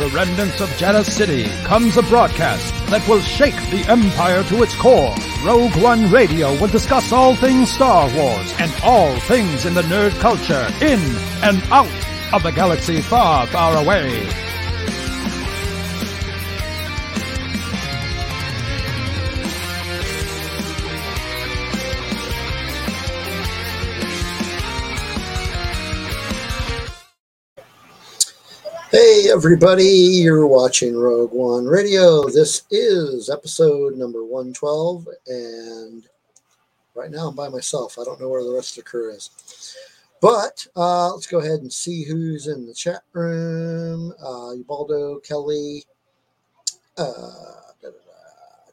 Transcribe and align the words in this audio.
the 0.00 0.08
remnants 0.08 0.62
of 0.62 0.74
Janus 0.78 1.14
City 1.14 1.44
comes 1.64 1.98
a 1.98 2.02
broadcast 2.04 2.72
that 2.86 3.06
will 3.06 3.20
shake 3.20 3.54
the 3.68 3.84
Empire 3.86 4.42
to 4.44 4.62
its 4.62 4.74
core. 4.74 5.14
Rogue 5.44 5.76
One 5.76 6.10
Radio 6.10 6.58
will 6.58 6.68
discuss 6.68 7.12
all 7.12 7.36
things 7.36 7.70
Star 7.70 8.08
Wars 8.16 8.54
and 8.58 8.72
all 8.82 9.14
things 9.20 9.66
in 9.66 9.74
the 9.74 9.82
nerd 9.82 10.18
culture, 10.18 10.66
in 10.80 11.00
and 11.42 11.62
out 11.70 12.32
of 12.32 12.42
the 12.42 12.50
galaxy 12.50 13.02
far, 13.02 13.46
far 13.48 13.76
away. 13.76 14.49
Everybody, 29.30 29.84
you're 29.84 30.48
watching 30.48 30.96
Rogue 30.96 31.30
One 31.30 31.64
Radio. 31.64 32.28
This 32.28 32.64
is 32.72 33.30
episode 33.30 33.96
number 33.96 34.24
112, 34.24 35.06
and 35.28 36.04
right 36.96 37.12
now 37.12 37.28
I'm 37.28 37.36
by 37.36 37.48
myself. 37.48 37.96
I 37.96 38.02
don't 38.02 38.20
know 38.20 38.28
where 38.28 38.42
the 38.42 38.52
rest 38.52 38.76
of 38.76 38.82
the 38.82 38.90
crew 38.90 39.14
is. 39.14 39.76
But 40.20 40.66
uh, 40.74 41.12
let's 41.12 41.28
go 41.28 41.38
ahead 41.38 41.60
and 41.60 41.72
see 41.72 42.02
who's 42.02 42.48
in 42.48 42.66
the 42.66 42.74
chat 42.74 43.02
room. 43.12 44.12
Uh, 44.20 44.54
Ubaldo, 44.54 45.20
Kelly, 45.20 45.84
uh, 46.98 47.12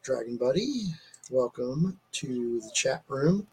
Dragon 0.02 0.38
Buddy, 0.38 0.86
welcome 1.30 2.00
to 2.14 2.62
the 2.62 2.72
chat 2.74 3.04
room. 3.08 3.46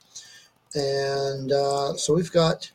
And 0.74 1.52
uh, 1.52 1.96
so 1.96 2.14
we've 2.14 2.32
got 2.32 2.70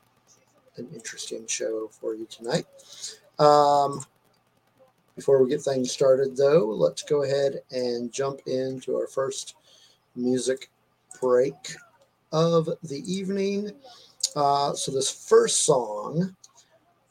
an 0.77 0.87
interesting 0.93 1.47
show 1.47 1.87
for 1.87 2.13
you 2.13 2.27
tonight. 2.27 2.67
Um, 3.39 4.05
before 5.19 5.43
we 5.43 5.49
get 5.49 5.61
things 5.61 5.91
started, 5.91 6.37
though, 6.37 6.65
let's 6.65 7.03
go 7.03 7.23
ahead 7.23 7.61
and 7.71 8.09
jump 8.09 8.39
into 8.45 8.95
our 8.95 9.05
first 9.05 9.55
music 10.15 10.69
break 11.19 11.75
of 12.31 12.69
the 12.83 13.03
evening. 13.05 13.69
Uh, 14.37 14.71
so, 14.71 14.93
this 14.93 15.11
first 15.11 15.65
song 15.65 16.33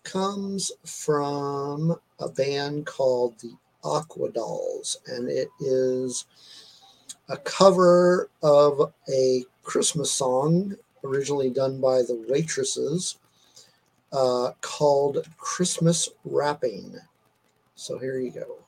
comes 0.05 0.73
from 0.87 2.01
a 2.19 2.31
band 2.31 2.87
called 2.87 3.39
the 3.41 3.53
Aquadolls, 3.85 4.97
and 5.09 5.29
it 5.29 5.51
is 5.61 6.25
a 7.29 7.37
cover 7.37 8.31
of 8.43 8.91
a 9.13 9.45
Christmas 9.65 10.11
song 10.11 10.75
originally 11.05 11.51
done 11.51 11.79
by 11.79 11.99
the 11.99 12.25
Waitresses 12.27 13.19
uh, 14.13 14.53
called 14.63 15.29
Christmas 15.37 16.09
Wrapping. 16.25 16.97
So 17.79 17.97
here 17.97 18.19
you 18.19 18.33
go. 18.33 18.68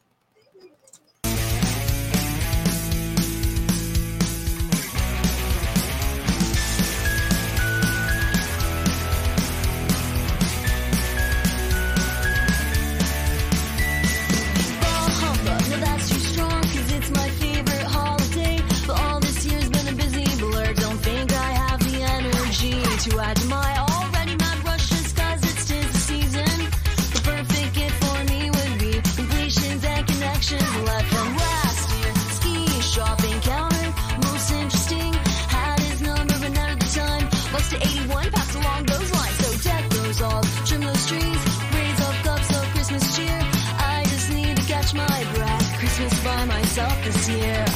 Myself 46.70 47.04
this 47.04 47.28
year. 47.28 47.69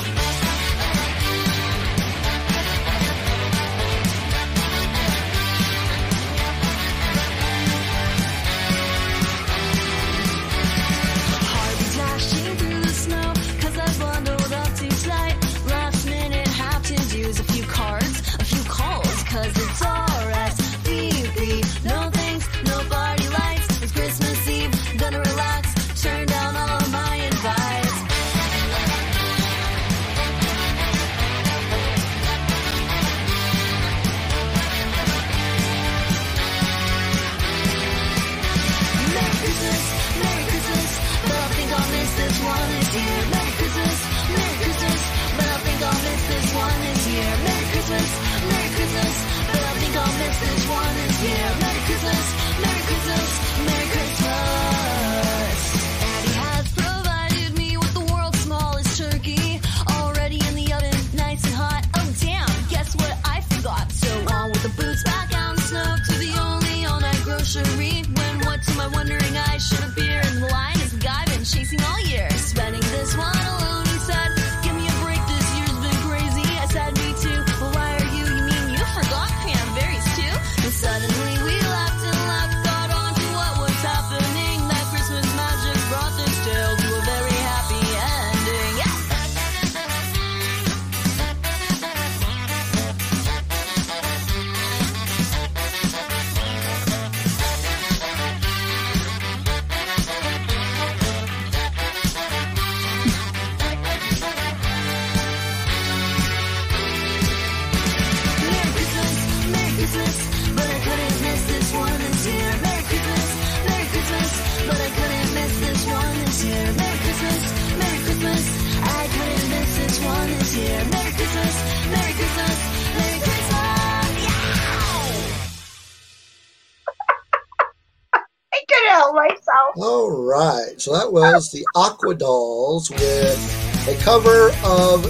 So 130.84 130.92
that 130.92 131.08
was 131.10 131.50
the 131.50 131.66
Aquadolls 131.74 132.90
with 132.90 133.88
a 133.88 133.96
cover 134.04 134.52
of 134.62 135.02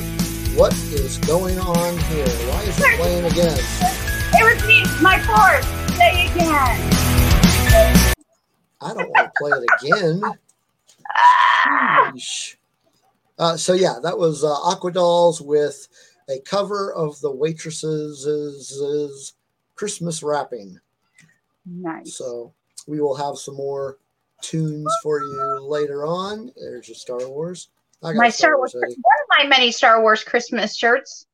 What 0.56 0.72
is 0.92 1.18
Going 1.18 1.58
On 1.58 1.98
Here? 1.98 2.28
Why 2.28 2.62
is 2.62 2.78
it 2.78 2.96
playing 2.96 3.24
again? 3.24 3.58
It 4.34 4.54
was 4.54 4.64
me, 4.68 4.84
my 5.02 5.18
fourth. 5.18 5.66
Say 5.96 6.26
again. 6.26 6.78
I 8.80 8.94
don't 8.94 9.10
want 9.10 9.26
to 9.26 9.32
play 9.36 9.50
it 9.50 9.64
again. 9.82 10.22
Uh, 13.40 13.56
so 13.56 13.72
yeah, 13.72 13.98
that 14.00 14.16
was 14.16 14.44
uh, 14.44 14.54
Aquadolls 14.54 15.40
with 15.44 15.88
a 16.28 16.38
cover 16.42 16.92
of 16.92 17.20
the 17.20 17.32
waitresses' 17.32 19.32
Christmas 19.74 20.22
wrapping. 20.22 20.78
Nice. 21.66 22.16
So 22.16 22.54
we 22.86 23.00
will 23.00 23.16
have 23.16 23.38
some 23.38 23.56
more 23.56 23.98
tunes 24.44 24.86
for 25.02 25.20
you 25.20 25.66
later 25.68 26.06
on. 26.06 26.52
There's 26.56 26.88
your 26.88 26.94
Star 26.94 27.28
Wars. 27.28 27.68
I 28.02 28.12
got 28.12 28.18
My 28.18 28.28
Star 28.28 28.58
Wars, 28.58 28.74
one 28.74 28.82
hoodie. 28.84 28.94
of 28.94 29.38
my 29.38 29.48
many 29.48 29.72
Star 29.72 30.02
Wars 30.02 30.22
Christmas 30.22 30.76
shirts. 30.76 31.26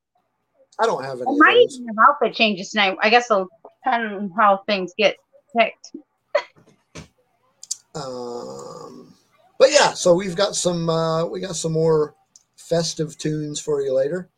I 0.78 0.86
don't 0.86 1.04
have 1.04 1.20
any. 1.20 1.38
Might 1.38 1.56
even 1.56 1.86
have 1.88 1.96
outfit 2.08 2.34
changes 2.34 2.70
tonight. 2.70 2.96
I 3.02 3.10
guess 3.10 3.30
it'll 3.30 3.48
depend 3.84 4.14
on 4.14 4.32
how 4.36 4.62
things 4.66 4.92
get 4.96 5.16
picked. 5.56 5.92
Um, 7.94 9.12
but 9.58 9.70
yeah, 9.72 9.92
so 9.94 10.14
we've 10.14 10.36
got 10.36 10.54
some 10.54 10.88
uh, 10.88 11.26
we 11.26 11.40
got 11.40 11.56
some 11.56 11.72
more 11.72 12.14
festive 12.56 13.18
tunes 13.18 13.58
for 13.58 13.82
you 13.82 13.92
later. 13.92 14.28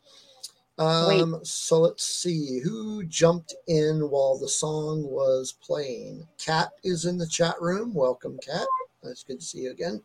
Um, 0.79 1.39
so 1.43 1.79
let's 1.81 2.03
see 2.03 2.59
who 2.59 3.03
jumped 3.03 3.53
in 3.67 4.09
while 4.09 4.37
the 4.37 4.47
song 4.47 5.03
was 5.03 5.53
playing. 5.61 6.27
Kat 6.37 6.71
is 6.83 7.05
in 7.05 7.17
the 7.17 7.27
chat 7.27 7.55
room. 7.61 7.93
Welcome, 7.93 8.39
Kat. 8.43 8.67
That's 9.03 9.23
good 9.23 9.39
to 9.39 9.45
see 9.45 9.61
you 9.61 9.71
again. 9.71 10.01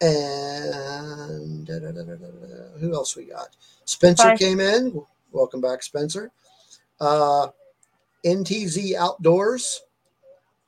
And 0.00 1.66
da, 1.66 1.78
da, 1.78 1.92
da, 1.92 2.02
who 2.80 2.94
else 2.94 3.16
we 3.16 3.24
got? 3.24 3.48
Spencer 3.84 4.30
Hi. 4.30 4.36
came 4.36 4.60
in. 4.60 5.00
Welcome 5.32 5.60
back, 5.60 5.82
Spencer. 5.82 6.30
Uh, 7.00 7.48
NTZ 8.24 8.94
Outdoors. 8.94 9.82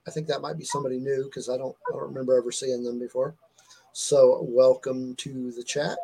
I 0.07 0.11
think 0.11 0.29
that 0.29 0.41
might 0.41 0.59
be 0.59 0.65
somebody 0.65 0.99
new 0.99 1.25
because 1.25 1.49
I 1.49 1.57
don't 1.57 1.77
I 1.89 1.93
don't 1.93 2.09
remember 2.09 2.39
ever 2.39 2.53
seeing 2.53 2.83
them 2.83 2.99
before. 2.99 3.35
So 3.93 4.45
welcome 4.49 5.17
to 5.17 5.51
the 5.53 5.65
chat, 5.65 5.99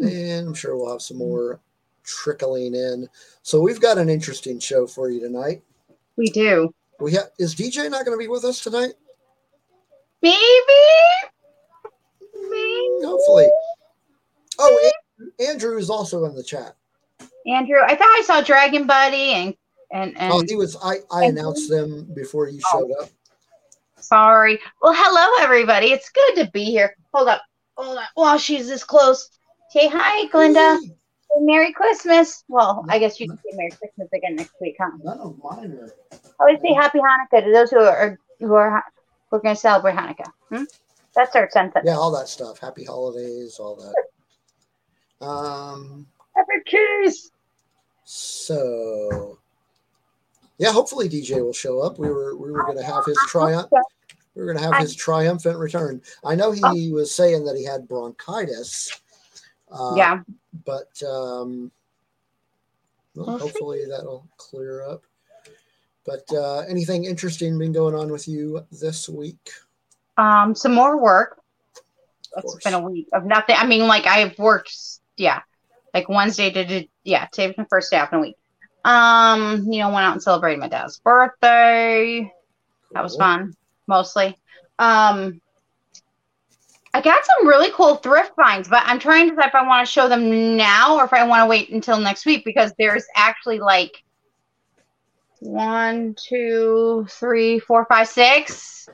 and 0.00 0.48
I'm 0.48 0.54
sure 0.54 0.76
we'll 0.76 0.90
have 0.90 1.02
some 1.02 1.18
more 1.18 1.60
trickling 2.04 2.74
in. 2.74 3.08
So 3.42 3.60
we've 3.60 3.80
got 3.80 3.98
an 3.98 4.08
interesting 4.08 4.58
show 4.58 4.86
for 4.86 5.10
you 5.10 5.20
tonight. 5.20 5.62
We 6.16 6.26
do. 6.30 6.72
We 7.00 7.12
have 7.12 7.30
is 7.38 7.54
DJ 7.54 7.90
not 7.90 8.04
going 8.04 8.16
to 8.16 8.22
be 8.22 8.28
with 8.28 8.44
us 8.44 8.60
tonight? 8.60 8.92
Maybe. 10.22 10.36
Maybe. 12.34 13.04
Hopefully. 13.04 13.48
Oh, 14.58 14.92
An- 15.18 15.32
Andrew 15.48 15.78
is 15.78 15.90
also 15.90 16.24
in 16.24 16.34
the 16.34 16.42
chat. 16.42 16.76
Andrew, 17.46 17.78
I 17.84 17.96
thought 17.96 18.06
I 18.18 18.22
saw 18.24 18.40
Dragon 18.40 18.86
Buddy 18.86 19.32
and 19.32 19.54
and 19.92 20.16
and 20.18 20.32
Oh, 20.32 20.44
he 20.46 20.54
was. 20.54 20.76
I 20.82 20.98
I 21.10 21.24
announced 21.24 21.68
them 21.68 22.08
before 22.14 22.48
you 22.48 22.60
showed 22.60 22.90
up. 23.00 23.08
sorry. 23.98 24.60
Well, 24.80 24.94
hello 24.96 25.42
everybody. 25.42 25.86
It's 25.92 26.10
good 26.10 26.44
to 26.44 26.50
be 26.52 26.64
here. 26.64 26.96
Hold 27.12 27.28
up. 27.28 27.42
Hold 27.76 27.98
up. 27.98 28.10
While 28.14 28.38
she's 28.38 28.68
this 28.68 28.84
close. 28.84 29.28
Say 29.70 29.88
hi, 29.88 30.28
Glenda. 30.28 30.78
Hey, 30.80 30.94
Merry 31.40 31.72
Christmas. 31.72 32.44
Well, 32.48 32.84
I 32.88 32.98
guess 32.98 33.18
you 33.18 33.28
can 33.28 33.36
say 33.38 33.50
Merry 33.54 33.70
Christmas 33.70 34.08
again 34.14 34.36
next 34.36 34.54
week, 34.60 34.76
huh? 34.80 34.90
None 35.02 35.18
of 35.18 35.38
mine 35.42 35.72
are. 35.72 35.92
Always 36.40 36.60
say 36.60 36.72
Happy 36.72 36.98
Hanukkah 36.98 37.44
to 37.44 37.52
those 37.52 37.70
who 37.70 37.78
are 37.78 38.18
who 38.38 38.54
are 38.54 38.82
who 39.30 39.36
are 39.36 39.40
going 39.40 39.54
to 39.54 39.60
celebrate 39.60 39.94
Hanukkah. 39.94 40.30
Hmm? 40.50 40.64
That's 41.14 41.34
our 41.36 41.48
sentence. 41.50 41.84
Yeah, 41.86 41.96
all 41.96 42.10
that 42.12 42.28
stuff. 42.28 42.58
Happy 42.58 42.84
holidays, 42.84 43.58
all 43.58 43.76
that. 43.76 43.94
Um. 45.24 46.08
Happy 46.34 46.64
keys. 46.66 47.30
So, 48.04 49.38
yeah, 50.58 50.72
hopefully 50.72 51.08
DJ 51.08 51.40
will 51.40 51.52
show 51.52 51.78
up. 51.80 51.98
We 51.98 52.08
were 52.08 52.36
we 52.36 52.50
were 52.50 52.64
going 52.64 52.78
to 52.78 52.82
have 52.82 53.04
his 53.04 53.18
triumph. 53.28 53.70
We 54.34 54.42
were 54.42 54.46
going 54.52 54.58
to 54.58 54.64
have 54.64 54.80
his 54.80 54.96
triumphant 54.96 55.58
return. 55.58 56.02
I 56.24 56.34
know 56.34 56.50
he 56.50 56.90
was 56.90 57.14
saying 57.14 57.44
that 57.44 57.56
he 57.56 57.64
had 57.64 57.86
bronchitis. 57.86 59.00
Uh, 59.70 59.94
Yeah. 59.96 60.20
But 60.64 61.02
um, 61.02 61.70
well, 63.14 63.38
hopefully 63.38 63.84
that'll 63.88 64.26
clear 64.36 64.84
up. 64.86 65.02
But 66.04 66.24
uh, 66.32 66.60
anything 66.60 67.04
interesting 67.04 67.58
been 67.58 67.72
going 67.72 67.94
on 67.94 68.10
with 68.10 68.26
you 68.26 68.64
this 68.72 69.08
week? 69.08 69.50
Um, 70.16 70.54
some 70.54 70.74
more 70.74 71.00
work. 71.00 71.40
It's 72.36 72.64
been 72.64 72.74
a 72.74 72.80
week 72.80 73.08
of 73.12 73.24
nothing. 73.24 73.56
I 73.58 73.66
mean, 73.66 73.86
like 73.86 74.06
I've 74.06 74.38
worked, 74.38 74.74
yeah, 75.16 75.42
like 75.92 76.08
Wednesday 76.08 76.50
did 76.50 76.70
it. 76.70 76.88
Yeah, 77.04 77.26
today's 77.26 77.56
my 77.58 77.66
first 77.68 77.90
day 77.90 77.98
off 77.98 78.12
in 78.12 78.18
a 78.18 78.22
week. 78.22 78.36
Um, 78.84 79.66
you 79.70 79.80
know, 79.80 79.90
went 79.90 80.04
out 80.04 80.12
and 80.12 80.22
celebrated 80.22 80.58
my 80.58 80.68
dad's 80.68 80.98
birthday. 80.98 82.32
That 82.92 83.02
was 83.02 83.16
fun, 83.16 83.54
mostly. 83.86 84.38
Um, 84.78 85.41
I 86.94 87.00
got 87.00 87.24
some 87.24 87.48
really 87.48 87.70
cool 87.72 87.96
thrift 87.96 88.32
finds, 88.36 88.68
but 88.68 88.82
I'm 88.84 88.98
trying 88.98 89.28
to 89.28 89.34
decide 89.34 89.48
if 89.48 89.54
I 89.54 89.66
want 89.66 89.86
to 89.86 89.90
show 89.90 90.08
them 90.08 90.56
now 90.56 90.98
or 90.98 91.04
if 91.04 91.12
I 91.12 91.26
want 91.26 91.42
to 91.42 91.46
wait 91.46 91.70
until 91.70 91.98
next 91.98 92.26
week 92.26 92.44
because 92.44 92.72
there's 92.78 93.04
actually 93.16 93.60
like 93.60 94.02
one, 95.40 96.14
two, 96.22 97.06
three, 97.08 97.58
four, 97.58 97.86
five, 97.86 98.08
six, 98.08 98.88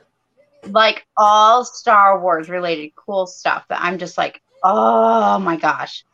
like 0.67 1.05
all 1.17 1.65
Star 1.65 2.21
Wars 2.21 2.49
related 2.49 2.91
cool 2.95 3.27
stuff 3.27 3.65
that 3.67 3.81
I'm 3.81 3.97
just 3.97 4.17
like, 4.17 4.41
oh 4.63 5.37
my 5.39 5.57
gosh. 5.57 6.05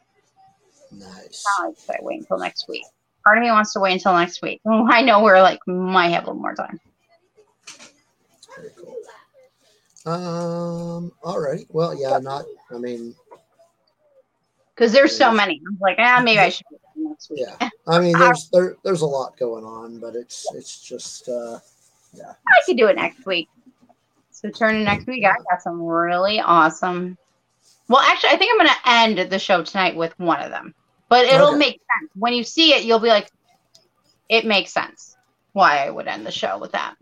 Nice. 0.91 1.45
Now 1.59 1.73
I 1.89 1.97
wait 2.01 2.21
until 2.21 2.39
next 2.39 2.67
week. 2.67 2.85
Part 3.23 3.37
of 3.37 3.43
me 3.43 3.51
wants 3.51 3.73
to 3.73 3.79
wait 3.79 3.93
until 3.93 4.13
next 4.13 4.41
week. 4.41 4.59
I 4.67 5.01
know 5.03 5.23
we're 5.23 5.41
like 5.41 5.59
might 5.67 6.09
have 6.09 6.23
a 6.23 6.27
little 6.27 6.41
more 6.41 6.55
time. 6.55 6.79
Very 8.55 8.71
cool. 8.75 8.95
Um. 10.05 11.11
All 11.23 11.39
right. 11.39 11.65
Well, 11.69 11.99
yeah. 11.99 12.19
Not. 12.19 12.45
I 12.71 12.77
mean, 12.77 13.15
Because 14.75 14.91
there's 14.91 15.15
so 15.17 15.31
many. 15.31 15.61
I'm 15.67 15.77
like, 15.79 15.97
ah, 15.99 16.21
maybe 16.23 16.39
I 16.39 16.49
should 16.49 16.65
next 16.95 17.29
week. 17.29 17.45
yeah. 17.59 17.69
I 17.87 17.99
mean, 17.99 18.17
there's 18.17 18.49
there 18.53 18.75
there's 18.83 19.01
a 19.01 19.05
lot 19.07 19.37
going 19.37 19.65
on, 19.65 19.99
but 19.99 20.15
it's 20.15 20.45
it's 20.53 20.81
just 20.81 21.27
uh, 21.27 21.59
yeah. 22.13 22.33
I 22.47 22.61
could 22.65 22.77
do 22.77 22.87
it 22.87 22.95
next 22.95 23.25
week. 23.25 23.49
So 24.31 24.49
turn 24.49 24.75
to 24.75 24.83
next 24.83 25.07
week. 25.07 25.23
I 25.25 25.33
got 25.49 25.61
some 25.61 25.81
really 25.81 26.39
awesome. 26.39 27.17
Well, 27.87 28.01
actually, 28.01 28.31
I 28.31 28.37
think 28.37 28.51
I'm 28.51 28.57
going 28.65 28.69
to 28.69 28.89
end 29.23 29.31
the 29.31 29.39
show 29.39 29.63
tonight 29.63 29.95
with 29.95 30.17
one 30.19 30.41
of 30.41 30.49
them, 30.51 30.73
but 31.07 31.25
it'll 31.25 31.49
Okay. 31.49 31.57
make 31.57 31.73
sense 31.73 32.11
when 32.15 32.33
you 32.33 32.43
see 32.43 32.73
it. 32.73 32.83
You'll 32.83 32.99
be 32.99 33.07
like, 33.09 33.29
it 34.27 34.45
makes 34.45 34.71
sense 34.73 35.15
why 35.53 35.85
I 35.85 35.89
would 35.89 36.07
end 36.07 36.25
the 36.25 36.31
show 36.31 36.57
with 36.57 36.71
that. 36.73 36.95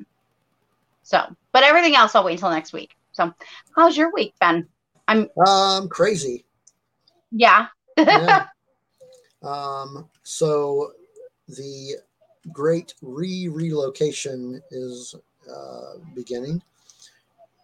So, 1.04 1.24
but 1.54 1.64
everything 1.64 1.96
else 1.96 2.16
I'll 2.16 2.24
wait 2.24 2.34
until 2.34 2.50
next 2.52 2.72
week. 2.74 2.96
So, 3.14 3.34
how's 3.76 3.96
your 3.96 4.12
week 4.12 4.34
been? 4.40 4.68
I'm 5.08 5.30
um. 5.48 5.88
Crazy. 5.90 6.46
Yeah. 7.32 7.68
Yeah. 7.98 8.48
um. 9.44 10.10
So 10.24 10.92
the 11.48 11.96
great 12.52 12.94
re 13.02 13.48
relocation 13.48 14.62
is 14.72 15.16
uh, 15.50 15.98
beginning. 16.14 16.62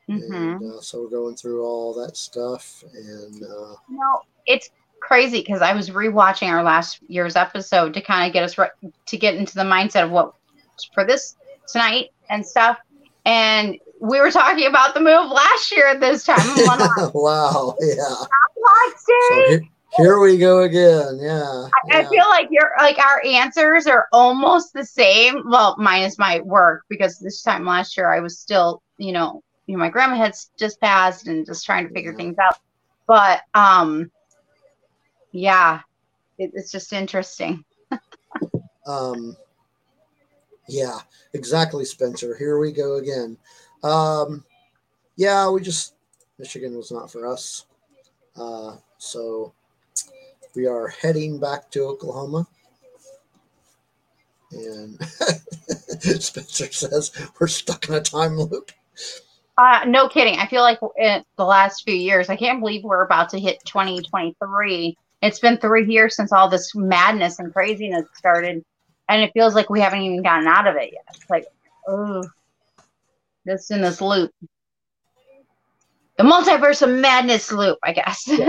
hmm 0.08 0.22
And 0.22 0.74
uh, 0.74 0.82
so 0.82 1.02
we're 1.02 1.10
going 1.10 1.36
through 1.36 1.64
all 1.64 1.94
that 1.96 2.18
stuff, 2.18 2.84
and 2.94 3.44
uh, 3.44 3.76
know, 3.90 4.22
it's 4.46 4.70
crazy 5.02 5.40
because 5.40 5.62
I 5.62 5.74
was 5.74 5.90
rewatching 5.90 6.50
our 6.50 6.64
last 6.64 7.02
year's 7.08 7.36
episode 7.36 7.94
to 7.94 8.02
kind 8.02 8.28
of 8.28 8.34
get 8.34 8.44
us 8.44 8.58
re- 8.58 8.92
to 9.08 9.18
get 9.18 9.36
into 9.36 9.56
the 9.56 9.64
mindset 9.64 10.04
of 10.04 10.12
what 10.12 10.34
for 10.94 11.06
this 11.06 11.36
tonight 11.68 12.10
and 12.30 12.46
stuff. 12.46 12.78
And 13.26 13.78
we 14.00 14.20
were 14.20 14.32
talking 14.32 14.68
about 14.68 14.94
the 14.94 15.00
move 15.02 15.32
last 15.32 15.72
year 15.72 15.88
at 15.88 16.00
this 16.00 16.24
time. 16.26 16.46
Wow, 17.14 17.76
yeah. 17.80 18.16
"What, 18.56 18.94
So 19.00 19.44
here, 19.48 19.62
here 19.98 20.20
we 20.20 20.38
go 20.38 20.62
again. 20.64 21.20
Yeah, 21.22 21.68
I 21.92 22.02
yeah. 22.02 22.10
feel 22.10 22.26
like 22.30 22.48
you're 22.52 22.72
like 22.80 22.98
our 23.00 23.24
answers 23.26 23.88
are 23.88 24.08
almost 24.12 24.74
the 24.74 24.86
same. 24.86 25.44
Well, 25.46 25.76
minus 25.78 26.18
my 26.18 26.40
work 26.42 26.84
because 26.90 27.20
this 27.20 27.42
time 27.42 27.66
last 27.66 27.98
year 27.98 28.12
I 28.12 28.20
was 28.20 28.40
still, 28.40 28.82
you 28.98 29.12
know, 29.12 29.44
you 29.68 29.76
know, 29.76 29.80
my 29.80 29.90
grandma 29.90 30.16
had 30.16 30.36
just 30.58 30.80
passed 30.82 31.28
and 31.28 31.46
just 31.46 31.66
trying 31.66 31.88
to 31.88 31.94
figure 31.94 32.12
Yeah. 32.12 32.18
things 32.18 32.38
out. 32.42 32.58
But 33.08 33.42
um, 33.54 34.12
yeah, 35.32 35.82
it, 36.38 36.52
it's 36.54 36.72
just 36.72 36.94
interesting. 36.94 37.64
Um, 38.88 39.36
yeah, 40.68 41.00
exactly, 41.34 41.86
Spencer. 41.86 42.36
Here 42.36 42.58
we 42.58 42.72
go 42.72 42.96
again. 42.96 43.38
Um, 43.84 44.44
yeah, 45.16 45.50
we 45.50 45.62
just 45.62 45.96
Michigan 46.38 46.76
was 46.76 46.92
not 46.92 47.12
for 47.12 47.26
us, 47.26 47.66
uh, 48.36 48.78
so 48.98 49.54
we 50.56 50.66
are 50.66 50.88
heading 50.88 51.40
back 51.40 51.70
to 51.72 51.84
Oklahoma. 51.84 52.48
And 54.52 55.00
Spencer 56.22 56.72
says 56.72 57.12
we're 57.40 57.48
stuck 57.48 57.88
in 57.88 57.96
a 57.96 58.02
time 58.02 58.38
loop. 58.38 58.72
Uh, 59.58 59.82
no 59.86 60.08
kidding. 60.08 60.40
I 60.40 60.48
feel 60.48 60.62
like 60.62 60.80
in 60.98 61.24
the 61.38 61.44
last 61.44 61.84
few 61.84 61.94
years, 61.94 62.30
I 62.30 62.38
can't 62.38 62.62
believe 62.62 62.84
we're 62.84 63.04
about 63.04 63.30
to 63.30 63.40
hit 63.40 63.60
2023. 63.66 64.98
It's 65.22 65.40
been 65.40 65.58
three 65.58 65.86
years 65.86 66.16
since 66.16 66.32
all 66.32 66.50
this 66.50 66.74
madness 66.76 67.40
and 67.40 67.54
craziness 67.54 68.06
started, 68.16 68.64
and 69.10 69.22
it 69.22 69.32
feels 69.34 69.56
like 69.56 69.70
we 69.70 69.82
haven't 69.82 70.02
even 70.02 70.24
gotten 70.24 70.48
out 70.48 70.66
of 70.66 70.78
it 70.78 70.94
yet. 70.94 71.04
It's 71.14 71.30
like, 71.30 71.46
oh, 71.90 72.24
this 73.50 73.72
in 73.72 73.82
this 73.82 74.02
loop, 74.02 74.32
the 76.18 76.24
multiverse 76.24 76.82
of 76.82 76.90
madness 76.90 77.52
loop, 77.52 77.78
I 77.84 77.94
guess. 77.94 78.30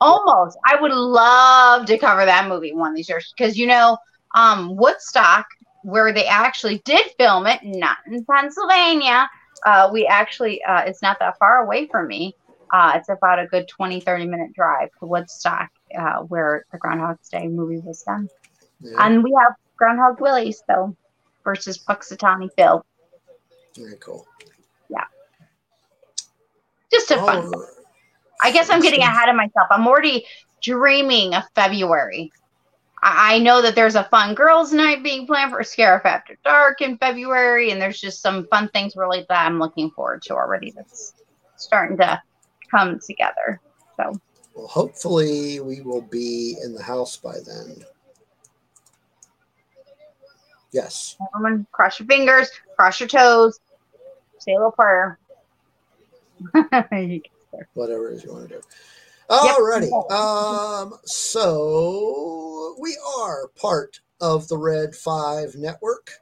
Almost. 0.00 0.58
I 0.66 0.80
would 0.80 0.92
love 0.92 1.86
to 1.86 1.98
cover 1.98 2.24
that 2.24 2.48
movie 2.48 2.72
one 2.74 2.90
of 2.90 2.96
these 2.96 3.08
years 3.08 3.32
because 3.36 3.56
you 3.56 3.66
know, 3.66 3.98
um, 4.34 4.76
Woodstock, 4.76 5.46
where 5.82 6.12
they 6.12 6.26
actually 6.26 6.80
did 6.84 7.06
film 7.18 7.46
it, 7.46 7.60
not 7.62 7.98
in 8.06 8.24
Pennsylvania. 8.24 9.28
Uh, 9.64 9.90
we 9.92 10.06
actually, 10.06 10.62
uh, 10.64 10.82
it's 10.86 11.02
not 11.02 11.18
that 11.20 11.38
far 11.38 11.62
away 11.64 11.86
from 11.86 12.08
me. 12.08 12.34
Uh, 12.72 12.92
it's 12.96 13.08
about 13.08 13.38
a 13.38 13.46
good 13.46 13.68
20, 13.68 14.00
30 14.00 14.26
minute 14.26 14.52
drive 14.54 14.88
to 15.00 15.06
Woodstock, 15.06 15.68
uh, 15.98 16.20
where 16.20 16.64
the 16.72 16.78
Groundhog's 16.78 17.28
Day 17.28 17.48
movie 17.48 17.78
was 17.78 18.02
done. 18.02 18.28
Yeah, 18.80 19.06
And 19.06 19.22
we 19.24 19.32
have 19.40 19.54
Groundhog 19.76 20.20
Willie 20.20 20.52
still 20.52 20.96
versus 21.48 21.78
Punxsutawney 21.78 22.50
Phil. 22.58 22.84
very 23.74 23.96
cool. 24.00 24.26
Yeah. 24.90 25.04
Just 26.92 27.10
a 27.10 27.16
fun. 27.16 27.50
Oh. 27.54 27.64
I 28.42 28.52
guess 28.52 28.68
I'm 28.68 28.82
getting 28.82 29.00
ahead 29.00 29.30
of 29.30 29.34
myself. 29.34 29.66
I'm 29.70 29.86
already 29.86 30.26
dreaming 30.62 31.34
of 31.34 31.44
February. 31.54 32.30
I 33.02 33.36
I 33.36 33.38
know 33.38 33.62
that 33.62 33.74
there's 33.74 33.94
a 33.94 34.04
fun 34.04 34.34
girls' 34.34 34.74
night 34.74 35.02
being 35.02 35.26
planned 35.26 35.52
for 35.52 35.60
Scarif 35.60 36.04
After 36.04 36.36
Dark 36.44 36.82
in 36.82 36.98
February, 36.98 37.70
and 37.70 37.80
there's 37.80 37.98
just 37.98 38.20
some 38.20 38.46
fun 38.48 38.68
things 38.68 38.94
really 38.94 39.24
that 39.30 39.46
I'm 39.46 39.58
looking 39.58 39.90
forward 39.92 40.20
to 40.24 40.34
already. 40.34 40.72
That's 40.72 41.14
starting 41.56 41.96
to 41.96 42.20
come 42.70 42.98
together. 42.98 43.58
So 43.96 44.12
Well, 44.54 44.66
hopefully 44.66 45.60
we 45.60 45.80
will 45.80 46.02
be 46.02 46.58
in 46.62 46.74
the 46.74 46.82
house 46.82 47.16
by 47.16 47.36
then. 47.46 47.86
Yes. 50.72 51.16
everyone, 51.34 51.66
cross 51.72 51.98
your 51.98 52.06
fingers, 52.06 52.50
cross 52.76 53.00
your 53.00 53.08
toes, 53.08 53.58
say 54.38 54.52
a 54.52 54.56
little 54.56 54.72
prayer. 54.72 55.18
whatever 57.74 58.10
it 58.10 58.14
is 58.14 58.24
you 58.24 58.32
want 58.32 58.48
to 58.48 58.56
do. 58.56 58.60
Alrighty. 59.30 60.10
Um, 60.10 60.94
so 61.04 62.76
we 62.78 62.96
are 63.18 63.48
part 63.60 64.00
of 64.20 64.48
the 64.48 64.56
Red 64.56 64.94
Five 64.94 65.54
Network. 65.54 66.12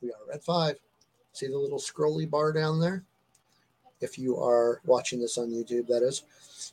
We 0.00 0.10
are 0.10 0.28
Red 0.28 0.42
Five. 0.42 0.76
See 1.32 1.46
the 1.46 1.58
little 1.58 1.78
scrolly 1.78 2.28
bar 2.28 2.52
down 2.52 2.80
there? 2.80 3.04
If 4.00 4.18
you 4.18 4.36
are 4.38 4.80
watching 4.84 5.20
this 5.20 5.38
on 5.38 5.50
YouTube, 5.50 5.86
that 5.86 6.02
is. 6.02 6.24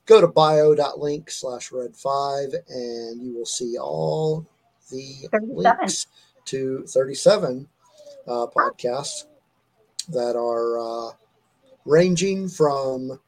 Go 0.05 0.19
to 0.19 0.27
bio.link 0.27 1.29
slash 1.29 1.71
red 1.71 1.95
five 1.95 2.53
and 2.69 3.21
you 3.21 3.35
will 3.35 3.45
see 3.45 3.77
all 3.77 4.45
the 4.91 5.29
links 5.31 6.07
to 6.49 6.83
37 6.87 7.67
uh, 8.27 8.47
podcasts 8.47 9.25
that 10.09 10.35
are 10.35 10.79
uh, 10.79 11.11
ranging 11.85 12.47
from 12.49 13.19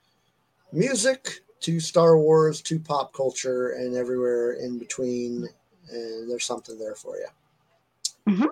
music 0.72 1.42
to 1.62 1.80
Star 1.80 2.18
Wars 2.18 2.62
to 2.62 2.80
pop 2.80 3.14
culture 3.14 3.72
and 3.72 3.96
everywhere 3.96 4.54
in 4.54 4.80
between. 4.80 5.48
And 5.92 6.30
there's 6.30 6.46
something 6.46 6.80
there 6.80 6.96
for 6.96 7.18
you. 7.18 7.28
Mhm. 8.28 8.48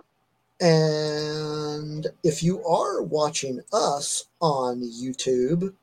And 0.62 2.08
if 2.24 2.44
you 2.44 2.64
are 2.66 3.02
watching 3.02 3.62
us 3.72 4.26
on 4.42 4.82
YouTube, 4.82 5.74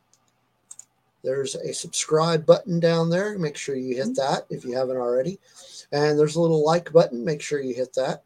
there's 1.25 1.57
a 1.57 1.73
subscribe 1.73 2.47
button 2.47 2.79
down 2.79 3.11
there. 3.11 3.37
Make 3.39 3.57
sure 3.57 3.75
you 3.75 3.97
hit 3.97 4.15
that 4.17 4.47
if 4.51 4.65
you 4.65 4.77
haven't 4.77 4.99
already. 4.99 5.41
And 5.91 6.19
there's 6.19 6.37
a 6.37 6.41
little 6.41 6.65
like 6.65 6.93
button. 6.93 7.25
Make 7.25 7.41
sure 7.41 7.61
you 7.61 7.75
hit 7.75 7.95
that. 7.95 8.23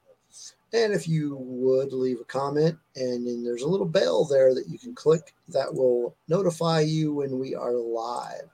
And 0.73 0.93
if 0.93 1.09
you 1.09 1.37
would 1.37 1.93
leave 1.93 2.21
a 2.21 2.25
comment, 2.25 2.79
and 2.95 3.27
then 3.27 3.43
there's 3.43 3.62
a 3.62 3.69
little 3.69 3.87
bell 3.87 4.25
there 4.25 4.55
that 4.55 4.69
you 4.69 4.79
can 4.79 4.95
click 4.95 5.35
that 5.49 5.73
will 5.73 6.15
notify 6.29 6.81
you 6.81 7.12
when 7.12 7.39
we 7.39 7.57
are 7.57 7.73
live. 7.73 8.49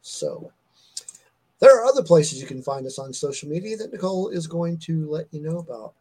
So 0.00 0.50
there 1.58 1.78
are 1.78 1.84
other 1.84 2.02
places 2.02 2.40
you 2.40 2.46
can 2.46 2.62
find 2.62 2.86
us 2.86 2.98
on 2.98 3.12
social 3.12 3.50
media 3.50 3.76
that 3.76 3.92
Nicole 3.92 4.28
is 4.30 4.46
going 4.46 4.78
to 4.78 5.10
let 5.10 5.26
you 5.30 5.42
know 5.42 5.58
about. 5.58 5.92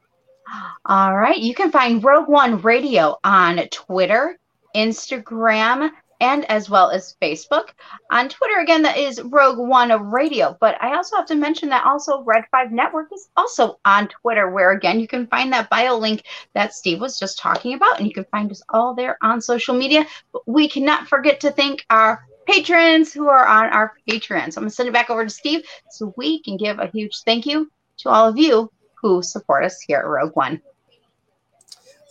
All 0.86 1.18
right. 1.18 1.38
You 1.38 1.54
can 1.54 1.70
find 1.70 2.04
Rogue 2.04 2.30
One 2.30 2.62
Radio 2.62 3.18
on 3.26 3.58
Twitter, 3.72 4.40
Instagram, 4.76 5.92
and 6.20 6.50
as 6.52 6.70
well 6.70 6.90
as 6.90 7.16
Facebook. 7.22 7.70
On 8.12 8.30
Twitter, 8.30 8.60
again, 8.60 8.82
that 8.84 8.98
is 8.98 9.22
Rogue 9.22 9.58
One 9.58 9.92
Radio. 10.10 10.58
But 10.60 10.82
I 10.82 10.96
also 10.96 11.16
have 11.16 11.26
to 11.28 11.36
mention 11.36 11.70
that 11.70 11.86
also 11.86 12.24
Red 12.24 12.46
5 12.52 12.72
Network 12.72 13.12
is 13.14 13.30
also 13.38 13.80
on 13.86 14.08
Twitter, 14.08 14.50
where 14.50 14.72
again, 14.72 15.00
you 15.00 15.08
can 15.08 15.28
find 15.28 15.52
that 15.54 15.70
bio 15.70 15.98
link 15.98 16.24
that 16.54 16.74
Steve 16.74 17.00
was 17.00 17.20
just 17.20 17.40
talking 17.40 17.74
about. 17.74 18.00
And 18.00 18.08
you 18.08 18.14
can 18.14 18.26
find 18.26 18.52
us 18.52 18.62
all 18.70 18.94
there 18.94 19.18
on 19.22 19.42
social 19.42 19.76
media. 19.76 20.06
But 20.34 20.48
we 20.48 20.68
cannot 20.68 21.08
forget 21.08 21.40
to 21.42 21.52
thank 21.52 21.86
our 21.90 22.26
patrons 22.46 23.14
who 23.14 23.28
are 23.28 23.46
on 23.46 23.66
our 23.66 23.94
Patreon. 24.10 24.52
So 24.52 24.60
I'm 24.60 24.64
going 24.64 24.70
to 24.70 24.76
send 24.76 24.90
it 24.90 24.94
back 24.94 25.10
over 25.10 25.24
to 25.24 25.30
Steve 25.30 25.66
so 25.92 26.14
we 26.18 26.42
can 26.42 26.58
give 26.58 26.80
a 26.80 26.88
huge 26.88 27.22
thank 27.24 27.46
you 27.46 27.72
to 28.00 28.10
all 28.10 28.28
of 28.28 28.38
you 28.38 28.72
who 28.96 29.22
support 29.22 29.64
us 29.64 29.80
here 29.82 30.00
at 30.00 30.08
Rogue 30.08 30.36
One. 30.36 30.62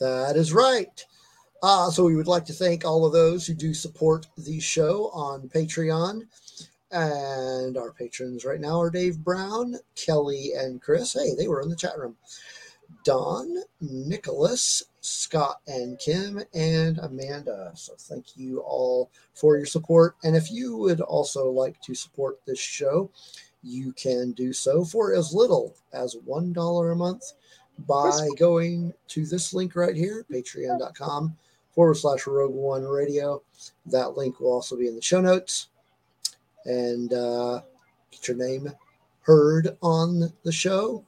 That 0.01 0.37
is 0.37 0.53
right. 0.53 1.05
Uh, 1.63 1.91
so 1.91 2.05
we 2.05 2.15
would 2.15 2.29
like 2.29 2.45
to 2.45 2.53
thank 2.53 2.85
all 2.85 3.05
of 3.05 3.13
those 3.13 3.47
who 3.47 3.55
do 3.55 3.75
support 3.75 4.27
the 4.37 4.61
show 4.61 5.11
on 5.13 5.49
Patreon. 5.49 6.23
And 6.91 7.77
our 7.77 7.93
patrons 7.93 8.45
right 8.45 8.61
now 8.61 8.81
are 8.81 8.91
Dave 8.91 9.19
Brown, 9.19 9.77
Kelly, 9.95 10.53
and 10.57 10.81
Chris. 10.81 11.13
Hey, 11.13 11.35
they 11.37 11.49
were 11.49 11.61
in 11.61 11.69
the 11.69 11.77
chat 11.77 11.99
room. 11.99 12.17
Don, 13.05 13.63
Nicholas, 13.81 14.85
Scott, 15.01 15.61
and 15.67 15.99
Kim, 15.99 16.41
and 16.55 16.99
Amanda. 16.99 17.73
So 17.75 17.95
thank 17.99 18.37
you 18.37 18.61
all 18.61 19.11
for 19.35 19.57
your 19.57 19.67
support. 19.67 20.17
And 20.25 20.35
if 20.35 20.51
you 20.51 20.77
would 20.77 21.01
also 21.01 21.51
like 21.51 21.81
to 21.83 21.95
support 21.95 22.39
this 22.47 22.59
show, 22.59 23.11
you 23.63 23.93
can 23.93 24.33
do 24.33 24.53
so 24.53 24.85
for 24.85 25.13
as 25.13 25.35
little 25.35 25.75
as 25.93 26.17
$1 26.27 26.93
a 26.93 26.95
month 26.95 27.33
by 27.87 28.29
going 28.39 28.95
to 29.09 29.27
this 29.27 29.53
link 29.53 29.77
right 29.77 29.97
here, 29.97 30.25
patreon.com 30.33 31.37
forward 31.79 31.95
slash 31.95 32.27
rogue 32.27 32.53
one 32.53 32.83
radio. 32.83 33.41
That 33.87 34.17
link 34.17 34.41
will 34.41 34.51
also 34.51 34.77
be 34.77 34.89
in 34.89 34.97
the 34.97 35.01
show 35.01 35.21
notes. 35.21 35.69
And 36.65 37.13
uh, 37.13 37.61
get 38.11 38.27
your 38.27 38.37
name 38.37 38.73
heard 39.21 39.79
on 39.81 40.33
the 40.43 40.51
show, 40.51 41.05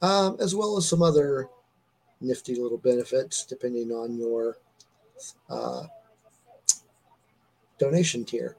um, 0.00 0.36
as 0.38 0.54
well 0.54 0.76
as 0.76 0.88
some 0.88 1.02
other 1.02 1.48
nifty 2.20 2.54
little 2.54 2.78
benefits 2.78 3.44
depending 3.44 3.90
on 3.90 4.16
your 4.16 4.58
uh, 5.50 5.86
donation 7.80 8.24
tier. 8.24 8.56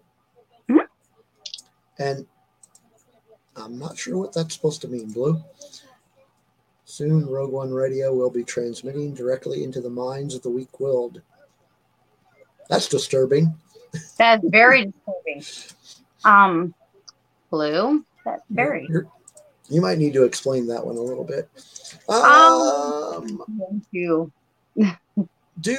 And 1.98 2.27
I'm 3.55 3.79
not 3.79 3.98
sure 3.98 4.17
what 4.17 4.34
that's 4.34 4.53
supposed 4.53 4.82
to 4.82 4.89
mean, 4.89 5.13
Blue. 5.13 5.41
Soon, 6.84 7.25
Rogue 7.25 7.53
One 7.53 7.72
Radio 7.72 8.13
will 8.13 8.29
be 8.29 8.43
transmitting 8.43 9.13
directly 9.13 9.63
into 9.63 9.79
the 9.79 9.89
minds 9.89 10.36
of 10.36 10.41
the 10.41 10.50
weak 10.50 10.82
willed. 10.82 11.22
That's 12.70 12.88
disturbing. 12.88 13.53
That's 14.17 14.43
very 14.48 14.86
disturbing. 14.86 15.43
Um, 16.25 16.74
blue. 17.51 18.05
That's 18.25 18.43
very. 18.50 18.88
You're- 18.89 19.08
you 19.70 19.82
might 19.82 19.98
need 19.98 20.13
to 20.13 20.24
explain 20.24 20.67
that 20.67 20.86
one 20.86 20.98
a 20.98 21.01
little 21.01 21.24
bit. 21.24 21.50
Um, 22.10 22.22
Um, 22.22 23.43
Thank 23.70 23.84
you. 23.91 24.32
do 25.62 25.77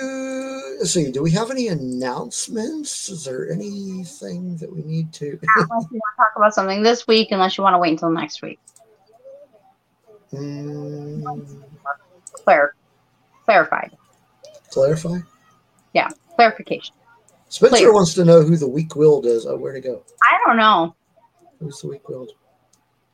let's 0.78 0.90
see. 0.92 1.10
Do 1.12 1.22
we 1.22 1.30
have 1.32 1.50
any 1.50 1.68
announcements? 1.68 3.08
Is 3.10 3.24
there 3.24 3.50
anything 3.52 4.56
that 4.56 4.72
we 4.74 4.82
need 4.82 5.12
to? 5.14 5.26
Unless 5.56 5.68
you 5.68 5.68
want 5.68 5.90
to 5.92 6.16
talk 6.16 6.32
about 6.36 6.54
something 6.54 6.82
this 6.82 7.06
week, 7.06 7.28
unless 7.30 7.58
you 7.58 7.62
want 7.62 7.74
to 7.74 7.78
wait 7.78 7.90
until 7.92 8.10
next 8.10 8.40
week. 8.42 8.58
Mm, 10.32 11.22
Clar- 12.44 12.74
clarified. 13.44 13.96
clarify. 14.70 15.18
Clarification. 16.36 16.94
Spencer 17.48 17.76
Clear. 17.76 17.92
wants 17.92 18.14
to 18.14 18.24
know 18.24 18.42
who 18.42 18.56
the 18.56 18.68
weak 18.68 18.96
willed 18.96 19.26
is. 19.26 19.46
Oh, 19.46 19.56
where 19.56 19.72
to 19.72 19.80
go? 19.80 20.02
I 20.22 20.38
don't 20.46 20.56
know. 20.56 20.94
Who's 21.60 21.80
the 21.80 21.88
weak 21.88 22.08
willed? 22.08 22.32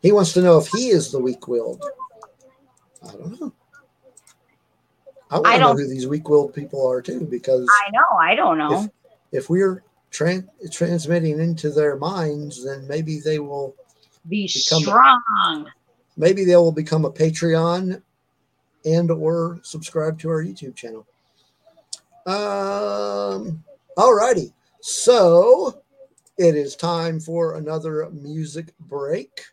He 0.03 0.13
wants 0.13 0.33
to 0.33 0.41
know 0.43 0.57
if 0.59 0.69
he 0.69 0.89
is 0.89 1.13
the 1.13 1.19
weak 1.21 1.47
willed. 1.47 1.85
I 3.07 3.13
don't 3.13 3.41
know. 3.41 3.53
I 5.31 5.35
want 5.37 5.47
I 5.47 5.55
to 5.59 5.61
know 5.61 5.73
who 5.75 5.87
these 5.87 6.07
weak 6.07 6.29
willed 6.29 6.55
people 6.55 6.87
are 6.87 7.03
too, 7.03 7.27
because 7.31 7.69
I 7.87 7.91
know. 7.93 8.17
I 8.19 8.35
don't 8.35 8.59
know. 8.59 8.89
if 9.31 9.49
we're 9.51 9.85
tran- 10.11 10.49
transmitting 10.73 11.39
into 11.39 11.71
their 11.71 11.97
minds, 11.97 12.65
then 12.65 12.87
maybe 12.89 13.21
they 13.21 13.39
will 13.39 13.77
Be 14.29 14.49
strong. 14.49 15.71
maybe 16.17 16.45
they 16.45 16.57
will 16.57 16.73
become 16.73 17.05
a 17.05 17.11
Patreon 17.13 18.03
and 18.85 19.11
or 19.11 19.61
subscribe 19.63 20.19
to 20.21 20.31
our 20.31 20.43
YouTube 20.43 20.75
channel. 20.75 21.07
Um, 22.27 23.63
all 23.97 24.15
righty. 24.15 24.53
So 24.81 25.83
it 26.39 26.55
is 26.55 26.77
time 26.77 27.21
for 27.21 27.57
another 27.57 28.09
music 28.11 28.73
break. 28.81 29.45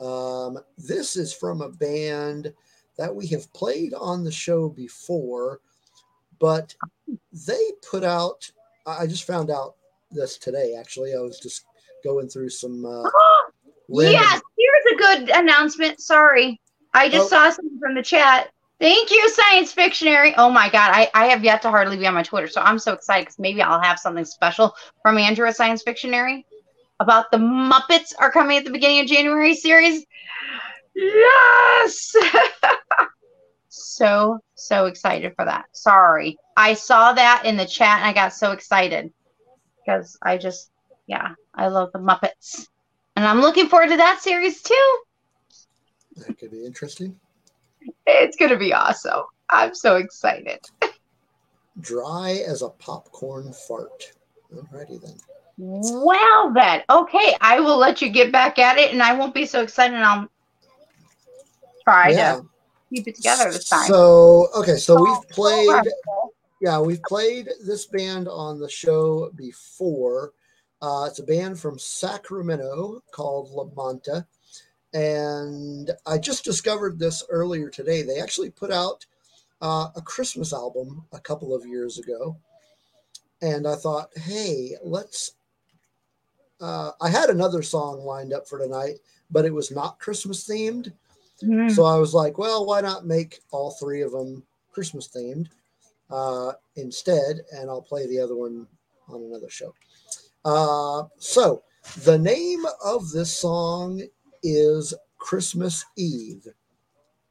Um, 0.00 0.58
this 0.76 1.16
is 1.16 1.32
from 1.32 1.60
a 1.60 1.68
band 1.68 2.52
that 2.96 3.14
we 3.14 3.26
have 3.28 3.52
played 3.52 3.94
on 3.94 4.24
the 4.24 4.30
show 4.32 4.68
before, 4.68 5.60
but 6.38 6.74
they 7.46 7.72
put 7.88 8.04
out, 8.04 8.50
I 8.86 9.06
just 9.06 9.24
found 9.24 9.50
out 9.50 9.74
this 10.10 10.38
today, 10.38 10.74
actually. 10.78 11.14
I 11.14 11.20
was 11.20 11.38
just 11.40 11.64
going 12.04 12.28
through 12.28 12.50
some. 12.50 12.84
Uh, 12.84 13.08
yes, 13.88 14.40
here's 14.56 14.94
a 14.94 14.96
good 14.96 15.30
announcement. 15.30 16.00
Sorry. 16.00 16.60
I 16.94 17.08
just 17.08 17.26
Oh. 17.26 17.28
saw 17.28 17.50
something 17.50 17.78
from 17.80 17.94
the 17.94 18.02
chat. 18.02 18.50
Thank 18.80 19.10
you, 19.10 19.28
Science 19.30 19.72
Fictionary. 19.72 20.34
Oh 20.36 20.50
my 20.50 20.68
God. 20.68 20.92
I, 20.94 21.10
I 21.12 21.26
have 21.26 21.42
yet 21.42 21.62
to 21.62 21.70
hardly 21.70 21.96
be 21.96 22.06
on 22.06 22.14
my 22.14 22.22
Twitter, 22.22 22.46
so 22.46 22.60
I'm 22.60 22.78
so 22.78 22.92
excited 22.92 23.26
because 23.26 23.38
maybe 23.38 23.60
I'll 23.60 23.80
have 23.80 23.98
something 23.98 24.24
special 24.24 24.74
from 25.02 25.18
Andrew 25.18 25.50
Science 25.50 25.82
Fictionary 25.82 26.46
about 27.00 27.30
the 27.30 27.38
Muppets 27.38 28.12
are 28.18 28.30
coming 28.30 28.56
at 28.56 28.64
the 28.64 28.70
beginning 28.70 29.00
of 29.00 29.06
January 29.06 29.54
series. 29.54 30.04
Yes. 30.94 32.14
so, 33.68 34.38
so 34.54 34.86
excited 34.86 35.34
for 35.34 35.44
that. 35.44 35.66
Sorry. 35.72 36.38
I 36.56 36.74
saw 36.74 37.12
that 37.12 37.42
in 37.44 37.56
the 37.56 37.66
chat 37.66 37.98
and 37.98 38.06
I 38.06 38.12
got 38.12 38.32
so 38.32 38.52
excited 38.52 39.12
because 39.84 40.16
I 40.22 40.38
just, 40.38 40.70
yeah, 41.06 41.34
I 41.54 41.68
love 41.68 41.90
the 41.92 41.98
Muppets. 41.98 42.66
And 43.16 43.26
I'm 43.26 43.40
looking 43.40 43.68
forward 43.68 43.88
to 43.88 43.96
that 43.96 44.20
series 44.20 44.62
too. 44.62 44.98
That 46.16 46.38
could 46.38 46.52
be 46.52 46.64
interesting. 46.64 47.18
It's 48.08 48.36
going 48.36 48.50
to 48.50 48.56
be 48.56 48.72
awesome. 48.72 49.22
I'm 49.50 49.74
so 49.74 49.96
excited. 49.96 50.60
Dry 51.80 52.42
as 52.46 52.62
a 52.62 52.70
popcorn 52.70 53.52
fart. 53.52 54.12
Alrighty 54.52 55.00
then. 55.00 55.14
Well, 55.58 56.52
then, 56.52 56.82
okay, 56.88 57.36
I 57.40 57.60
will 57.60 57.78
let 57.78 58.00
you 58.00 58.08
get 58.10 58.32
back 58.32 58.58
at 58.58 58.78
it 58.78 58.92
and 58.92 59.02
I 59.02 59.14
won't 59.14 59.34
be 59.34 59.44
so 59.44 59.60
excited 59.60 59.96
I'll 59.96 60.28
try 61.84 62.10
yeah. 62.10 62.36
to 62.36 62.48
keep 62.94 63.08
it 63.08 63.16
together 63.16 63.50
this 63.50 63.68
time. 63.68 63.86
So 63.88 64.48
okay, 64.56 64.76
so 64.76 65.02
we've 65.02 65.28
played. 65.30 65.68
Yeah, 66.60 66.80
we've 66.80 67.02
played 67.02 67.48
this 67.64 67.86
band 67.86 68.28
on 68.28 68.58
the 68.58 68.68
show 68.68 69.30
before. 69.36 70.32
Uh, 70.80 71.06
it's 71.08 71.18
a 71.18 71.24
band 71.24 71.58
from 71.58 71.78
Sacramento 71.78 73.02
called 73.12 73.50
La 73.50 73.64
Monta. 73.64 74.26
And 74.98 75.92
I 76.06 76.18
just 76.18 76.44
discovered 76.44 76.98
this 76.98 77.22
earlier 77.30 77.70
today. 77.70 78.02
They 78.02 78.20
actually 78.20 78.50
put 78.50 78.72
out 78.72 79.06
uh, 79.62 79.90
a 79.94 80.02
Christmas 80.02 80.52
album 80.52 81.04
a 81.12 81.20
couple 81.20 81.54
of 81.54 81.64
years 81.64 81.98
ago. 82.00 82.36
And 83.40 83.68
I 83.68 83.76
thought, 83.76 84.10
hey, 84.16 84.72
let's. 84.82 85.32
Uh, 86.60 86.90
I 87.00 87.08
had 87.08 87.30
another 87.30 87.62
song 87.62 88.00
lined 88.00 88.32
up 88.32 88.48
for 88.48 88.58
tonight, 88.58 88.96
but 89.30 89.44
it 89.44 89.54
was 89.54 89.70
not 89.70 90.00
Christmas 90.00 90.48
themed. 90.48 90.92
Mhm. 91.44 91.70
So 91.70 91.84
I 91.84 91.96
was 91.96 92.12
like, 92.12 92.36
well, 92.36 92.66
why 92.66 92.80
not 92.80 93.06
make 93.06 93.40
all 93.52 93.70
three 93.70 94.02
of 94.02 94.10
them 94.10 94.42
Christmas 94.72 95.06
themed 95.06 95.46
uh, 96.10 96.54
instead? 96.74 97.42
And 97.52 97.70
I'll 97.70 97.82
play 97.82 98.08
the 98.08 98.18
other 98.18 98.34
one 98.34 98.66
on 99.08 99.22
another 99.22 99.48
show. 99.48 99.72
Uh, 100.44 101.04
so 101.18 101.62
the 102.02 102.18
name 102.18 102.64
of 102.84 103.10
this 103.12 103.32
song 103.32 104.02
is 104.42 104.94
Christmas 105.18 105.84
Eve. 105.96 106.46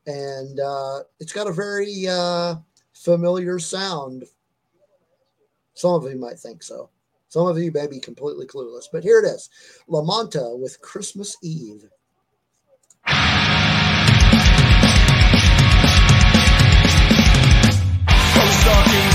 And 0.06 0.60
uh, 0.60 1.00
it's 1.20 1.34
got 1.34 1.48
a 1.48 1.52
very 1.52 2.08
uh, 2.08 2.56
familiar 2.93 3.60
sound. 3.60 4.26
Some 5.74 5.93
of 5.93 6.04
you 6.12 6.17
might 6.17 6.39
think 6.39 6.63
so. 6.63 6.89
Some 7.30 7.48
of 7.48 7.58
you 7.58 7.72
may 7.72 7.88
be 7.88 8.00
completely 8.00 8.46
clueless, 8.46 8.86
but 8.91 9.04
here 9.04 9.20
it 9.20 9.26
is 9.26 9.50
La 9.88 10.02
Monta 10.02 10.58
with 10.58 10.82
Christmas 10.82 11.36
Eve. 11.43 11.84
From 18.34 19.07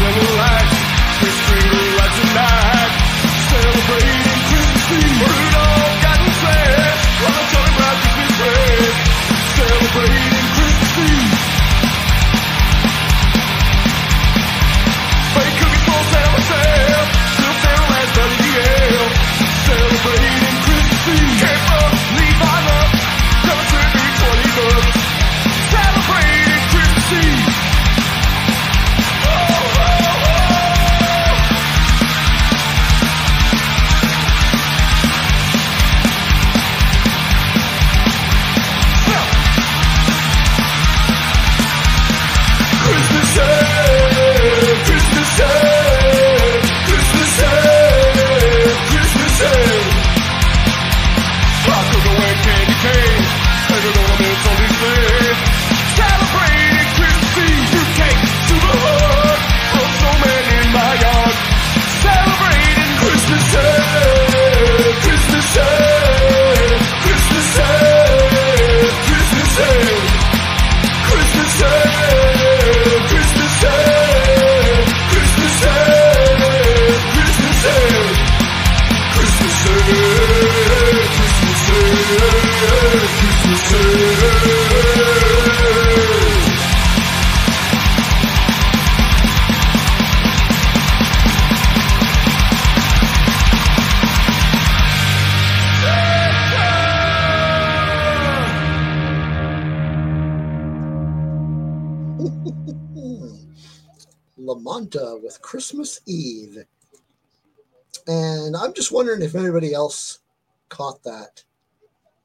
And 108.07 108.57
I'm 108.57 108.73
just 108.73 108.93
wondering 108.93 109.23
if 109.23 109.35
anybody 109.35 109.73
else 109.75 110.21
caught 110.69 111.03
that 111.05 111.43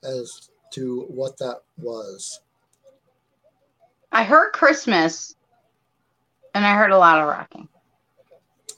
as 0.03 0.49
to 0.71 1.01
what 1.09 1.37
that 1.37 1.61
was. 1.77 2.41
I 4.11 4.23
heard 4.23 4.51
Christmas 4.53 5.35
and 6.55 6.65
I 6.65 6.75
heard 6.75 6.91
a 6.91 6.97
lot 6.97 7.19
of 7.19 7.27
rocking. 7.27 7.67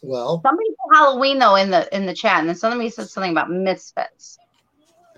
Well, 0.02 0.42
Somebody 0.46 0.70
said 0.70 0.98
Halloween 0.98 1.40
though 1.40 1.56
in 1.56 1.70
the 1.72 1.94
in 1.96 2.06
the 2.06 2.14
chat, 2.14 2.40
and 2.40 2.48
then 2.50 2.56
somebody 2.56 2.90
said 2.90 3.10
something 3.10 3.32
about 3.32 3.50
misfits. 3.52 4.38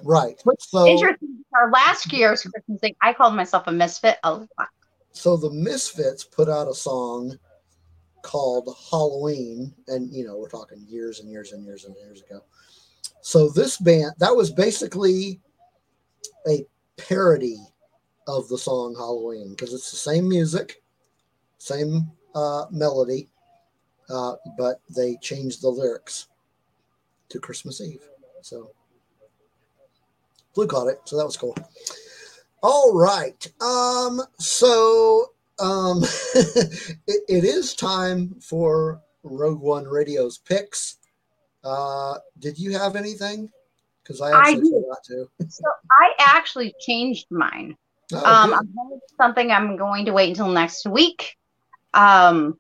right. 0.04 0.40
Which 0.44 0.62
So, 0.62 0.88
Interesting. 0.88 1.44
Our 1.54 1.70
last 1.72 2.12
year's 2.14 2.42
Christmas 2.42 2.80
thing, 2.80 2.96
I 3.02 3.14
called 3.14 3.36
myself 3.36 3.64
a 3.68 3.72
misfit 3.72 4.18
a 4.24 4.34
lot. 4.34 4.48
so 5.12 5.38
the 5.38 5.52
Misfits 5.52 6.24
put 6.24 6.50
out 6.50 6.68
a 6.68 6.74
song 6.74 7.38
called 8.22 8.76
Halloween, 8.90 9.74
and 9.88 10.12
you 10.14 10.26
know 10.26 10.38
we're 10.38 10.50
talking 10.50 10.84
years 10.88 11.20
and 11.20 11.30
years 11.30 11.52
and 11.52 11.64
years 11.66 11.86
and 11.86 11.96
years 11.96 12.22
ago. 12.22 12.42
So 13.22 13.50
this 13.50 13.78
band 13.78 14.14
that 14.20 14.36
was 14.36 14.52
basically 14.52 15.40
a 16.48 16.66
parody 16.98 17.60
of 18.28 18.48
the 18.48 18.58
song 18.58 18.96
Halloween 18.96 19.52
because 19.52 19.74
it's 19.74 19.92
the 19.92 19.98
same 19.98 20.28
music, 20.28 20.82
same 21.58 22.12
uh, 22.36 22.66
melody, 22.72 23.30
uh, 24.10 24.36
but 24.58 24.82
they 24.90 25.18
changed 25.22 25.62
the 25.62 25.70
lyrics 25.70 26.28
to 27.30 27.40
Christmas 27.40 27.82
Eve. 27.82 28.04
So 28.42 28.72
Blue 30.54 30.68
caught 30.68 30.88
it, 30.88 31.00
so 31.06 31.18
that 31.18 31.26
was 31.26 31.38
cool. 31.38 31.56
All 32.64 32.94
right. 32.94 33.46
Um. 33.62 34.22
So 34.38 35.34
um, 35.62 36.04
it, 36.36 37.24
it 37.28 37.44
is 37.44 37.74
time 37.74 38.36
for 38.42 39.02
Rogue 39.24 39.62
One 39.62 39.86
Radio's 39.86 40.40
picks. 40.40 40.98
Uh, 41.64 42.16
did 42.40 42.58
you 42.58 42.78
have 42.78 42.96
anything? 42.96 43.50
Because 44.04 44.22
I 44.22 44.32
I 44.32 44.40
actually 44.40 44.62
do. 44.62 44.84
forgot 44.84 45.04
to. 45.06 45.30
So 45.50 45.64
I 45.92 46.14
actually 46.20 46.74
changed 46.80 47.28
mine. 47.30 47.76
Oh, 48.14 48.18
um. 48.18 48.54
I'm 48.54 48.74
going 48.74 48.90
to 48.90 48.96
do 48.96 49.16
something 49.18 49.52
I'm 49.52 49.78
going 49.78 50.06
to 50.06 50.14
wait 50.14 50.30
until 50.30 50.50
next 50.50 50.88
week. 50.88 51.36
Um, 51.94 52.58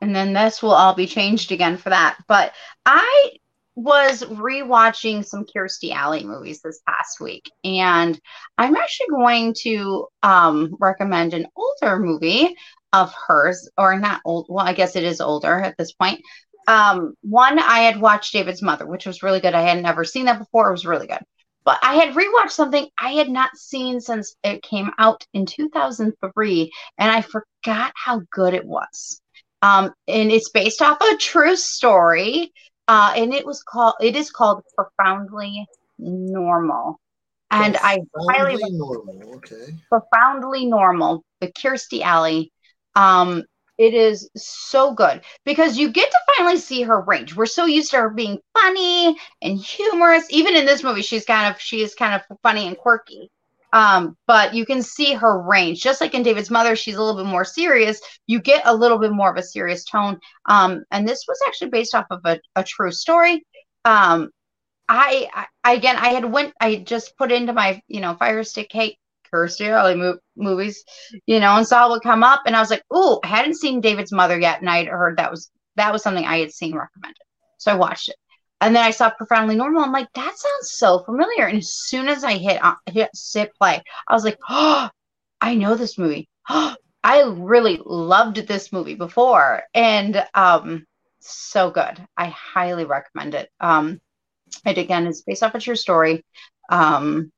and 0.00 0.14
then 0.14 0.32
this 0.32 0.62
will 0.62 0.72
all 0.72 0.94
be 0.94 1.06
changed 1.06 1.52
again 1.52 1.76
for 1.76 1.90
that. 1.90 2.18
But 2.26 2.52
I 2.86 3.30
was 3.74 4.22
rewatching 4.22 5.24
some 5.24 5.44
Kirstie 5.44 5.92
Alley 5.92 6.24
movies 6.24 6.60
this 6.60 6.80
past 6.86 7.20
week, 7.20 7.50
and 7.64 8.18
I'm 8.58 8.76
actually 8.76 9.08
going 9.08 9.54
to 9.62 10.08
um, 10.22 10.76
recommend 10.78 11.34
an 11.34 11.46
older 11.56 11.98
movie 11.98 12.54
of 12.92 13.14
hers, 13.26 13.70
or 13.78 13.98
not 13.98 14.20
old. 14.24 14.46
Well, 14.48 14.66
I 14.66 14.74
guess 14.74 14.96
it 14.96 15.04
is 15.04 15.20
older 15.20 15.60
at 15.60 15.76
this 15.78 15.92
point. 15.92 16.20
Um, 16.68 17.14
one 17.22 17.58
I 17.58 17.80
had 17.80 18.00
watched 18.00 18.32
David's 18.32 18.62
Mother, 18.62 18.86
which 18.86 19.06
was 19.06 19.22
really 19.22 19.40
good. 19.40 19.54
I 19.54 19.62
had 19.62 19.82
never 19.82 20.04
seen 20.04 20.26
that 20.26 20.38
before. 20.38 20.68
It 20.68 20.72
was 20.72 20.86
really 20.86 21.06
good 21.06 21.24
but 21.64 21.78
I 21.82 21.94
had 21.94 22.14
rewatched 22.14 22.50
something 22.50 22.88
I 22.98 23.12
had 23.12 23.28
not 23.28 23.56
seen 23.56 24.00
since 24.00 24.34
it 24.42 24.62
came 24.62 24.90
out 24.98 25.26
in 25.32 25.46
2003, 25.46 26.72
and 26.98 27.10
I 27.10 27.22
forgot 27.22 27.92
how 27.94 28.22
good 28.30 28.54
it 28.54 28.64
was. 28.64 29.20
Um, 29.60 29.92
and 30.08 30.32
it's 30.32 30.50
based 30.50 30.82
off 30.82 31.00
a 31.00 31.16
true 31.16 31.54
story, 31.54 32.52
uh, 32.88 33.12
and 33.16 33.32
it 33.32 33.46
was 33.46 33.62
called 33.62 33.94
it 34.00 34.16
is 34.16 34.30
called 34.30 34.62
Profoundly 34.76 35.66
Normal, 35.98 36.98
and 37.50 37.76
I 37.76 37.98
highly 38.28 38.56
Profoundly 38.56 38.78
normal. 38.78 39.34
Okay. 39.36 39.74
profoundly 39.88 40.66
normal 40.66 41.24
the 41.40 41.48
kirstie 41.48 42.02
alley 42.02 42.52
um 42.94 43.42
it 43.78 43.94
is 43.94 44.30
so 44.36 44.92
good 44.92 45.22
because 45.44 45.78
you 45.78 45.90
get 45.90 46.10
to 46.10 46.18
finally 46.36 46.58
see 46.58 46.82
her 46.82 47.00
range 47.02 47.34
we're 47.34 47.46
so 47.46 47.64
used 47.64 47.90
to 47.90 47.96
her 47.96 48.10
being 48.10 48.38
funny 48.58 49.16
and 49.40 49.58
humorous 49.58 50.24
even 50.30 50.54
in 50.56 50.66
this 50.66 50.82
movie 50.82 51.02
she's 51.02 51.24
kind 51.24 51.52
of 51.52 51.60
she 51.60 51.82
is 51.82 51.94
kind 51.94 52.14
of 52.14 52.38
funny 52.42 52.66
and 52.66 52.76
quirky 52.76 53.30
um 53.72 54.16
but 54.26 54.54
you 54.54 54.66
can 54.66 54.82
see 54.82 55.14
her 55.14 55.40
range. 55.42 55.82
Just 55.82 56.00
like 56.00 56.14
in 56.14 56.22
david's 56.22 56.50
mother 56.50 56.76
she's 56.76 56.96
a 56.96 57.02
little 57.02 57.22
bit 57.22 57.30
more 57.30 57.44
serious. 57.44 58.00
You 58.26 58.40
get 58.40 58.62
a 58.66 58.74
little 58.74 58.98
bit 58.98 59.12
more 59.12 59.30
of 59.30 59.36
a 59.36 59.42
serious 59.42 59.84
tone. 59.84 60.18
Um 60.48 60.84
and 60.90 61.06
this 61.08 61.24
was 61.28 61.38
actually 61.46 61.70
based 61.70 61.94
off 61.94 62.06
of 62.10 62.20
a, 62.24 62.40
a 62.56 62.64
true 62.64 62.92
story. 62.92 63.44
Um 63.84 64.30
I, 64.88 65.46
I 65.64 65.72
again 65.74 65.96
I 65.96 66.08
had 66.08 66.24
went 66.24 66.54
I 66.60 66.76
just 66.76 67.16
put 67.16 67.32
into 67.32 67.52
my 67.52 67.80
you 67.88 68.00
know 68.00 68.14
fire 68.16 68.42
stick 68.44 68.68
hey 68.70 68.98
Kirstie 69.32 69.68
Alley 69.68 69.94
mo- 69.94 70.18
movies 70.36 70.84
you 71.26 71.40
know 71.40 71.56
and 71.56 71.66
saw 71.66 71.88
would 71.88 72.02
come 72.02 72.22
up 72.22 72.42
and 72.46 72.54
I 72.56 72.60
was 72.60 72.70
like 72.70 72.82
oh 72.90 73.20
I 73.24 73.28
hadn't 73.28 73.54
seen 73.56 73.80
David's 73.80 74.12
mother 74.12 74.38
yet 74.38 74.60
and 74.60 74.68
I 74.68 74.78
had 74.78 74.88
heard 74.88 75.18
that 75.18 75.30
was 75.30 75.50
that 75.76 75.92
was 75.92 76.02
something 76.02 76.24
I 76.26 76.38
had 76.38 76.52
seen 76.52 76.76
recommended. 76.76 77.16
So 77.58 77.72
I 77.72 77.76
watched 77.76 78.08
it 78.10 78.16
and 78.62 78.74
then 78.74 78.84
I 78.84 78.90
saw 78.90 79.10
Profoundly 79.10 79.56
Normal. 79.56 79.82
I'm 79.82 79.92
like 79.92 80.12
that 80.14 80.38
sounds 80.38 80.72
so 80.72 81.00
familiar. 81.00 81.46
And 81.46 81.58
as 81.58 81.74
soon 81.74 82.08
as 82.08 82.24
I 82.24 82.34
hit 82.34 82.64
uh, 82.64 82.74
hit 82.90 83.10
sit 83.14 83.54
play 83.56 83.82
I 84.08 84.14
was 84.14 84.24
like 84.24 84.38
oh 84.48 84.88
I 85.40 85.54
know 85.56 85.74
this 85.74 85.98
movie. 85.98 86.28
Oh, 86.48 86.74
I 87.04 87.22
really 87.22 87.80
loved 87.84 88.36
this 88.46 88.72
movie 88.72 88.94
before. 88.94 89.64
And 89.74 90.24
um 90.34 90.86
so 91.20 91.70
good. 91.70 92.04
I 92.16 92.26
highly 92.26 92.84
recommend 92.84 93.34
it. 93.34 93.50
Um 93.60 94.00
it 94.66 94.78
again 94.78 95.06
is 95.06 95.22
based 95.22 95.42
off 95.42 95.54
a 95.54 95.60
true 95.60 95.76
story 95.76 96.24
um, 96.68 97.32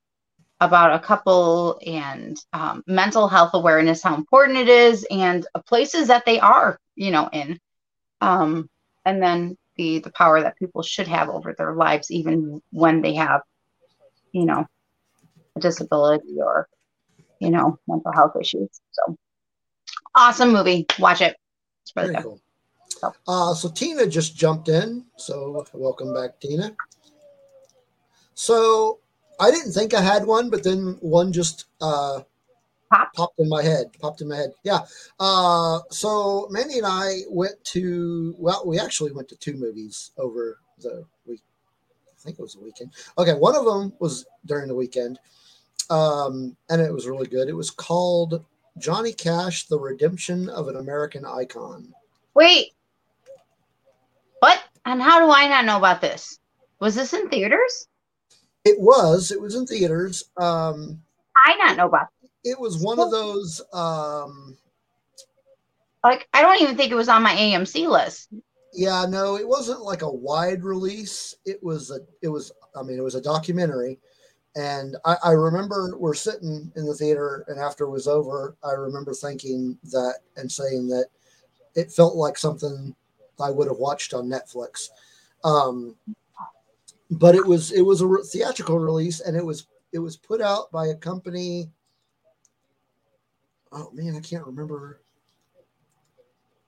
about 0.60 0.94
a 0.94 1.04
couple 1.04 1.78
and 1.84 2.38
um, 2.52 2.82
mental 2.86 3.28
health 3.28 3.50
awareness, 3.54 4.02
how 4.02 4.14
important 4.14 4.58
it 4.58 4.68
is, 4.68 5.06
and 5.10 5.46
places 5.66 6.08
that 6.08 6.24
they 6.24 6.38
are, 6.40 6.78
you 6.94 7.10
know, 7.10 7.28
in, 7.32 7.58
um, 8.20 8.68
and 9.04 9.22
then 9.22 9.56
the 9.76 9.98
the 10.00 10.10
power 10.12 10.40
that 10.40 10.58
people 10.58 10.82
should 10.82 11.08
have 11.08 11.28
over 11.28 11.54
their 11.56 11.74
lives, 11.74 12.10
even 12.10 12.62
when 12.70 13.02
they 13.02 13.14
have, 13.14 13.40
you 14.32 14.46
know, 14.46 14.66
a 15.56 15.60
disability 15.60 16.36
or, 16.38 16.68
you 17.40 17.50
know, 17.50 17.78
mental 17.88 18.12
health 18.12 18.32
issues. 18.40 18.68
So, 18.92 19.16
awesome 20.14 20.52
movie. 20.52 20.86
Watch 20.98 21.20
it. 21.20 21.36
It's 21.82 21.92
really 21.96 22.12
Very 22.12 22.16
good. 22.16 22.22
cool. 22.24 22.40
So- 22.88 23.14
Uh, 23.26 23.54
so 23.54 23.68
Tina 23.68 24.06
just 24.06 24.36
jumped 24.36 24.68
in. 24.68 25.04
So 25.16 25.64
welcome 25.72 26.14
back, 26.14 26.40
Tina. 26.40 26.74
So 28.34 28.98
I 29.40 29.50
didn't 29.50 29.72
think 29.72 29.94
I 29.94 30.00
had 30.00 30.26
one, 30.26 30.50
but 30.50 30.62
then 30.62 30.96
one 31.00 31.32
just 31.32 31.66
uh, 31.80 32.22
Popped. 32.92 33.16
popped 33.16 33.38
in 33.40 33.48
my 33.48 33.62
head. 33.62 33.86
Popped 34.00 34.20
in 34.20 34.28
my 34.28 34.36
head. 34.36 34.52
Yeah. 34.62 34.80
Uh, 35.18 35.80
so 35.90 36.48
Mandy 36.50 36.78
and 36.78 36.86
I 36.86 37.20
went 37.28 37.62
to. 37.64 38.34
Well, 38.38 38.62
we 38.66 38.78
actually 38.78 39.12
went 39.12 39.28
to 39.28 39.36
two 39.36 39.54
movies 39.54 40.10
over 40.16 40.58
the 40.80 41.04
week. 41.26 41.42
I 42.08 42.22
think 42.22 42.38
it 42.38 42.42
was 42.42 42.56
a 42.56 42.60
weekend. 42.60 42.92
Okay, 43.18 43.32
one 43.32 43.56
of 43.56 43.64
them 43.64 43.92
was 43.98 44.26
during 44.46 44.68
the 44.68 44.74
weekend, 44.74 45.18
um, 45.90 46.56
and 46.70 46.80
it 46.80 46.92
was 46.92 47.06
really 47.06 47.26
good. 47.26 47.48
It 47.48 47.56
was 47.56 47.70
called 47.70 48.44
Johnny 48.78 49.12
Cash: 49.12 49.66
The 49.66 49.78
Redemption 49.78 50.48
of 50.48 50.68
an 50.68 50.76
American 50.76 51.24
Icon. 51.24 51.92
Wait. 52.34 52.72
What? 54.40 54.62
And 54.84 55.00
how 55.00 55.20
do 55.24 55.32
I 55.32 55.48
not 55.48 55.64
know 55.64 55.78
about 55.78 56.00
this? 56.00 56.38
Was 56.80 56.94
this 56.94 57.14
in 57.14 57.28
theaters? 57.30 57.88
It 58.64 58.78
was. 58.78 59.30
It 59.30 59.40
was 59.40 59.54
in 59.54 59.66
theaters. 59.66 60.24
Um, 60.36 61.00
I 61.36 61.56
not 61.56 61.76
know 61.76 61.86
about. 61.86 62.08
It 62.44 62.58
was 62.58 62.78
one 62.78 62.98
of 63.00 63.10
those. 63.10 63.60
Um, 63.72 64.56
Like 66.02 66.28
I 66.32 66.42
don't 66.42 66.60
even 66.60 66.76
think 66.76 66.92
it 66.92 66.96
was 66.96 67.08
on 67.08 67.22
my 67.22 67.34
AMC 67.34 67.88
list. 67.88 68.28
yeah, 68.72 69.06
no, 69.08 69.36
it 69.36 69.46
wasn't 69.46 69.80
like 69.82 70.02
a 70.02 70.10
wide 70.10 70.62
release. 70.62 71.34
It 71.44 71.62
was 71.62 71.90
a. 71.90 72.00
It 72.22 72.28
was. 72.28 72.52
I 72.76 72.82
mean, 72.82 72.98
it 72.98 73.02
was 73.02 73.14
a 73.14 73.20
documentary, 73.20 73.98
and 74.56 74.96
I, 75.04 75.16
I 75.24 75.30
remember 75.30 75.96
we're 75.96 76.14
sitting 76.14 76.72
in 76.76 76.86
the 76.86 76.94
theater, 76.94 77.44
and 77.48 77.58
after 77.58 77.84
it 77.84 77.90
was 77.90 78.08
over, 78.08 78.56
I 78.64 78.72
remember 78.72 79.14
thinking 79.14 79.78
that 79.92 80.16
and 80.36 80.50
saying 80.50 80.88
that 80.88 81.06
it 81.74 81.92
felt 81.92 82.16
like 82.16 82.36
something 82.36 82.94
I 83.40 83.50
would 83.50 83.68
have 83.68 83.78
watched 83.78 84.12
on 84.14 84.28
Netflix. 84.28 84.88
Um, 85.44 85.96
but 87.10 87.34
it 87.34 87.46
was 87.46 87.70
it 87.72 87.82
was 87.82 88.00
a 88.00 88.08
theatrical 88.32 88.78
release, 88.78 89.20
and 89.20 89.36
it 89.36 89.44
was 89.44 89.66
it 89.92 89.98
was 90.00 90.16
put 90.16 90.40
out 90.40 90.70
by 90.72 90.88
a 90.88 90.94
company. 90.94 91.70
Oh 93.74 93.90
man, 93.92 94.14
I 94.14 94.20
can't 94.20 94.46
remember. 94.46 95.00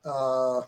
Uh, 0.04 0.62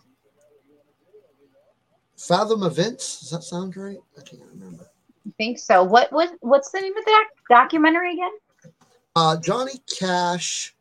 Fathom 2.17 2.63
Events. 2.63 3.21
Does 3.21 3.31
that 3.31 3.43
sound 3.43 3.77
right? 3.77 3.99
I 4.17 4.23
can't 4.23 4.43
remember. 4.53 4.87
I 5.27 5.31
think 5.37 5.59
so. 5.59 5.83
What 5.83 6.13
was 6.13 6.31
what's 6.41 6.71
the 6.71 6.81
name 6.81 6.97
of 6.97 7.05
the 7.05 7.11
doc- 7.11 7.61
documentary 7.65 8.13
again? 8.13 8.31
Uh, 9.17 9.37
Johnny 9.41 9.83
Cash, 9.99 10.77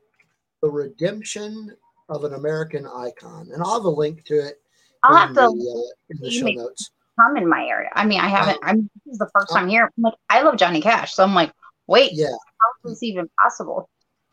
The 0.61 0.69
Redemption 0.69 1.75
of 2.07 2.23
an 2.23 2.33
American 2.35 2.85
Icon, 2.85 3.49
and 3.51 3.63
I'll 3.63 3.73
have 3.73 3.85
a 3.85 3.89
link 3.89 4.25
to 4.25 4.35
it. 4.35 4.61
I'll 5.03 5.15
in 5.15 5.27
have 5.27 5.33
to 5.33 5.41
uh, 5.41 5.91
in 6.09 6.17
the 6.21 6.29
show 6.29 6.47
notes. 6.47 6.91
come 7.19 7.35
in 7.35 7.49
my 7.49 7.65
area. 7.65 7.89
I 7.93 8.05
mean, 8.05 8.19
I 8.19 8.27
haven't. 8.27 8.59
I'm 8.61 8.89
this 9.05 9.13
is 9.13 9.17
the 9.17 9.29
first 9.33 9.51
time 9.51 9.67
here. 9.67 9.85
I'm 9.97 10.03
like, 10.03 10.13
I 10.29 10.43
love 10.43 10.57
Johnny 10.57 10.81
Cash, 10.81 11.15
so 11.15 11.23
I'm 11.23 11.33
like, 11.33 11.51
wait, 11.87 12.11
Yeah, 12.13 12.27
how 12.27 12.89
is 12.91 12.99
this 12.99 13.03
even 13.03 13.27
possible? 13.41 13.89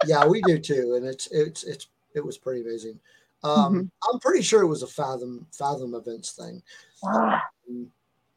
Yeah, 0.06 0.26
we 0.26 0.42
do 0.42 0.58
too, 0.58 0.94
and 0.96 1.06
it's 1.06 1.26
it's 1.28 1.64
it's 1.64 1.88
it 2.14 2.24
was 2.24 2.38
pretty 2.38 2.62
amazing. 2.62 2.98
Um, 3.42 3.90
I'm 4.10 4.20
pretty 4.20 4.42
sure 4.42 4.62
it 4.62 4.68
was 4.68 4.82
a 4.82 4.86
Fathom 4.86 5.46
Fathom 5.52 5.94
Events 5.94 6.32
thing. 6.32 6.62
Ah, 7.04 7.42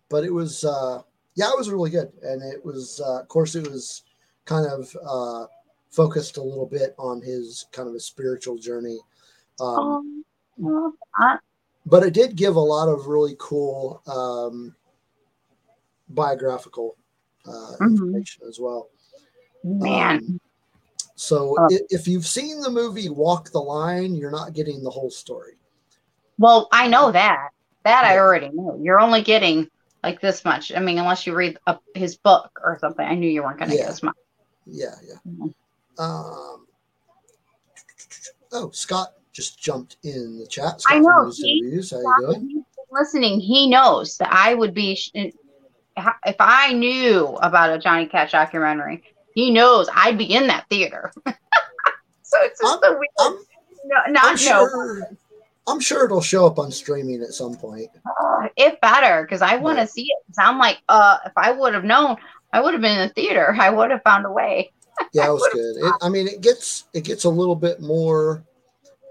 but 0.10 0.24
it 0.24 0.34
was 0.34 0.64
uh 0.64 1.02
yeah 1.36 1.50
it 1.50 1.58
was 1.58 1.70
really 1.70 1.90
good 1.90 2.12
and 2.24 2.42
it 2.42 2.64
was 2.64 3.02
uh, 3.06 3.22
of 3.22 3.28
course 3.28 3.56
it 3.56 3.70
was 3.70 4.04
kind 4.46 4.66
of 4.66 4.96
uh 5.06 5.46
focused 5.92 6.38
a 6.38 6.42
little 6.42 6.66
bit 6.66 6.96
on 6.98 7.22
his 7.22 7.66
kind 7.72 7.88
of 7.90 7.96
a 7.96 8.00
spiritual 8.00 8.58
journey 8.58 9.00
um, 9.60 10.24
um, 10.66 11.38
but 11.86 12.04
it 12.04 12.14
did 12.14 12.36
give 12.36 12.56
a 12.56 12.60
lot 12.60 12.88
of 12.88 13.08
really 13.08 13.36
cool 13.40 14.02
um 14.08 14.74
biographical 16.10 16.96
uh 17.46 17.74
Mhm. 17.80 17.92
information 17.92 18.44
as 18.48 18.60
well 18.60 18.90
man, 19.64 20.18
Um, 20.20 20.40
so 21.20 21.56
Oh. 21.60 21.68
if 21.90 22.08
you've 22.08 22.28
seen 22.28 22.62
the 22.62 22.70
movie 22.70 23.10
walk 23.10 23.50
the 23.52 23.60
line 23.60 24.16
you're 24.16 24.32
not 24.32 24.54
getting 24.54 24.82
the 24.84 24.90
whole 24.90 25.10
story 25.12 25.54
well, 26.40 26.68
I 26.72 26.88
know 26.88 27.12
that. 27.12 27.50
That 27.84 28.06
I 28.06 28.20
already 28.20 28.50
knew. 28.50 28.80
You're 28.80 29.00
only 29.00 29.24
getting 29.24 29.68
like 30.04 30.22
this 30.22 30.46
much. 30.46 30.72
I 30.72 30.80
mean, 30.80 31.00
unless 31.00 31.26
you 31.26 31.34
read 31.34 31.58
up 31.66 31.82
his 31.96 32.16
book 32.16 32.52
or 32.64 32.78
something. 32.80 33.04
I 33.04 33.16
knew 33.16 33.28
you 33.28 33.42
weren't 33.42 33.58
going 33.58 33.72
to 33.72 33.76
Yeah. 33.76 33.84
get 33.86 33.90
as 33.90 34.04
much. 34.04 34.16
yeah 34.68 34.94
yeah 35.04 35.16
Mhm. 35.28 35.54
um 35.98 36.68
oh 38.52 38.70
scott 38.72 39.14
just 39.34 39.58
jumped 39.60 39.98
in 40.04 40.38
the 40.38 40.46
chat 40.46 40.80
Scott 40.82 40.96
I 40.96 41.00
know, 41.00 41.24
News 41.24 41.40
and 41.40 41.46
see? 41.48 41.62
Reviews. 41.64 41.92
how 41.92 41.98
you 41.98 42.16
doing 42.28 42.50
he's 42.50 42.64
listening, 42.92 43.40
he 43.40 43.68
knows 43.70 44.18
that 44.18 44.30
I 44.32 44.54
would 44.54 44.74
be. 44.76 44.96
sh- 44.96 45.12
If 45.16 46.36
I 46.40 46.74
knew 46.74 47.28
about 47.42 47.72
a 47.76 47.80
Johnny 47.80 48.06
Cash 48.06 48.34
documentary, 48.34 49.04
he 49.38 49.52
knows 49.52 49.88
I'd 49.94 50.18
be 50.18 50.34
in 50.34 50.48
that 50.48 50.68
theater. 50.68 51.12
so 52.24 52.38
it's 52.42 52.60
just 52.60 52.84
I'm- 52.84 52.92
a 52.92 52.98
weird. 52.98 53.08
I'm 53.20 53.38
no, 53.86 53.96
I'm 54.08 54.14
not 54.14 54.24
no. 54.24 54.36
sure. 54.36 55.10
I'm 55.68 55.80
sure 55.80 56.06
it'll 56.06 56.22
show 56.22 56.48
up 56.48 56.58
on 56.58 56.72
streaming 56.72 57.22
at 57.22 57.34
some 57.34 57.56
point. 57.56 57.88
Uh, 58.04 58.48
if 58.56 58.82
better, 58.82 59.22
because 59.22 59.44
I 59.44 59.58
want 59.58 59.78
to 59.78 59.86
see 59.86 60.06
it. 60.06 60.36
I'm 60.40 60.58
like, 60.58 60.80
uh, 60.90 61.20
if 61.26 61.34
I 61.38 61.52
would 61.52 61.76
have 61.76 61.84
known, 61.84 62.18
I 62.52 62.62
would 62.62 62.74
have 62.74 62.82
been 62.82 63.00
in 63.00 63.08
the 63.08 63.14
theater. 63.14 63.56
I 63.60 63.70
would 63.70 63.92
have 63.92 64.02
found 64.04 64.26
a 64.26 64.32
way. 64.32 64.72
Yeah, 65.14 65.28
it 65.28 65.32
was 65.32 65.48
good. 65.54 65.76
It, 65.86 65.94
I 66.02 66.10
mean, 66.10 66.28
it 66.28 66.42
gets 66.42 66.86
it 66.92 67.04
gets 67.04 67.26
a 67.26 67.30
little 67.30 67.56
bit 67.56 67.80
more. 67.80 68.44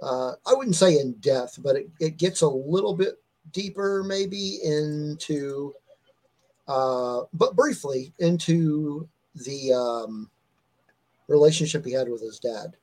Uh, 0.03 0.33
I 0.45 0.53
wouldn't 0.55 0.75
say 0.75 0.99
in 0.99 1.13
depth, 1.21 1.63
but 1.63 1.77
it, 1.77 1.89
it 2.01 2.17
gets 2.17 2.41
a 2.41 2.49
little 2.49 2.93
bit 2.93 3.15
deeper, 3.53 4.03
maybe 4.03 4.59
into, 4.65 5.73
uh, 6.67 7.21
but 7.33 7.55
briefly 7.55 8.13
into 8.19 9.09
the 9.45 9.73
um, 9.73 10.31
relationship 11.29 11.85
he 11.85 11.93
had 11.93 12.09
with 12.09 12.23
his 12.23 12.39
dad. 12.39 12.77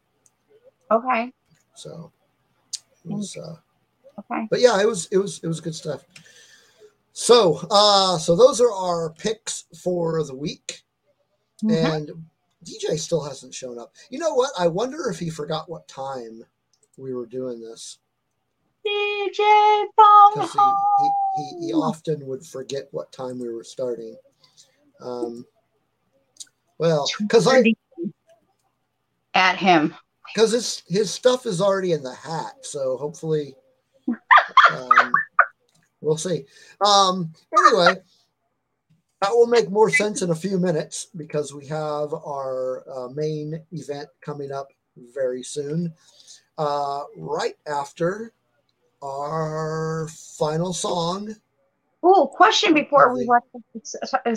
Okay, 0.91 1.33
So, 1.75 2.11
it 3.05 3.11
was, 3.11 3.35
uh, 3.35 3.55
okay. 4.19 4.47
but 4.49 4.59
yeah, 4.59 4.79
it 4.81 4.87
was 4.87 5.07
it 5.11 5.17
was 5.17 5.39
it 5.43 5.47
was 5.47 5.59
good 5.59 5.73
stuff. 5.75 6.03
So, 7.13 7.59
uh, 7.71 8.17
so 8.17 8.35
those 8.35 8.59
are 8.61 8.71
our 8.71 9.11
picks 9.13 9.65
for 9.83 10.23
the 10.23 10.35
week. 10.35 10.81
Mhm. 11.63 11.95
And 11.95 12.25
DJ 12.65 12.97
still 12.99 13.23
hasn't 13.23 13.53
shown 13.53 13.79
up. 13.79 13.93
You 14.09 14.19
know 14.19 14.33
what? 14.33 14.51
I 14.57 14.67
wonder 14.67 15.09
if 15.09 15.19
he 15.19 15.29
forgot 15.29 15.69
what 15.69 15.87
time 15.87 16.43
we 16.97 17.13
were 17.13 17.25
doing 17.25 17.61
this 17.61 17.99
DJ 18.85 19.85
because 20.33 20.51
he, 20.51 20.59
he, 20.99 21.09
he, 21.61 21.67
he 21.67 21.73
often 21.73 22.25
would 22.27 22.45
forget 22.45 22.87
what 22.91 23.11
time 23.11 23.39
we 23.39 23.49
were 23.49 23.63
starting. 23.63 24.15
Um, 24.99 25.45
well, 26.77 27.07
because 27.19 27.47
I 27.47 27.73
at 29.33 29.57
him. 29.57 29.95
because 30.33 30.51
his 30.51 30.83
his 30.87 31.11
stuff 31.11 31.45
is 31.45 31.61
already 31.61 31.91
in 31.91 32.03
the 32.03 32.13
hat, 32.13 32.53
so 32.61 32.97
hopefully, 32.97 33.55
um, 34.71 35.11
we'll 36.01 36.17
see. 36.17 36.45
Um, 36.85 37.33
anyway, 37.57 37.95
that 39.21 39.31
will 39.31 39.47
make 39.47 39.69
more 39.69 39.89
sense 39.89 40.21
in 40.21 40.31
a 40.31 40.35
few 40.35 40.59
minutes 40.59 41.07
because 41.15 41.53
we 41.53 41.65
have 41.67 42.13
our 42.13 42.83
uh, 42.89 43.07
main 43.09 43.63
event 43.71 44.09
coming 44.21 44.51
up 44.51 44.67
very 45.13 45.43
soon, 45.43 45.93
uh, 46.57 47.03
right 47.17 47.55
after 47.67 48.33
our 49.01 50.07
final 50.37 50.73
song. 50.73 51.33
Oh, 52.03 52.27
question 52.27 52.73
before 52.73 53.13
we 53.13 53.25
watch, 53.25 53.43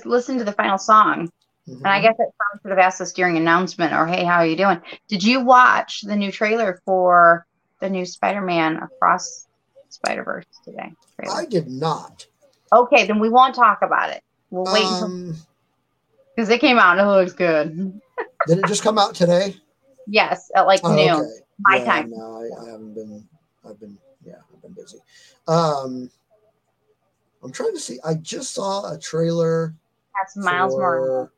listen 0.05 0.39
to 0.39 0.45
the 0.45 0.53
final 0.53 0.79
song. 0.79 1.31
Mhm. 1.69 1.79
And 1.79 1.87
I 1.89 2.01
guess 2.01 2.15
I 2.15 2.25
probably 2.37 2.61
should 2.63 2.71
have 2.71 2.79
asked 2.79 2.99
this 3.01 3.13
during 3.13 3.37
announcement 3.37 3.93
or 3.93 4.07
hey, 4.07 4.25
how 4.25 4.37
are 4.37 4.47
you 4.47 4.57
doing? 4.57 4.81
Did 5.09 5.23
you 5.25 5.41
watch 5.41 6.03
the 6.03 6.15
new 6.17 6.31
trailer 6.31 6.81
for 6.85 7.47
the 7.81 7.91
new 7.91 8.07
Spider-Man 8.07 8.77
Across 8.77 9.47
Spider-Verse 9.89 10.45
today? 10.65 10.93
Trailer? 11.17 11.35
I 11.37 11.45
did 11.47 11.69
not. 11.69 12.27
Okay, 12.73 13.07
then 13.07 13.19
we 13.19 13.29
won't 13.29 13.55
talk 13.55 13.83
about 13.83 14.11
it. 14.11 14.23
We'll 14.51 14.73
wait 14.73 14.85
until 14.85 15.05
Um, 15.07 15.37
because 16.35 16.49
it 16.51 16.61
came 16.61 16.79
out 16.79 16.99
and 16.99 17.09
it 17.09 17.11
looks 17.11 17.33
good. 17.33 18.01
did 18.47 18.59
it 18.59 18.67
just 18.67 18.83
come 18.83 18.99
out 18.99 19.15
today? 19.15 19.57
Yes, 20.07 20.51
at 20.55 20.67
like 20.67 20.81
Oh, 20.85 20.95
noon. 20.95 21.11
okay. 21.11 21.31
my 21.61 21.77
yeah, 21.79 21.85
time. 21.85 22.11
No, 22.11 22.37
I, 22.43 22.63
I 22.63 22.71
haven't 22.71 22.95
been. 22.95 23.29
I've 23.69 23.81
been. 23.81 23.99
Yeah, 24.25 24.35
I've 24.55 24.63
been 24.63 24.73
busy. 24.73 24.99
Um, 25.49 26.11
I'm 27.43 27.51
trying 27.53 27.73
to 27.75 27.81
see. 27.81 27.99
I 28.05 28.15
just 28.15 28.55
saw 28.55 28.93
a 28.93 28.99
trailer. 28.99 29.75
That's 30.15 30.37
Miles 30.37 30.75
Morales. 30.77 31.31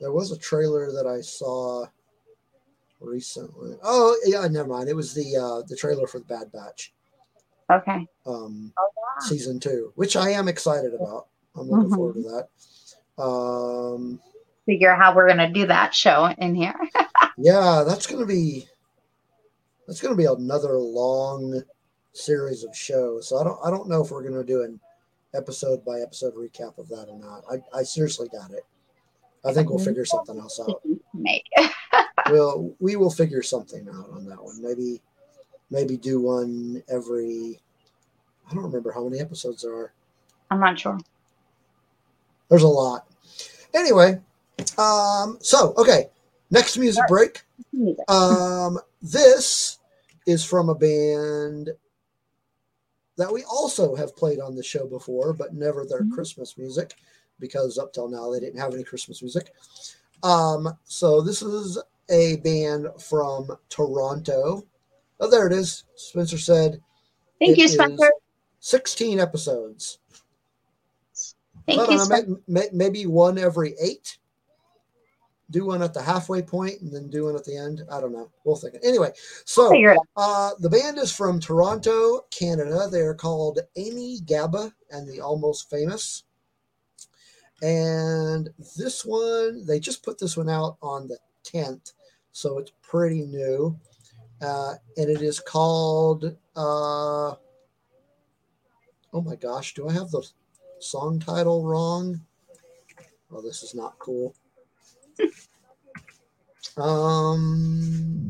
There 0.00 0.12
was 0.12 0.30
a 0.32 0.38
trailer 0.38 0.92
that 0.92 1.06
I 1.06 1.20
saw 1.20 1.86
recently. 3.00 3.76
Oh 3.82 4.16
yeah, 4.24 4.46
never 4.48 4.68
mind. 4.68 4.88
It 4.88 4.94
was 4.96 5.14
the 5.14 5.36
uh, 5.36 5.62
the 5.68 5.76
trailer 5.76 6.06
for 6.06 6.18
the 6.18 6.24
Bad 6.24 6.50
Batch 6.52 6.92
Okay. 7.70 8.06
um, 8.26 8.72
Oh, 8.78 8.90
wow. 8.96 9.20
season 9.20 9.60
two, 9.60 9.92
which 9.96 10.16
I 10.16 10.30
am 10.30 10.48
excited 10.48 10.94
about. 10.94 11.26
I'm 11.56 11.68
looking 11.68 11.90
Mhm. 11.90 11.94
forward 11.96 12.14
to 12.14 12.22
that. 13.16 13.22
Um, 13.22 14.20
Figure 14.66 14.90
out 14.92 14.98
how 14.98 15.14
we're 15.14 15.28
gonna 15.28 15.52
do 15.52 15.66
that 15.66 15.94
show 15.94 16.26
in 16.38 16.54
here. 16.54 16.74
yeah, 17.38 17.84
that's 17.86 18.06
gonna 18.06 18.26
be 18.26 18.66
that's 19.86 20.00
gonna 20.00 20.14
be 20.14 20.26
another 20.26 20.76
long 20.78 21.62
series 22.12 22.64
of 22.64 22.74
shows. 22.76 23.28
So 23.28 23.38
I 23.38 23.44
don't 23.44 23.58
I 23.64 23.70
don't 23.70 23.88
know 23.88 24.02
if 24.04 24.10
we're 24.10 24.22
gonna 24.28 24.44
do 24.44 24.62
an 24.62 24.78
episode 25.34 25.84
by 25.84 26.00
episode 26.00 26.34
recap 26.34 26.78
of 26.78 26.88
that 26.88 27.08
or 27.08 27.18
not. 27.18 27.44
I, 27.50 27.78
I 27.78 27.82
seriously 27.82 28.28
doubt 28.32 28.50
it. 28.52 28.64
I 29.44 29.52
think 29.52 29.70
we'll 29.70 29.78
figure 29.78 30.04
something 30.04 30.38
else 30.38 30.60
out. 30.60 30.80
Make. 31.14 31.44
We'll 32.30 32.74
we 32.78 32.96
will 32.96 33.10
figure 33.10 33.42
something 33.42 33.88
out 33.88 34.10
on 34.10 34.26
that 34.26 34.42
one. 34.42 34.60
Maybe 34.60 35.00
maybe 35.70 35.96
do 35.96 36.20
one 36.20 36.82
every 36.88 37.58
I 38.50 38.54
don't 38.54 38.64
remember 38.64 38.92
how 38.92 39.04
many 39.04 39.20
episodes 39.20 39.62
there 39.62 39.72
are. 39.72 39.92
I'm 40.50 40.60
not 40.60 40.78
sure. 40.78 40.98
There's 42.50 42.64
a 42.64 42.68
lot. 42.68 43.06
Anyway, 43.72 44.20
um, 44.76 45.38
so 45.40 45.72
okay, 45.78 46.10
next 46.50 46.76
music 46.76 47.04
break. 47.08 47.42
Um, 48.08 48.78
this 49.00 49.78
is 50.26 50.44
from 50.44 50.68
a 50.68 50.74
band 50.74 51.70
that 53.16 53.32
we 53.32 53.42
also 53.44 53.94
have 53.94 54.14
played 54.16 54.40
on 54.40 54.54
the 54.54 54.62
show 54.62 54.86
before, 54.86 55.32
but 55.32 55.54
never 55.54 55.86
their 55.86 56.02
Mhm. 56.02 56.12
Christmas 56.12 56.58
music 56.58 56.94
because 57.40 57.78
up 57.78 57.92
till 57.92 58.08
now 58.08 58.30
they 58.30 58.40
didn't 58.40 58.58
have 58.60 58.74
any 58.74 58.84
Christmas 58.84 59.22
music. 59.22 59.52
Um, 60.22 60.76
so 60.84 61.20
this 61.20 61.42
is 61.42 61.78
a 62.10 62.36
band 62.38 62.88
from 63.00 63.48
Toronto. 63.68 64.66
Oh, 65.20 65.30
there 65.30 65.46
it 65.46 65.52
is. 65.52 65.84
Spencer 65.96 66.38
said 66.38 66.80
Thank 67.40 67.56
you, 67.58 67.68
Spencer. 67.68 68.10
16 68.60 69.20
episodes. 69.20 69.98
Thank 71.66 71.80
you, 71.90 71.96
know, 71.96 72.04
Spencer. 72.04 72.28
may- 72.48 72.60
may- 72.62 72.68
maybe 72.72 73.06
one 73.06 73.38
every 73.38 73.74
eight. 73.80 74.18
Do 75.50 75.64
one 75.66 75.82
at 75.82 75.94
the 75.94 76.02
halfway 76.02 76.42
point 76.42 76.80
and 76.82 76.92
then 76.92 77.08
do 77.08 77.24
one 77.24 77.34
at 77.36 77.44
the 77.44 77.56
end. 77.56 77.82
I 77.90 78.00
don't 78.00 78.12
know. 78.12 78.28
We'll 78.44 78.56
think. 78.56 78.74
Anyway, 78.82 79.12
so 79.46 79.70
Figure 79.70 79.92
it 79.92 79.98
out. 79.98 80.06
uh, 80.16 80.50
the 80.58 80.68
band 80.68 80.98
is 80.98 81.10
from 81.10 81.40
Toronto, 81.40 82.26
Canada. 82.30 82.86
They're 82.90 83.14
called 83.14 83.60
Amy 83.76 84.18
Gabba 84.26 84.72
and 84.90 85.08
the 85.08 85.20
Almost 85.20 85.70
Famous. 85.70 86.24
And 87.62 88.48
this 88.76 89.04
one, 89.04 89.66
they 89.66 89.80
just 89.80 90.04
put 90.04 90.18
this 90.18 90.36
one 90.36 90.48
out 90.48 90.76
on 90.80 91.08
the 91.08 91.18
10th, 91.44 91.92
so 92.32 92.58
it's 92.58 92.72
pretty 92.82 93.22
new. 93.22 93.76
Uh, 94.40 94.74
and 94.96 95.10
it 95.10 95.20
is 95.22 95.40
called, 95.40 96.36
uh, 96.54 97.34
oh 99.12 99.22
my 99.24 99.34
gosh, 99.34 99.74
do 99.74 99.88
I 99.88 99.92
have 99.92 100.10
the 100.10 100.22
song 100.78 101.18
title 101.18 101.64
wrong? 101.64 102.20
Oh, 103.32 103.42
this 103.42 103.62
is 103.62 103.74
not 103.74 103.98
cool. 103.98 104.34
Um, 106.76 108.28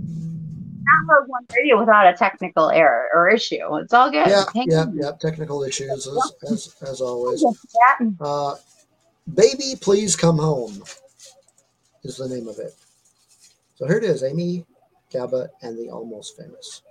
Rogue 1.08 1.28
One 1.28 1.44
Radio 1.54 1.78
without 1.78 2.06
a 2.06 2.16
technical 2.16 2.70
error 2.70 3.08
or 3.14 3.28
issue. 3.28 3.76
It's 3.76 3.92
all 3.92 4.10
good. 4.10 4.26
yeah, 4.26 4.44
Hang 4.54 4.66
yeah, 4.70 4.80
on. 4.80 4.96
yeah. 4.96 5.10
Technical 5.20 5.62
issues 5.64 6.06
as 6.06 6.32
as, 6.50 6.74
as 6.82 7.00
always. 7.00 7.42
We'll 7.42 7.52
get 7.52 7.60
to 7.60 8.14
that. 8.18 8.24
Uh, 8.24 8.54
Baby, 9.34 9.74
please 9.80 10.16
come 10.16 10.38
home 10.38 10.82
is 12.04 12.16
the 12.16 12.28
name 12.28 12.48
of 12.48 12.58
it. 12.58 12.74
So 13.76 13.86
here 13.86 13.98
it 13.98 14.04
is, 14.04 14.22
Amy 14.22 14.64
Gabba 15.12 15.48
and 15.62 15.78
the 15.78 15.90
Almost 15.90 16.36
Famous. 16.36 16.82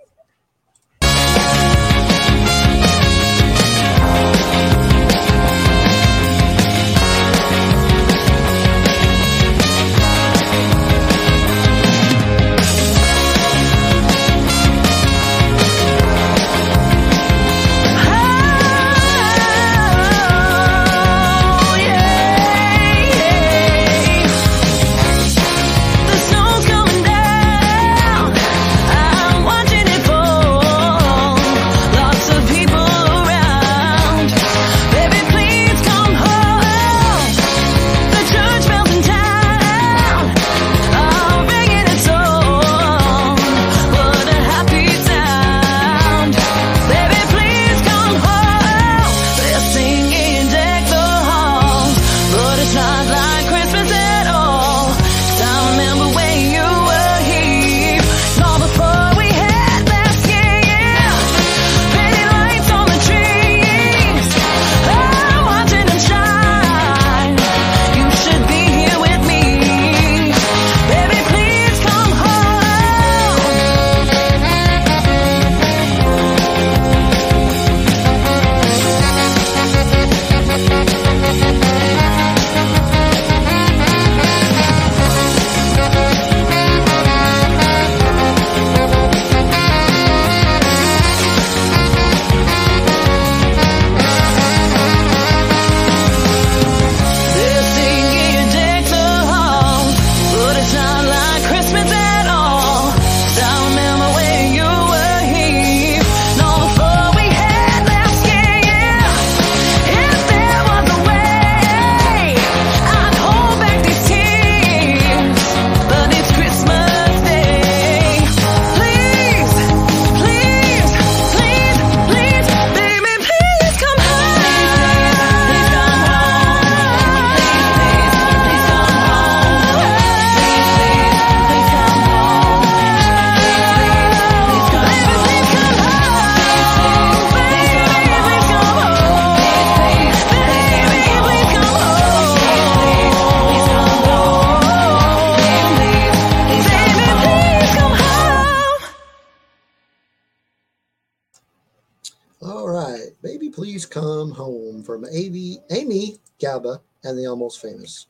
Famous. 157.67 158.07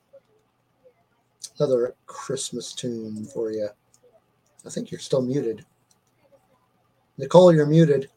Another 1.58 1.96
Christmas 2.06 2.74
tune 2.74 3.26
for 3.26 3.52
you. 3.52 3.68
I 4.66 4.70
think 4.70 4.92
you're 4.92 5.00
still 5.00 5.22
muted. 5.24 5.66
Nicole, 7.18 7.52
you're 7.52 7.66
muted. 7.66 8.10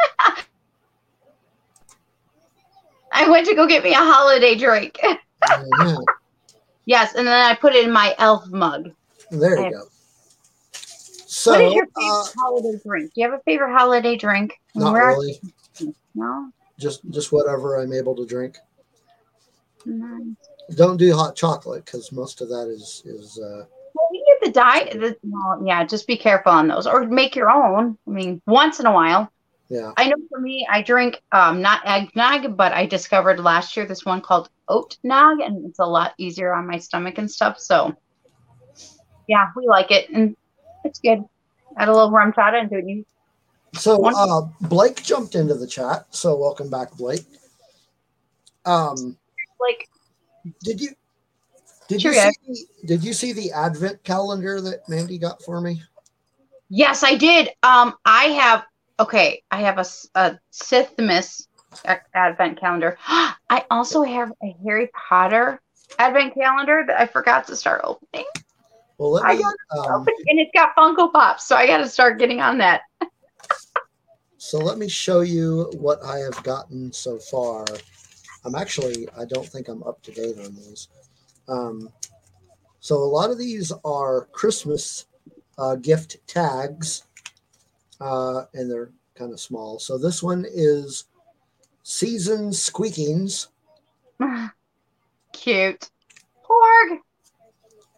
I 3.12 3.28
went 3.28 3.46
to 3.48 3.54
go 3.54 3.66
get 3.66 3.84
me 3.84 3.92
a 3.92 3.96
holiday 3.96 4.54
drink. 4.54 4.98
Yeah, 5.02 5.16
yes, 6.86 7.14
and 7.14 7.26
then 7.26 7.34
I 7.34 7.54
put 7.54 7.74
it 7.74 7.84
in 7.84 7.92
my 7.92 8.14
elf 8.18 8.48
mug. 8.48 8.90
there 9.30 9.60
you 9.60 9.70
go. 9.70 9.82
So, 10.72 11.50
what 11.52 11.60
is 11.60 11.74
your 11.74 11.86
favorite 11.86 12.10
uh, 12.10 12.24
holiday 12.38 12.80
drink? 12.82 13.12
Do 13.12 13.20
you 13.20 13.30
have 13.30 13.38
a 13.38 13.42
favorite 13.42 13.72
holiday 13.76 14.16
drink? 14.16 14.54
not 14.74 14.94
We're- 14.94 15.08
really. 15.08 15.38
No. 16.14 16.50
Just 16.78 17.08
just 17.10 17.30
whatever 17.32 17.76
I'm 17.80 17.92
able 17.92 18.16
to 18.16 18.26
drink. 18.26 18.56
No. 19.86 20.34
Don't 20.76 20.96
do 20.96 21.14
hot 21.14 21.36
chocolate 21.36 21.84
because 21.84 22.10
most 22.12 22.40
of 22.40 22.48
that 22.48 22.68
is 22.68 23.02
is 23.04 23.38
uh, 23.38 23.64
Well, 23.94 24.08
you 24.12 24.24
get 24.26 24.46
the 24.46 24.52
diet. 24.52 24.92
The, 25.00 25.16
well, 25.22 25.62
yeah, 25.64 25.84
just 25.84 26.06
be 26.06 26.16
careful 26.16 26.52
on 26.52 26.68
those, 26.68 26.86
or 26.86 27.06
make 27.06 27.36
your 27.36 27.50
own. 27.50 27.98
I 28.06 28.10
mean, 28.10 28.40
once 28.46 28.80
in 28.80 28.86
a 28.86 28.92
while. 28.92 29.30
yeah. 29.68 29.92
I 29.96 30.08
know 30.08 30.16
for 30.30 30.40
me, 30.40 30.66
I 30.70 30.82
drink 30.82 31.20
um, 31.32 31.60
not 31.60 31.82
eggnog, 31.84 32.56
but 32.56 32.72
I 32.72 32.86
discovered 32.86 33.40
last 33.40 33.76
year 33.76 33.86
this 33.86 34.04
one 34.04 34.20
called 34.20 34.48
oat 34.68 34.96
nog, 35.02 35.40
and 35.40 35.66
it's 35.66 35.78
a 35.78 35.84
lot 35.84 36.14
easier 36.18 36.54
on 36.54 36.66
my 36.66 36.78
stomach 36.78 37.18
and 37.18 37.30
stuff. 37.30 37.58
So, 37.58 37.94
yeah, 39.28 39.48
we 39.56 39.66
like 39.66 39.90
it, 39.90 40.08
and 40.10 40.36
it's 40.84 41.00
good. 41.00 41.24
Add 41.76 41.88
a 41.88 41.92
little 41.92 42.10
RumChata 42.10 42.62
into 42.62 42.78
it. 42.78 42.88
You 42.88 43.04
So 43.74 44.02
uh, 44.04 44.48
Blake 44.62 45.02
jumped 45.02 45.34
into 45.34 45.54
the 45.54 45.66
chat. 45.66 46.06
So 46.10 46.36
welcome 46.36 46.70
back, 46.70 46.92
Blake. 46.92 47.26
Um, 48.64 49.18
like 49.60 49.88
did 50.62 50.80
you 50.80 50.90
did 51.88 52.02
you 52.02 52.12
see 52.14 52.66
did 52.84 53.04
you 53.04 53.12
see 53.12 53.32
the 53.32 53.52
advent 53.52 54.02
calendar 54.04 54.60
that 54.60 54.88
Mandy 54.88 55.18
got 55.18 55.42
for 55.42 55.60
me? 55.60 55.82
Yes, 56.68 57.02
I 57.02 57.14
did. 57.16 57.50
Um, 57.62 57.94
I 58.04 58.24
have 58.24 58.64
okay. 58.98 59.42
I 59.50 59.60
have 59.60 59.78
a, 59.78 59.86
a 60.14 60.38
Sithmas 60.52 61.46
advent 62.14 62.58
calendar. 62.58 62.98
I 63.06 63.64
also 63.70 64.02
have 64.02 64.32
a 64.42 64.56
Harry 64.64 64.90
Potter 65.08 65.60
advent 65.98 66.34
calendar 66.34 66.84
that 66.86 67.00
I 67.00 67.06
forgot 67.06 67.46
to 67.48 67.56
start 67.56 67.82
opening. 67.84 68.24
Well, 68.98 69.12
let 69.12 69.24
I 69.24 69.34
me. 69.36 69.42
got 69.42 69.54
Um, 69.86 70.02
Open- 70.02 70.14
and 70.26 70.40
it's 70.40 70.50
got 70.54 70.74
Funko 70.76 71.12
Pops, 71.12 71.46
so 71.46 71.56
I 71.56 71.66
got 71.66 71.78
to 71.78 71.88
start 71.88 72.18
getting 72.18 72.40
on 72.40 72.58
that. 72.58 72.82
so 74.38 74.58
let 74.58 74.78
me 74.78 74.88
show 74.88 75.20
you 75.20 75.70
what 75.74 76.02
I 76.04 76.18
have 76.18 76.42
gotten 76.42 76.92
so 76.92 77.18
far. 77.18 77.64
I'm 78.44 78.54
actually 78.54 79.08
I 79.18 79.24
don't 79.24 79.46
think 79.48 79.68
I'm 79.68 79.82
up 79.82 80.02
to 80.02 80.12
date 80.12 80.38
on 80.38 80.54
these. 80.54 80.88
Um, 81.48 81.90
so 82.80 82.96
a 82.96 83.04
lot 83.04 83.30
of 83.30 83.38
these 83.38 83.72
are 83.84 84.26
Christmas 84.32 85.06
uh, 85.56 85.76
gift 85.76 86.18
tags, 86.26 87.04
uh, 88.00 88.44
and 88.52 88.70
they're 88.70 88.90
kind 89.14 89.32
of 89.32 89.40
small. 89.40 89.78
So 89.78 89.96
this 89.96 90.22
one 90.22 90.44
is 90.48 91.04
season 91.82 92.52
squeakings, 92.52 93.48
Cute. 95.32 95.90
Porg. 96.44 96.98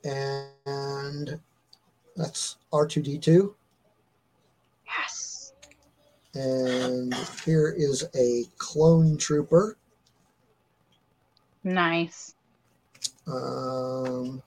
and 0.05 1.41
that's 2.17 2.57
R2D2. 2.73 3.53
Yes. 4.87 5.53
And 6.35 7.15
here 7.45 7.75
is 7.77 8.05
a 8.15 8.45
clone 8.59 9.17
trooper. 9.17 9.77
Nice. 11.67 12.37
Um, 13.27 14.41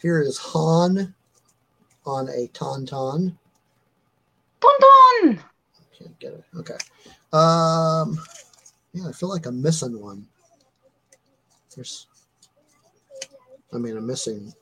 here 0.00 0.22
is 0.22 0.38
Han 0.38 1.12
on 2.06 2.28
a 2.28 2.46
tauntaun. 2.54 3.36
Dun 4.60 4.72
dun. 4.80 5.40
Can't 5.98 6.18
get 6.20 6.34
it. 6.34 6.44
Okay. 6.56 6.76
Um, 7.32 8.20
yeah, 8.92 9.08
I 9.08 9.12
feel 9.12 9.30
like 9.30 9.46
I'm 9.46 9.60
missing 9.60 10.00
one. 10.00 10.24
There's, 11.74 12.06
I 13.74 13.78
mean, 13.78 13.96
I'm 13.96 14.06
missing 14.06 14.52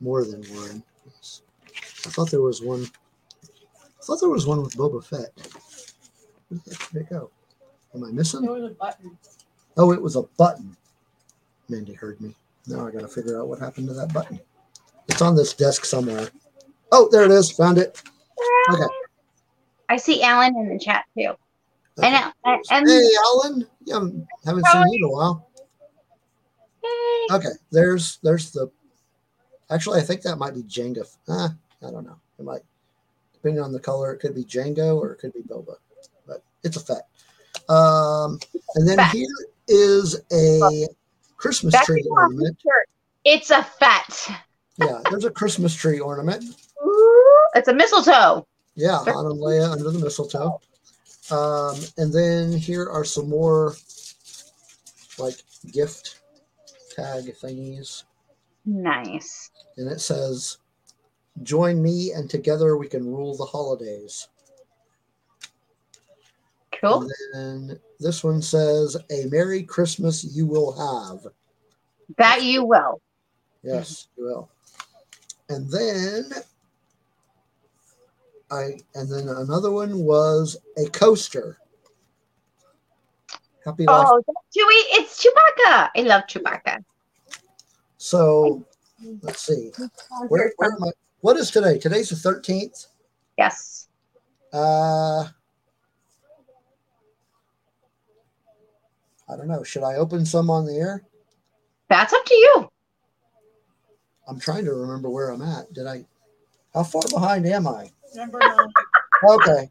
more 0.00 0.24
than 0.24 0.44
one. 0.54 0.84
I 2.06 2.10
thought 2.10 2.30
there 2.30 2.42
was 2.42 2.62
one. 2.62 2.86
I 3.42 4.04
thought 4.04 4.20
there 4.20 4.28
was 4.28 4.46
one 4.46 4.62
with 4.62 4.76
Boba 4.76 5.04
Fett. 5.04 5.32
Where 6.48 6.60
the 6.64 6.78
did 6.92 7.02
it 7.02 7.10
go? 7.10 7.28
Am 7.92 8.04
I 8.04 8.12
missing? 8.12 8.42
There 8.42 8.52
was 8.52 8.70
a 8.70 8.74
button. 8.74 9.18
Oh, 9.76 9.92
it 9.92 10.02
was 10.02 10.16
a 10.16 10.22
button. 10.36 10.76
Mandy 11.68 11.94
heard 11.94 12.20
me. 12.20 12.34
Now 12.66 12.86
I 12.86 12.90
got 12.90 13.00
to 13.00 13.08
figure 13.08 13.40
out 13.40 13.48
what 13.48 13.58
happened 13.58 13.88
to 13.88 13.94
that 13.94 14.12
button. 14.12 14.38
It's 15.08 15.22
on 15.22 15.34
this 15.34 15.54
desk 15.54 15.84
somewhere. 15.84 16.28
Oh, 16.92 17.08
there 17.10 17.24
it 17.24 17.30
is. 17.30 17.50
Found 17.52 17.78
it. 17.78 18.00
Okay. 18.70 18.82
I 19.88 19.96
see 19.96 20.22
Alan 20.22 20.56
in 20.56 20.68
the 20.68 20.78
chat 20.78 21.04
too. 21.16 21.32
And, 22.02 22.14
uh, 22.14 22.56
and 22.70 22.88
Hey, 22.88 23.10
Alan. 23.26 23.66
Yeah, 23.84 24.00
haven't 24.44 24.66
How 24.66 24.72
seen 24.72 24.92
you 24.92 25.06
in 25.06 25.10
a 25.10 25.12
while. 25.12 25.48
Hey. 26.82 27.26
Okay, 27.36 27.52
there's 27.70 28.18
there's 28.22 28.50
the. 28.50 28.70
Actually, 29.70 30.00
I 30.00 30.02
think 30.02 30.22
that 30.22 30.36
might 30.36 30.54
be 30.54 30.62
Jenga. 30.62 31.06
Ah, 31.28 31.54
I 31.86 31.90
don't 31.90 32.04
know. 32.04 32.18
It 32.38 32.44
might, 32.44 32.62
depending 33.32 33.62
on 33.62 33.72
the 33.72 33.80
color, 33.80 34.12
it 34.12 34.18
could 34.18 34.34
be 34.34 34.44
Jango 34.44 34.96
or 34.96 35.12
it 35.12 35.18
could 35.18 35.32
be 35.32 35.40
Boba, 35.40 35.76
but 36.26 36.42
it's 36.62 36.76
a 36.76 36.80
fact. 36.80 37.08
Um, 37.68 38.38
and 38.74 38.88
then 38.88 38.98
Fett. 38.98 39.12
here 39.12 39.28
is 39.68 40.20
a 40.32 40.88
Christmas 41.36 41.74
tree 41.84 42.04
ornament. 42.10 42.58
It's 43.24 43.50
a 43.50 43.62
fet. 43.62 44.28
Yeah, 44.78 45.00
there's 45.10 45.24
a 45.24 45.30
Christmas 45.30 45.74
tree 45.74 46.00
ornament. 46.00 46.44
Ooh, 46.84 47.46
it's 47.54 47.68
a 47.68 47.74
mistletoe. 47.74 48.46
Yeah, 48.74 49.00
and 49.00 49.38
Leia 49.38 49.70
under 49.70 49.90
the 49.90 49.98
mistletoe. 49.98 50.60
Um, 51.30 51.76
and 51.98 52.12
then 52.12 52.52
here 52.52 52.88
are 52.88 53.04
some 53.04 53.28
more 53.28 53.74
like 55.18 55.36
gift 55.72 56.20
tag 56.94 57.24
thingies. 57.40 58.04
Nice. 58.64 59.50
And 59.76 59.90
it 59.90 60.00
says, 60.00 60.58
Join 61.42 61.82
me 61.82 62.12
and 62.12 62.28
together 62.28 62.76
we 62.76 62.88
can 62.88 63.06
rule 63.06 63.36
the 63.36 63.44
holidays. 63.44 64.28
Cool. 66.78 67.08
And 67.34 67.70
then 67.70 67.80
this 68.02 68.24
one 68.24 68.42
says, 68.42 68.96
A 69.10 69.26
Merry 69.26 69.62
Christmas 69.62 70.24
you 70.24 70.46
will 70.46 70.72
have. 70.72 71.32
That 72.18 72.42
you 72.42 72.64
will. 72.64 73.00
Yes, 73.62 74.08
you 74.16 74.24
will. 74.24 74.50
And 75.48 75.70
then 75.70 76.32
I 78.50 78.78
and 78.94 79.08
then 79.10 79.28
another 79.28 79.70
one 79.70 80.04
was 80.04 80.56
a 80.76 80.88
coaster. 80.90 81.58
Happy 83.64 83.86
life. 83.86 84.08
Oh, 84.10 84.22
Chewie. 84.28 84.98
It's 84.98 85.24
Chewbacca. 85.24 85.90
I 85.96 86.02
love 86.02 86.24
Chewbacca. 86.28 86.84
So 87.96 88.64
let's 89.22 89.42
see. 89.42 89.70
Where, 90.28 90.52
where 90.56 90.72
am 90.72 90.84
I? 90.84 90.90
What 91.20 91.36
is 91.36 91.50
today? 91.50 91.78
Today's 91.78 92.10
the 92.10 92.16
13th. 92.16 92.88
Yes. 93.38 93.88
Uh 94.52 95.28
I 99.32 99.36
don't 99.36 99.48
know. 99.48 99.62
Should 99.62 99.82
I 99.84 99.94
open 99.96 100.26
some 100.26 100.50
on 100.50 100.66
the 100.66 100.74
air? 100.74 101.02
That's 101.88 102.12
up 102.12 102.24
to 102.24 102.34
you. 102.34 102.68
I'm 104.28 104.38
trying 104.38 104.64
to 104.64 104.72
remember 104.74 105.10
where 105.10 105.30
I'm 105.30 105.42
at. 105.42 105.72
Did 105.72 105.86
I 105.86 106.04
how 106.74 106.84
far 106.84 107.02
behind 107.10 107.46
am 107.46 107.66
I? 107.66 107.90
Number 108.14 108.38
nine. 108.38 108.68
Okay. 109.28 109.70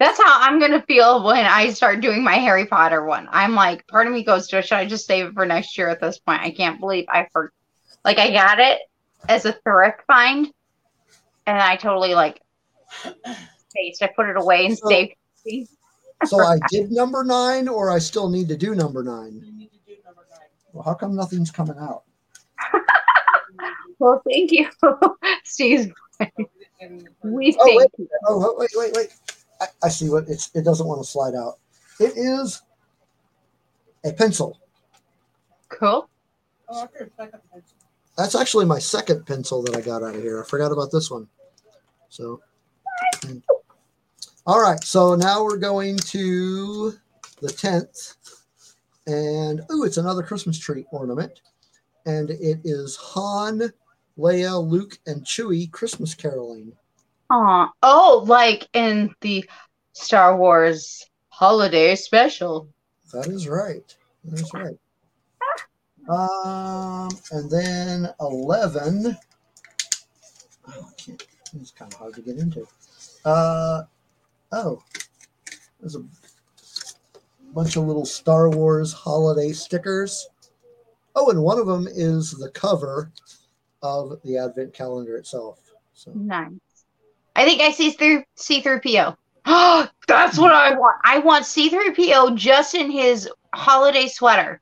That's 0.00 0.18
how 0.20 0.40
I'm 0.40 0.58
gonna 0.58 0.82
feel 0.82 1.22
when 1.24 1.46
I 1.46 1.70
start 1.70 2.00
doing 2.00 2.24
my 2.24 2.34
Harry 2.34 2.66
Potter 2.66 3.04
one. 3.04 3.28
I'm 3.30 3.54
like, 3.54 3.86
part 3.86 4.08
of 4.08 4.12
me 4.12 4.24
goes 4.24 4.48
to, 4.48 4.60
should 4.60 4.72
I 4.76 4.86
just 4.86 5.06
save 5.06 5.26
it 5.26 5.34
for 5.34 5.46
next 5.46 5.78
year? 5.78 5.88
At 5.88 6.00
this 6.00 6.18
point, 6.18 6.42
I 6.42 6.50
can't 6.50 6.80
believe 6.80 7.04
I 7.08 7.28
for, 7.32 7.52
like, 8.04 8.18
I 8.18 8.32
got 8.32 8.58
it 8.58 8.80
as 9.28 9.44
a 9.46 9.52
thrift 9.64 10.00
find, 10.08 10.48
and 11.46 11.58
I 11.58 11.76
totally 11.76 12.14
like 12.16 12.42
spaced. 13.68 14.02
I 14.02 14.08
put 14.16 14.28
it 14.28 14.36
away 14.36 14.66
and 14.66 14.76
So- 14.76 14.88
saved. 14.88 15.70
So 16.24 16.40
I 16.42 16.58
did 16.70 16.90
number 16.90 17.22
nine 17.24 17.68
or 17.68 17.90
I 17.90 17.98
still 17.98 18.28
need 18.28 18.48
to 18.48 18.56
do 18.56 18.74
number 18.74 19.02
nine? 19.02 19.42
You 19.44 19.52
need 19.52 19.70
to 19.72 19.78
do 19.86 19.96
number 20.04 20.22
nine. 20.30 20.48
Well, 20.72 20.82
how 20.82 20.94
come 20.94 21.14
nothing's 21.14 21.50
coming 21.50 21.76
out? 21.78 22.02
Well, 23.98 24.20
thank 24.30 24.52
you, 24.52 24.68
Steve. 25.44 25.90
And 26.80 27.08
We 27.22 27.56
Oh, 27.58 27.64
thank 27.64 27.78
wait. 27.78 27.88
you. 27.96 28.08
Oh, 28.28 28.54
wait, 28.58 28.68
wait, 28.74 28.92
wait. 28.94 29.08
I, 29.58 29.66
I 29.84 29.88
see 29.88 30.10
what 30.10 30.28
it's 30.28 30.50
it 30.54 30.64
doesn't 30.66 30.86
want 30.86 31.00
to 31.02 31.08
slide 31.08 31.34
out. 31.34 31.54
It 31.98 32.12
is 32.14 32.60
a 34.04 34.12
pencil. 34.12 34.60
Cool. 35.70 36.10
oh, 36.68 36.82
after 36.82 37.04
a 37.04 37.10
second 37.16 37.40
pencil. 37.50 37.76
That's 38.18 38.34
actually 38.34 38.66
my 38.66 38.78
second 38.78 39.24
pencil 39.24 39.62
that 39.62 39.74
I 39.74 39.80
got 39.80 40.02
out 40.02 40.14
of 40.14 40.20
here. 40.22 40.42
I 40.42 40.46
forgot 40.46 40.72
about 40.72 40.92
this 40.92 41.10
one. 41.10 41.26
So 42.10 42.42
All 44.48 44.62
right, 44.62 44.82
so 44.84 45.16
now 45.16 45.42
we're 45.42 45.56
going 45.56 45.96
to 45.96 46.92
the 47.42 47.48
10th. 47.48 48.14
And 49.08 49.60
oh, 49.70 49.82
it's 49.82 49.96
another 49.96 50.22
Christmas 50.22 50.56
tree 50.56 50.84
ornament. 50.92 51.40
And 52.06 52.30
it 52.30 52.60
is 52.62 52.94
Han, 52.94 53.72
Leia, 54.16 54.64
Luke, 54.64 55.00
and 55.08 55.24
Chewie 55.24 55.68
Christmas 55.72 56.14
caroling. 56.14 56.72
Aw. 57.28 57.72
Oh, 57.82 58.24
like 58.24 58.68
in 58.72 59.12
the 59.20 59.44
Star 59.94 60.36
Wars 60.36 61.04
holiday 61.28 61.96
special. 61.96 62.68
That 63.12 63.26
is 63.26 63.48
right. 63.48 63.96
That 64.26 64.40
is 64.40 64.54
right. 64.54 64.78
Um, 66.08 67.10
and 67.32 67.50
then 67.50 68.14
11. 68.20 69.16
Oh, 70.68 70.88
I 70.88 70.92
can't. 70.96 71.26
It's 71.60 71.72
kind 71.72 71.92
of 71.92 71.98
hard 71.98 72.14
to 72.14 72.20
get 72.20 72.36
into. 72.36 72.64
Uh, 73.24 73.82
oh, 74.52 74.82
there's 75.80 75.96
a 75.96 76.04
bunch 77.54 77.76
of 77.76 77.84
little 77.84 78.06
Star 78.06 78.50
Wars 78.50 78.92
holiday 78.92 79.52
stickers. 79.52 80.28
Oh, 81.14 81.30
and 81.30 81.42
one 81.42 81.58
of 81.58 81.66
them 81.66 81.88
is 81.90 82.32
the 82.32 82.50
cover 82.50 83.10
of 83.82 84.20
the 84.24 84.36
Advent 84.38 84.74
calendar 84.74 85.16
itself. 85.16 85.60
So 85.94 86.12
Nice. 86.14 86.50
I 87.34 87.44
think 87.44 87.60
I 87.60 87.70
see 87.70 87.90
through 87.90 88.24
C 88.34 88.60
through 88.60 88.80
PO. 88.80 89.16
That's 90.06 90.38
what 90.38 90.52
I 90.52 90.74
want. 90.74 90.96
I 91.04 91.18
want 91.18 91.44
C3PO 91.44 92.36
just 92.36 92.74
in 92.74 92.90
his 92.90 93.28
holiday 93.54 94.08
sweater 94.08 94.60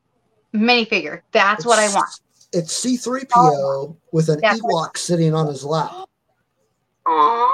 minifigure. 0.55 1.22
That's 1.32 1.64
what 1.64 1.78
I 1.78 1.89
want. 1.95 2.09
It's 2.53 2.85
C3PO 2.85 3.97
with 4.12 4.28
an 4.28 4.41
Ewok 4.41 4.97
sitting 4.97 5.35
on 5.35 5.47
his 5.47 5.64
lap. 5.64 5.93
Aw, 7.07 7.53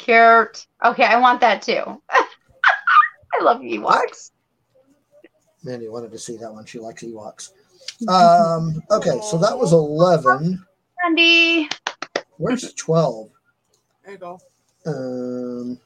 cute. 0.00 0.66
Okay, 0.84 1.04
I 1.04 1.18
want 1.18 1.40
that 1.40 1.62
too. 1.62 1.82
I 2.10 3.42
love 3.42 3.60
Ewoks. 3.60 4.32
Mandy 5.62 5.88
wanted 5.88 6.10
to 6.12 6.18
see 6.18 6.36
that 6.38 6.52
one. 6.52 6.64
She 6.64 6.78
likes 6.78 7.02
Ewoks. 7.02 7.52
Um, 8.08 8.82
okay, 8.90 9.20
so 9.22 9.36
that 9.38 9.56
was 9.56 9.72
11. 9.72 10.64
Andy. 11.04 11.68
Where's 12.38 12.72
12? 12.74 13.30
There 14.04 14.12
you 14.12 14.18
go. 14.18 14.38
Um, 14.86 15.78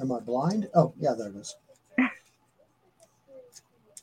am 0.00 0.12
I 0.12 0.20
blind? 0.20 0.68
Oh, 0.74 0.92
yeah, 0.98 1.14
there 1.16 1.28
it 1.28 1.36
is. 1.36 1.56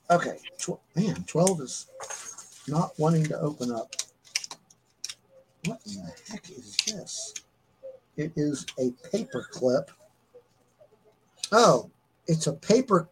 Okay, 0.10 0.38
tw- 0.58 0.80
man, 0.96 1.26
12 1.28 1.62
is 1.62 1.88
not 2.70 2.92
wanting 2.98 3.26
to 3.26 3.38
open 3.40 3.72
up. 3.74 3.94
What 5.66 5.82
in 5.86 5.96
the 5.96 6.14
heck 6.32 6.50
is 6.50 6.78
this? 6.86 7.34
It 8.18 8.34
is 8.36 8.66
a 8.80 8.92
paper 9.12 9.48
clip. 9.52 9.92
Oh, 11.52 11.90
it's 12.28 12.48
a 12.48 12.54
paper. 12.54 13.08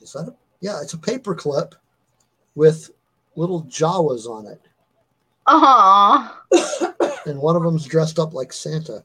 Is 0.00 0.12
that 0.12 0.28
a? 0.28 0.34
Yeah, 0.60 0.80
it's 0.82 0.94
a 0.94 0.98
paper 0.98 1.34
clip 1.34 1.74
with 2.56 2.90
little 3.36 3.62
Jawas 3.64 4.26
on 4.26 4.46
it, 4.46 4.60
Aw. 5.46 6.42
and 7.26 7.38
one 7.38 7.54
of 7.54 7.62
them's 7.62 7.86
dressed 7.86 8.18
up 8.18 8.34
like 8.34 8.52
Santa. 8.52 9.04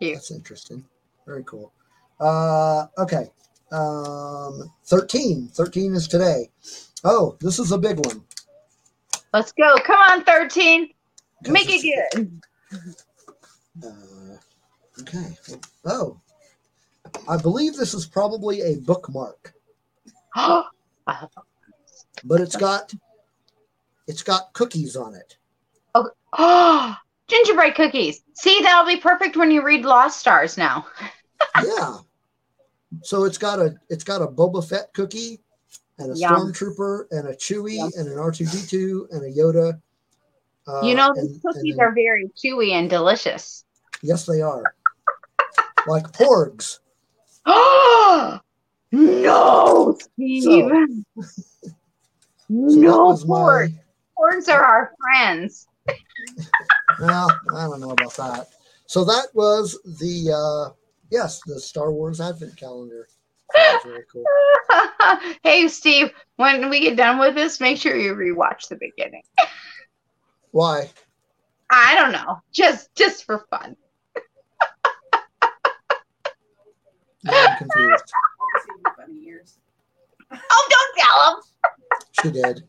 Cute. 0.00 0.14
That's 0.14 0.32
interesting. 0.32 0.84
Very 1.26 1.44
cool. 1.44 1.72
Uh, 2.20 2.86
okay. 2.98 3.30
Um, 3.70 4.72
13. 4.86 5.48
13 5.52 5.94
is 5.94 6.08
today. 6.08 6.50
Oh, 7.04 7.36
this 7.40 7.58
is 7.58 7.70
a 7.72 7.78
big 7.78 8.04
one. 8.04 8.24
Let's 9.32 9.52
go. 9.52 9.76
Come 9.84 10.00
on, 10.10 10.24
13. 10.24 10.88
Make 11.48 11.68
it 11.68 12.12
good. 12.12 12.42
Uh, 13.84 14.36
okay. 15.00 15.36
Oh, 15.84 16.20
I 17.28 17.36
believe 17.36 17.76
this 17.76 17.94
is 17.94 18.06
probably 18.06 18.60
a 18.62 18.76
bookmark, 18.76 19.54
but 20.36 20.66
it's 22.40 22.56
got 22.56 22.92
it's 24.06 24.22
got 24.22 24.52
cookies 24.52 24.96
on 24.96 25.14
it. 25.14 25.36
Oh, 26.36 26.96
gingerbread 27.28 27.74
cookies. 27.74 28.22
See, 28.34 28.60
that'll 28.62 28.86
be 28.86 29.00
perfect 29.00 29.36
when 29.36 29.50
you 29.50 29.62
read 29.64 29.84
Lost 29.84 30.20
Stars 30.20 30.56
now. 30.58 30.86
Yeah. 31.64 31.98
So 33.02 33.24
it's 33.24 33.38
got 33.38 33.60
a 33.60 33.76
it's 33.90 34.02
got 34.02 34.22
a 34.22 34.26
Boba 34.26 34.66
Fett 34.66 34.92
cookie 34.92 35.40
and 35.98 36.12
a 36.12 36.16
Yum. 36.18 36.32
stormtrooper 36.52 37.04
and 37.12 37.28
a 37.28 37.36
Chewie 37.36 37.76
Yum. 37.76 37.90
and 37.96 38.08
an 38.08 38.18
R 38.18 38.32
two 38.32 38.46
D 38.46 38.58
two 38.66 39.06
and 39.12 39.22
a 39.22 39.30
Yoda. 39.30 39.80
Uh, 40.66 40.80
you 40.82 40.94
know, 40.96 41.12
and- 41.14 41.28
these 41.28 41.40
cookies 41.40 41.74
and 41.74 41.80
are 41.80 41.92
very 41.94 42.28
chewy 42.36 42.72
and 42.72 42.90
delicious. 42.90 43.64
Yes, 44.02 44.26
they 44.26 44.40
are. 44.42 44.74
Like 45.88 46.04
porgs. 46.12 46.78
Oh, 47.46 48.38
no, 48.92 49.96
Steve. 50.00 50.42
So- 50.44 51.22
So 52.50 52.54
that 52.54 52.80
no, 52.80 53.08
my- 53.10 53.16
porgs. 53.36 53.74
Porgs 54.18 54.48
are 54.48 54.62
our 54.64 54.92
friends. 55.00 55.66
Well, 57.00 57.30
I 57.54 57.64
don't 57.64 57.80
know 57.80 57.90
about 57.90 58.14
that. 58.16 58.48
So 58.86 59.04
that 59.04 59.28
was 59.34 59.78
the 59.84 60.32
uh 60.34 60.72
yes, 61.10 61.40
the 61.46 61.60
Star 61.60 61.92
Wars 61.92 62.20
Advent 62.20 62.56
calendar. 62.56 63.06
Really 63.84 64.00
cool. 64.12 64.24
hey, 65.44 65.68
Steve, 65.68 66.10
when 66.36 66.68
we 66.70 66.80
get 66.80 66.96
done 66.96 67.18
with 67.20 67.34
this, 67.36 67.60
make 67.60 67.78
sure 67.78 67.94
you 67.96 68.14
rewatch 68.14 68.68
the 68.68 68.76
beginning. 68.76 69.22
Why? 70.50 70.90
I 71.70 71.94
don't 71.94 72.12
know, 72.12 72.38
just 72.52 72.92
just 72.96 73.24
for 73.24 73.46
fun. 73.50 73.76
Now 77.24 77.46
I'm 77.48 77.56
confused. 77.56 78.04
I'll 78.40 78.62
see 78.62 78.72
you 78.78 78.92
funny 78.96 79.26
ears. 79.26 79.58
Oh, 80.32 80.68
don't 80.70 81.04
tell 81.04 81.34
him. 81.34 81.42
She 82.22 82.30
did. 82.30 82.62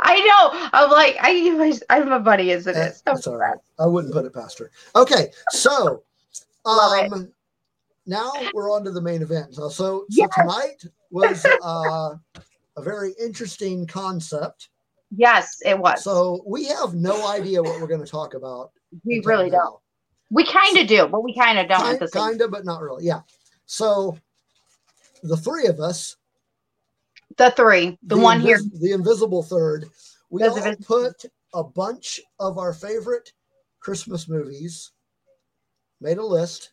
I 0.00 0.18
know. 0.20 0.68
I'm 0.72 0.90
like, 0.90 1.16
I, 1.20 1.78
I'm 1.90 2.10
a 2.12 2.20
buddy 2.20 2.50
as 2.52 2.66
it 2.66 2.76
Eh, 2.76 2.86
is. 2.88 3.02
That's 3.02 3.26
all 3.26 3.36
right. 3.36 3.56
I 3.78 3.86
wouldn't 3.86 4.12
put 4.12 4.24
it 4.24 4.34
past 4.34 4.58
her. 4.58 4.70
Okay, 4.96 5.30
so 5.50 6.02
um 6.64 7.30
now 8.06 8.32
we're 8.52 8.72
on 8.74 8.84
to 8.84 8.90
the 8.90 9.00
main 9.00 9.22
event. 9.22 9.54
So 9.54 9.68
so, 9.68 10.00
so 10.00 10.06
Yes. 10.10 10.28
tonight 10.34 10.84
was 11.10 11.44
uh 11.62 12.16
a 12.76 12.82
very 12.82 13.14
interesting 13.22 13.86
concept. 13.86 14.68
Yes, 15.16 15.60
it 15.64 15.78
was. 15.78 16.02
So 16.04 16.42
we 16.46 16.66
have 16.66 16.94
no 16.94 17.26
idea 17.28 17.62
what 17.62 17.80
we're 17.80 17.88
going 17.88 18.04
to 18.04 18.10
talk 18.10 18.34
about. 18.34 18.70
we 19.04 19.20
really 19.24 19.50
don't. 19.50 19.80
We 20.30 20.44
kind 20.46 20.78
of 20.78 20.86
do, 20.86 21.08
but 21.08 21.24
we 21.24 21.34
kind 21.34 21.58
of 21.58 21.66
don't 21.68 21.98
Kind, 21.98 22.12
kind 22.12 22.40
of, 22.40 22.50
but 22.52 22.64
not 22.64 22.80
really. 22.80 23.04
Yeah. 23.04 23.20
So 23.70 24.18
the 25.22 25.36
three 25.36 25.66
of 25.66 25.78
us, 25.78 26.16
The 27.36 27.52
three, 27.52 27.96
the, 28.02 28.18
one 28.18 28.40
here. 28.40 28.58
the 28.80 28.90
invisible 28.90 29.44
third, 29.44 29.84
we 30.28 30.42
all 30.42 30.56
invis- 30.58 30.84
put 30.84 31.24
a 31.54 31.62
bunch 31.62 32.20
of 32.40 32.58
our 32.58 32.72
favorite 32.72 33.32
Christmas 33.78 34.28
movies, 34.28 34.90
made 36.00 36.18
a 36.18 36.24
list, 36.24 36.72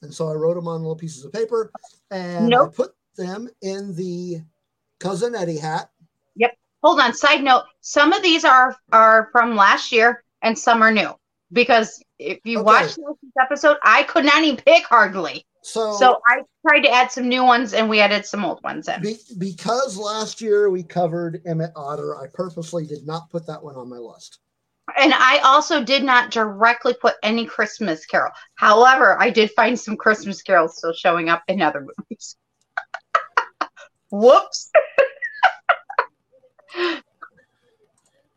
and 0.00 0.12
so 0.12 0.30
I 0.30 0.32
wrote 0.32 0.54
them 0.54 0.66
on 0.66 0.80
little 0.80 0.96
pieces 0.96 1.26
of 1.26 1.32
paper, 1.32 1.70
and 2.10 2.48
Nope. 2.48 2.70
I 2.72 2.74
put 2.74 2.94
them 3.18 3.50
in 3.60 3.94
the 3.94 4.40
cousin 5.00 5.34
Eddie 5.34 5.58
hat. 5.58 5.90
Yep. 6.36 6.56
Hold 6.82 7.00
on. 7.00 7.12
Side 7.12 7.44
note: 7.44 7.64
some 7.82 8.14
of 8.14 8.22
these 8.22 8.46
are 8.46 8.74
are 8.92 9.28
from 9.30 9.56
last 9.56 9.92
year, 9.92 10.24
and 10.40 10.58
some 10.58 10.80
are 10.80 10.90
new. 10.90 11.10
Because 11.52 12.02
if 12.18 12.38
you 12.44 12.60
Okay. 12.60 12.64
watch 12.64 12.94
this 12.94 13.32
episode, 13.38 13.76
I 13.82 14.04
could 14.04 14.24
not 14.24 14.42
even 14.42 14.56
pick 14.64 14.84
hardly. 14.84 15.44
So, 15.62 15.92
So 15.94 16.20
I 16.26 16.42
tried 16.66 16.80
to 16.80 16.90
add 16.90 17.10
some 17.10 17.28
new 17.28 17.44
ones, 17.44 17.74
and 17.74 17.88
we 17.88 18.00
added 18.00 18.24
some 18.24 18.44
old 18.44 18.62
ones 18.62 18.88
in. 18.88 19.02
be, 19.02 19.16
because 19.38 19.96
last 19.96 20.40
year 20.40 20.70
we 20.70 20.82
covered 20.82 21.42
Emmett 21.46 21.72
Otter, 21.76 22.16
I 22.16 22.26
purposely 22.32 22.86
did 22.86 23.06
not 23.06 23.30
put 23.30 23.46
that 23.46 23.62
one 23.62 23.76
on 23.76 23.88
my 23.88 23.98
list. 23.98 24.38
And 24.98 25.12
I 25.12 25.38
also 25.38 25.84
did 25.84 26.02
not 26.02 26.30
directly 26.30 26.94
put 26.94 27.16
any 27.22 27.44
Christmas 27.44 28.06
Carol. 28.06 28.32
However, 28.54 29.20
I 29.20 29.28
did 29.30 29.50
find 29.50 29.78
some 29.78 29.96
Christmas 29.96 30.40
carols 30.40 30.78
still 30.78 30.94
showing 30.94 31.28
up 31.28 31.42
in 31.48 31.60
other 31.60 31.80
movies. 31.80 32.36
Whoops. 34.10 34.70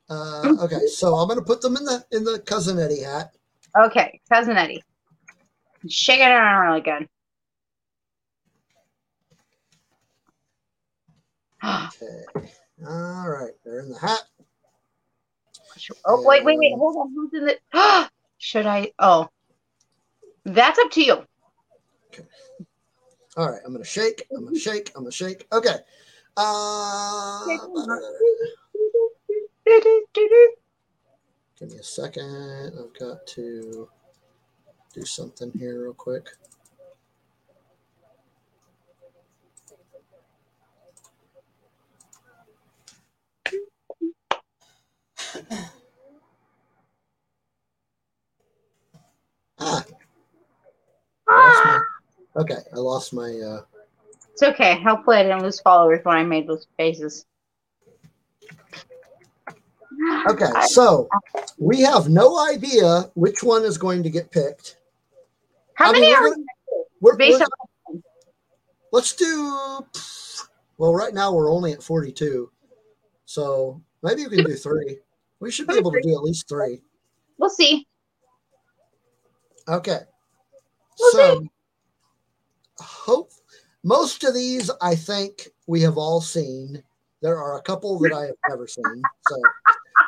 Uh, 0.10 0.56
okay, 0.60 0.86
so 0.88 1.16
I'm 1.16 1.28
going 1.30 1.40
to 1.40 1.46
put 1.46 1.62
them 1.62 1.78
in 1.78 1.86
the 1.86 2.04
in 2.12 2.26
the 2.26 2.40
cousin 2.40 2.78
Eddie 2.78 3.04
hat. 3.04 3.32
Okay, 3.86 4.20
cousin 4.30 4.58
Eddie. 4.58 4.84
Shake 5.90 6.20
it 6.20 6.30
around 6.30 6.68
really 6.68 6.82
good. 6.82 7.08
Okay. 11.64 12.24
All 12.88 13.30
right, 13.30 13.52
they're 13.64 13.80
in 13.80 13.90
the 13.90 14.00
hat. 14.00 14.22
Oh 16.06 16.24
wait, 16.26 16.44
wait, 16.44 16.58
wait. 16.58 16.74
Hold 16.76 16.98
on. 16.98 17.14
Who's 17.14 17.34
in 17.34 17.46
the? 17.46 17.58
Should 18.38 18.66
I? 18.66 18.92
Oh, 18.98 19.30
that's 20.46 20.80
up 20.80 20.92
to 20.92 21.04
you. 21.04 21.26
Okay. 22.08 22.24
All 23.38 23.50
right, 23.50 23.62
I'm 23.66 23.72
gonna 23.72 23.86
shake. 23.86 24.28
I'm 24.36 24.46
gonna 24.46 24.60
shake. 24.60 24.92
I'm 24.96 25.04
gonna 25.04 25.12
shake. 25.12 25.48
Okay. 25.52 25.76
Uh, 26.38 27.46
give 31.60 31.70
me 31.72 31.78
a 31.78 31.84
second. 31.84 32.74
I've 32.80 33.00
got 33.00 33.28
to 33.28 33.90
do 34.94 35.06
something 35.06 35.52
here 35.58 35.84
real 35.84 35.94
quick. 35.94 36.28
ah. 49.60 49.86
I 51.30 51.82
my, 52.36 52.42
okay, 52.42 52.58
I 52.74 52.78
lost 52.78 53.14
my. 53.14 53.30
Uh, 53.30 53.62
it's 54.34 54.44
okay. 54.44 54.82
I'll 54.86 54.98
play 54.98 55.22
it 55.22 55.30
and 55.30 55.42
lose 55.42 55.62
followers 55.62 56.02
when 56.04 56.18
I 56.18 56.24
made 56.24 56.48
those 56.48 56.68
faces. 56.78 57.26
Okay, 60.30 60.50
so 60.68 61.08
we 61.58 61.82
have 61.82 62.10
no 62.10 62.40
idea 62.40 63.10
which 63.14 63.44
one 63.44 63.64
is 63.64 63.78
going 63.78 64.04
to 64.04 64.10
get 64.10 64.32
picked. 64.32 64.78
How 65.82 65.90
I 65.90 65.94
mean, 65.94 66.02
many 66.02 66.14
we're 67.02 67.12
We're, 67.14 67.18
based 67.18 67.40
we're- 67.40 67.48
on? 67.90 68.04
let's 68.92 69.14
do. 69.16 69.84
Well, 70.78 70.94
right 70.94 71.14
now 71.14 71.34
we're 71.34 71.52
only 71.52 71.74
at 71.74 71.82
forty-two, 71.82 72.52
so 73.26 73.82
maybe 74.04 74.28
we 74.28 74.36
can 74.38 74.46
do 74.46 74.54
three. 74.56 75.00
We 75.40 75.50
should 75.52 75.68
be 75.68 75.76
able 75.76 75.92
to 75.92 76.02
do 76.02 76.16
at 76.16 76.22
least 76.24 76.48
three. 76.48 76.82
We'll 77.40 77.50
see. 77.50 77.88
Okay. 79.68 80.00
We'll 81.00 81.12
So, 81.12 81.48
hope 82.80 83.32
most 83.84 84.24
of 84.24 84.36
these 84.36 84.70
I 84.82 84.94
think 84.96 85.50
we 85.66 85.82
have 85.82 85.98
all 85.98 86.22
seen. 86.22 86.84
There 87.22 87.38
are 87.38 87.58
a 87.58 87.62
couple 87.64 87.98
that 88.00 88.14
I 88.14 88.26
have 88.26 88.36
never 88.50 88.68
seen. 88.68 89.02
So, 89.30 89.36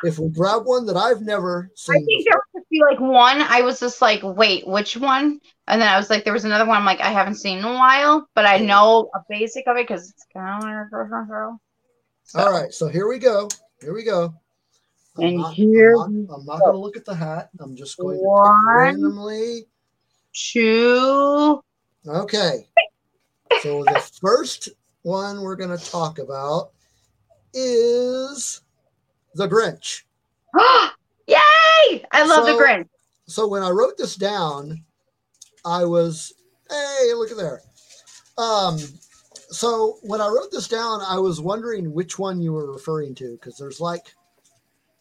if 0.04 0.18
we 0.20 0.28
grab 0.28 0.66
one 0.66 0.86
that 0.86 0.96
I've 0.96 1.22
never 1.22 1.70
I 1.72 1.74
seen, 1.74 2.06
think 2.06 2.26
there 2.28 2.53
be 2.74 2.82
like 2.82 3.00
one. 3.00 3.40
I 3.40 3.62
was 3.62 3.78
just 3.80 4.02
like, 4.02 4.20
wait, 4.22 4.66
which 4.66 4.96
one? 4.96 5.40
And 5.68 5.80
then 5.80 5.88
I 5.88 5.96
was 5.96 6.10
like, 6.10 6.24
there 6.24 6.32
was 6.32 6.44
another 6.44 6.66
one. 6.66 6.76
I'm 6.76 6.84
like, 6.84 7.00
I 7.00 7.10
haven't 7.10 7.36
seen 7.36 7.58
in 7.58 7.64
a 7.64 7.72
while, 7.72 8.28
but 8.34 8.46
I 8.46 8.58
know 8.58 9.10
a 9.14 9.20
basic 9.28 9.66
of 9.68 9.76
it 9.76 9.86
because 9.86 10.10
it's 10.10 10.26
kind 10.32 10.80
of 10.80 10.90
girl, 10.90 11.26
girl. 11.26 11.60
So, 12.24 12.40
all 12.40 12.50
right. 12.50 12.72
So 12.72 12.88
here 12.88 13.08
we 13.08 13.18
go. 13.18 13.48
Here 13.80 13.94
we 13.94 14.02
go. 14.04 14.34
I'm 15.16 15.24
And 15.24 15.36
not, 15.38 15.54
here 15.54 15.94
I'm 15.96 16.26
not, 16.26 16.34
I'm 16.40 16.44
not 16.44 16.60
going 16.60 16.72
to 16.72 16.78
look 16.78 16.96
at 16.96 17.04
the 17.04 17.14
hat. 17.14 17.50
I'm 17.60 17.76
just 17.76 17.96
going 17.96 18.16
to 18.16 18.22
One. 18.22 18.66
randomly. 18.66 19.66
Two. 20.32 21.62
Okay. 22.06 22.68
So 23.60 23.84
the 23.84 24.10
first 24.20 24.70
one 25.02 25.42
we're 25.42 25.54
going 25.56 25.76
to 25.76 25.90
talk 25.90 26.18
about 26.18 26.70
is 27.52 28.62
the 29.34 29.46
Grinch. 29.46 30.02
Yay! 31.90 32.04
I 32.12 32.24
love 32.24 32.44
So- 32.46 32.52
the 32.52 32.58
grin. 32.58 32.88
So 33.26 33.46
when 33.46 33.62
I 33.62 33.70
wrote 33.70 33.96
this 33.96 34.16
down, 34.16 34.84
I 35.64 35.84
was, 35.84 36.34
hey, 36.68 37.14
look 37.14 37.30
at 37.30 37.38
there. 37.38 37.62
Um, 38.36 38.78
so 39.50 39.96
when 40.02 40.20
I 40.20 40.28
wrote 40.28 40.50
this 40.50 40.68
down, 40.68 41.00
I 41.00 41.18
was 41.18 41.40
wondering 41.40 41.92
which 41.94 42.18
one 42.18 42.40
you 42.42 42.52
were 42.52 42.70
referring 42.70 43.14
to 43.16 43.32
because 43.32 43.56
there's 43.56 43.80
like 43.80 44.14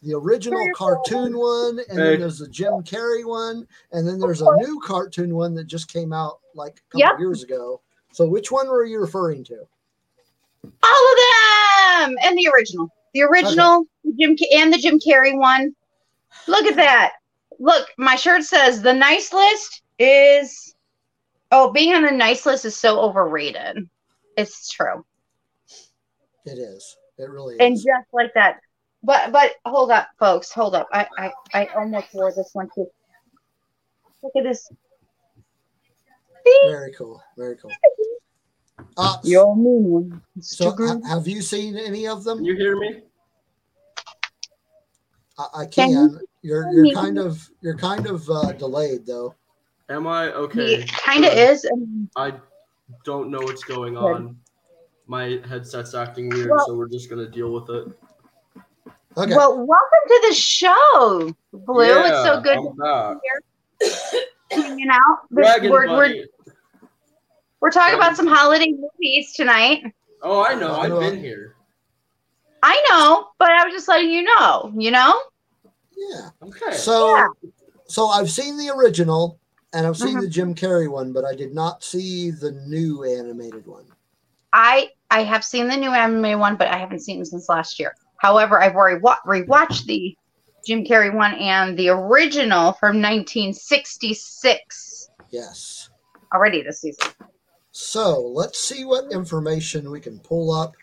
the 0.03 0.13
original 0.13 0.65
cartoon 0.76 1.38
one, 1.38 1.80
and 1.89 1.97
Hey. 1.99 2.11
then 2.11 2.19
there's 2.21 2.39
the 2.39 2.47
Jim 2.47 2.82
Carrey 2.84 3.26
one, 3.26 3.67
and 3.91 4.07
then 4.07 4.19
there's 4.19 4.41
a 4.41 4.55
new 4.57 4.80
cartoon 4.82 5.36
one 5.36 5.53
that 5.55 5.65
just 5.65 5.88
came 5.91 6.13
out 6.13 6.39
like 6.55 6.78
a 6.78 6.82
couple 6.91 6.99
Yep. 6.99 7.19
years 7.19 7.43
ago. 7.43 7.82
So 8.13 8.26
which 8.28 8.51
one 8.51 8.67
were 8.69 8.86
you 8.86 8.99
referring 8.99 9.43
to? 9.45 9.57
All 10.84 11.11
of 11.11 11.17
them, 12.07 12.17
and 12.24 12.38
the 12.38 12.49
original, 12.53 12.89
the 13.13 13.24
original 13.24 13.86
Jim 14.17 14.38
and 14.55 14.71
the 14.71 14.78
Jim 14.78 14.97
Carrey 14.99 15.38
one. 15.38 15.76
Look 16.47 16.65
at 16.65 16.75
that. 16.75 17.13
Look, 17.59 17.88
my 17.97 18.15
shirt 18.15 18.43
says 18.43 18.81
the 18.81 18.93
nice 18.93 19.31
list 19.34 19.81
is. 19.99 20.75
Oh, 21.51 21.71
being 21.71 21.93
on 21.93 22.03
the 22.03 22.11
nice 22.11 22.45
list 22.47 22.65
is 22.65 22.75
so 22.75 22.99
overrated. 22.99 23.88
It's 24.38 24.69
true, 24.71 25.05
It 26.45 26.57
is. 26.57 26.97
It 27.19 27.29
really 27.29 27.53
is. 27.55 27.59
and 27.59 27.75
just 27.75 28.07
like 28.11 28.34
that. 28.34 28.59
But 29.03 29.31
but 29.31 29.51
hold 29.65 29.91
up, 29.91 30.07
folks. 30.17 30.51
Hold 30.51 30.73
up. 30.75 30.88
I 30.91 31.07
I 31.17 31.31
I 31.53 31.65
almost 31.75 32.07
wore 32.13 32.31
this 32.34 32.49
one 32.53 32.69
too. 32.73 32.88
Look 34.23 34.34
at 34.36 34.43
this. 34.43 34.67
Very 36.65 36.91
cool. 36.93 37.21
Very 37.38 37.55
cool. 37.57 37.71
Uh, 38.97 39.17
Your 39.23 39.55
mean 39.55 39.84
one. 39.84 40.21
so 40.41 40.71
ha- 40.71 40.99
have 41.07 41.27
you 41.27 41.41
seen 41.41 41.77
any 41.77 42.07
of 42.07 42.23
them? 42.23 42.38
Can 42.39 42.45
you 42.45 42.55
hear 42.55 42.75
me? 42.77 43.01
I, 45.38 45.47
I 45.61 45.65
Can 45.65 45.89
you 45.89 45.95
can. 46.09 46.19
You're 46.41 46.71
you're 46.73 46.84
me? 46.84 46.93
kind 46.93 47.17
of 47.17 47.49
you're 47.61 47.77
kind 47.77 48.05
of 48.07 48.29
uh, 48.29 48.51
delayed 48.53 49.05
though. 49.05 49.34
Am 49.89 50.07
I 50.07 50.31
okay? 50.34 50.81
He 50.81 50.88
kind 50.88 51.25
of 51.25 51.34
is. 51.34 51.67
I 52.15 52.34
don't 53.05 53.29
know 53.29 53.39
what's 53.39 53.63
going 53.63 53.97
on. 53.97 54.38
My 55.07 55.39
headset's 55.47 55.93
acting 55.95 56.29
weird, 56.29 56.49
Well- 56.49 56.65
so 56.65 56.75
we're 56.75 56.89
just 56.89 57.09
gonna 57.09 57.27
deal 57.29 57.51
with 57.51 57.69
it. 57.69 57.88
Okay. 59.15 59.36
Well, 59.36 59.57
welcome 59.57 59.99
to 60.07 60.25
the 60.27 60.34
show, 60.34 61.36
Blue. 61.51 61.84
it's 61.84 62.23
so 62.23 62.41
good 62.41 62.57
I'm 62.57 62.75
back. 62.77 63.17
hanging 64.49 64.89
out. 64.89 65.19
This- 65.29 65.45
Dragon 65.45 65.71
we're, 65.71 65.88
we're, 65.95 66.25
we're 67.59 67.69
talking 67.71 67.95
about 67.95 68.15
some 68.15 68.25
holiday 68.25 68.71
movies 68.71 69.34
tonight. 69.34 69.84
Oh, 70.23 70.43
I 70.43 70.55
know. 70.55 70.73
I 70.73 70.86
I've 70.86 70.99
been 70.99 71.19
here. 71.19 71.55
I 72.66 72.82
know, 72.89 73.28
but 73.39 73.51
I 73.51 73.66
was 73.66 73.74
just 73.74 73.89
letting 73.89 74.09
you 74.09 74.24
know, 74.24 74.72
you 74.76 74.89
know? 74.89 75.14
yeah. 75.95 76.30
Okay. 76.41 76.76
So 76.76 77.09
Yeah. 77.09 77.28
so 77.88 78.07
I've 78.07 78.32
seen 78.32 78.57
the 78.57 78.70
original 78.70 79.38
and 79.74 79.86
I've 79.86 79.97
seen 79.97 80.18
Mhm. 80.18 80.22
the 80.22 80.28
Jim 80.30 80.55
Carrey 80.55 80.89
one, 80.89 81.11
but 81.14 81.26
I 81.26 81.36
did 81.36 81.53
not 81.53 81.84
see 81.84 82.32
the 82.32 82.51
new 82.51 83.03
animated 83.03 83.68
one. 83.68 83.86
I 84.53 84.89
I 85.11 85.24
have 85.24 85.43
seen 85.43 85.68
the 85.68 85.76
new 85.78 85.91
anime 85.91 86.39
one, 86.39 86.55
but 86.55 86.70
I 86.70 86.78
haven't 86.78 87.01
seen 87.01 87.22
it 87.22 87.26
since 87.26 87.49
last 87.49 87.80
year. 87.80 87.93
However, 88.18 88.61
I've 88.61 88.76
already 88.76 89.01
wa- 89.01 89.18
rewatched 89.28 89.86
the 89.86 90.16
Jim 90.66 90.84
Carrey 90.86 91.14
one 91.14 91.34
and 91.36 91.78
the 91.78 91.89
original 91.89 92.74
from 92.74 93.01
1966 93.01 95.09
Yes. 95.30 95.89
already 96.34 96.61
this 96.64 96.82
season. 96.82 97.11
So 97.72 98.20
let's 98.22 98.57
see 98.59 98.86
what 98.86 99.11
information 99.11 99.91
we 99.91 99.99
can 99.99 100.20
pull 100.20 100.51
up 100.51 100.74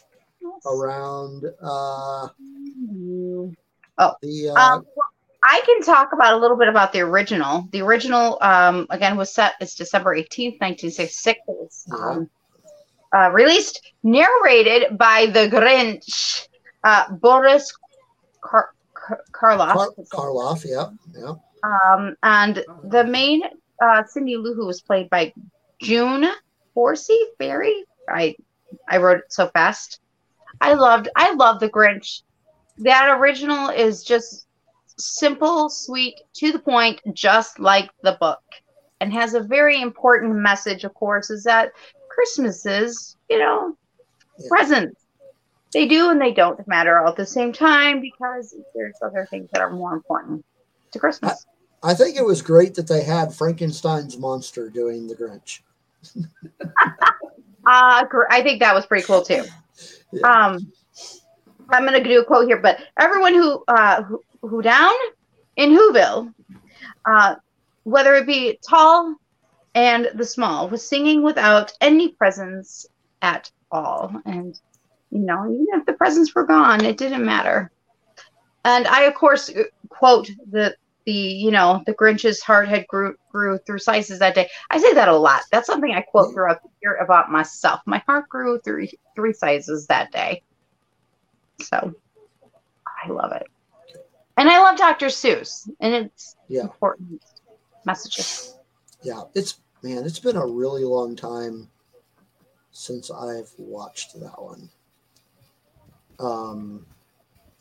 around 0.66 1.44
uh, 1.62 2.28
oh, 3.98 4.14
the. 4.22 4.50
Uh, 4.50 4.60
Um, 4.60 4.86
I 5.42 5.62
can 5.64 5.80
talk 5.82 6.12
about 6.12 6.34
a 6.34 6.36
little 6.36 6.56
bit 6.56 6.68
about 6.68 6.92
the 6.92 7.00
original. 7.00 7.66
The 7.72 7.80
original, 7.80 8.36
um, 8.42 8.86
again, 8.90 9.16
was 9.16 9.32
set. 9.32 9.54
It's 9.60 9.74
December 9.74 10.14
eighteenth, 10.14 10.60
nineteen 10.60 10.90
sixty-six. 10.90 11.40
It 11.48 11.56
was 11.56 11.86
um, 11.90 12.30
uh, 13.14 13.30
released, 13.30 13.80
narrated 14.02 14.98
by 14.98 15.26
the 15.26 15.48
Grinch, 15.48 16.46
uh, 16.84 17.10
Boris 17.12 17.72
Kar- 18.42 18.74
Kar- 18.92 19.24
Karloff, 19.32 19.74
Kar- 19.74 20.04
Karloff, 20.12 20.64
yeah, 20.64 20.90
yeah. 21.18 21.34
um, 21.64 22.14
and 22.22 22.62
the 22.84 23.04
main 23.04 23.42
uh, 23.82 24.04
Cindy 24.04 24.36
Lou 24.36 24.54
Who 24.54 24.66
was 24.66 24.82
played 24.82 25.08
by 25.08 25.32
June 25.80 26.26
Horsey 26.74 27.18
Berry. 27.38 27.84
I 28.08 28.36
I 28.88 28.98
wrote 28.98 29.20
it 29.20 29.32
so 29.32 29.48
fast. 29.48 30.00
I 30.60 30.74
loved 30.74 31.08
I 31.16 31.34
love 31.34 31.60
the 31.60 31.68
Grinch. 31.68 32.22
That 32.78 33.18
original 33.18 33.68
is 33.68 34.02
just 34.02 34.46
simple, 34.98 35.68
sweet, 35.68 36.20
to 36.34 36.52
the 36.52 36.58
point, 36.58 37.00
just 37.12 37.58
like 37.58 37.90
the 38.02 38.16
book, 38.20 38.40
and 39.00 39.12
has 39.12 39.34
a 39.34 39.40
very 39.40 39.80
important 39.80 40.34
message. 40.36 40.84
Of 40.84 40.94
course, 40.94 41.30
is 41.30 41.44
that 41.44 41.72
Christmas 42.08 42.66
is 42.66 43.16
you 43.28 43.38
know 43.38 43.76
Yeah. 44.38 44.48
presents. 44.48 45.00
They 45.72 45.86
do 45.86 46.10
and 46.10 46.20
they 46.20 46.32
don't 46.32 46.66
matter 46.66 46.98
all 46.98 47.10
at 47.10 47.16
the 47.16 47.26
same 47.26 47.52
time 47.52 48.00
because 48.00 48.56
there's 48.74 48.96
other 49.02 49.26
things 49.30 49.48
that 49.52 49.62
are 49.62 49.70
more 49.70 49.94
important 49.94 50.44
to 50.92 50.98
Christmas. 50.98 51.46
I 51.82 51.94
think 51.94 52.16
it 52.16 52.24
was 52.24 52.42
great 52.42 52.74
that 52.74 52.88
they 52.88 53.04
had 53.04 53.32
Frankenstein's 53.32 54.18
monster 54.18 54.68
doing 54.68 55.06
the 55.06 55.14
Grinch. 55.14 55.60
Uh, 57.66 58.04
I 58.30 58.42
think 58.42 58.60
that 58.60 58.74
was 58.74 58.86
pretty 58.86 59.06
cool 59.06 59.22
too. 59.22 59.44
Yeah. 60.12 60.26
Um, 60.26 60.72
I'm 61.70 61.84
gonna 61.84 62.02
do 62.02 62.20
a 62.20 62.24
quote 62.24 62.46
here, 62.46 62.58
but 62.58 62.78
everyone 62.98 63.34
who 63.34 63.62
uh 63.68 64.02
who, 64.02 64.22
who 64.42 64.62
down 64.62 64.94
in 65.56 65.70
Whoville, 65.70 66.32
uh, 67.04 67.36
whether 67.84 68.14
it 68.14 68.26
be 68.26 68.58
tall 68.66 69.14
and 69.74 70.10
the 70.14 70.24
small, 70.24 70.68
was 70.68 70.86
singing 70.86 71.22
without 71.22 71.72
any 71.80 72.08
presents 72.08 72.86
at 73.22 73.50
all, 73.70 74.12
and 74.24 74.58
you 75.10 75.20
know, 75.20 75.44
even 75.46 75.80
if 75.80 75.86
the 75.86 75.92
presents 75.92 76.34
were 76.34 76.44
gone, 76.44 76.84
it 76.84 76.96
didn't 76.96 77.24
matter. 77.24 77.70
And 78.64 78.86
I, 78.86 79.02
of 79.02 79.14
course, 79.14 79.50
quote 79.88 80.30
the 80.50 80.74
the 81.06 81.12
you 81.12 81.50
know 81.50 81.82
the 81.86 81.94
Grinch's 81.94 82.42
heart 82.42 82.68
had 82.68 82.86
grew 82.86 83.14
grew 83.30 83.58
through 83.66 83.78
slices 83.78 84.18
that 84.18 84.34
day. 84.34 84.48
I 84.70 84.78
say 84.78 84.92
that 84.94 85.08
a 85.08 85.16
lot. 85.16 85.42
That's 85.50 85.66
something 85.66 85.92
I 85.92 86.02
quote 86.02 86.32
throughout 86.34 86.62
the 86.62 86.68
year 86.82 86.96
about 86.96 87.30
myself. 87.30 87.80
My 87.86 88.02
heart 88.06 88.28
grew 88.28 88.60
through 88.60 88.88
three 89.14 89.32
sizes 89.32 89.86
that 89.86 90.12
day. 90.12 90.42
So 91.62 91.94
I 93.04 93.08
love 93.10 93.32
it. 93.32 93.46
And 94.36 94.48
I 94.48 94.58
love 94.60 94.78
Dr. 94.78 95.06
Seuss 95.06 95.68
and 95.80 95.94
it's 95.94 96.36
Yeah. 96.48 96.62
important 96.62 97.22
messages. 97.84 98.56
Yeah, 99.02 99.22
it's 99.34 99.60
man, 99.82 100.04
it's 100.04 100.18
been 100.18 100.36
a 100.36 100.46
really 100.46 100.84
long 100.84 101.16
time 101.16 101.70
since 102.72 103.10
I've 103.10 103.50
watched 103.58 104.18
that 104.20 104.40
one. 104.40 104.70
Um, 106.18 106.86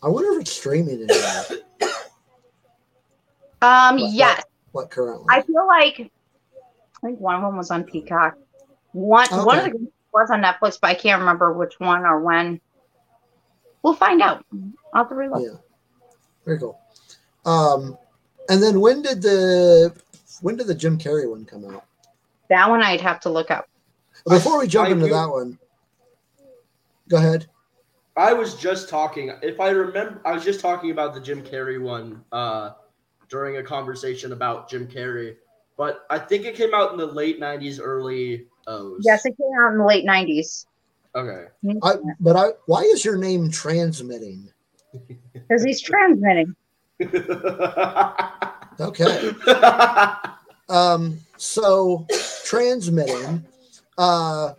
I 0.03 0.07
wonder 0.09 0.31
if 0.33 0.41
it's 0.41 0.51
streaming 0.51 1.01
anywhere. 1.09 1.45
Um 3.61 3.99
What- 3.99 4.11
yes. 4.11 4.43
What 4.71 4.91
currently? 4.91 5.25
I 5.29 5.41
feel 5.41 5.65
like 5.67 6.11
I 7.01 7.07
think 7.07 7.19
one 7.19 7.35
of 7.35 7.41
them 7.41 7.57
was 7.57 7.71
on 7.71 7.83
Peacock. 7.83 8.35
One 8.91 9.27
one 9.31 9.57
of 9.59 9.63
Okay. 9.65 9.71
the 9.73 9.91
was 10.13 10.29
on 10.31 10.41
Netflix, 10.41 10.77
but 10.81 10.89
I 10.89 10.95
can't 10.95 11.19
remember 11.19 11.53
which 11.53 11.79
one 11.79 12.03
or 12.05 12.19
when. 12.19 12.59
We'll 13.83 13.93
find 13.93 14.21
out. 14.21 14.43
I'll 14.93 15.03
have 15.03 15.09
to 15.09 15.15
relook. 15.15 15.43
Yeah. 15.43 15.57
Very 16.45 16.59
cool. 16.59 16.79
Um, 17.45 17.97
and 18.49 18.61
then 18.61 18.79
when 18.81 19.01
did 19.01 19.21
the 19.21 19.93
when 20.41 20.55
did 20.55 20.67
the 20.67 20.75
Jim 20.75 20.97
Carrey 20.97 21.29
one 21.29 21.45
come 21.45 21.65
out? 21.73 21.85
That 22.49 22.69
one 22.69 22.81
I'd 22.81 23.01
have 23.01 23.19
to 23.21 23.29
look 23.29 23.51
up. 23.51 23.67
Before 24.27 24.59
we 24.59 24.67
jump 24.67 24.89
I 24.89 24.91
into 24.91 25.05
do- 25.05 25.13
that 25.13 25.29
one, 25.29 25.57
go 27.07 27.17
ahead. 27.17 27.47
I 28.17 28.33
was 28.33 28.55
just 28.55 28.89
talking. 28.89 29.31
If 29.41 29.59
I 29.59 29.69
remember, 29.69 30.19
I 30.25 30.33
was 30.33 30.43
just 30.43 30.59
talking 30.59 30.91
about 30.91 31.13
the 31.13 31.21
Jim 31.21 31.41
Carrey 31.43 31.79
one 31.81 32.23
uh, 32.31 32.71
during 33.29 33.57
a 33.57 33.63
conversation 33.63 34.31
about 34.31 34.69
Jim 34.69 34.87
Carrey. 34.87 35.35
But 35.77 36.05
I 36.09 36.19
think 36.19 36.45
it 36.45 36.55
came 36.55 36.73
out 36.73 36.91
in 36.91 36.97
the 36.97 37.05
late 37.05 37.39
'90s, 37.39 37.79
early 37.81 38.47
O's. 38.67 39.01
Yes, 39.05 39.25
it 39.25 39.37
came 39.37 39.51
out 39.61 39.71
in 39.71 39.77
the 39.77 39.85
late 39.85 40.05
nineties. 40.05 40.65
Okay. 41.15 41.45
I, 41.83 41.95
but 42.19 42.35
I, 42.35 42.49
why 42.65 42.81
is 42.81 43.03
your 43.03 43.17
name 43.17 43.49
transmitting? 43.49 44.49
Because 45.33 45.63
he's 45.63 45.81
transmitting. 45.81 46.55
Okay. 48.79 49.31
Um, 50.69 51.19
so 51.35 52.05
transmitting. 52.45 53.43
Uh, 53.97 54.53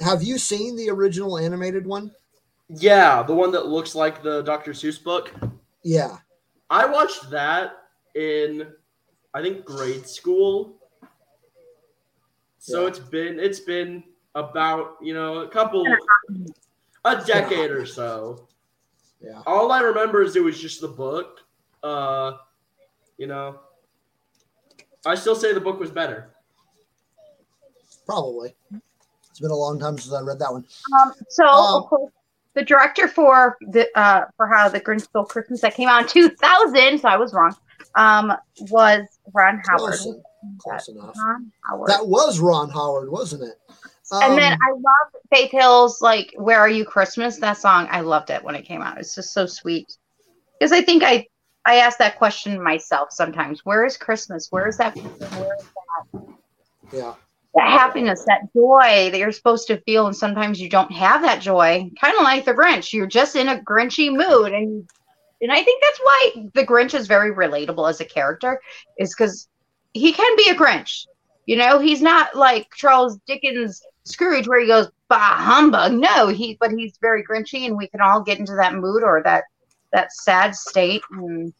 have 0.00 0.22
you 0.22 0.38
seen 0.38 0.76
the 0.76 0.90
original 0.90 1.38
animated 1.38 1.86
one? 1.86 2.10
yeah, 2.68 3.22
the 3.22 3.34
one 3.34 3.52
that 3.52 3.66
looks 3.66 3.94
like 3.94 4.22
the 4.22 4.42
Dr. 4.42 4.72
Seuss 4.72 5.02
book. 5.02 5.32
Yeah. 5.84 6.18
I 6.68 6.84
watched 6.84 7.30
that 7.30 7.74
in, 8.16 8.66
I 9.34 9.42
think, 9.42 9.64
grade 9.64 10.08
school. 10.08 10.80
So 12.58 12.82
Yeah. 12.82 12.88
it's 12.88 12.98
been 12.98 13.38
it's 13.38 13.60
been 13.60 14.02
about 14.34 14.96
you 15.00 15.14
know 15.14 15.40
a 15.40 15.48
couple, 15.48 15.86
a 17.04 17.24
decade 17.24 17.70
or 17.70 17.86
so. 17.86 18.48
Yeah. 19.20 19.42
All 19.46 19.70
I 19.70 19.80
remember 19.80 20.22
is 20.22 20.34
it 20.34 20.42
was 20.42 20.60
just 20.60 20.80
the 20.80 20.88
book. 20.88 21.40
Uh, 21.82 22.38
you 23.18 23.26
know, 23.26 23.60
I 25.04 25.14
still 25.14 25.36
say 25.36 25.52
the 25.52 25.60
book 25.60 25.78
was 25.78 25.90
better. 25.90 26.34
Probably. 28.04 28.54
It's 29.30 29.40
been 29.40 29.50
a 29.50 29.56
long 29.56 29.78
time 29.78 29.98
since 29.98 30.14
I 30.14 30.20
read 30.22 30.38
that 30.38 30.50
one. 30.52 30.64
Um, 31.00 31.12
so 31.28 31.46
Um, 31.46 31.82
of 31.82 31.88
course, 31.88 32.12
the 32.54 32.64
director 32.64 33.06
for 33.06 33.56
the 33.60 33.86
uh, 33.98 34.24
for 34.36 34.46
how 34.48 34.68
the 34.68 34.80
Grinch 34.80 35.02
Stole 35.02 35.24
Christmas 35.24 35.60
that 35.60 35.74
came 35.74 35.88
out 35.88 36.02
in 36.02 36.08
2000, 36.08 36.98
so 36.98 37.08
I 37.08 37.16
was 37.16 37.32
wrong. 37.32 37.54
Um, 37.96 38.32
was 38.70 39.06
Ron 39.32 39.62
Howard. 39.66 39.94
Close, 39.94 40.08
close 40.58 40.88
enough. 40.88 41.16
Ron 41.18 41.50
Howard. 41.64 41.88
That 41.88 42.06
was 42.06 42.38
Ron 42.38 42.70
Howard, 42.70 43.10
wasn't 43.10 43.42
it? 43.42 43.54
and 44.12 44.38
then 44.38 44.52
Um, 44.52 44.58
I 44.62 44.72
love 44.72 45.22
Faith 45.32 45.50
Hill's 45.50 46.00
like 46.00 46.32
"Where 46.36 46.60
Are 46.60 46.68
You 46.68 46.84
Christmas." 46.84 47.38
That 47.38 47.58
song, 47.58 47.88
I 47.90 48.02
loved 48.02 48.30
it 48.30 48.44
when 48.44 48.54
it 48.54 48.62
came 48.64 48.82
out. 48.82 48.98
It's 48.98 49.14
just 49.14 49.32
so 49.32 49.46
sweet. 49.46 49.96
Because 50.58 50.72
I 50.72 50.82
think 50.82 51.02
I 51.02 51.26
I 51.64 51.76
ask 51.76 51.98
that 51.98 52.18
question 52.18 52.62
myself 52.62 53.08
sometimes. 53.10 53.64
Where 53.64 53.84
is 53.84 53.96
Christmas? 53.96 54.48
Where 54.50 54.68
is 54.68 54.76
that? 54.76 54.96
Where 54.96 55.56
is 55.56 56.22
yeah. 56.92 57.14
that 57.54 57.68
happiness, 57.68 58.24
that 58.26 58.52
joy 58.54 59.10
that 59.10 59.18
you're 59.18 59.32
supposed 59.32 59.66
to 59.68 59.80
feel, 59.80 60.06
and 60.06 60.16
sometimes 60.16 60.60
you 60.60 60.68
don't 60.68 60.92
have 60.92 61.22
that 61.22 61.40
joy. 61.40 61.90
Kind 62.00 62.16
of 62.16 62.22
like 62.22 62.44
the 62.44 62.54
Grinch, 62.54 62.92
you're 62.92 63.06
just 63.06 63.34
in 63.34 63.48
a 63.48 63.58
Grinchy 63.58 64.14
mood, 64.14 64.52
and 64.52 64.88
and 65.40 65.52
I 65.52 65.62
think 65.62 65.82
that's 65.82 66.00
why 66.00 66.32
the 66.54 66.66
Grinch 66.66 66.94
is 66.94 67.06
very 67.06 67.32
relatable 67.32 67.88
as 67.88 68.00
a 68.00 68.04
character, 68.04 68.60
is 68.98 69.14
because 69.14 69.48
he 69.92 70.12
can 70.12 70.36
be 70.36 70.50
a 70.50 70.54
Grinch. 70.54 71.06
You 71.46 71.56
know, 71.56 71.78
he's 71.78 72.02
not 72.02 72.34
like 72.34 72.68
Charles 72.74 73.18
Dickens 73.26 73.80
Scrooge, 74.04 74.48
where 74.48 74.60
he 74.60 74.66
goes 74.66 74.88
bah 75.08 75.36
humbug. 75.36 75.92
No, 75.92 76.28
he 76.28 76.56
but 76.60 76.72
he's 76.72 76.98
very 77.00 77.24
Grinchy, 77.24 77.66
and 77.66 77.76
we 77.76 77.88
can 77.88 78.00
all 78.00 78.22
get 78.22 78.38
into 78.38 78.54
that 78.56 78.74
mood 78.74 79.02
or 79.02 79.22
that 79.24 79.44
that 79.92 80.12
sad 80.12 80.54
state. 80.54 81.02
And 81.10 81.52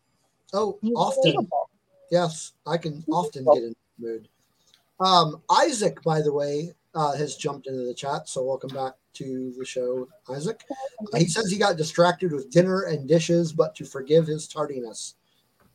Oh, 0.52 0.78
often. 0.94 1.34
relatable. 1.34 1.66
Yes, 2.10 2.52
I 2.66 2.78
can 2.78 3.04
often 3.10 3.44
get 3.44 3.62
in 3.62 3.76
mood. 3.98 4.28
Um, 5.00 5.42
Isaac, 5.50 6.02
by 6.02 6.22
the 6.22 6.32
way, 6.32 6.72
uh, 6.96 7.14
has 7.14 7.36
jumped 7.36 7.68
into 7.68 7.84
the 7.84 7.94
chat. 7.94 8.28
So 8.28 8.42
welcome 8.42 8.70
back 8.70 8.94
to 9.14 9.54
the 9.56 9.64
show, 9.64 10.08
Isaac. 10.30 10.64
Uh, 11.12 11.18
he 11.18 11.26
says 11.26 11.50
he 11.50 11.58
got 11.58 11.76
distracted 11.76 12.32
with 12.32 12.50
dinner 12.50 12.82
and 12.82 13.06
dishes, 13.06 13.52
but 13.52 13.74
to 13.76 13.84
forgive 13.84 14.26
his 14.26 14.48
tardiness. 14.48 15.14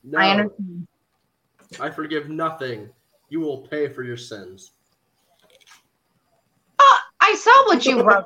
No, 0.03 0.17
I 0.17 0.45
I, 1.80 1.89
forgive 1.91 2.30
nothing. 2.30 2.89
You 3.30 3.39
will 3.39 3.59
pay 3.59 3.88
for 3.88 4.03
your 4.03 4.17
sins. 4.17 4.72
Oh, 6.80 6.99
I 7.19 7.36
saw 7.36 7.51
what 7.67 7.86
you 7.86 8.01
wrote. 8.01 8.26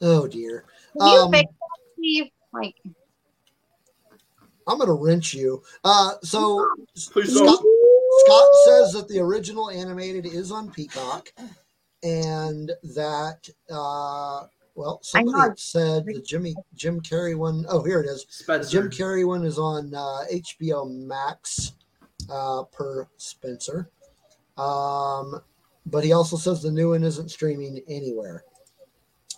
Oh 0.00 0.26
dear. 0.26 0.64
Can 0.98 1.06
you 1.08 1.20
Um, 1.20 1.30
fix 1.32 1.52
that, 1.52 2.30
Like, 2.52 2.74
I'm 4.66 4.78
gonna 4.78 4.92
wrench 4.92 5.32
you. 5.32 5.62
Uh, 5.84 6.14
so 6.22 6.68
Please 7.12 7.32
Scott, 7.32 7.60
don't. 7.62 7.67
Scott 8.24 8.44
says 8.64 8.92
that 8.92 9.08
the 9.08 9.18
original 9.18 9.70
animated 9.70 10.26
is 10.26 10.50
on 10.50 10.70
Peacock, 10.70 11.28
and 12.02 12.72
that 12.94 13.48
uh, 13.70 14.46
well, 14.74 15.00
somebody 15.02 15.52
said 15.56 16.04
the 16.06 16.22
Jimmy 16.26 16.54
Jim 16.74 17.00
Carrey 17.00 17.36
one 17.36 17.66
oh 17.68 17.82
here 17.82 18.00
it 18.00 18.06
is. 18.06 18.24
The 18.24 18.32
Spencer. 18.32 18.70
Jim 18.70 18.90
Carrey 18.90 19.26
one 19.26 19.44
is 19.44 19.58
on 19.58 19.94
uh, 19.94 20.20
HBO 20.32 20.90
Max 20.90 21.72
uh, 22.30 22.62
per 22.64 23.08
Spencer. 23.16 23.90
Um, 24.56 25.40
but 25.86 26.04
he 26.04 26.12
also 26.12 26.36
says 26.36 26.62
the 26.62 26.70
new 26.70 26.90
one 26.90 27.04
isn't 27.04 27.30
streaming 27.30 27.80
anywhere. 27.88 28.44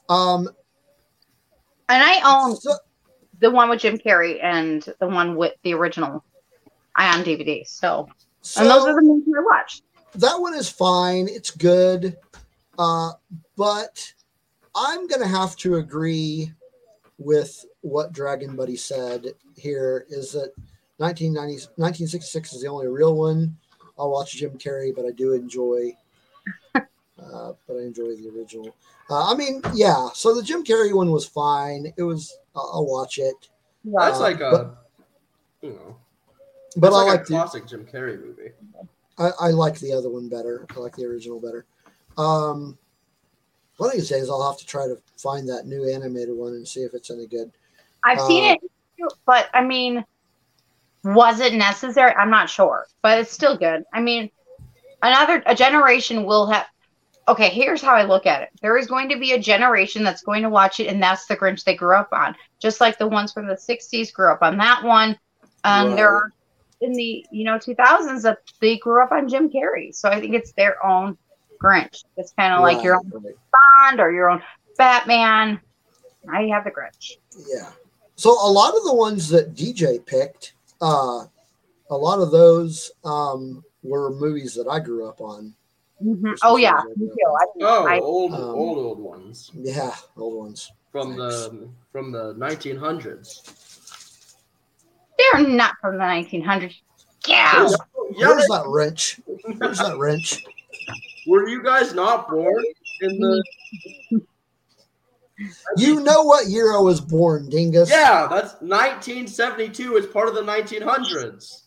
Um, 0.09 0.49
and 1.89 2.03
I 2.03 2.21
own 2.25 2.57
so, 2.57 2.75
the 3.39 3.51
one 3.51 3.69
with 3.71 3.81
Jim 3.81 3.99
Carrey 3.99 4.43
and 4.43 4.87
the 4.99 5.07
one 5.07 5.37
with 5.37 5.55
the 5.63 5.75
original. 5.75 6.25
I 6.97 7.17
on 7.17 7.25
DVD. 7.25 7.67
So, 7.67 8.09
so 8.43 8.61
and 8.63 8.71
those 8.71 8.87
are 8.87 8.95
the 8.95 9.03
movies 9.03 9.35
I 9.37 9.43
watched. 9.43 9.83
that 10.17 10.41
one 10.41 10.55
is 10.55 10.69
fine. 10.69 11.29
It's 11.29 11.51
good. 11.51 12.17
Uh, 12.79 13.13
but 13.57 14.13
I'm 14.75 15.07
going 15.07 15.21
to 15.21 15.29
have 15.29 15.57
to 15.57 15.77
agree 15.77 16.53
with 17.19 17.65
what 17.83 18.13
Dragon 18.13 18.57
Buddy 18.57 18.77
said 18.77 19.27
here 19.57 20.07
is 20.09 20.33
that 20.33 20.53
1990, 20.97 21.67
1966 21.77 22.55
is 22.55 22.63
the 22.63 22.69
only 22.69 22.87
real 22.89 23.15
one. 23.15 23.57
I'll 23.99 24.11
watch 24.11 24.33
Jim 24.33 24.57
Carrey, 24.57 24.95
but 24.95 25.05
I 25.05 25.11
do 25.11 25.35
enjoy, 25.35 25.95
uh, 26.75 26.81
but 27.19 27.77
I 27.77 27.81
enjoy 27.83 28.17
the 28.17 28.31
original. 28.35 28.75
Uh, 29.11 29.31
I 29.31 29.35
mean, 29.35 29.61
yeah. 29.75 30.09
So 30.15 30.35
the 30.35 30.43
Jim 30.43 30.65
Carrey 30.65 30.95
one 30.95 31.11
was 31.11 31.27
fine. 31.27 31.93
It 31.99 32.03
was. 32.03 32.35
I'll 32.57 32.71
I'll 32.75 32.87
watch 32.87 33.19
it, 33.19 33.35
That's 33.85 34.17
uh, 34.19 34.21
like 34.21 34.41
a, 34.41 34.51
but- 34.51 34.87
you 35.61 35.71
know, 35.75 35.97
but 36.77 36.93
that's 36.93 36.95
I 36.95 37.03
like, 37.03 37.09
like 37.09 37.21
a 37.23 37.25
the 37.27 37.37
classic 37.37 37.67
Jim 37.67 37.87
Carrey 37.87 38.21
movie. 38.21 38.51
I, 39.19 39.31
I 39.41 39.49
like 39.51 39.79
the 39.79 39.93
other 39.93 40.09
one 40.11 40.29
better. 40.29 40.67
I 40.75 40.81
like 40.81 40.97
the 40.97 41.05
original 41.07 41.41
better. 41.41 41.67
Um, 42.17 42.79
one 43.77 43.91
of 43.91 43.97
these 43.97 44.09
days, 44.09 44.29
I'll 44.29 44.47
have 44.49 44.59
to 44.61 44.67
try 44.67 44.87
to 44.87 44.99
find 45.17 45.49
that 45.49 45.67
new 45.67 45.89
animated 45.89 46.37
one 46.37 46.53
and 46.53 46.67
see 46.69 46.81
if 46.81 46.95
it's 46.95 47.11
any 47.11 47.27
good. 47.27 47.51
I've 48.05 48.21
seen 48.21 48.45
Uh, 48.45 48.55
it, 48.55 48.59
but 49.27 49.49
I 49.55 49.63
mean, 49.65 50.05
was 51.05 51.41
it 51.41 51.55
necessary? 51.55 52.13
I'm 52.15 52.31
not 52.31 52.51
sure, 52.51 52.87
but 53.03 53.19
it's 53.19 53.33
still 53.33 53.57
good. 53.57 53.85
I 53.93 54.01
mean, 54.01 54.31
another 55.03 55.43
a 55.47 55.55
generation 55.55 56.25
will 56.25 56.49
have. 56.51 56.67
Okay, 57.29 57.51
here's 57.51 57.83
how 57.83 57.95
I 57.95 58.05
look 58.05 58.27
at 58.27 58.43
it. 58.43 58.51
There 58.63 58.79
is 58.79 58.89
going 58.89 59.11
to 59.11 59.19
be 59.19 59.33
a 59.33 59.41
generation 59.41 60.05
that's 60.05 60.23
going 60.23 60.43
to 60.43 60.51
watch 60.51 60.81
it, 60.81 60.89
and 60.89 61.03
that's 61.03 61.27
the 61.27 61.37
Grinch 61.37 61.65
they 61.65 61.77
grew 61.77 61.97
up 61.97 62.11
on. 62.13 62.37
Just 62.61 62.81
like 62.81 62.99
the 62.99 63.09
ones 63.09 63.33
from 63.33 63.47
the 63.49 63.57
'60s 63.59 64.13
grew 64.13 64.33
up 64.33 64.43
on 64.43 64.59
that 64.59 64.85
one, 64.85 65.19
and 65.65 65.97
there 65.99 66.11
Right. 66.11 66.15
are 66.15 66.31
in 66.81 66.93
the 66.93 67.25
you 67.31 67.45
know 67.45 67.59
2000s 67.59 68.23
that 68.23 68.39
they 68.61 68.79
grew 68.79 69.03
up 69.03 69.13
on 69.13 69.29
Jim 69.29 69.51
Carrey. 69.51 69.95
So 69.95 70.09
I 70.09 70.21
think 70.21 70.35
it's 70.35 70.53
their 70.53 70.85
own 70.85 71.17
Grinch. 71.63 72.05
It's 72.17 72.33
kind 72.33 72.55
of 72.55 72.63
like 72.63 72.83
your 72.83 72.97
own 72.97 73.11
Right, 73.13 73.25
right. 73.25 73.35
Bond 73.89 74.01
or 74.01 74.13
your 74.13 74.31
own 74.31 74.43
Batman. 74.79 75.61
Now 76.25 76.41
you 76.41 76.53
have 76.53 76.65
the 76.65 76.71
Grinch. 76.71 77.17
Yeah. 77.49 77.71
So 78.17 78.31
a 78.31 78.51
lot 78.51 78.75
of 78.77 78.85
the 78.85 78.95
ones 78.95 79.29
that 79.31 79.55
DJ 79.55 80.05
picked, 80.05 80.55
uh, 80.81 81.25
a 81.91 81.97
lot 81.97 82.21
of 82.21 82.31
those 82.31 82.91
um, 83.05 83.65
were 83.83 84.11
movies 84.11 84.55
that 84.55 84.69
I 84.69 84.79
grew 84.81 85.09
up 85.09 85.21
on. 85.21 85.55
Mhm. 86.03 86.37
Oh 86.43 86.57
yeah, 86.57 86.77
I 86.81 86.85
me 86.97 87.09
too. 87.09 87.15
I, 87.27 87.45
Oh, 87.63 87.87
I, 87.87 87.99
old, 87.99 88.33
Um, 88.33 88.41
old, 88.41 88.79
old 88.79 88.99
ones 88.99 89.51
Yeah, 89.55 89.95
old 90.17 90.35
ones. 90.35 90.73
from 90.93 91.17
the 91.17 91.69
from 91.93 92.11
the 92.11 92.35
1900s. 92.35 93.70
They're 95.33 95.47
not 95.49 95.75
from 95.81 95.97
the 95.99 96.05
1900s. 96.05 96.75
Yeah. 97.27 97.69
Yeah, 98.17 98.29
Where's 98.29 98.47
that 98.49 98.65
wrench? 98.67 99.21
Where's 99.59 99.79
that 99.79 99.97
wrench? 99.99 100.43
were 101.27 101.47
you 101.49 101.63
guys 101.63 101.95
not 101.95 102.29
born 102.29 102.65
in 103.03 103.19
the? 103.21 103.45
You 105.77 106.01
know 106.01 106.23
what 106.23 106.49
year 106.49 106.75
I 106.77 106.81
was 106.81 107.01
born, 107.01 107.49
Dingus? 107.49 107.89
Yeah, 107.91 108.27
that's 108.29 108.55
1972. 108.61 109.97
It's 109.97 110.07
part 110.07 110.29
of 110.29 110.35
the 110.35 110.43
1900s. 110.43 111.63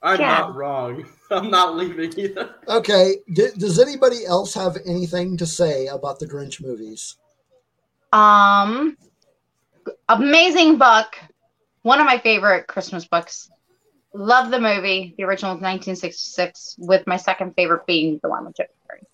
I'm 0.02 0.20
Yeah. 0.20 0.38
not 0.38 0.54
wrong. 0.54 1.04
I'm 1.30 1.50
not 1.50 1.74
leaving 1.76 2.12
either. 2.18 2.54
Okay. 2.68 3.16
D- 3.32 3.48
does 3.58 3.78
anybody 3.80 4.24
else 4.24 4.54
have 4.54 4.76
anything 4.86 5.36
to 5.38 5.46
say 5.46 5.86
about 5.88 6.20
the 6.20 6.26
Grinch 6.26 6.62
movies? 6.62 7.16
Um, 8.12 8.96
amazing 10.08 10.78
book. 10.78 11.16
One 11.82 12.00
of 12.00 12.06
my 12.06 12.18
favorite 12.18 12.66
Christmas 12.66 13.06
books. 13.06 13.50
Love 14.12 14.50
the 14.50 14.60
movie. 14.60 15.14
The 15.18 15.24
original 15.24 15.52
was 15.52 15.62
1966, 15.62 16.76
with 16.78 17.06
my 17.06 17.16
second 17.16 17.54
favorite 17.54 17.86
being 17.86 18.18
the 18.22 18.28
one 18.28 18.46
with 18.46 18.56
Jim 18.56 18.66
Carrey. 18.90 19.04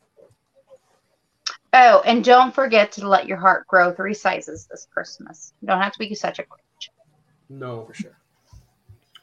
Oh, 1.73 2.03
and 2.05 2.23
don't 2.23 2.55
forget 2.55 2.93
to 2.93 3.09
let 3.09 3.27
your 3.27 3.39
heart 3.39 3.66
grow 3.66 3.93
three 3.93 4.14
sizes 4.14 4.66
this 4.70 4.87
Christmas. 4.93 5.53
You 5.61 5.68
don't 5.68 5.81
have 5.81 5.93
to 5.93 5.99
be 5.99 6.14
such 6.14 6.39
a 6.39 6.43
Grinch. 6.43 6.91
No, 7.49 7.87
For 7.87 7.95
sure. 7.95 8.18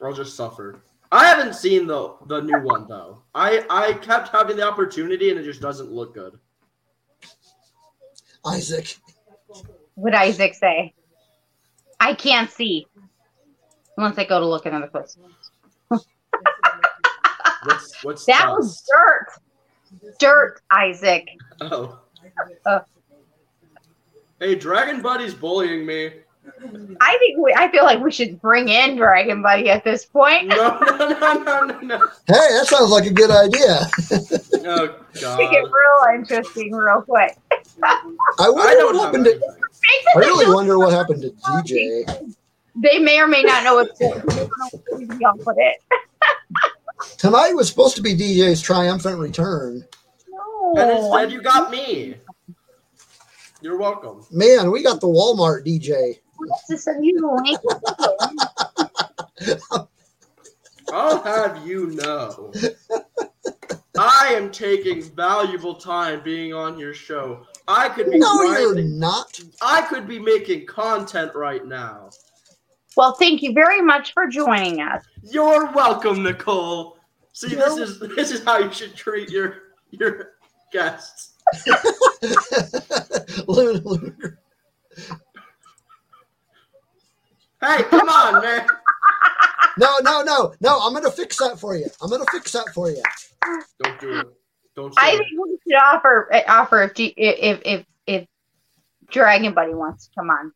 I'll 0.01 0.13
just 0.13 0.35
suffer. 0.35 0.81
I 1.11 1.25
haven't 1.25 1.55
seen 1.55 1.87
the 1.87 2.13
the 2.27 2.41
new 2.41 2.59
one 2.59 2.87
though. 2.87 3.23
I 3.33 3.65
I 3.69 3.93
kept 3.93 4.29
having 4.29 4.57
the 4.57 4.67
opportunity 4.67 5.29
and 5.31 5.39
it 5.39 5.43
just 5.43 5.61
doesn't 5.61 5.91
look 5.91 6.13
good. 6.13 6.39
Isaac. 8.45 8.97
Would 9.95 10.13
Isaac 10.13 10.53
say? 10.53 10.93
I 11.99 12.13
can't 12.13 12.49
see 12.49 12.87
unless 13.97 14.17
I 14.17 14.23
go 14.25 14.39
to 14.39 14.45
look 14.47 14.65
at 14.65 14.71
another 14.73 14.87
place. 14.87 15.17
What's 17.63 18.03
what's 18.03 18.25
That 18.25 18.45
dust? 18.45 18.57
was 18.57 18.83
dirt. 18.87 19.27
Dirt, 20.19 20.61
Isaac. 20.71 21.27
Oh. 21.61 21.99
Uh. 22.65 22.79
Hey, 24.39 24.55
Dragon 24.55 25.01
Buddy's 25.01 25.33
bullying 25.33 25.85
me. 25.85 26.11
I 27.01 27.17
think 27.19 27.37
we, 27.37 27.53
I 27.55 27.69
feel 27.69 27.83
like 27.83 27.99
we 27.99 28.11
should 28.11 28.41
bring 28.41 28.69
in 28.69 28.95
Dragon 28.95 29.41
Buddy 29.41 29.69
at 29.69 29.83
this 29.83 30.05
point. 30.05 30.47
No, 30.47 30.79
no, 30.79 30.97
no, 31.09 31.33
no, 31.43 31.65
no, 31.65 31.79
no. 31.81 31.97
Hey, 32.27 32.33
that 32.57 32.65
sounds 32.65 32.89
like 32.89 33.05
a 33.05 33.13
good 33.13 33.29
idea. 33.29 33.79
Oh 34.65 34.95
God! 35.21 35.37
Make 35.37 35.51
it 35.53 35.63
real 35.63 36.15
interesting, 36.15 36.71
real 36.71 37.01
quick. 37.01 37.37
I 37.83 38.01
I 38.39 38.49
wonder 38.49 38.75
don't 38.75 38.85
what 38.85 38.93
know. 38.95 39.03
happened 39.03 39.25
to. 39.25 39.41
Anything. 39.93 40.13
I 40.15 40.19
really 40.19 40.53
wonder 40.53 40.77
what 40.77 40.91
happened 40.91 41.21
to 41.23 41.29
DJ. 41.29 42.35
They 42.75 42.99
may 42.99 43.19
or 43.19 43.27
may 43.27 43.43
not 43.43 43.63
know 43.63 43.75
what's 43.75 43.99
going 43.99 45.23
on 45.23 45.39
with 45.45 45.57
it. 45.57 45.81
Tonight 47.17 47.53
was 47.53 47.67
supposed 47.67 47.95
to 47.95 48.01
be 48.01 48.15
DJ's 48.15 48.61
triumphant 48.61 49.19
return. 49.19 49.85
No. 50.29 50.75
And 50.77 50.91
instead, 50.91 51.31
you 51.31 51.41
got 51.41 51.71
me. 51.71 52.15
You're 53.61 53.77
welcome. 53.77 54.25
Man, 54.31 54.71
we 54.71 54.83
got 54.83 55.01
the 55.01 55.07
Walmart 55.07 55.65
DJ. 55.65 56.19
What's 56.37 56.67
this 56.67 56.87
unusual 56.87 57.35
link? 57.43 57.59
I'll 60.93 61.21
have 61.21 61.67
you 61.67 61.87
know. 61.87 62.51
I 63.97 64.33
am 64.33 64.49
taking 64.49 65.01
valuable 65.01 65.75
time 65.75 66.21
being 66.23 66.53
on 66.53 66.79
your 66.79 66.93
show. 66.93 67.45
I 67.69 67.87
could 67.89 68.09
be 68.09 68.17
No, 68.17 68.41
you're 68.41 68.81
not. 68.81 69.39
I 69.61 69.83
could 69.83 70.07
be 70.07 70.17
making 70.17 70.65
content 70.65 71.35
right 71.35 71.63
now. 71.63 72.09
Well, 72.97 73.13
thank 73.13 73.43
you 73.43 73.53
very 73.53 73.79
much 73.79 74.11
for 74.13 74.25
joining 74.25 74.81
us. 74.81 75.03
You're 75.21 75.71
welcome, 75.73 76.23
Nicole. 76.23 76.97
See, 77.33 77.53
this 77.53 77.77
is 77.77 77.99
this 78.15 78.31
is 78.31 78.43
how 78.43 78.57
you 78.57 78.71
should 78.71 78.95
treat 78.95 79.29
your 79.29 79.57
your 79.91 80.31
guests. 80.73 81.33
Luna- 83.47 83.81
Luna- 83.85 84.13
Hey, 87.61 87.83
come 87.83 88.07
on, 88.07 88.41
man. 88.41 88.65
no, 89.77 89.97
no, 90.01 90.23
no, 90.23 90.53
no. 90.61 90.79
I'm 90.81 90.93
gonna 90.93 91.11
fix 91.11 91.37
that 91.37 91.59
for 91.59 91.75
you. 91.75 91.85
I'm 92.01 92.09
gonna 92.09 92.25
fix 92.31 92.51
that 92.53 92.69
for 92.73 92.89
you. 92.89 93.03
Don't 93.83 93.99
do 93.99 94.19
it. 94.21 94.38
Don't 94.79 94.93
I 94.97 95.11
think 95.11 95.27
we 95.41 95.57
should 95.67 95.77
offer 95.77 96.29
uh, 96.33 96.41
offer 96.47 96.83
if 96.83 96.93
G- 96.95 97.13
if 97.17 97.61
if 97.65 97.85
if 98.07 98.27
Dragon 99.11 99.53
Buddy 99.53 99.73
wants 99.73 100.05
to 100.07 100.11
come 100.17 100.29
on. 100.29 100.51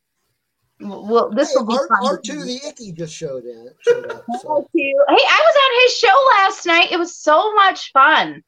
Well, 0.79 1.29
this 1.31 1.49
Hey, 1.49 1.55
will 1.57 1.65
be 1.67 1.75
R- 1.75 1.87
fun. 1.87 2.17
R2 2.17 2.45
the 2.45 2.67
Icky 2.67 2.91
just 2.93 3.13
showed 3.13 3.43
in. 3.45 3.69
Showed 3.81 4.11
up, 4.11 4.25
so 4.41 4.47
R2. 4.47 4.67
Hey, 4.73 4.91
I 5.09 5.43
was 5.45 5.55
on 5.63 5.81
his 5.83 5.97
show 5.97 6.27
last 6.37 6.65
night. 6.65 6.91
It 6.91 6.97
was 6.99 7.15
so 7.15 7.53
much 7.55 7.91
fun. 7.91 8.41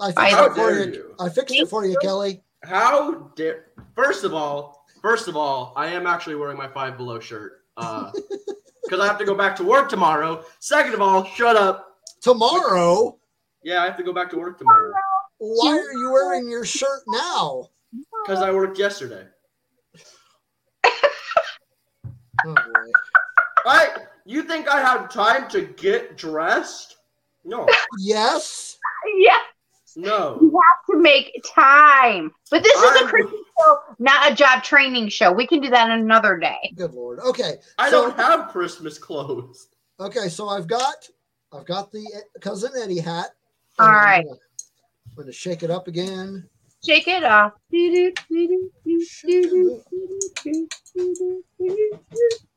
I 0.00 0.12
fixed 0.12 0.34
How 0.36 0.44
it 0.46 0.54
for 0.54 0.70
you. 0.72 0.92
you. 0.92 1.14
I 1.20 1.28
fixed 1.28 1.54
it 1.54 1.68
for 1.68 1.84
you, 1.84 1.92
you. 1.92 1.98
Kelly. 2.00 2.42
How 2.64 3.30
dare? 3.36 3.66
First 3.96 4.24
of 4.24 4.34
all, 4.34 4.84
first 5.00 5.28
of 5.28 5.36
all, 5.36 5.72
I 5.76 5.88
am 5.88 6.06
actually 6.06 6.34
wearing 6.36 6.56
my 6.56 6.68
Five 6.68 6.96
Below 6.96 7.20
shirt 7.20 7.62
because 7.76 9.00
I 9.00 9.06
have 9.06 9.18
to 9.18 9.24
go 9.24 9.34
back 9.34 9.56
to 9.56 9.64
work 9.64 9.88
tomorrow. 9.88 10.44
Second 10.60 10.94
of 10.94 11.00
all, 11.00 11.24
shut 11.24 11.56
up. 11.56 11.88
Tomorrow, 12.20 13.18
Yeah, 13.64 13.82
I 13.82 13.86
have 13.86 13.96
to 13.96 14.04
go 14.04 14.12
back 14.12 14.30
to 14.30 14.36
work 14.38 14.56
tomorrow 14.58 14.92
why 15.42 15.72
are 15.76 15.92
you 15.92 16.12
wearing 16.12 16.48
your 16.48 16.64
shirt 16.64 17.02
now? 17.08 17.68
because 18.24 18.40
I 18.42 18.52
worked 18.52 18.78
yesterday. 18.78 19.26
Oh 22.44 22.54
boy. 22.54 22.90
I 23.66 23.88
you 24.24 24.42
think 24.42 24.66
I 24.66 24.80
have 24.80 25.12
time 25.12 25.48
to 25.50 25.62
get 25.62 26.16
dressed? 26.16 26.96
No, 27.44 27.68
Yes. 27.98 28.78
Yeah, 29.16 29.36
no. 29.96 30.38
you 30.40 30.50
have 30.50 30.96
to 30.96 31.00
make 31.00 31.44
time. 31.54 32.32
But 32.50 32.62
this 32.64 32.76
is 32.76 32.82
a 32.82 32.98
I'm- 33.00 33.08
Christmas 33.08 33.40
show, 33.60 33.78
not 33.98 34.32
a 34.32 34.34
job 34.34 34.62
training 34.62 35.08
show. 35.08 35.30
We 35.30 35.46
can 35.46 35.60
do 35.60 35.70
that 35.70 35.90
another 35.90 36.36
day. 36.36 36.72
Good 36.74 36.94
lord. 36.94 37.20
Okay. 37.20 37.56
I 37.78 37.90
so, 37.90 38.02
don't 38.02 38.16
have 38.16 38.48
Christmas 38.48 38.98
clothes. 38.98 39.68
Okay, 40.00 40.28
so 40.28 40.48
I've 40.48 40.66
got 40.66 41.08
I've 41.52 41.66
got 41.66 41.92
the 41.92 42.04
cousin 42.40 42.72
Eddie 42.80 42.98
hat. 42.98 43.30
All 43.78 43.88
right. 43.88 44.20
And 44.20 44.28
I'm 44.28 44.28
right. 44.30 44.38
Gonna- 45.16 45.22
I'm 45.22 45.24
gonna 45.24 45.32
shake 45.32 45.62
it 45.62 45.70
up 45.70 45.88
again. 45.88 46.48
Shake 46.84 47.06
it 47.06 47.22
off. 47.22 47.52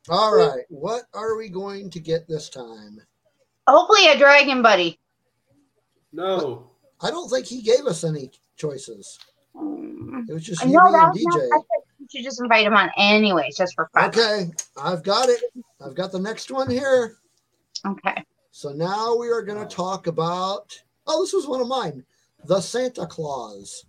All 0.08 0.36
right. 0.36 0.64
What 0.68 1.04
are 1.14 1.36
we 1.36 1.48
going 1.48 1.90
to 1.90 2.00
get 2.00 2.26
this 2.26 2.48
time? 2.48 3.00
Hopefully, 3.68 4.08
a 4.08 4.18
Dragon 4.18 4.62
Buddy. 4.62 4.98
No. 6.12 6.70
I 7.00 7.10
don't 7.10 7.28
think 7.28 7.46
he 7.46 7.62
gave 7.62 7.86
us 7.86 8.02
any 8.02 8.30
choices. 8.56 9.18
Mm. 9.54 10.28
It 10.28 10.32
was 10.32 10.44
just 10.44 10.64
you, 10.64 10.72
know 10.72 10.86
and 10.86 10.92
was 10.92 11.22
not, 11.22 11.38
DJ. 11.38 11.48
I 11.52 11.60
you 11.98 12.06
should 12.10 12.24
just 12.24 12.40
invite 12.40 12.66
him 12.66 12.74
on 12.74 12.90
anyways, 12.96 13.56
just 13.56 13.74
for 13.74 13.88
fun. 13.92 14.08
Okay, 14.08 14.50
I've 14.80 15.02
got 15.02 15.28
it. 15.28 15.42
I've 15.84 15.94
got 15.94 16.12
the 16.12 16.18
next 16.18 16.50
one 16.50 16.70
here. 16.70 17.16
Okay. 17.86 18.24
So 18.50 18.70
now 18.70 19.14
we 19.16 19.28
are 19.28 19.42
going 19.42 19.58
to 19.58 19.74
talk 19.74 20.06
about. 20.06 20.76
Oh, 21.06 21.22
this 21.22 21.32
was 21.32 21.46
one 21.46 21.60
of 21.60 21.68
mine. 21.68 22.04
The 22.46 22.60
Santa 22.60 23.06
Claus. 23.06 23.84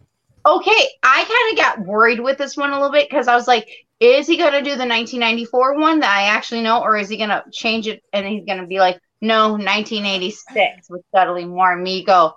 Okay, 0.45 0.89
I 1.03 1.24
kind 1.24 1.51
of 1.51 1.58
got 1.58 1.86
worried 1.86 2.20
with 2.20 2.38
this 2.38 2.55
one 2.55 2.72
a 2.72 2.76
little 2.76 2.91
bit 2.91 3.10
because 3.10 3.28
I 3.28 3.36
was 3.36 3.47
like, 3.47 3.68
is 3.99 4.28
he 4.28 4.38
going 4.38 4.53
to 4.53 4.60
do 4.60 4.76
the 4.76 4.88
1994 4.88 5.80
one 5.80 5.99
that 5.99 6.16
I 6.16 6.24
actually 6.28 6.62
know, 6.62 6.82
or 6.82 6.95
is 6.95 7.10
he 7.10 7.18
going 7.18 7.30
to 7.30 7.43
change 7.51 7.88
it 7.88 8.03
and 8.14 8.26
he's 8.26 8.45
going 8.45 8.60
to 8.60 8.68
be 8.68 8.80
like, 8.80 8.99
no, 9.20 9.51
1986 9.51 10.89
with 10.89 11.01
Dudley 11.14 11.45
Moore 11.45 11.74
and 11.74 11.84
me 11.84 12.05
go, 12.05 12.36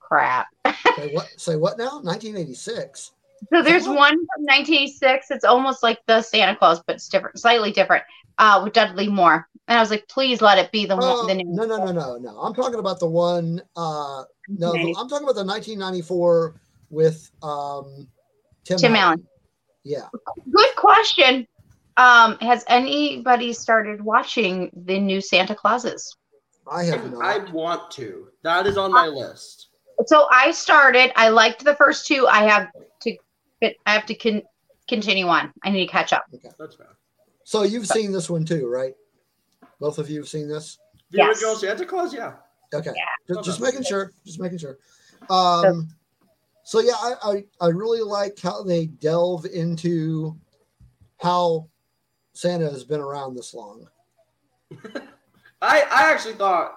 crap. 0.00 0.48
Say 0.96 1.10
what? 1.12 1.28
Say 1.36 1.56
what 1.56 1.78
now? 1.78 2.00
1986. 2.00 3.12
So 3.52 3.62
there's 3.62 3.86
one 3.86 4.14
from 4.14 4.44
1986. 4.44 5.30
It's 5.30 5.44
almost 5.44 5.82
like 5.82 5.98
the 6.06 6.22
Santa 6.22 6.56
Claus, 6.56 6.82
but 6.86 6.96
it's 6.96 7.08
different, 7.08 7.38
slightly 7.38 7.70
different, 7.70 8.04
uh, 8.38 8.60
with 8.62 8.72
Dudley 8.72 9.08
Moore. 9.08 9.48
And 9.68 9.78
I 9.78 9.80
was 9.80 9.90
like, 9.90 10.06
please 10.08 10.40
let 10.40 10.58
it 10.58 10.70
be 10.70 10.86
the 10.86 10.96
one. 10.96 11.04
Oh, 11.04 11.26
the 11.26 11.34
new 11.34 11.44
no, 11.46 11.64
no, 11.64 11.78
no, 11.78 11.92
no, 11.92 12.16
no. 12.18 12.38
I'm 12.38 12.54
talking 12.54 12.78
about 12.78 13.00
the 13.00 13.08
one. 13.08 13.60
Uh, 13.74 14.22
no, 14.48 14.72
I'm 14.72 15.08
talking 15.08 15.24
about 15.24 15.34
the 15.34 15.44
1994 15.44 16.54
with 16.90 17.30
um, 17.42 18.06
Tim, 18.64 18.78
Tim 18.78 18.96
Allen. 18.96 19.26
Yeah. 19.82 20.08
Good 20.50 20.76
question. 20.76 21.46
Um, 21.96 22.36
has 22.40 22.64
anybody 22.68 23.52
started 23.52 24.02
watching 24.02 24.70
the 24.74 25.00
new 25.00 25.20
Santa 25.20 25.54
Clauses? 25.54 26.16
I 26.70 26.84
have 26.84 27.10
not. 27.10 27.24
I 27.24 27.50
want 27.52 27.90
to. 27.92 28.28
That 28.42 28.66
is 28.66 28.76
on 28.76 28.92
my 28.92 29.06
list. 29.06 29.68
So 30.06 30.26
I 30.30 30.50
started. 30.50 31.12
I 31.16 31.30
liked 31.30 31.64
the 31.64 31.74
first 31.74 32.06
two. 32.06 32.26
I 32.28 32.44
have 32.44 32.68
to. 33.02 33.16
I 33.62 33.92
have 33.92 34.06
to 34.06 34.14
con- 34.14 34.42
continue 34.88 35.26
on. 35.26 35.52
I 35.64 35.70
need 35.70 35.86
to 35.86 35.92
catch 35.92 36.12
up. 36.12 36.26
Okay, 36.34 36.50
that's 36.58 36.76
fair. 36.76 36.96
So 37.46 37.62
you've 37.62 37.86
seen 37.86 38.10
this 38.10 38.28
one 38.28 38.44
too, 38.44 38.66
right? 38.66 38.92
Both 39.78 39.98
of 39.98 40.10
you 40.10 40.18
have 40.18 40.28
seen 40.28 40.48
this. 40.48 40.78
The 41.12 41.18
Yes. 41.18 41.28
original 41.28 41.54
Santa 41.54 41.86
Claus, 41.86 42.12
yeah. 42.12 42.32
Okay. 42.74 42.90
Yeah. 42.92 43.04
Just, 43.36 43.44
just 43.44 43.60
making 43.60 43.84
sure. 43.84 44.10
Just 44.24 44.40
making 44.40 44.58
sure. 44.58 44.78
Um, 45.30 45.86
so 46.64 46.80
yeah, 46.80 46.94
I, 46.98 47.14
I 47.22 47.44
I 47.60 47.68
really 47.68 48.00
like 48.00 48.36
how 48.40 48.64
they 48.64 48.86
delve 48.86 49.46
into 49.46 50.36
how 51.22 51.68
Santa 52.32 52.68
has 52.68 52.82
been 52.82 53.00
around 53.00 53.36
this 53.36 53.54
long. 53.54 53.86
I 55.62 55.82
I 55.82 56.10
actually 56.12 56.34
thought 56.34 56.76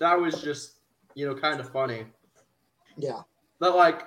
that 0.00 0.18
was 0.18 0.40
just 0.42 0.76
you 1.14 1.26
know 1.26 1.34
kind 1.34 1.60
of 1.60 1.68
funny 1.68 2.06
Yeah. 2.96 3.20
that 3.60 3.76
like 3.76 4.04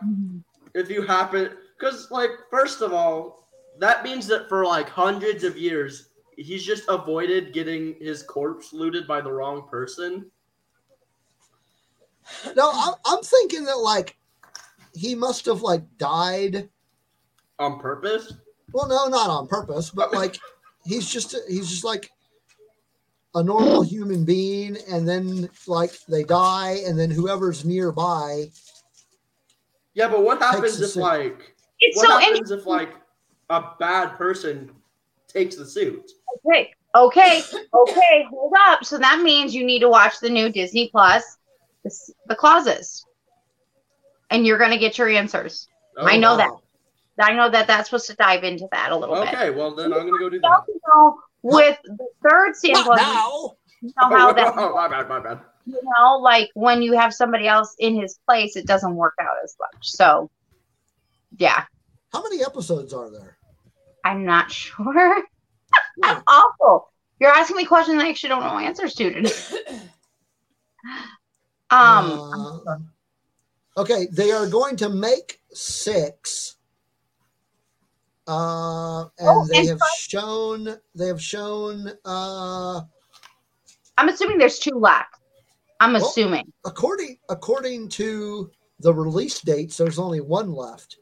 if 0.73 0.89
you 0.89 1.03
happen 1.03 1.51
because 1.77 2.09
like 2.09 2.31
first 2.49 2.81
of 2.81 2.93
all 2.93 3.40
that 3.81 4.03
means 4.03 4.27
that 4.27 4.47
for 4.47 4.63
like 4.63 4.87
hundreds 4.87 5.43
of 5.43 5.57
years 5.57 6.09
he's 6.37 6.63
just 6.63 6.83
avoided 6.87 7.53
getting 7.53 7.95
his 7.99 8.23
corpse 8.23 8.73
looted 8.73 9.07
by 9.07 9.21
the 9.21 9.31
wrong 9.31 9.67
person. 9.67 10.29
No, 12.55 12.71
I'm, 12.73 12.93
I'm 13.05 13.23
thinking 13.23 13.65
that 13.65 13.77
like 13.77 14.17
he 14.93 15.15
must 15.15 15.45
have 15.45 15.61
like 15.61 15.83
died. 15.97 16.69
On 17.59 17.79
purpose? 17.79 18.33
Well, 18.71 18.87
no, 18.87 19.07
not 19.07 19.29
on 19.29 19.47
purpose, 19.47 19.89
but 19.89 20.13
like 20.13 20.37
he's 20.85 21.09
just 21.09 21.35
he's 21.49 21.69
just 21.69 21.83
like 21.83 22.09
a 23.33 23.43
normal 23.43 23.81
human 23.81 24.23
being, 24.23 24.77
and 24.89 25.07
then 25.07 25.49
like 25.67 25.97
they 26.07 26.23
die, 26.23 26.79
and 26.85 26.99
then 26.99 27.09
whoever's 27.09 27.65
nearby. 27.65 28.45
Yeah, 29.93 30.07
but 30.07 30.23
what 30.23 30.39
happens 30.39 30.79
if 30.79 30.95
like 30.95 31.55
It's 31.79 31.97
what 31.97 32.07
so 32.07 32.17
happens 32.19 32.51
interesting. 32.51 32.59
if 32.59 32.65
like 32.65 33.00
a 33.51 33.75
bad 33.79 34.17
person 34.17 34.71
takes 35.27 35.55
the 35.57 35.65
suit? 35.65 36.09
Okay, 36.45 36.71
okay, 36.95 37.41
okay. 37.73 38.25
Hold 38.29 38.53
up. 38.67 38.83
So 38.85 38.97
that 38.97 39.21
means 39.21 39.53
you 39.53 39.63
need 39.65 39.79
to 39.79 39.89
watch 39.89 40.19
the 40.19 40.29
new 40.29 40.49
Disney 40.49 40.89
Plus, 40.89 41.37
the, 41.83 41.91
the 42.27 42.35
clauses, 42.35 43.05
and 44.29 44.45
you're 44.47 44.57
gonna 44.57 44.77
get 44.77 44.97
your 44.97 45.09
answers. 45.09 45.67
Oh, 45.97 46.05
I 46.07 46.17
know 46.17 46.37
that. 46.37 46.49
I 47.19 47.33
know 47.33 47.49
that 47.49 47.67
that's 47.67 47.89
supposed 47.89 48.07
to 48.07 48.15
dive 48.15 48.43
into 48.43 48.67
that 48.71 48.91
a 48.91 48.95
little 48.97 49.15
bit. 49.15 49.33
Okay, 49.33 49.49
well 49.51 49.75
then 49.75 49.93
I'm 49.93 49.99
gonna 50.07 50.17
go 50.17 50.29
do 50.29 50.35
You 50.37 50.41
that. 50.41 50.49
also 50.51 50.71
know 50.93 51.19
with 51.43 51.77
the 51.83 52.07
third 52.27 52.55
Santa 52.55 52.73
Not 52.79 52.85
Claus, 52.85 52.99
now. 52.99 53.51
you 53.81 53.91
know 54.01 54.17
how 54.17 54.29
oh, 54.29 54.33
that 54.33 54.53
Oh, 54.57 54.73
my 54.75 54.87
bad, 54.87 55.09
my 55.09 55.19
bad. 55.19 55.39
you 55.65 55.79
know, 55.97 56.17
like 56.17 56.49
when 56.53 56.81
you 56.81 56.93
have 56.93 57.13
somebody 57.13 57.47
else 57.47 57.75
in 57.79 57.99
his 57.99 58.17
place, 58.27 58.55
it 58.55 58.65
doesn't 58.65 58.95
work 58.95 59.15
out 59.19 59.35
as 59.43 59.55
much. 59.59 59.89
So, 59.91 60.31
yeah, 61.37 61.65
How 62.13 62.23
many 62.23 62.43
episodes 62.43 62.93
are 62.93 63.09
there? 63.11 63.37
I'm 64.03 64.25
not 64.25 64.51
sure. 64.51 65.23
I'm 66.03 66.23
awful. 66.27 66.91
You're 67.19 67.31
asking 67.31 67.57
me 67.57 67.65
questions 67.65 68.01
I 68.01 68.09
actually 68.09 68.29
don't 68.29 68.41
know 68.43 68.57
answers 68.57 68.93
to 68.95 69.11
today. 69.11 69.31
Um, 71.69 72.63
Uh, 72.67 72.77
okay, 73.81 74.07
they 74.11 74.31
are 74.31 74.45
going 74.47 74.75
to 74.77 74.89
make 74.89 75.39
six. 75.53 76.57
Uh, 78.27 79.01
and 79.03 79.09
Oh, 79.21 79.47
they 79.49 79.59
and 79.59 79.69
have 79.69 79.79
shown 79.99 80.77
they 80.95 81.07
have 81.07 81.21
shown 81.21 81.91
uh 82.03 82.81
I'm 83.97 84.09
assuming 84.09 84.37
there's 84.37 84.59
two 84.59 84.75
left. 84.77 85.15
I'm 85.79 85.93
Well- 85.93 86.05
assuming. 86.07 86.51
according 86.65 87.17
according 87.29 87.87
to 87.89 88.51
the 88.79 88.93
release 88.93 89.39
dates, 89.41 89.77
there's 89.77 89.99
only 89.99 90.19
one 90.19 90.51
left. 90.53 90.97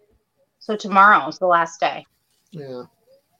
So 0.59 0.75
tomorrow 0.75 1.27
is 1.27 1.39
the 1.39 1.47
last 1.47 1.79
day. 1.79 2.05
Yeah. 2.51 2.83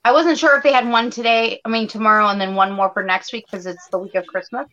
I 0.03 0.12
wasn't 0.12 0.38
sure 0.38 0.57
if 0.57 0.64
they 0.64 0.72
had 0.74 0.88
one 0.88 1.10
today. 1.12 1.60
I 1.66 1.70
mean 1.70 1.88
tomorrow, 1.88 2.28
and 2.28 2.39
then 2.39 2.55
one 2.55 2.72
more 2.72 2.91
for 2.93 3.03
next 3.03 3.34
week 3.34 3.45
because 3.49 3.66
it's 3.66 3.88
the 3.89 3.99
week 3.99 4.16
of 4.16 4.26
Christmas. 4.28 4.68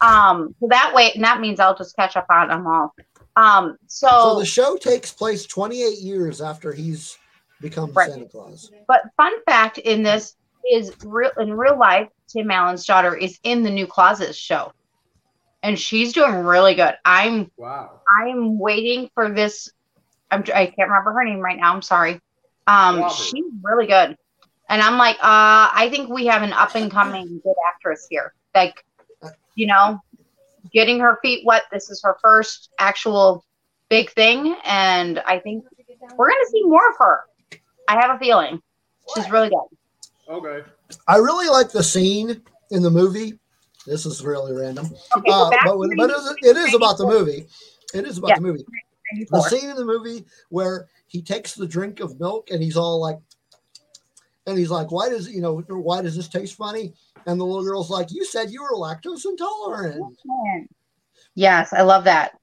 Um, 0.00 0.54
so 0.60 0.68
that 0.70 0.92
way, 0.94 1.12
and 1.14 1.24
that 1.24 1.40
means 1.40 1.60
I'll 1.60 1.76
just 1.76 1.96
catch 1.96 2.16
up 2.16 2.26
on 2.30 2.48
them 2.48 2.66
all. 2.66 2.94
Um, 3.36 3.76
so, 3.86 4.08
So 4.08 4.38
the 4.38 4.46
show 4.46 4.76
takes 4.76 5.12
place 5.12 5.46
28 5.46 5.98
years 5.98 6.40
after 6.40 6.72
he's 6.72 7.16
become 7.60 7.92
Right. 7.92 8.10
Santa 8.10 8.26
Claus. 8.26 8.70
but 8.88 9.02
fun 9.16 9.32
fact 9.44 9.78
in 9.78 10.02
this 10.02 10.34
is 10.70 10.92
real 11.04 11.30
in 11.38 11.54
real 11.54 11.78
life. 11.78 12.08
Tim 12.28 12.50
Allen's 12.50 12.84
daughter 12.84 13.14
is 13.14 13.38
in 13.42 13.62
the 13.62 13.70
new 13.70 13.86
Clauses 13.86 14.36
show, 14.36 14.72
and 15.62 15.78
she's 15.78 16.12
doing 16.12 16.34
really 16.34 16.74
good. 16.74 16.94
I'm 17.04 17.50
Wow. 17.56 18.00
I'm 18.22 18.58
waiting 18.58 19.10
for 19.14 19.30
this. 19.30 19.70
I'm 20.30 20.40
I 20.54 20.66
can't 20.66 20.88
remember 20.88 21.12
her 21.12 21.24
name 21.24 21.40
right 21.40 21.58
now. 21.58 21.74
I'm 21.74 21.82
sorry. 21.82 22.20
Um, 22.66 23.00
Robert. 23.00 23.14
she's 23.14 23.44
really 23.62 23.86
good, 23.86 24.16
and 24.68 24.82
I'm 24.82 24.96
like, 24.98 25.16
uh, 25.16 25.70
I 25.72 25.88
think 25.90 26.10
we 26.10 26.26
have 26.26 26.42
an 26.42 26.52
up 26.52 26.74
and 26.74 26.90
coming 26.90 27.40
good 27.42 27.54
actress 27.74 28.06
here. 28.08 28.34
Like, 28.54 28.84
you 29.54 29.66
know, 29.66 30.00
getting 30.72 31.00
her 31.00 31.18
feet 31.22 31.44
wet. 31.44 31.64
This 31.72 31.90
is 31.90 32.00
her 32.02 32.16
first 32.22 32.70
actual 32.78 33.44
big 33.88 34.10
thing, 34.10 34.56
and 34.64 35.18
I 35.20 35.38
think 35.40 35.64
we're 36.16 36.28
gonna 36.28 36.46
see 36.50 36.62
more 36.64 36.88
of 36.90 36.96
her. 36.98 37.20
I 37.88 38.00
have 38.00 38.14
a 38.16 38.18
feeling 38.18 38.60
she's 39.14 39.30
really 39.30 39.48
good. 39.48 39.66
Okay. 40.28 40.62
I 41.08 41.16
really 41.16 41.48
like 41.48 41.70
the 41.72 41.82
scene 41.82 42.42
in 42.70 42.82
the 42.82 42.90
movie. 42.90 43.38
This 43.86 44.06
is 44.06 44.24
really 44.24 44.52
random. 44.52 44.86
Okay, 45.16 45.30
Uh, 45.32 45.50
but 45.50 45.72
to 45.72 45.94
but 45.96 46.10
it 46.10 46.14
is, 46.14 46.34
it 46.42 46.56
is 46.56 46.74
about 46.74 46.98
the 46.98 47.06
movie. 47.06 47.46
It 47.94 48.06
is 48.06 48.18
about 48.18 48.28
Yeah. 48.28 48.34
the 48.36 48.40
movie. 48.42 48.64
The 49.28 49.40
scene 49.42 49.70
in 49.70 49.76
the 49.76 49.84
movie 49.84 50.24
where 50.50 50.88
he 51.10 51.22
takes 51.22 51.54
the 51.54 51.66
drink 51.66 51.98
of 51.98 52.18
milk 52.20 52.50
and 52.50 52.62
he's 52.62 52.76
all 52.76 53.00
like, 53.00 53.18
and 54.46 54.56
he's 54.56 54.70
like, 54.70 54.90
"Why 54.90 55.08
does 55.08 55.28
you 55.28 55.40
know 55.40 55.58
why 55.68 56.02
does 56.02 56.16
this 56.16 56.28
taste 56.28 56.54
funny?" 56.54 56.94
And 57.26 57.38
the 57.38 57.44
little 57.44 57.64
girl's 57.64 57.90
like, 57.90 58.10
"You 58.10 58.24
said 58.24 58.50
you 58.50 58.62
were 58.62 58.76
lactose 58.76 59.26
intolerant." 59.26 60.16
Yes, 61.34 61.72
I 61.72 61.82
love 61.82 62.04
that. 62.04 62.38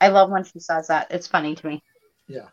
I 0.00 0.08
love 0.08 0.30
when 0.30 0.44
she 0.44 0.58
says 0.58 0.88
that. 0.88 1.08
It's 1.10 1.26
funny 1.26 1.54
to 1.54 1.66
me. 1.66 1.82
Yeah. 2.28 2.48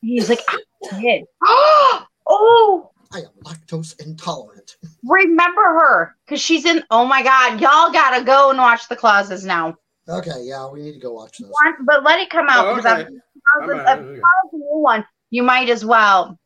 He's 0.00 0.28
like, 0.28 0.40
ah, 0.48 0.58
I 0.92 1.00
did. 1.00 1.24
oh, 2.26 2.90
I 3.12 3.18
am 3.18 3.26
lactose 3.44 4.00
intolerant. 4.04 4.76
remember 5.04 5.62
her 5.62 6.16
because 6.24 6.40
she's 6.40 6.64
in. 6.64 6.82
Oh 6.90 7.04
my 7.04 7.22
God, 7.22 7.60
y'all 7.60 7.92
gotta 7.92 8.24
go 8.24 8.50
and 8.50 8.58
watch 8.58 8.88
the 8.88 8.96
clauses 8.96 9.44
now. 9.44 9.76
Okay, 10.08 10.42
yeah, 10.42 10.68
we 10.68 10.82
need 10.82 10.94
to 10.94 10.98
go 10.98 11.12
watch 11.12 11.38
this. 11.38 11.48
One, 11.48 11.84
but 11.84 12.02
let 12.02 12.18
it 12.18 12.30
come 12.30 12.48
out 12.48 12.66
Oh, 12.66 12.74
because 12.74 12.90
okay. 12.90 13.02
I'm, 13.02 13.14
I'm 13.14 13.31
if 13.60 13.66
not- 13.68 13.98
it's 13.98 14.52
a 14.52 14.56
new 14.56 14.78
one. 14.80 15.04
You 15.30 15.42
might 15.42 15.68
as 15.68 15.84
well 15.84 16.38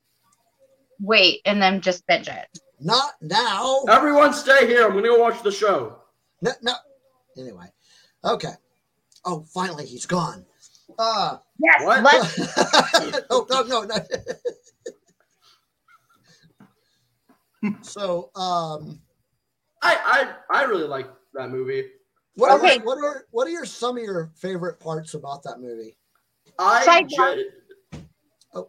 wait 1.01 1.40
and 1.44 1.61
then 1.61 1.80
just 1.80 2.07
binge 2.07 2.28
it. 2.28 2.47
Not 2.80 3.14
now. 3.20 3.82
Everyone 3.88 4.32
stay 4.32 4.66
here. 4.66 4.84
I'm 4.86 4.92
gonna 4.92 5.09
go 5.09 5.18
watch 5.18 5.42
the 5.42 5.51
show. 5.51 5.99
No, 6.42 6.53
no. 6.62 6.74
Anyway, 7.38 7.66
okay. 8.24 8.53
Oh, 9.24 9.44
finally 9.53 9.86
he's 9.86 10.07
gone. 10.07 10.44
Uh, 10.99 11.38
Yes, 11.59 11.82
What? 11.84 12.03
let 12.05 13.24
no, 13.30 13.47
no, 13.49 13.62
no, 13.62 13.99
no. 17.62 17.72
so, 17.82 18.30
um, 18.36 19.01
I 19.82 20.34
I 20.51 20.61
I 20.61 20.64
really 20.64 20.86
like 20.86 21.09
that 21.34 21.51
movie. 21.51 21.86
what 22.34 22.51
are, 22.51 22.59
Okay. 22.59 22.78
what 22.78 22.99
are 22.99 23.26
what 23.30 23.47
are 23.47 23.51
your 23.51 23.64
some 23.64 23.97
of 23.97 24.03
your 24.05 24.30
favorite 24.36 24.78
parts 24.80 25.14
about 25.14 25.42
that 25.44 25.61
movie? 25.61 25.97
I 26.59 26.84
Side 26.84 27.09
ju- 27.09 27.50
oh, 27.94 28.00
oh, 28.54 28.68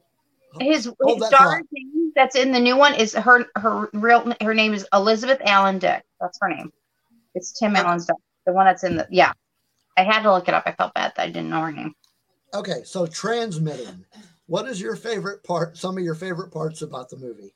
his, 0.60 0.92
Hold 1.02 1.20
his 1.20 1.30
that 1.30 1.38
daughter's 1.38 1.66
name 1.72 2.12
that's 2.16 2.36
in 2.36 2.52
the 2.52 2.60
new 2.60 2.76
one 2.76 2.94
is 2.96 3.14
her 3.14 3.46
her 3.56 3.90
real 3.94 4.34
her 4.42 4.54
name 4.54 4.74
is 4.74 4.88
Elizabeth 4.94 5.40
Allen 5.46 5.80
Dick. 5.80 6.04
That's 6.20 6.38
her 6.42 6.50
name. 6.50 6.72
It's 7.36 7.58
Tim 7.58 7.74
Okay. 7.74 7.82
Allen's 7.82 8.06
daughter. 8.06 8.20
The 8.46 8.54
one 8.54 8.66
that's 8.66 8.84
in 8.84 8.98
the 8.98 9.08
yeah. 9.12 9.32
I 9.98 10.04
had 10.04 10.24
to 10.24 10.32
look 10.32 10.48
it 10.48 10.54
up. 10.54 10.64
I 10.66 10.72
felt 10.74 10.94
bad 10.94 11.14
that 11.16 11.24
I 11.24 11.28
didn't 11.28 11.50
know 11.50 11.62
her 11.62 11.72
name. 11.72 11.94
Okay, 12.54 12.84
so 12.84 13.06
transmitting. 13.08 14.06
What 14.48 14.68
is 14.68 14.80
your 14.80 14.96
favorite 14.96 15.44
part? 15.44 15.78
Some 15.78 15.98
of 15.98 16.04
your 16.04 16.16
favorite 16.16 16.52
parts 16.52 16.82
about 16.82 17.10
the 17.10 17.18
movie? 17.18 17.54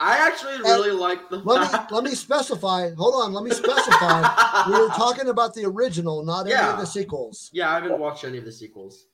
I 0.00 0.18
actually 0.18 0.58
really 0.58 0.92
like 0.92 1.28
the 1.28 1.38
Let 1.38 1.72
me 1.72 1.78
let 1.90 2.04
me 2.04 2.14
specify. 2.14 2.94
Hold 2.94 3.14
on, 3.16 3.32
let 3.32 3.42
me 3.42 3.50
specify. 3.50 4.20
we 4.68 4.78
were 4.78 4.88
talking 4.90 5.28
about 5.28 5.54
the 5.54 5.64
original, 5.64 6.24
not 6.24 6.46
any 6.46 6.54
of 6.54 6.78
the 6.78 6.84
sequels. 6.84 7.50
Yeah, 7.52 7.70
I 7.70 7.74
haven't 7.74 7.98
watched 7.98 8.24
any 8.24 8.38
of 8.38 8.44
the 8.44 8.52
sequels. 8.52 9.06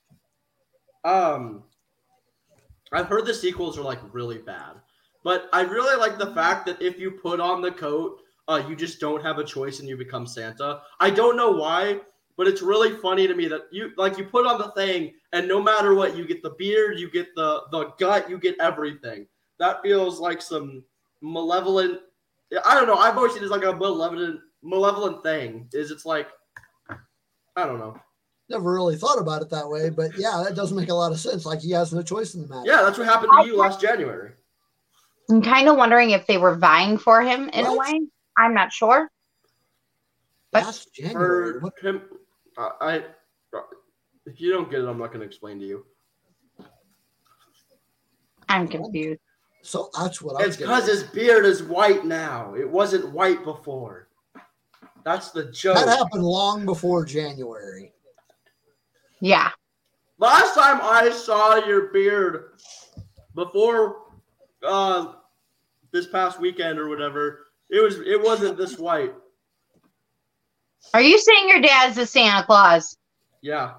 Um, 1.04 1.64
I've 2.92 3.06
heard 3.06 3.26
the 3.26 3.34
sequels 3.34 3.78
are 3.78 3.82
like 3.82 4.00
really 4.12 4.38
bad, 4.38 4.76
but 5.22 5.48
I 5.52 5.62
really 5.62 5.96
like 5.98 6.18
the 6.18 6.34
fact 6.34 6.66
that 6.66 6.80
if 6.80 6.98
you 6.98 7.10
put 7.10 7.40
on 7.40 7.60
the 7.60 7.72
coat, 7.72 8.20
uh, 8.48 8.62
you 8.68 8.76
just 8.76 9.00
don't 9.00 9.22
have 9.22 9.38
a 9.38 9.44
choice 9.44 9.80
and 9.80 9.88
you 9.88 9.96
become 9.96 10.26
Santa. 10.26 10.82
I 11.00 11.10
don't 11.10 11.36
know 11.36 11.50
why, 11.50 12.00
but 12.36 12.46
it's 12.46 12.62
really 12.62 12.96
funny 12.96 13.26
to 13.26 13.34
me 13.34 13.48
that 13.48 13.62
you 13.70 13.92
like 13.96 14.18
you 14.18 14.24
put 14.24 14.46
on 14.46 14.58
the 14.58 14.70
thing 14.72 15.14
and 15.32 15.48
no 15.48 15.60
matter 15.60 15.94
what, 15.94 16.16
you 16.16 16.26
get 16.26 16.42
the 16.42 16.50
beard, 16.50 16.98
you 16.98 17.10
get 17.10 17.34
the 17.34 17.62
the 17.72 17.86
gut, 17.98 18.30
you 18.30 18.38
get 18.38 18.56
everything. 18.60 19.26
That 19.58 19.82
feels 19.82 20.20
like 20.20 20.40
some 20.40 20.84
malevolent. 21.20 22.00
I 22.64 22.74
don't 22.74 22.86
know. 22.86 22.94
I've 22.96 23.16
always 23.16 23.32
seen 23.32 23.42
it 23.42 23.46
as 23.46 23.50
like 23.50 23.64
a 23.64 23.74
malevolent 23.74 24.40
malevolent 24.62 25.22
thing. 25.22 25.68
Is 25.72 25.90
it's 25.90 26.06
like 26.06 26.28
I 27.56 27.66
don't 27.66 27.78
know. 27.78 27.96
Never 28.50 28.74
really 28.74 28.96
thought 28.96 29.18
about 29.18 29.40
it 29.42 29.48
that 29.50 29.68
way, 29.68 29.88
but 29.88 30.10
yeah, 30.18 30.42
that 30.44 30.54
does 30.54 30.72
make 30.72 30.90
a 30.90 30.94
lot 30.94 31.12
of 31.12 31.18
sense. 31.18 31.46
Like 31.46 31.60
he 31.60 31.70
has 31.70 31.94
no 31.94 32.02
choice 32.02 32.34
in 32.34 32.42
the 32.42 32.48
matter. 32.48 32.62
Yeah, 32.66 32.82
that's 32.82 32.98
what 32.98 33.06
happened 33.06 33.32
to 33.40 33.46
you 33.46 33.56
last 33.56 33.80
January. 33.80 34.32
I'm 35.30 35.40
kind 35.40 35.68
of 35.68 35.76
wondering 35.76 36.10
if 36.10 36.26
they 36.26 36.36
were 36.36 36.54
vying 36.54 36.98
for 36.98 37.22
him 37.22 37.48
in 37.48 37.64
a 37.64 37.74
way. 37.74 38.00
I'm 38.36 38.52
not 38.52 38.70
sure. 38.72 39.10
but- 40.52 40.64
Last 40.64 40.92
January. 40.94 41.58
What- 41.60 41.72
him, 41.80 42.02
uh, 42.58 42.68
I, 42.80 42.96
I, 42.96 43.02
if 44.26 44.40
you 44.40 44.52
don't 44.52 44.70
get 44.70 44.80
it, 44.80 44.86
I'm 44.88 44.98
not 44.98 45.08
going 45.08 45.20
to 45.20 45.26
explain 45.26 45.58
to 45.60 45.64
you. 45.66 45.86
I'm 48.50 48.68
confused. 48.68 49.20
So 49.62 49.88
that's 49.98 50.20
what 50.20 50.34
I 50.34 50.40
was 50.40 50.48
It's 50.48 50.56
getting. 50.58 50.74
because 50.74 50.86
his 50.88 51.02
beard 51.04 51.46
is 51.46 51.62
white 51.62 52.04
now. 52.04 52.54
It 52.54 52.68
wasn't 52.68 53.10
white 53.12 53.42
before. 53.42 54.08
That's 55.02 55.30
the 55.30 55.50
joke. 55.50 55.76
That 55.76 55.88
happened 55.88 56.22
long 56.22 56.66
before 56.66 57.06
January. 57.06 57.93
Yeah. 59.24 59.52
Last 60.18 60.54
time 60.54 60.80
I 60.82 61.08
saw 61.08 61.56
your 61.64 61.86
beard 61.86 62.50
before 63.34 64.02
uh 64.62 65.12
this 65.92 66.06
past 66.06 66.38
weekend 66.38 66.78
or 66.78 66.90
whatever, 66.90 67.46
it 67.70 67.82
was 67.82 68.00
it 68.00 68.22
wasn't 68.22 68.58
this 68.58 68.78
white. 68.78 69.14
Are 70.92 71.00
you 71.00 71.18
saying 71.18 71.48
your 71.48 71.62
dad's 71.62 71.96
the 71.96 72.04
Santa 72.04 72.44
Claus? 72.44 72.98
Yeah. 73.40 73.72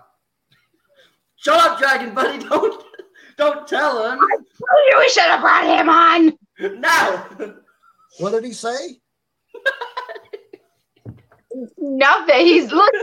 Shut 1.35 1.59
up, 1.59 1.77
Dragon 1.77 2.15
Buddy. 2.15 2.39
Don't 2.49 2.83
don't 3.37 3.67
tell 3.67 4.03
him. 4.03 4.17
I 4.19 4.35
told 4.37 4.85
you 4.89 4.97
we 4.97 5.09
should 5.09 5.23
have 5.25 5.41
brought 5.41 5.79
him 5.79 5.89
on. 5.89 6.33
No. 6.81 7.55
What 8.19 8.31
did 8.31 8.45
he 8.45 8.53
say? 8.53 9.01
Nothing. 11.77 12.45
He's 12.45 12.71
look. 12.71 12.93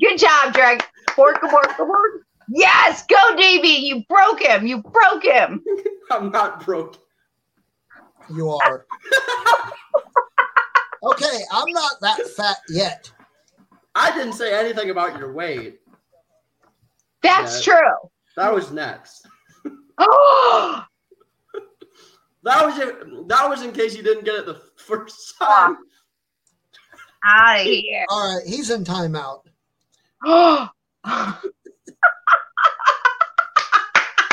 Good 0.00 0.16
job, 0.16 0.54
Drag. 0.54 0.82
Bork, 1.18 1.40
bork, 1.40 1.76
bork. 1.76 2.22
Yes, 2.48 3.04
go, 3.06 3.16
Davy. 3.36 3.66
You 3.66 4.04
broke 4.08 4.40
him. 4.40 4.68
You 4.68 4.80
broke 4.80 5.24
him. 5.24 5.64
I'm 6.12 6.30
not 6.30 6.64
broke. 6.64 6.96
You 8.32 8.50
are. 8.50 8.86
okay, 11.02 11.40
I'm 11.50 11.72
not 11.72 11.90
that 12.02 12.24
fat 12.36 12.58
yet. 12.68 13.10
I 13.96 14.16
didn't 14.16 14.34
say 14.34 14.56
anything 14.56 14.90
about 14.90 15.18
your 15.18 15.32
weight. 15.32 15.80
That's 17.20 17.66
Yeah. 17.66 17.74
true. 17.74 18.10
That 18.36 18.54
was 18.54 18.70
next. 18.70 19.26
Oh, 19.98 20.84
That 22.44 22.64
was 22.64 22.78
it. 22.78 23.26
That 23.28 23.48
was 23.48 23.62
in 23.62 23.72
case 23.72 23.96
you 23.96 24.04
didn't 24.04 24.24
get 24.24 24.36
it 24.36 24.46
the 24.46 24.62
first 24.76 25.34
ah. 25.40 25.66
time. 25.66 25.78
out 27.24 27.60
of 27.60 27.66
here. 27.66 28.06
All 28.08 28.36
right, 28.36 28.46
he's 28.46 28.70
in 28.70 28.84
timeout. 28.84 29.42
Oh, 31.04 31.40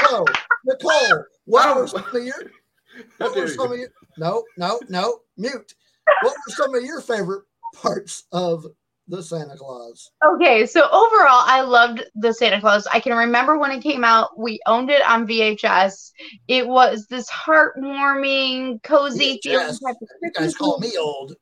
So, 0.07 0.25
Nicole, 0.65 1.23
what 1.45 1.75
were 1.75 1.87
some 1.87 2.03
of 2.15 2.23
your 2.23 2.35
what 3.17 3.35
were 3.35 3.47
some 3.47 3.67
you. 3.67 3.73
of 3.73 3.79
your 3.79 3.89
no, 4.17 4.43
no, 4.57 4.79
no, 4.87 5.19
mute. 5.37 5.73
What 6.21 6.33
were 6.33 6.53
some 6.53 6.75
of 6.75 6.83
your 6.83 7.01
favorite 7.01 7.43
parts 7.73 8.25
of 8.31 8.65
the 9.07 9.21
Santa 9.21 9.57
Claus? 9.57 10.11
Okay, 10.35 10.65
so 10.65 10.81
overall, 10.83 11.43
I 11.45 11.61
loved 11.61 12.03
the 12.15 12.33
Santa 12.33 12.61
Claus. 12.61 12.87
I 12.93 12.99
can 12.99 13.17
remember 13.17 13.57
when 13.57 13.71
it 13.71 13.81
came 13.81 14.03
out. 14.03 14.37
We 14.39 14.59
owned 14.67 14.89
it 14.89 15.01
on 15.07 15.27
VHS. 15.27 16.11
It 16.47 16.67
was 16.67 17.07
this 17.07 17.29
heartwarming, 17.29 18.81
cozy 18.83 19.39
feeling. 19.43 19.67
VHS. 19.67 19.79
type 19.85 19.95
of 20.01 20.07
You 20.21 20.31
guys 20.31 20.55
call 20.55 20.79
me 20.79 20.95
old. 20.99 21.35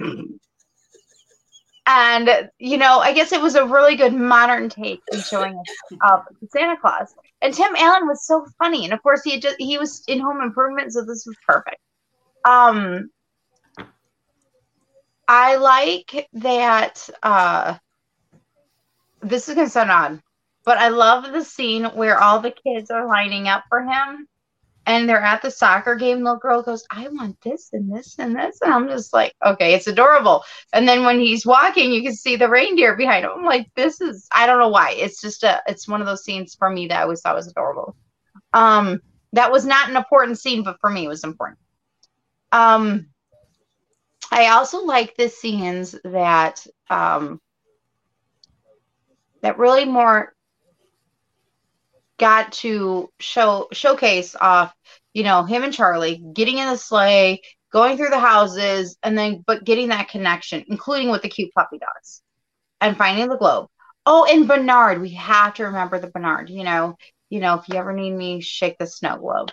And 1.88 2.50
you 2.58 2.76
know, 2.76 2.98
I 2.98 3.14
guess 3.14 3.32
it 3.32 3.40
was 3.40 3.54
a 3.54 3.64
really 3.64 3.96
good 3.96 4.12
modern 4.12 4.68
take 4.68 5.00
in 5.10 5.20
showing 5.22 5.58
us 5.58 5.98
of 6.06 6.20
Santa 6.50 6.76
Claus. 6.76 7.14
And 7.40 7.54
Tim 7.54 7.74
Allen 7.76 8.06
was 8.06 8.26
so 8.26 8.46
funny, 8.58 8.84
and 8.84 8.92
of 8.92 9.02
course, 9.02 9.22
he 9.24 9.40
just 9.40 9.56
he 9.58 9.78
was 9.78 10.04
in 10.06 10.20
Home 10.20 10.42
Improvement, 10.42 10.92
so 10.92 11.00
this 11.00 11.24
was 11.24 11.34
perfect. 11.46 11.80
Um, 12.44 13.10
I 15.26 15.56
like 15.56 16.28
that. 16.34 17.08
Uh, 17.22 17.78
this 19.22 19.48
is 19.48 19.54
gonna 19.54 19.70
sound 19.70 19.90
odd, 19.90 20.22
but 20.66 20.76
I 20.76 20.88
love 20.88 21.32
the 21.32 21.42
scene 21.42 21.84
where 21.84 22.20
all 22.20 22.40
the 22.40 22.50
kids 22.52 22.90
are 22.90 23.06
lining 23.06 23.48
up 23.48 23.64
for 23.70 23.80
him, 23.80 24.28
and 24.88 25.06
they're 25.06 25.20
at 25.22 25.42
the 25.42 25.50
soccer 25.50 25.94
game. 25.94 26.24
The 26.24 26.36
girl 26.36 26.62
goes, 26.62 26.84
"I 26.90 27.08
want 27.08 27.38
this 27.42 27.68
and 27.74 27.94
this 27.94 28.16
and 28.18 28.34
this," 28.34 28.58
and 28.62 28.72
I'm 28.72 28.88
just 28.88 29.12
like, 29.12 29.34
"Okay, 29.44 29.74
it's 29.74 29.86
adorable." 29.86 30.44
And 30.72 30.88
then 30.88 31.04
when 31.04 31.20
he's 31.20 31.44
walking, 31.44 31.92
you 31.92 32.02
can 32.02 32.14
see 32.14 32.36
the 32.36 32.48
reindeer 32.48 32.96
behind 32.96 33.26
him. 33.26 33.32
I'm 33.36 33.44
like, 33.44 33.70
this 33.76 34.00
is 34.00 34.26
I 34.32 34.46
don't 34.46 34.58
know 34.58 34.70
why. 34.70 34.92
It's 34.92 35.20
just 35.20 35.44
a 35.44 35.62
it's 35.68 35.86
one 35.86 36.00
of 36.00 36.06
those 36.06 36.24
scenes 36.24 36.54
for 36.58 36.70
me 36.70 36.88
that 36.88 37.00
I 37.00 37.02
always 37.02 37.20
thought 37.20 37.36
was 37.36 37.48
adorable. 37.48 37.96
Um 38.54 39.00
that 39.34 39.52
was 39.52 39.66
not 39.66 39.90
an 39.90 39.96
important 39.96 40.38
scene, 40.38 40.62
but 40.64 40.80
for 40.80 40.88
me 40.90 41.04
it 41.04 41.08
was 41.08 41.22
important. 41.22 41.58
Um 42.50 43.08
I 44.32 44.48
also 44.48 44.84
like 44.84 45.16
the 45.16 45.28
scenes 45.28 45.96
that 46.02 46.66
um 46.88 47.42
that 49.42 49.58
really 49.58 49.84
more 49.84 50.34
got 52.18 52.52
to 52.52 53.10
show 53.20 53.68
showcase 53.72 54.36
off, 54.40 54.74
you 55.14 55.22
know, 55.22 55.44
him 55.44 55.64
and 55.64 55.72
Charlie 55.72 56.22
getting 56.34 56.58
in 56.58 56.68
the 56.68 56.76
sleigh, 56.76 57.40
going 57.72 57.96
through 57.96 58.10
the 58.10 58.18
houses 58.18 58.96
and 59.02 59.16
then 59.16 59.44
but 59.46 59.64
getting 59.64 59.88
that 59.88 60.08
connection 60.08 60.64
including 60.68 61.10
with 61.10 61.22
the 61.22 61.28
cute 61.28 61.52
puppy 61.54 61.78
dogs 61.78 62.22
and 62.80 62.96
finding 62.96 63.28
the 63.28 63.36
globe. 63.36 63.68
Oh 64.06 64.26
and 64.30 64.48
bernard. 64.48 65.00
We 65.00 65.10
have 65.10 65.54
to 65.54 65.64
remember 65.64 65.98
the 65.98 66.08
bernard 66.08 66.50
you 66.50 66.64
know 66.64 66.96
you 67.30 67.40
know 67.40 67.54
if 67.54 67.68
you 67.68 67.76
ever 67.76 67.92
need 67.92 68.12
me 68.12 68.40
shake 68.40 68.78
the 68.78 68.86
snow 68.86 69.18
globe. 69.18 69.52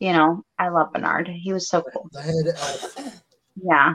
You 0.00 0.12
know 0.12 0.42
i 0.58 0.68
love 0.68 0.92
bernard. 0.92 1.28
He 1.28 1.52
was 1.52 1.68
so 1.68 1.82
cool. 1.82 2.08
Elf. 2.14 3.22
yeah. 3.56 3.94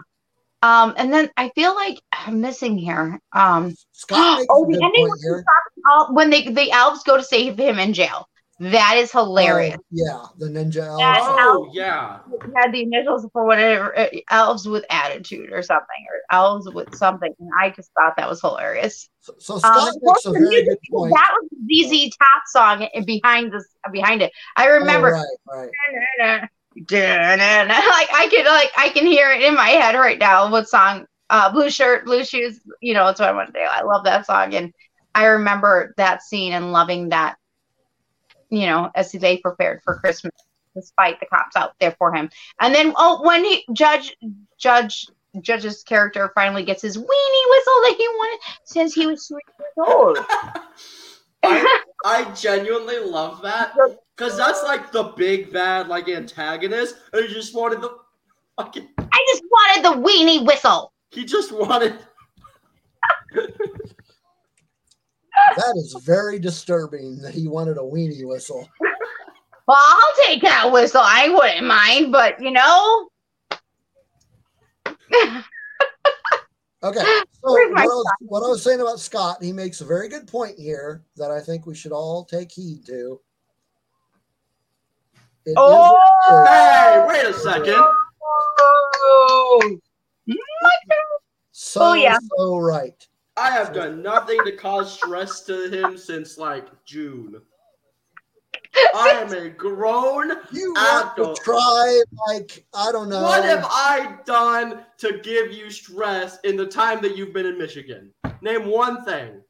Um 0.62 0.94
and 0.98 1.14
then 1.14 1.30
i 1.38 1.50
feel 1.50 1.74
like 1.74 2.00
i'm 2.12 2.42
missing 2.42 2.78
here 2.78 3.20
um 3.32 3.74
Scott 3.92 4.46
oh 4.50 4.66
the 4.66 4.84
ending 4.84 5.10
here. 5.22 5.44
all, 5.90 6.14
when 6.14 6.30
they 6.30 6.50
the 6.50 6.72
elves 6.72 7.04
go 7.04 7.18
to 7.18 7.24
save 7.24 7.58
him 7.58 7.80
in 7.80 7.94
jail 7.94 8.28
that 8.60 8.96
is 8.98 9.12
hilarious 9.12 9.78
Oh, 9.80 9.84
yeah, 9.92 10.24
the 10.38 10.48
ninja 10.48 10.86
elf. 10.88 11.00
That- 11.00 11.36
Oh 11.40 11.70
yeah. 11.74 12.20
had 12.56 12.72
the 12.72 12.82
initials 12.84 13.28
for 13.34 13.46
whatever 13.46 13.98
uh, 13.98 14.08
elves 14.30 14.68
with 14.68 14.86
attitude 14.90 15.52
or 15.52 15.62
something 15.62 16.06
or 16.10 16.22
elves 16.36 16.70
with 16.72 16.96
something 16.96 17.34
and 17.40 17.50
i 17.60 17.70
just 17.72 17.92
thought 17.98 18.16
that 18.18 18.30
was 18.30 18.40
hilarious 18.42 19.10
So, 19.22 19.34
so 19.40 19.54
um, 19.56 19.60
Scott 19.60 19.96
of 19.96 20.02
course, 20.02 20.26
makes 20.26 20.26
a 20.26 20.32
very 20.32 20.44
music- 20.46 20.68
good 20.68 20.78
point. 20.92 21.14
that 21.14 21.32
was 21.42 21.50
the 21.66 22.08
ZZ 22.10 22.16
Top 22.18 22.42
song 22.48 22.88
and 22.94 23.06
behind 23.06 23.52
this 23.52 23.66
behind 23.92 24.22
it 24.22 24.32
i 24.56 24.68
remember 24.68 25.10
Oh, 25.16 25.24
right, 25.52 25.70
right. 26.22 26.50
like 27.70 28.10
i 28.14 28.28
can 28.32 28.46
like 28.46 28.72
i 28.78 28.90
can 28.90 29.06
hear 29.06 29.32
it 29.32 29.42
in 29.42 29.54
my 29.56 29.70
head 29.70 29.96
right 29.96 30.18
now 30.20 30.50
what 30.50 30.68
song 30.68 31.06
uh 31.30 31.52
blue 31.52 31.70
shirt 31.70 32.06
blue 32.06 32.24
shoes 32.24 32.60
you 32.82 32.94
know 32.94 33.06
that's 33.06 33.20
what 33.20 33.30
i 33.30 33.34
want 33.34 33.48
to 33.48 33.54
do 33.54 33.60
i 33.60 33.82
love 33.84 34.04
that 34.06 34.26
song 34.26 34.54
and 34.56 34.74
i 35.14 35.26
remember 35.26 35.94
that 35.98 36.22
scene 36.24 36.54
and 36.54 36.72
loving 36.72 37.10
that 37.10 37.36
you 38.54 38.68
know 38.68 38.92
as 38.96 39.12
they 39.12 39.38
prepared 39.38 39.82
for 39.84 40.00
christmas 40.00 40.32
despite 40.76 41.20
the 41.20 41.26
cops 41.26 41.56
out 41.56 41.74
there 41.80 41.96
for 41.98 42.14
him 42.14 42.30
and 42.60 42.74
then 42.74 42.94
oh 42.98 43.22
when 43.26 43.44
he 43.44 43.66
judge 43.74 44.16
judge 44.58 45.08
judge's 45.42 45.84
character 45.84 46.32
finally 46.36 46.64
gets 46.64 46.82
his 46.82 46.96
weenie 46.96 47.50
whistle 47.50 47.82
that 47.84 47.96
he 47.98 48.08
wanted 48.08 48.40
since 48.64 48.94
he 48.94 49.08
was 49.08 49.28
three 49.28 49.42
years 49.60 49.90
old 49.90 50.18
I, 51.46 51.84
I 52.06 52.32
genuinely 52.34 53.00
love 53.00 53.42
that 53.42 53.76
because 54.16 54.38
that's 54.38 54.64
like 54.64 54.92
the 54.92 55.04
big 55.04 55.52
bad 55.52 55.90
like 55.90 56.08
antagonist, 56.08 56.96
and 57.12 57.26
he 57.26 57.34
just 57.34 57.54
wanted 57.54 57.82
the 57.82 57.98
fucking. 58.58 58.88
i 58.98 59.26
just 59.34 59.44
wanted 59.52 59.84
the 59.84 60.08
weenie 60.08 60.46
whistle 60.48 60.94
He 61.12 61.26
just 61.26 61.52
wanted. 61.52 62.00
That 65.58 65.74
is 65.78 65.96
very 66.06 66.40
disturbing 66.40 67.20
that 67.20 67.34
he 67.34 67.48
wanted 67.48 67.78
a 67.78 67.82
weenie 67.82 68.28
whistle. 68.28 68.68
Well, 69.68 69.78
I'll 69.80 70.26
take 70.26 70.42
that 70.42 70.72
whistle. 70.72 71.02
I 71.04 71.30
wouldn't 71.30 71.66
mind, 71.66 72.12
but 72.12 72.42
you 72.42 72.52
know, 72.52 73.10
Okay, 76.84 77.00
so 77.44 77.52
what 77.52 77.80
I, 77.80 77.86
was, 77.86 78.06
what 78.20 78.44
I 78.44 78.50
was 78.50 78.62
saying 78.62 78.82
about 78.82 79.00
Scott, 79.00 79.42
he 79.42 79.54
makes 79.54 79.80
a 79.82 79.86
very 79.86 80.10
good 80.10 80.28
point 80.28 80.60
here 80.60 81.02
that 81.16 81.32
I 81.32 81.40
think 81.40 81.66
we 81.66 81.76
should 81.76 81.94
all 81.94 82.26
take 82.26 82.52
heed 82.52 82.86
to. 82.88 83.22
It 85.46 85.52
is- 85.52 85.56
Oh! 85.58 86.00
Hey, 86.46 87.06
wait 87.08 87.26
a 87.26 87.34
second. 87.34 87.76
Oh, 89.06 89.80
so 91.52 91.80
Oh, 91.86 91.94
yeah. 91.94 92.18
so 92.38 92.58
right. 92.58 93.08
I 93.36 93.50
have 93.52 93.74
done 93.74 94.02
nothing 94.04 94.44
to 94.46 94.52
cause 94.56 94.94
stress 94.94 95.42
to 95.46 95.68
him 95.70 95.98
since 95.98 96.38
like 96.38 96.68
June. 96.86 97.42
I 98.96 99.10
am 99.10 99.34
a 99.34 99.50
grown. 99.50 100.32
You 100.52 100.74
want 100.74 101.16
to 101.16 101.22
Adult. 101.24 101.42
try 101.44 102.02
like 102.28 102.66
I 102.76 102.92
don't 102.92 103.10
know. 103.10 103.24
What 103.24 103.44
have 103.44 103.66
I 103.70 104.18
done 104.26 104.86
to 105.00 105.20
give 105.24 105.52
you 105.52 105.70
stress 105.72 106.40
in 106.44 106.56
the 106.58 106.66
time 106.66 107.02
that 107.02 107.16
you've 107.18 107.34
been 107.34 107.46
in 107.48 107.58
Michigan? 107.58 108.12
Name 108.42 108.66
one 108.68 109.04
thing. 109.06 109.42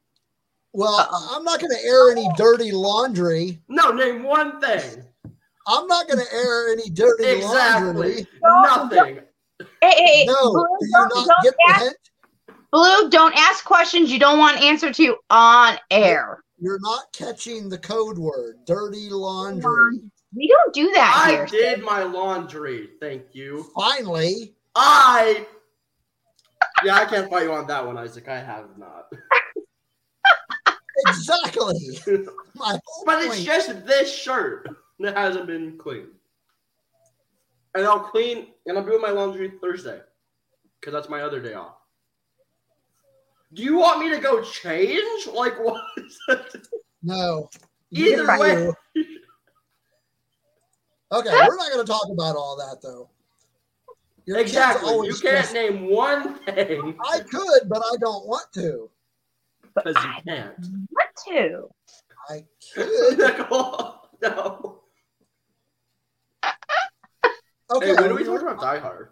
well, 0.73 1.07
I'm 1.31 1.43
not 1.43 1.59
going 1.59 1.71
to 1.71 1.86
air 1.86 2.11
any 2.11 2.27
dirty 2.38 2.71
laundry. 2.71 3.59
No, 3.67 3.91
name 3.91 4.23
one 4.23 4.61
thing. 4.61 5.03
I'm 5.67 5.88
not 5.88 6.07
going 6.07 6.19
to 6.19 6.34
air 6.34 6.71
any 6.73 6.89
dirty 6.89 7.25
Exactly. 7.25 7.93
laundry. 7.93 8.27
Nothing. 8.43 9.19
Hey, 9.81 9.95
hey, 10.05 10.25
No, 10.25 10.51
Blue, 10.51 10.67
do 10.79 10.86
you 10.86 10.91
don't, 10.91 11.09
not 11.15 11.27
don't 11.27 11.43
get 11.43 11.53
the 11.67 11.73
hint? 11.86 11.97
Blue, 12.74 13.07
don't 13.11 13.36
ask 13.38 13.63
questions 13.63 14.11
you 14.11 14.17
don't 14.17 14.39
want 14.39 14.59
answer 14.59 14.91
to 14.91 15.15
on 15.30 15.78
air. 15.91 16.43
You're 16.59 16.80
not 16.80 17.03
catching 17.13 17.69
the 17.69 17.78
code 17.78 18.17
word, 18.17 18.55
dirty 18.65 19.09
laundry. 19.11 19.99
We 20.36 20.47
don't 20.47 20.74
do 20.74 20.91
that 20.93 21.24
I 21.24 21.32
here. 21.34 21.45
did 21.45 21.84
my 21.84 22.01
laundry. 22.01 22.89
Thank 22.99 23.36
you. 23.36 23.67
Finally, 23.76 24.55
I. 24.76 25.45
Yeah, 26.84 26.95
I 26.95 27.05
can't 27.05 27.30
fight 27.30 27.43
you 27.43 27.53
on 27.53 27.67
that 27.67 27.86
one, 27.86 27.97
Isaac. 27.97 28.28
I 28.28 28.39
have 28.39 28.78
not. 28.78 29.11
exactly. 31.07 31.99
My 32.55 32.80
whole 32.86 33.05
But 33.05 33.21
it's 33.24 33.43
just 33.43 33.86
this 33.86 34.13
shirt 34.13 34.67
that 34.99 35.15
hasn't 35.15 35.45
been 35.45 35.78
cleaned. 35.78 36.07
and 37.76 37.86
I'll 37.86 37.99
clean 37.99 38.47
and 38.65 38.78
I'll 38.78 38.84
do 38.86 38.97
my 38.99 39.09
laundry 39.11 39.51
Thursday, 39.61 39.99
because 40.80 40.93
that's 40.93 41.09
my 41.09 41.21
other 41.21 41.39
day 41.41 41.53
off. 41.53 41.76
Do 43.53 43.61
you 43.63 43.77
want 43.77 43.99
me 43.99 44.09
to 44.11 44.19
go 44.19 44.41
change? 44.43 45.27
Like 45.27 45.53
what? 45.63 45.83
No. 47.05 47.49
Either 47.91 48.23
You- 48.23 48.39
way. 48.39 48.71
Okay, 51.11 51.29
we're 51.29 51.55
not 51.57 51.71
going 51.71 51.85
to 51.85 51.91
talk 51.91 52.07
about 52.09 52.35
all 52.37 52.55
that 52.57 52.77
though. 52.81 53.09
Your 54.25 54.39
exactly. 54.39 54.89
You 54.95 55.03
can't 55.21 55.45
stress- 55.45 55.53
name 55.53 55.89
one 55.89 56.35
thing 56.45 56.97
I 57.05 57.19
could, 57.19 57.67
but 57.67 57.79
I 57.79 57.97
don't 57.99 58.25
want 58.25 58.45
to. 58.53 58.89
because 59.75 59.95
you 60.01 60.11
can't. 60.25 60.53
What 60.91 61.07
to? 61.27 61.67
I 62.29 62.45
could. 62.73 63.17
Nicole, 63.17 63.95
no. 64.21 64.79
Okay, 67.75 67.87
Hey, 67.87 67.93
when 67.95 68.03
are 68.05 68.07
are 68.11 68.13
we 68.13 68.21
we- 68.21 68.23
talking 68.23 68.47
about 68.47 68.61
Die 68.61 68.79
Hard? 68.79 69.09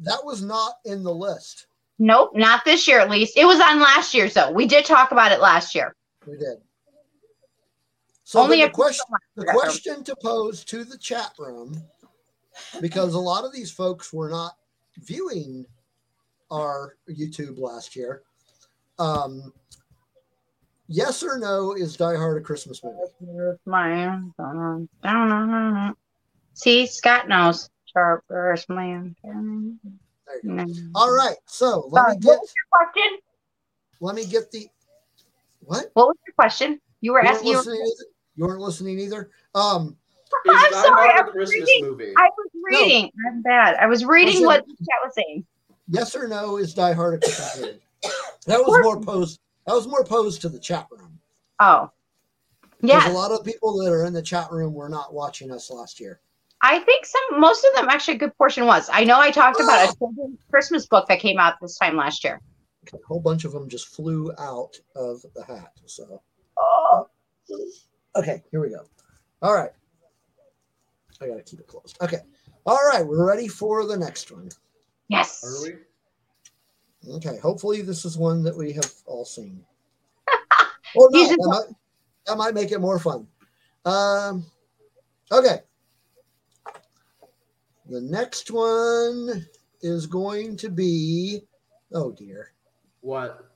that 0.00 0.18
was 0.24 0.42
not 0.42 0.74
in 0.84 1.04
the 1.04 1.14
list. 1.14 1.68
Nope, 2.04 2.32
not 2.34 2.64
this 2.64 2.88
year 2.88 2.98
at 2.98 3.08
least. 3.08 3.36
It 3.36 3.44
was 3.44 3.60
on 3.60 3.78
last 3.78 4.12
year, 4.12 4.28
though. 4.28 4.50
We 4.50 4.66
did 4.66 4.84
talk 4.84 5.12
about 5.12 5.30
it 5.30 5.40
last 5.40 5.72
year. 5.72 5.94
We 6.26 6.36
did. 6.36 6.58
So 8.24 8.40
Only 8.40 8.60
the 8.60 8.70
question, 8.70 9.04
the 9.36 9.44
question 9.44 10.02
to 10.02 10.16
pose 10.20 10.64
to 10.64 10.82
the 10.82 10.98
chat 10.98 11.32
room, 11.38 11.80
because 12.80 13.14
a 13.14 13.20
lot 13.20 13.44
of 13.44 13.52
these 13.52 13.70
folks 13.70 14.12
were 14.12 14.28
not 14.28 14.56
viewing 14.98 15.64
our 16.50 16.96
YouTube 17.08 17.60
last 17.60 17.94
year. 17.94 18.22
Um, 18.98 19.52
yes 20.88 21.22
or 21.22 21.38
no 21.38 21.72
is 21.72 21.96
Die 21.96 22.16
Hard 22.16 22.42
a 22.42 22.44
Christmas 22.44 22.82
movie? 22.82 22.98
See, 26.54 26.84
Scott 26.88 27.28
knows. 27.28 27.70
Sharp 27.92 28.24
man. 28.68 29.14
There 30.42 30.50
you 30.52 30.56
go. 30.56 30.64
No. 30.64 30.90
All 30.94 31.12
right, 31.12 31.36
so 31.46 31.88
let 31.90 32.02
Sorry, 32.04 32.12
me 32.12 32.16
what 32.16 32.22
get 32.22 32.40
was 32.40 32.52
your 32.56 32.66
question? 32.70 33.18
let 34.00 34.14
me 34.16 34.26
get 34.26 34.50
the 34.50 34.68
what? 35.60 35.90
What 35.94 36.08
was 36.08 36.16
your 36.26 36.34
question? 36.34 36.80
You 37.00 37.12
were 37.12 37.20
You 37.24 37.24
weren't 37.28 37.36
asking. 37.36 37.50
You 37.52 37.56
were... 37.58 37.74
you 38.36 38.46
weren't 38.46 38.60
listening 38.60 38.98
either. 38.98 39.30
Um, 39.54 39.96
I'm 40.48 40.72
sorry, 40.72 40.88
Hard 40.88 41.10
I 41.10 41.20
a 41.20 41.24
was 41.24 41.32
Christmas 41.32 41.60
reading- 41.68 41.84
movie? 41.90 42.12
I 42.16 42.28
was 42.36 42.48
reading. 42.70 43.10
I'm 43.28 43.42
bad. 43.42 43.76
I 43.76 43.86
was 43.86 44.04
reading 44.04 44.38
said- 44.38 44.46
what 44.46 44.66
the 44.66 44.72
chat 44.72 44.98
was 45.04 45.14
saying. 45.14 45.44
yes 45.88 46.14
or 46.16 46.26
no 46.28 46.56
is 46.56 46.74
Die 46.74 46.92
Hard 46.92 47.14
a 47.14 47.18
Christmas 47.18 47.60
movie? 47.60 47.78
That 48.46 48.60
was 48.60 48.82
more 48.82 49.00
posed. 49.00 49.38
That 49.66 49.74
was 49.74 49.86
more 49.86 50.04
posed 50.04 50.40
to 50.42 50.48
the 50.48 50.58
chat 50.58 50.88
room. 50.90 51.18
Oh, 51.60 51.90
Because 52.80 53.04
yeah. 53.04 53.12
a 53.12 53.14
lot 53.14 53.30
of 53.30 53.44
people 53.44 53.76
that 53.78 53.92
are 53.92 54.04
in 54.06 54.12
the 54.12 54.22
chat 54.22 54.50
room 54.50 54.74
were 54.74 54.88
not 54.88 55.14
watching 55.14 55.52
us 55.52 55.70
last 55.70 56.00
year. 56.00 56.18
I 56.64 56.78
think 56.80 57.04
some, 57.04 57.40
most 57.40 57.64
of 57.64 57.74
them 57.74 57.88
actually, 57.88 58.14
a 58.14 58.18
good 58.18 58.36
portion 58.38 58.66
was. 58.66 58.88
I 58.92 59.04
know 59.04 59.18
I 59.18 59.30
talked 59.30 59.60
about 59.60 59.88
a 59.88 59.96
Christmas 60.50 60.86
book 60.86 61.08
that 61.08 61.18
came 61.18 61.38
out 61.38 61.54
this 61.60 61.76
time 61.76 61.96
last 61.96 62.22
year. 62.22 62.40
A 62.92 62.96
whole 63.06 63.20
bunch 63.20 63.44
of 63.44 63.52
them 63.52 63.68
just 63.68 63.88
flew 63.88 64.32
out 64.38 64.78
of 64.96 65.22
the 65.34 65.44
hat. 65.44 65.72
So, 65.86 66.22
Oh, 66.58 67.08
okay, 68.16 68.42
here 68.50 68.60
we 68.60 68.70
go. 68.70 68.84
All 69.40 69.54
right. 69.54 69.70
I 71.20 71.26
got 71.28 71.36
to 71.36 71.42
keep 71.42 71.60
it 71.60 71.66
closed. 71.66 71.96
Okay. 72.02 72.18
All 72.64 72.78
right, 72.92 73.04
we're 73.04 73.26
ready 73.26 73.48
for 73.48 73.84
the 73.86 73.96
next 73.96 74.30
one. 74.30 74.48
yes. 75.08 75.42
Are 75.44 75.62
we? 75.64 77.14
Okay, 77.16 77.38
hopefully 77.38 77.82
this 77.82 78.04
is 78.04 78.16
one 78.16 78.44
that 78.44 78.56
we 78.56 78.72
have 78.72 78.92
all 79.06 79.24
seen. 79.24 79.64
Or 80.94 81.08
You 81.12 81.22
not. 81.22 81.38
That 81.38 81.48
might, 81.48 81.76
that 82.26 82.36
might 82.36 82.54
make 82.54 82.70
it 82.70 82.80
more 82.80 82.98
fun. 82.98 83.26
Um, 83.84 84.44
okay. 85.32 85.60
The 87.88 88.00
next 88.00 88.50
one 88.50 89.46
is 89.80 90.06
going 90.06 90.56
to 90.58 90.68
be, 90.68 91.40
oh 91.92 92.12
dear. 92.12 92.52
What? 93.00 93.48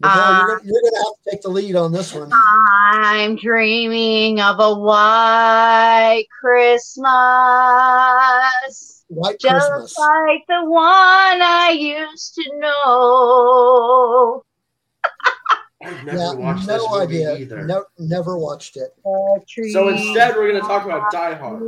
Nicole, 0.00 0.18
Uh, 0.22 0.38
you're, 0.38 0.46
gonna, 0.46 0.60
you're 0.64 0.82
gonna 0.82 1.04
have 1.04 1.12
to 1.24 1.30
take 1.30 1.42
the 1.42 1.48
lead 1.50 1.76
on 1.76 1.92
this 1.92 2.14
one. 2.14 2.30
I'm 2.32 3.36
dreaming 3.36 4.40
of 4.40 4.58
a 4.60 4.74
white 4.78 6.24
Christmas, 6.40 7.04
White 9.08 9.38
just 9.40 9.68
Christmas. 9.70 9.98
like 9.98 10.40
the 10.48 10.64
one 10.64 10.82
I 11.42 11.70
used 11.78 12.34
to 12.36 12.58
know. 12.60 14.42
I've 15.82 16.04
never 16.04 16.18
Yeah, 16.18 16.32
watched 16.34 16.66
this 16.66 16.82
movie 16.90 17.02
idea. 17.26 17.36
either. 17.38 17.64
No, 17.66 17.84
never 17.98 18.38
watched 18.38 18.76
it. 18.76 18.94
So 19.72 19.88
instead, 19.88 20.36
we're 20.36 20.48
going 20.50 20.62
to 20.62 20.68
talk 20.68 20.84
about 20.84 21.10
Die 21.10 21.34
Hard. 21.34 21.62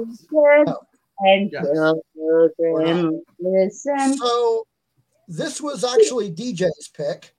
Listen, 1.22 1.30
and 1.30 1.52
Yes. 1.52 2.02
children 2.14 3.22
listen. 3.38 4.16
So 4.16 4.66
this 5.28 5.60
was 5.60 5.84
actually 5.84 6.30
DJ's 6.32 6.88
pick. 6.88 7.34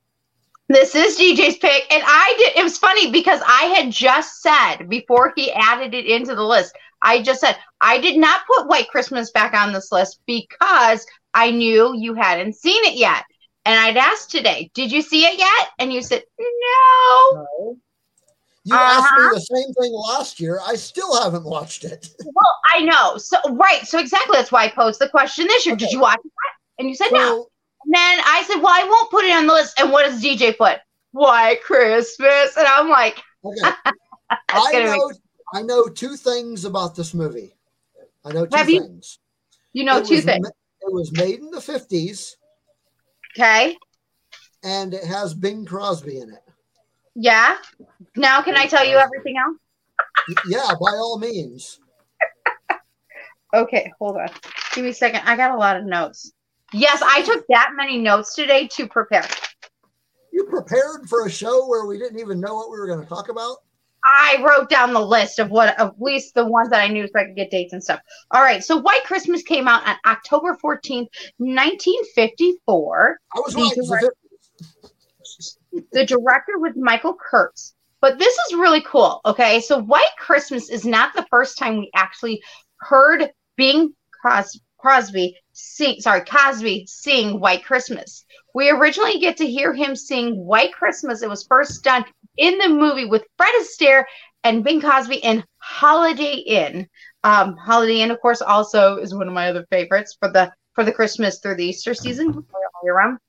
This 0.70 0.96
is 0.96 1.20
DJ's 1.20 1.58
pick, 1.58 1.94
and 1.94 2.02
I 2.06 2.34
did. 2.38 2.58
It 2.58 2.64
was 2.64 2.78
funny 2.78 3.12
because 3.12 3.42
I 3.46 3.66
had 3.76 3.92
just 3.92 4.42
said 4.42 4.88
before 4.90 5.34
he 5.36 5.52
added 5.52 5.94
it 5.94 6.06
into 6.06 6.36
the 6.36 6.44
list. 6.44 6.74
I 7.02 7.22
just 7.22 7.42
said 7.42 7.58
I 7.82 8.00
did 8.00 8.18
not 8.18 8.48
put 8.48 8.68
White 8.68 8.88
Christmas 8.90 9.32
back 9.32 9.54
on 9.54 9.74
this 9.74 9.92
list 9.92 10.22
because 10.26 11.06
I 11.34 11.52
knew 11.52 11.94
you 11.96 12.14
hadn't 12.14 12.56
seen 12.56 12.84
it 12.86 12.96
yet. 12.96 13.26
And 13.66 13.78
I'd 13.78 13.98
asked 13.98 14.32
today, 14.32 14.72
"Did 14.74 14.92
you 14.92 15.02
see 15.02 15.26
it 15.26 15.38
yet?" 15.38 15.70
And 15.80 15.92
you 15.92 16.02
said, 16.02 16.24
"No." 16.40 17.78
You 18.66 18.76
asked 18.76 19.12
me 19.12 19.24
Uh-huh. 19.24 19.34
the 19.34 19.42
same 19.42 19.74
thing 19.74 19.92
last 19.92 20.40
year. 20.40 20.60
I 20.66 20.76
still 20.76 21.22
haven't 21.22 21.44
watched 21.44 21.84
it. 21.84 22.10
Well, 22.26 22.56
I 22.74 22.82
know. 22.82 23.18
So 23.18 23.38
right. 23.52 23.86
So 23.86 24.00
exactly. 24.00 24.38
That's 24.38 24.52
why 24.52 24.64
I 24.64 24.70
posed 24.70 25.00
the 25.00 25.10
question 25.10 25.46
this 25.48 25.66
year. 25.66 25.76
Did 25.76 25.92
you 25.92 26.00
watch 26.00 26.20
it? 26.24 26.32
And 26.80 26.88
you 26.88 26.96
said 26.96 27.10
no. 27.12 27.48
And 27.86 27.94
then 27.94 28.20
I 28.26 28.44
said, 28.48 28.56
"Well, 28.62 28.74
I 28.74 28.84
won't 28.86 29.12
put 29.12 29.26
it 29.26 29.32
on 29.36 29.46
the 29.46 29.54
list." 29.54 29.78
And 29.80 29.92
what 29.92 30.06
does 30.06 30.24
DJ 30.24 30.58
put? 30.58 30.78
White 31.12 31.62
Christmas. 31.64 32.56
And 32.58 32.66
I'm 32.66 32.88
like, 32.90 33.22
okay. 33.44 33.76
I 34.50 34.84
know 34.86 35.12
I 35.54 35.62
know 35.64 35.88
two 35.88 36.16
things 36.16 36.64
about 36.66 36.96
this 36.96 37.14
movie. 37.14 37.54
I 38.24 38.32
know 38.32 38.46
two 38.46 38.56
Have 38.58 38.68
things. 38.68 39.20
you 39.74 39.84
know, 39.84 39.98
It 39.98 40.06
two 40.06 40.22
things. 40.22 40.42
ma- 40.42 40.88
It 40.88 40.94
was 40.94 41.12
made 41.12 41.40
in 41.40 41.52
the 41.52 41.60
50s 41.60 42.36
Okay. 43.38 43.78
and 44.64 44.94
it 44.94 45.04
has 45.04 45.34
Bing 45.34 45.66
Crosby 45.66 46.20
in 46.20 46.30
it. 46.30 46.44
Yeah. 47.16 47.58
Now, 48.16 48.42
can 48.42 48.56
I 48.56 48.66
tell 48.66 48.86
you 48.86 48.98
everything 48.98 49.36
else? 49.38 49.58
Yeah, 50.48 50.70
by 50.80 50.92
all 50.92 51.18
means. 51.20 51.80
Okay, 53.56 53.92
hold 54.00 54.18
on. 54.18 54.30
Give 54.74 54.84
me 54.84 54.90
a 54.90 54.94
second. 54.96 55.22
I 55.26 55.38
got 55.38 55.52
a 55.52 55.58
lot 55.58 55.78
of 55.78 55.86
notes. 55.86 56.34
Yes, 56.74 57.04
I 57.06 57.22
took 57.22 57.46
that 57.50 57.74
many 57.76 58.00
notes 58.00 58.34
today 58.34 58.68
to 58.70 58.88
prepare. 58.88 59.28
You 60.32 60.46
prepared 60.46 61.08
for 61.08 61.28
a 61.28 61.30
show 61.30 61.68
where 61.68 61.86
we 61.86 62.00
didn't 62.00 62.20
even 62.20 62.40
know 62.40 62.56
what 62.56 62.72
we 62.72 62.80
were 62.80 62.88
going 62.88 63.02
to 63.02 63.06
talk 63.06 63.30
about? 63.30 63.58
I 64.04 64.44
wrote 64.44 64.70
down 64.70 64.92
the 64.92 65.00
list 65.00 65.38
of 65.38 65.52
what, 65.52 65.80
at 65.80 66.02
least 66.02 66.34
the 66.34 66.46
ones 66.46 66.70
that 66.72 66.82
I 66.82 66.88
knew 66.88 67.08
so 67.08 67.20
I 67.20 67.26
could 67.26 67.36
get 67.36 67.52
dates 67.52 67.74
and 67.74 67.84
stuff. 67.84 68.02
All 68.32 68.42
right. 68.42 68.64
So 68.64 68.78
White 68.78 69.04
Christmas 69.04 69.44
came 69.44 69.68
out 69.68 69.88
on 69.88 69.96
October 70.06 70.58
14th, 70.62 71.08
1954. 71.38 73.20
I 73.36 73.40
was 73.40 73.56
right. 73.56 74.10
It 75.74 75.84
was 75.84 75.84
are- 75.86 75.92
the 75.92 76.00
50s. 76.00 76.00
The 76.00 76.06
director 76.06 76.60
was 76.60 76.74
Michael 76.76 77.16
Kurtz. 77.16 77.74
But 78.02 78.20
this 78.20 78.34
is 78.34 78.56
really 78.56 78.82
cool. 78.82 79.22
Okay. 79.26 79.62
So 79.62 79.80
White 79.80 80.16
Christmas 80.18 80.70
is 80.70 80.86
not 80.86 81.14
the 81.16 81.26
first 81.30 81.58
time 81.58 81.78
we 81.78 81.90
actually 81.96 82.42
heard 82.78 83.32
Bing 83.56 83.94
Cros- 84.22 84.60
Crosby 84.78 85.38
sing, 85.54 86.02
sorry, 86.02 86.22
Cosby 86.26 86.86
sing 86.88 87.40
White 87.40 87.64
Christmas. 87.64 88.26
We 88.54 88.70
originally 88.70 89.20
get 89.20 89.38
to 89.38 89.50
hear 89.50 89.74
him 89.74 89.96
sing 89.96 90.36
White 90.36 90.74
Christmas. 90.74 91.24
It 91.24 91.30
was 91.30 91.46
first 91.48 91.84
done 91.84 92.06
in 92.38 92.58
the 92.58 92.70
movie 92.70 93.06
with 93.06 93.24
Fred 93.38 93.54
Astaire 93.62 94.04
and 94.44 94.64
Bing 94.64 94.82
Cosby 94.82 95.16
in 95.16 95.44
Holiday 95.60 96.34
Inn. 96.36 96.90
Um, 97.24 97.56
Holiday 97.56 98.02
Inn, 98.02 98.12
of 98.12 98.20
course, 98.20 98.42
also 98.42 98.98
is 98.98 99.16
one 99.16 99.30
of 99.30 99.34
my 99.34 99.50
other 99.50 99.66
favorites 99.72 100.18
for 100.20 100.30
the 100.30 100.52
for 100.74 100.84
the 100.84 100.92
Christmas 100.92 101.40
through 101.40 101.56
the 101.56 101.66
Easter 101.66 101.94
season 101.94 102.34
all 102.34 102.82
year 102.84 102.96
round. 102.96 103.20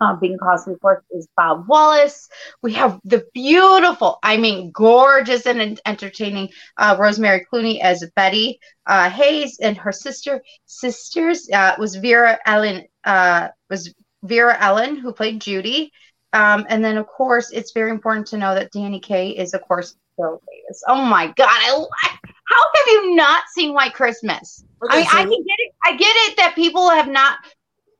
Uh, 0.00 0.16
of 0.20 0.80
course, 0.80 1.02
is 1.12 1.28
Bob 1.36 1.68
Wallace. 1.68 2.28
We 2.62 2.72
have 2.74 2.98
the 3.04 3.24
beautiful, 3.34 4.18
I 4.22 4.36
mean, 4.36 4.70
gorgeous 4.72 5.46
and 5.46 5.80
entertaining 5.86 6.50
uh, 6.76 6.96
Rosemary 6.98 7.46
Clooney 7.50 7.80
as 7.80 8.04
Betty 8.16 8.58
uh, 8.86 9.08
Hayes, 9.10 9.58
and 9.60 9.76
her 9.76 9.92
sister 9.92 10.42
sisters 10.66 11.48
uh, 11.52 11.76
was 11.78 11.96
Vera 11.96 12.38
Ellen 12.46 12.84
uh, 13.04 13.48
was 13.70 13.94
Vera 14.24 14.56
Ellen 14.60 14.96
who 14.96 15.12
played 15.12 15.40
Judy, 15.40 15.92
um, 16.32 16.66
and 16.68 16.84
then 16.84 16.96
of 16.96 17.06
course 17.06 17.50
it's 17.52 17.72
very 17.72 17.90
important 17.90 18.26
to 18.28 18.38
know 18.38 18.54
that 18.54 18.72
Danny 18.72 18.98
Kaye 19.00 19.30
is 19.30 19.54
of 19.54 19.62
course 19.62 19.94
Bill 20.16 20.40
Davis. 20.50 20.82
Oh 20.88 21.02
my 21.04 21.26
God! 21.36 21.48
I 21.48 21.76
li- 21.78 21.88
how 22.44 22.62
have 22.74 22.86
you 22.88 23.14
not 23.14 23.44
seen 23.54 23.72
White 23.72 23.94
Christmas? 23.94 24.64
I 24.82 24.86
Okay, 24.86 25.00
I 25.08 25.22
so- 25.24 25.30
can 25.30 25.44
get 25.44 25.56
it. 25.58 25.72
I 25.84 25.96
get 25.96 26.14
it 26.16 26.36
that 26.38 26.54
people 26.56 26.90
have 26.90 27.08
not, 27.08 27.38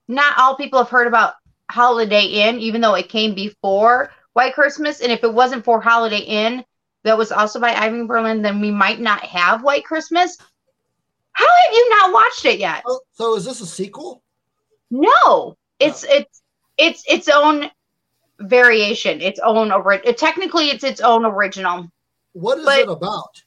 not 0.09 0.37
all 0.39 0.57
people 0.57 0.79
have 0.81 0.89
heard 0.91 1.07
about 1.07 1.35
Holiday 1.73 2.25
Inn, 2.27 2.61
even 2.61 2.81
though 2.83 2.95
it 2.95 3.09
came 3.09 3.35
before 3.35 4.13
White 4.35 4.55
Christmas. 4.55 5.01
And 5.01 5.11
if 5.11 5.25
it 5.25 5.33
wasn't 5.33 5.65
for 5.65 5.81
Holiday 5.81 6.19
Inn, 6.21 6.65
that 7.05 7.17
was 7.17 7.33
also 7.33 7.59
by 7.59 7.75
Irving 7.75 8.07
Berlin, 8.07 8.43
then 8.43 8.61
we 8.61 8.71
might 8.71 9.01
not 9.01 9.23
have 9.25 9.63
White 9.65 9.85
Christmas. 9.85 10.37
How 11.33 11.47
have 11.47 11.73
you 11.75 11.91
not 11.91 12.13
watched 12.13 12.45
it 12.45 12.59
yet? 12.59 12.83
Oh, 12.87 13.01
so 13.13 13.37
is 13.37 13.47
this 13.47 13.63
a 13.63 13.67
sequel? 13.67 14.23
No, 14.91 15.57
it's 15.81 16.05
it's 16.05 16.43
it's 16.77 17.03
its 17.09 17.29
own 17.29 17.71
variation, 18.41 19.23
its 19.23 19.41
own 19.41 19.73
ori- 19.73 20.03
it, 20.05 20.19
technically 20.19 20.69
it's 20.69 20.85
its 20.85 21.01
own 21.01 21.25
original. 21.25 21.89
What 22.35 22.59
is 22.59 22.67
But- 22.67 22.81
it 22.81 22.89
about? 22.91 23.43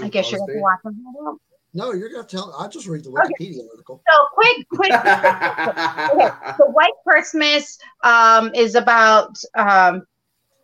I 0.00 0.08
guess 0.08 0.30
you're 0.30 0.40
gonna 0.40 0.60
watch 0.60 0.78
it. 0.86 1.40
No, 1.72 1.92
you're 1.92 2.08
gonna 2.08 2.24
tell. 2.24 2.54
I 2.58 2.66
just 2.66 2.86
read 2.86 3.04
the 3.04 3.10
Wikipedia 3.10 3.68
article. 3.70 4.02
So 4.10 4.18
quick, 4.34 4.68
quick. 4.70 4.92
okay, 4.92 6.54
so 6.58 6.66
White 6.66 6.92
Christmas 7.06 7.78
um, 8.02 8.52
is 8.54 8.74
about 8.74 9.38
um, 9.56 10.04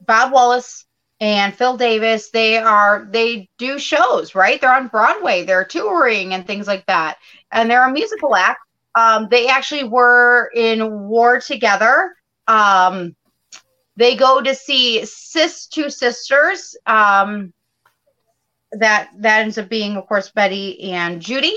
Bob 0.04 0.32
Wallace 0.32 0.84
and 1.20 1.54
Phil 1.54 1.76
Davis. 1.76 2.30
They 2.30 2.58
are 2.58 3.06
they 3.10 3.48
do 3.56 3.78
shows, 3.78 4.34
right? 4.34 4.60
They're 4.60 4.74
on 4.74 4.88
Broadway. 4.88 5.44
They're 5.44 5.64
touring 5.64 6.34
and 6.34 6.44
things 6.44 6.66
like 6.66 6.84
that, 6.86 7.18
and 7.52 7.70
they're 7.70 7.88
a 7.88 7.92
musical 7.92 8.34
act. 8.34 8.60
Um, 8.96 9.28
they 9.30 9.46
actually 9.46 9.84
were 9.84 10.50
in 10.54 11.08
war 11.08 11.40
together. 11.40 12.16
Um, 12.48 13.14
they 13.96 14.16
go 14.16 14.42
to 14.42 14.54
see 14.54 15.04
sis 15.04 15.66
two 15.66 15.88
sisters. 15.88 16.76
That 18.78 19.10
that 19.18 19.42
ends 19.42 19.58
up 19.58 19.68
being, 19.68 19.96
of 19.96 20.06
course, 20.06 20.30
Betty 20.30 20.92
and 20.92 21.20
Judy. 21.20 21.56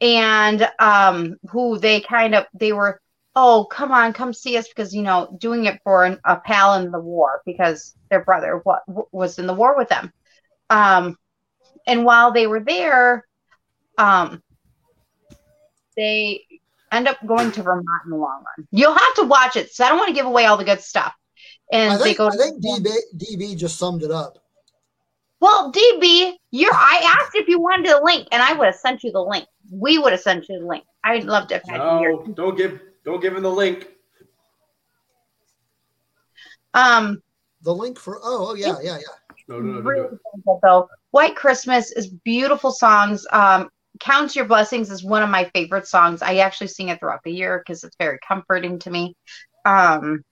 And 0.00 0.68
um 0.78 1.36
who 1.50 1.78
they 1.78 2.00
kind 2.00 2.34
of 2.34 2.46
they 2.54 2.72
were 2.72 3.00
oh 3.36 3.66
come 3.70 3.92
on 3.92 4.12
come 4.12 4.32
see 4.32 4.56
us 4.56 4.66
because 4.66 4.94
you 4.94 5.02
know 5.02 5.36
doing 5.38 5.66
it 5.66 5.78
for 5.84 6.04
an, 6.04 6.18
a 6.24 6.36
pal 6.36 6.74
in 6.74 6.90
the 6.90 6.98
war 6.98 7.42
because 7.44 7.94
their 8.10 8.24
brother 8.24 8.60
what 8.64 8.82
was 9.12 9.38
in 9.38 9.46
the 9.46 9.54
war 9.54 9.76
with 9.76 9.88
them. 9.88 10.12
Um 10.70 11.16
and 11.86 12.04
while 12.04 12.32
they 12.32 12.46
were 12.46 12.60
there 12.60 13.26
um 13.98 14.42
they 15.96 16.46
end 16.92 17.06
up 17.06 17.18
going 17.26 17.52
to 17.52 17.62
vermont 17.62 18.04
in 18.04 18.10
the 18.10 18.16
long 18.16 18.42
run. 18.56 18.66
You'll 18.70 18.94
have 18.94 19.14
to 19.16 19.24
watch 19.24 19.56
it 19.56 19.72
so 19.72 19.84
i 19.84 19.88
don't 19.88 19.98
want 19.98 20.08
to 20.08 20.14
give 20.14 20.26
away 20.26 20.46
all 20.46 20.56
the 20.56 20.64
good 20.64 20.80
stuff. 20.80 21.12
And 21.70 21.92
I 21.92 21.98
they 21.98 22.04
think, 22.04 22.18
go 22.18 22.28
I 22.28 22.36
think 22.36 22.64
DB, 22.64 22.90
DB 23.16 23.56
just 23.56 23.78
summed 23.78 24.02
it 24.02 24.10
up. 24.10 24.38
Well 25.40 25.72
db 25.72 26.32
you're 26.50 26.72
i 26.72 27.16
asked 27.18 27.34
if 27.34 27.48
you 27.48 27.60
wanted 27.60 27.86
the 27.86 28.00
link 28.02 28.28
and 28.32 28.42
i 28.42 28.52
would 28.52 28.66
have 28.66 28.74
sent 28.74 29.02
you 29.02 29.10
the 29.12 29.22
link 29.22 29.46
we 29.72 29.98
would 29.98 30.12
have 30.12 30.20
sent 30.20 30.48
you 30.48 30.58
the 30.60 30.66
link 30.66 30.84
i'd 31.04 31.24
love 31.24 31.48
to 31.48 31.54
have 31.54 31.62
had 31.68 31.76
you 31.76 31.98
here 31.98 32.12
no, 32.12 32.26
don't 32.34 32.56
give 32.56 32.80
don't 33.04 33.20
give 33.20 33.34
him 33.34 33.42
the 33.42 33.50
link. 33.50 33.88
um 36.74 37.22
The 37.62 37.74
link 37.74 37.98
for 37.98 38.18
oh, 38.22 38.50
oh 38.50 38.54
yeah 38.54 38.76
yeah 38.82 38.96
yeah. 38.96 39.20
No, 39.48 39.58
no, 39.58 39.72
no, 39.72 39.80
no, 39.80 39.80
really 39.80 40.18
though. 40.62 40.88
White 41.10 41.34
Christmas 41.34 41.90
is 41.90 42.06
beautiful 42.06 42.70
songs. 42.70 43.26
Um, 43.32 43.68
Count 43.98 44.36
Your 44.36 44.44
Blessings 44.44 44.90
is 44.90 45.02
one 45.02 45.24
of 45.24 45.28
my 45.28 45.50
favorite 45.52 45.88
songs. 45.88 46.22
I 46.22 46.36
actually 46.36 46.68
sing 46.68 46.88
it 46.88 47.00
throughout 47.00 47.24
the 47.24 47.32
year 47.32 47.58
because 47.58 47.82
it's 47.82 47.96
very 47.98 48.18
comforting 48.26 48.78
to 48.80 48.90
me. 48.90 49.16
Um, 49.64 50.22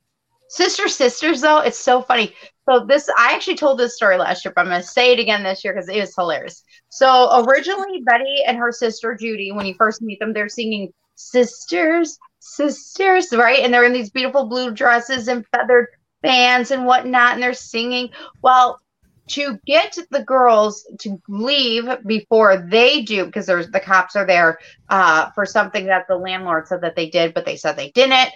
Sister 0.48 0.88
Sisters, 0.88 1.40
though, 1.40 1.58
it's 1.60 1.78
so 1.78 2.02
funny. 2.02 2.34
So 2.68 2.84
this, 2.84 3.08
I 3.16 3.32
actually 3.34 3.56
told 3.56 3.78
this 3.78 3.96
story 3.96 4.18
last 4.18 4.44
year, 4.44 4.52
but 4.54 4.62
I'm 4.62 4.68
going 4.68 4.80
to 4.80 4.86
say 4.86 5.12
it 5.12 5.18
again 5.18 5.42
this 5.42 5.64
year 5.64 5.72
because 5.72 5.88
it 5.88 6.00
was 6.00 6.14
hilarious. 6.14 6.62
So 6.88 7.44
originally, 7.46 8.02
Betty 8.04 8.42
and 8.46 8.56
her 8.58 8.72
sister 8.72 9.16
Judy, 9.18 9.52
when 9.52 9.66
you 9.66 9.74
first 9.74 10.02
meet 10.02 10.18
them, 10.20 10.32
they're 10.32 10.48
singing 10.48 10.92
"Sisters, 11.14 12.18
Sisters," 12.40 13.32
right? 13.32 13.60
And 13.60 13.72
they're 13.72 13.84
in 13.84 13.92
these 13.92 14.10
beautiful 14.10 14.48
blue 14.48 14.70
dresses 14.70 15.28
and 15.28 15.46
feathered 15.54 15.88
fans 16.22 16.70
and 16.70 16.84
whatnot, 16.86 17.34
and 17.34 17.42
they're 17.42 17.54
singing. 17.54 18.10
Well, 18.42 18.80
to 19.28 19.58
get 19.66 19.96
the 20.10 20.22
girls 20.22 20.86
to 21.00 21.20
leave 21.28 21.84
before 22.06 22.66
they 22.70 23.02
do, 23.02 23.26
because 23.26 23.46
there's 23.46 23.70
the 23.70 23.80
cops 23.80 24.16
are 24.16 24.26
there 24.26 24.58
uh, 24.88 25.30
for 25.30 25.44
something 25.44 25.86
that 25.86 26.06
the 26.08 26.16
landlord 26.16 26.66
said 26.66 26.80
that 26.80 26.96
they 26.96 27.10
did, 27.10 27.34
but 27.34 27.44
they 27.44 27.56
said 27.56 27.76
they 27.76 27.90
didn't. 27.90 28.30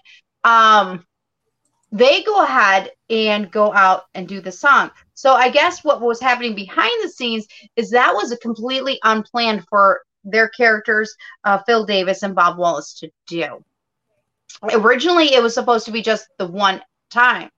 Um, 0.44 1.05
they 1.93 2.23
go 2.23 2.43
ahead 2.43 2.90
and 3.10 3.51
go 3.51 3.73
out 3.73 4.05
and 4.14 4.27
do 4.27 4.40
the 4.40 4.51
song. 4.51 4.90
So 5.14 5.35
I 5.35 5.51
guess 5.51 5.85
what 5.85 6.01
was 6.01 6.20
happening 6.20 6.55
behind 6.55 6.93
the 7.02 7.09
scenes 7.10 7.47
is 7.77 7.90
that 7.90 8.14
was 8.14 8.32
a 8.32 8.39
completely 8.39 8.98
unplanned 9.05 9.66
for 9.69 10.01
their 10.24 10.48
characters, 10.48 11.14
uh, 11.44 11.59
Phil 11.66 11.85
Davis 11.85 12.23
and 12.23 12.35
Bob 12.35 12.56
Wallace, 12.56 12.94
to 13.01 13.10
do. 13.27 13.62
Originally, 14.73 15.35
it 15.35 15.43
was 15.43 15.55
supposed 15.55 15.85
to 15.86 15.93
be 15.93 16.02
just 16.02 16.27
the 16.39 16.47
one 16.47 16.81
time. 17.10 17.51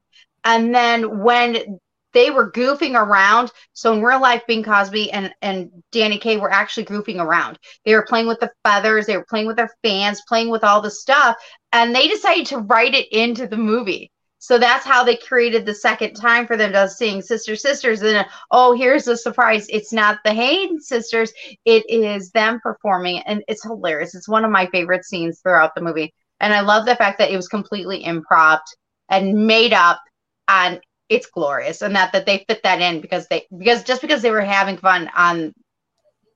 And 0.44 0.74
then 0.74 1.20
when 1.20 1.78
they 2.14 2.30
were 2.30 2.50
goofing 2.50 2.94
around. 2.94 3.50
So 3.72 3.92
in 3.92 4.00
real 4.02 4.20
life, 4.20 4.42
Bing 4.46 4.62
Cosby 4.62 5.10
and, 5.10 5.34
and 5.42 5.70
Danny 5.90 6.18
Kaye 6.18 6.36
were 6.38 6.50
actually 6.50 6.86
goofing 6.86 7.20
around. 7.20 7.58
They 7.84 7.94
were 7.94 8.06
playing 8.08 8.28
with 8.28 8.40
the 8.40 8.52
feathers, 8.64 9.06
they 9.06 9.16
were 9.16 9.26
playing 9.28 9.48
with 9.48 9.56
their 9.56 9.74
fans, 9.82 10.22
playing 10.26 10.48
with 10.48 10.64
all 10.64 10.80
the 10.80 10.92
stuff, 10.92 11.36
and 11.72 11.94
they 11.94 12.08
decided 12.08 12.46
to 12.46 12.58
write 12.58 12.94
it 12.94 13.08
into 13.12 13.46
the 13.48 13.56
movie. 13.56 14.12
So 14.44 14.58
that's 14.58 14.84
how 14.84 15.04
they 15.04 15.16
created 15.16 15.64
the 15.64 15.74
second 15.74 16.12
time 16.16 16.46
for 16.46 16.54
them 16.54 16.72
to 16.72 16.86
sing 16.86 17.22
Sister 17.22 17.56
Sisters. 17.56 18.02
And 18.02 18.26
oh, 18.50 18.74
here's 18.74 19.06
the 19.06 19.16
surprise. 19.16 19.66
It's 19.70 19.90
not 19.90 20.18
the 20.22 20.34
Hayden 20.34 20.82
sisters, 20.82 21.32
it 21.64 21.82
is 21.88 22.30
them 22.30 22.60
performing. 22.60 23.20
And 23.20 23.42
it's 23.48 23.62
hilarious. 23.62 24.14
It's 24.14 24.28
one 24.28 24.44
of 24.44 24.50
my 24.50 24.66
favorite 24.66 25.06
scenes 25.06 25.40
throughout 25.40 25.74
the 25.74 25.80
movie. 25.80 26.12
And 26.40 26.52
I 26.52 26.60
love 26.60 26.84
the 26.84 26.94
fact 26.94 27.20
that 27.20 27.30
it 27.30 27.36
was 27.36 27.48
completely 27.48 28.04
improv 28.04 28.60
and 29.08 29.46
made 29.46 29.72
up 29.72 30.02
and 30.46 30.78
it's 31.08 31.26
glorious 31.28 31.80
and 31.80 31.96
that 31.96 32.12
that 32.12 32.26
they 32.26 32.44
fit 32.46 32.62
that 32.64 32.82
in 32.82 33.00
because 33.00 33.26
they 33.28 33.46
because 33.56 33.82
just 33.82 34.02
because 34.02 34.20
they 34.20 34.30
were 34.30 34.42
having 34.42 34.76
fun 34.76 35.10
on 35.16 35.54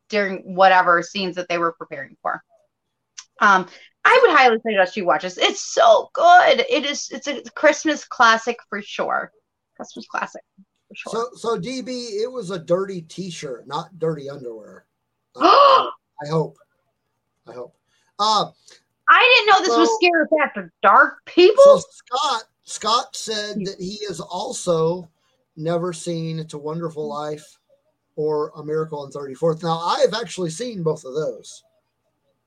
during 0.09 0.55
whatever 0.55 1.03
scenes 1.03 1.37
that 1.37 1.47
they 1.51 1.59
were 1.59 1.73
preparing 1.73 2.17
for 2.23 2.43
um 3.41 3.67
i 4.05 4.19
would 4.23 4.37
highly 4.37 4.59
suggest 4.61 4.97
you 4.97 5.05
watch 5.05 5.23
this 5.23 5.37
it's 5.39 5.61
so 5.61 6.11
good 6.15 6.65
it 6.69 6.85
is 6.85 7.11
it's 7.11 7.27
a 7.27 7.43
christmas 7.51 8.05
classic 8.05 8.57
for 8.69 8.81
sure 8.83 9.33
christmas 9.77 10.07
classic 10.07 10.43
for 10.89 10.95
sure 10.95 11.13
So 11.13 11.29
so 11.37 11.59
DB, 11.61 12.23
it 12.23 12.31
was 12.31 12.51
a 12.51 12.59
dirty 12.59 13.03
T-shirt, 13.03 13.67
not 13.69 13.99
dirty 13.99 14.29
underwear. 14.31 14.87
Uh, 15.37 15.87
I 16.25 16.29
hope. 16.31 16.57
I 17.47 17.53
hope. 17.53 17.75
Uh, 18.19 18.47
i 19.09 19.45
didn't 19.47 19.47
know 19.47 19.65
this 19.67 19.79
was 19.79 19.89
So- 19.89 19.97
scared 20.01 20.29
after 20.43 20.73
dark 20.83 21.25
people 21.27 21.63
so 21.65 21.83
Scott 21.91 22.43
Scott 22.65 23.17
said 23.17 23.65
that 23.67 23.77
he 23.79 24.01
has 24.09 24.19
also 24.21 25.09
never 25.57 25.93
seen 25.93 26.39
"It's 26.39 26.55
a 26.55 26.59
Wonderful 26.59 27.07
Life" 27.07 27.59
or 28.17 28.51
"A 28.57 28.65
Miracle 28.65 29.01
on 29.01 29.13
34th." 29.13 29.63
Now, 29.63 29.79
I 29.79 30.01
have 30.01 30.15
actually 30.15 30.51
seen 30.51 30.83
both 30.83 31.05
of 31.05 31.15
those. 31.15 31.63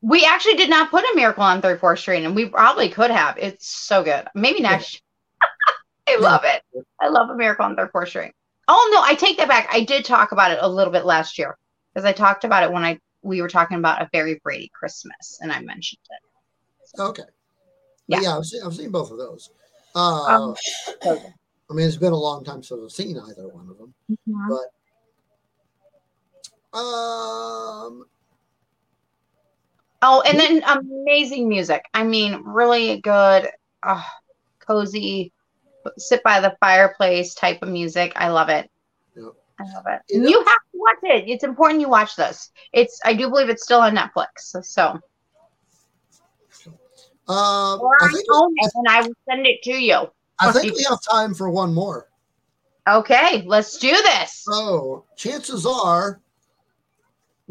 We 0.01 0.25
actually 0.25 0.55
did 0.55 0.69
not 0.69 0.89
put 0.89 1.03
a 1.03 1.15
miracle 1.15 1.43
on 1.43 1.61
34th 1.61 1.99
street 1.99 2.23
and 2.23 2.35
we 2.35 2.49
probably 2.49 2.89
could 2.89 3.11
have 3.11 3.37
it's 3.37 3.67
so 3.67 4.03
good 4.03 4.27
maybe 4.35 4.59
next 4.61 5.01
i 6.07 6.17
love 6.17 6.41
it 6.43 6.63
i 6.99 7.07
love 7.07 7.29
a 7.29 7.35
miracle 7.35 7.65
on 7.65 7.75
34th 7.75 8.07
street 8.07 8.33
oh 8.67 8.89
no 8.93 9.01
i 9.03 9.15
take 9.15 9.37
that 9.37 9.47
back 9.47 9.67
i 9.71 9.83
did 9.83 10.03
talk 10.03 10.31
about 10.31 10.51
it 10.51 10.59
a 10.61 10.67
little 10.67 10.91
bit 10.91 11.05
last 11.05 11.37
year 11.37 11.57
because 11.93 12.05
i 12.05 12.11
talked 12.11 12.43
about 12.43 12.63
it 12.63 12.71
when 12.71 12.83
i 12.83 12.99
we 13.21 13.41
were 13.41 13.49
talking 13.49 13.77
about 13.77 14.01
a 14.01 14.09
very 14.11 14.39
brady 14.43 14.71
christmas 14.73 15.37
and 15.41 15.51
i 15.51 15.59
mentioned 15.61 15.99
it 16.09 16.31
Okay. 16.99 17.23
Yeah. 18.07 18.21
Yeah, 18.21 18.37
I've 18.37 18.45
seen, 18.45 18.61
I've 18.65 18.75
seen 18.75 18.91
both 18.91 19.11
of 19.11 19.17
those. 19.17 19.51
Uh, 19.95 20.23
Um, 20.23 20.55
so 20.57 20.93
good. 21.01 21.33
I 21.69 21.73
mean, 21.73 21.87
it's 21.87 21.97
been 21.97 22.11
a 22.11 22.17
long 22.17 22.43
time 22.43 22.61
since 22.63 22.81
I've 22.83 22.91
seen 22.91 23.17
either 23.17 23.47
one 23.47 23.69
of 23.69 23.77
them. 23.77 23.93
But 26.73 26.77
um, 26.77 28.05
oh 30.01 30.21
and 30.21 30.39
then 30.39 30.63
amazing 30.63 31.47
music 31.49 31.83
i 31.93 32.03
mean 32.03 32.41
really 32.45 33.01
good 33.01 33.47
uh, 33.83 34.03
cozy 34.59 35.31
sit 35.97 36.21
by 36.23 36.39
the 36.39 36.55
fireplace 36.59 37.33
type 37.33 37.61
of 37.61 37.69
music 37.69 38.13
i 38.15 38.29
love 38.29 38.49
it 38.49 38.69
Yep. 39.15 39.33
i 39.59 39.63
love 39.73 39.85
it 39.87 40.01
You 40.09 40.29
you, 40.29 40.37
have 40.37 40.45
to 40.45 40.75
watch 40.75 40.99
it 41.03 41.29
it's 41.29 41.43
important 41.43 41.81
you 41.81 41.89
watch 41.89 42.15
this 42.15 42.51
it's 42.73 42.99
i 43.05 43.13
do 43.13 43.29
believe 43.29 43.49
it's 43.49 43.63
still 43.63 43.81
on 43.81 43.95
netflix 43.95 44.27
so 44.63 44.99
uh, 47.27 47.77
or 47.77 47.95
I 48.01 48.07
I 48.07 48.11
think 48.11 48.27
own 48.31 48.53
it 48.57 48.71
and 48.75 48.87
I 48.87 49.01
will 49.01 49.15
send 49.29 49.47
it 49.47 49.61
to 49.63 49.73
you. 49.73 50.07
I 50.39 50.51
think 50.51 50.75
we 50.75 50.83
have 50.83 50.99
time 51.09 51.33
for 51.33 51.49
one 51.49 51.73
more. 51.73 52.07
Okay, 52.89 53.43
let's 53.45 53.77
do 53.77 53.91
this. 53.91 54.43
So 54.43 55.05
chances 55.15 55.65
are, 55.65 56.20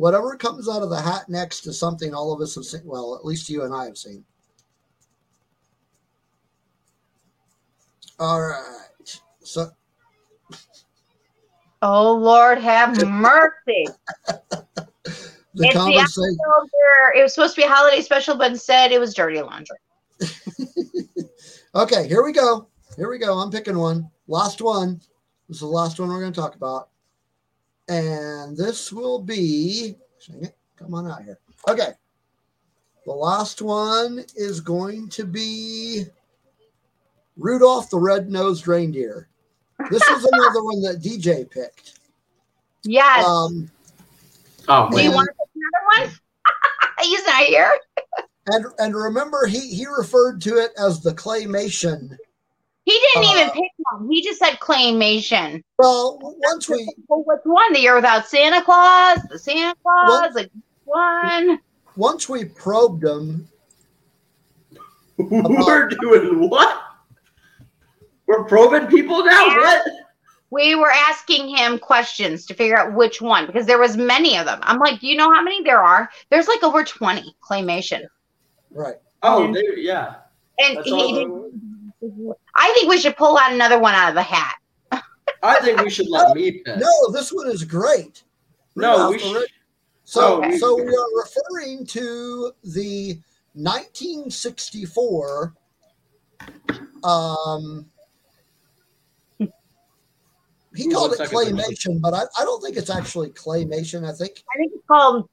whatever 0.01 0.35
comes 0.35 0.67
out 0.67 0.83
of 0.83 0.89
the 0.89 1.01
hat 1.01 1.29
next 1.29 1.67
is 1.67 1.79
something 1.79 2.15
all 2.15 2.33
of 2.33 2.41
us 2.41 2.55
have 2.55 2.65
seen. 2.65 2.81
Well, 2.85 3.15
at 3.15 3.25
least 3.25 3.51
you 3.51 3.65
and 3.65 3.75
I 3.75 3.85
have 3.85 3.99
seen. 3.99 4.25
All 8.19 8.41
right. 8.41 9.21
So 9.43 9.71
Oh 11.83 12.15
Lord, 12.15 12.59
have 12.59 12.97
mercy. 13.07 13.87
the 15.55 15.67
It's 15.67 15.75
the 15.75 15.79
conversation. 15.79 16.39
where 16.73 17.13
it 17.19 17.23
was 17.23 17.35
supposed 17.35 17.55
to 17.57 17.61
be 17.61 17.67
a 17.67 17.71
holiday 17.71 18.01
special, 18.01 18.37
but 18.37 18.51
instead 18.51 18.93
it 18.93 19.01
was 19.01 19.15
dirty 19.15 19.41
laundry. 19.41 19.77
Okay, 21.73 22.09
here 22.09 22.25
we 22.25 22.33
go. 22.33 22.69
Here 22.97 23.09
we 23.09 23.17
go. 23.19 23.39
I'm 23.39 23.49
picking 23.49 23.79
one. 23.79 24.11
Last 24.27 24.61
one. 24.61 25.01
This 25.49 25.59
is 25.59 25.61
the 25.61 25.67
last 25.67 26.01
one 26.01 26.09
we're 26.09 26.19
going 26.21 26.33
to 26.33 26.41
talk 26.41 26.57
about. 26.57 26.90
And 27.91 28.57
this 28.57 28.93
will 28.93 29.19
be. 29.21 29.97
Dang 30.29 30.45
it. 30.45 30.57
Come 30.79 30.95
on 30.95 31.11
out 31.11 31.25
here. 31.25 31.39
Okay. 31.69 31.91
The 33.05 33.13
last 33.13 33.61
one 33.61 34.25
is 34.37 34.61
going 34.61 35.09
to 35.11 35.25
be 35.25 36.05
Rudolph 37.37 37.91
the 37.91 37.99
Red-Nosed 37.99 38.69
Reindeer. 38.69 39.29
This 39.91 40.03
is 40.09 40.25
another 40.33 40.63
one 40.63 40.81
that 40.83 41.01
DJ 41.03 41.51
picked. 41.51 41.99
Yes. 42.85 43.25
Um, 43.27 43.71
Oh, 44.69 44.89
Do 44.91 45.03
you 45.03 45.11
want 45.11 45.27
to 45.29 45.33
pick 45.35 45.49
another 45.57 46.07
one? 46.07 46.21
He's 47.03 47.27
not 47.27 47.43
here. 47.45 47.77
and 48.47 48.67
and 48.79 48.95
remember, 48.95 49.47
he 49.47 49.59
he 49.75 49.87
referred 49.87 50.41
to 50.43 50.59
it 50.59 50.71
as 50.79 51.01
the 51.01 51.13
claymation. 51.13 52.17
He 52.85 52.93
didn't 52.93 53.29
Uh, 53.31 53.33
even 53.33 53.51
pick 53.51 53.71
one. 53.79 53.80
He 54.09 54.23
just 54.23 54.39
said 54.39 54.59
claymation. 54.61 55.63
Well, 55.79 56.19
once 56.23 56.69
we 56.69 56.89
Well, 57.09 57.23
which 57.27 57.41
one? 57.45 57.73
The 57.73 57.81
year 57.81 57.95
without 57.97 58.29
Santa 58.29 58.63
Claus? 58.63 59.19
The 59.31 59.39
Santa 59.39 59.75
Claus? 59.83 60.09
What? 60.09 60.35
Like 60.35 60.51
one? 60.85 61.59
once 61.97 62.29
we 62.29 62.45
probed 62.45 63.05
him, 63.05 63.49
We're 65.19 65.89
doing 65.89 66.49
what? 66.49 66.83
We're 68.27 68.45
probing 68.45 68.87
people 68.87 69.25
now. 69.25 69.47
Yeah. 69.47 69.57
What? 69.59 69.83
We 70.53 70.75
were 70.75 70.91
asking 70.91 71.55
him 71.55 71.79
questions 71.79 72.45
to 72.47 72.55
figure 72.55 72.77
out 72.77 72.95
which 72.95 73.21
one 73.21 73.47
because 73.47 73.67
there 73.67 73.79
was 73.79 73.97
many 73.97 74.37
of 74.37 74.47
them. 74.47 74.59
I'm 74.63 74.79
like, 74.79 75.01
do 75.01 75.07
you 75.07 75.17
know 75.17 75.33
how 75.33 75.43
many 75.43 75.63
there 75.63 75.83
are? 75.83 76.11
There's 76.31 76.49
like 76.49 76.63
over 76.65 76.83
20 76.83 77.35
claymation. 77.49 78.03
right? 78.71 78.97
Oh, 79.23 79.45
And- 79.45 79.55
they, 79.55 79.63
yeah. 79.77 80.15
And 80.59 80.79
That's 80.79 80.89
he 80.89 81.13
didn't, 81.15 81.70
I 82.57 82.73
think 82.75 82.89
we 82.89 82.99
should 82.99 83.17
pull 83.17 83.37
out 83.39 83.53
another 83.53 83.79
one 83.79 83.95
out 83.95 84.09
of 84.11 84.15
the 84.15 84.23
hat. 84.23 84.57
I 85.43 85.59
think 85.61 85.81
we 85.83 85.91
should 85.91 86.09
let 86.09 86.31
me 86.37 86.53
pick. 86.53 86.77
No, 86.77 87.11
this 87.13 87.33
one 87.33 87.49
is 87.49 87.65
great. 87.65 88.23
No, 88.77 89.11
we 89.11 89.19
should. 89.19 89.47
So, 90.05 90.39
Okay. 90.45 90.59
so 90.59 90.77
we 90.77 90.83
are 90.83 91.25
referring 91.25 91.87
to 91.87 92.53
the 92.65 93.19
1964. 93.55 95.55
Um, 97.05 97.87
he 100.75 100.87
Ooh, 100.87 100.93
called 100.93 101.13
it 101.13 101.17
second. 101.19 101.37
claymation, 101.37 102.01
but 102.01 102.15
I, 102.15 102.23
I 102.39 102.45
don't 102.45 102.63
think 102.63 102.77
it's 102.77 102.91
actually 102.91 103.31
claymation. 103.31 104.09
I 104.09 104.13
think 104.13 104.43
I 104.55 104.59
think 104.59 104.73
it's 104.75 104.87
called 104.87 105.29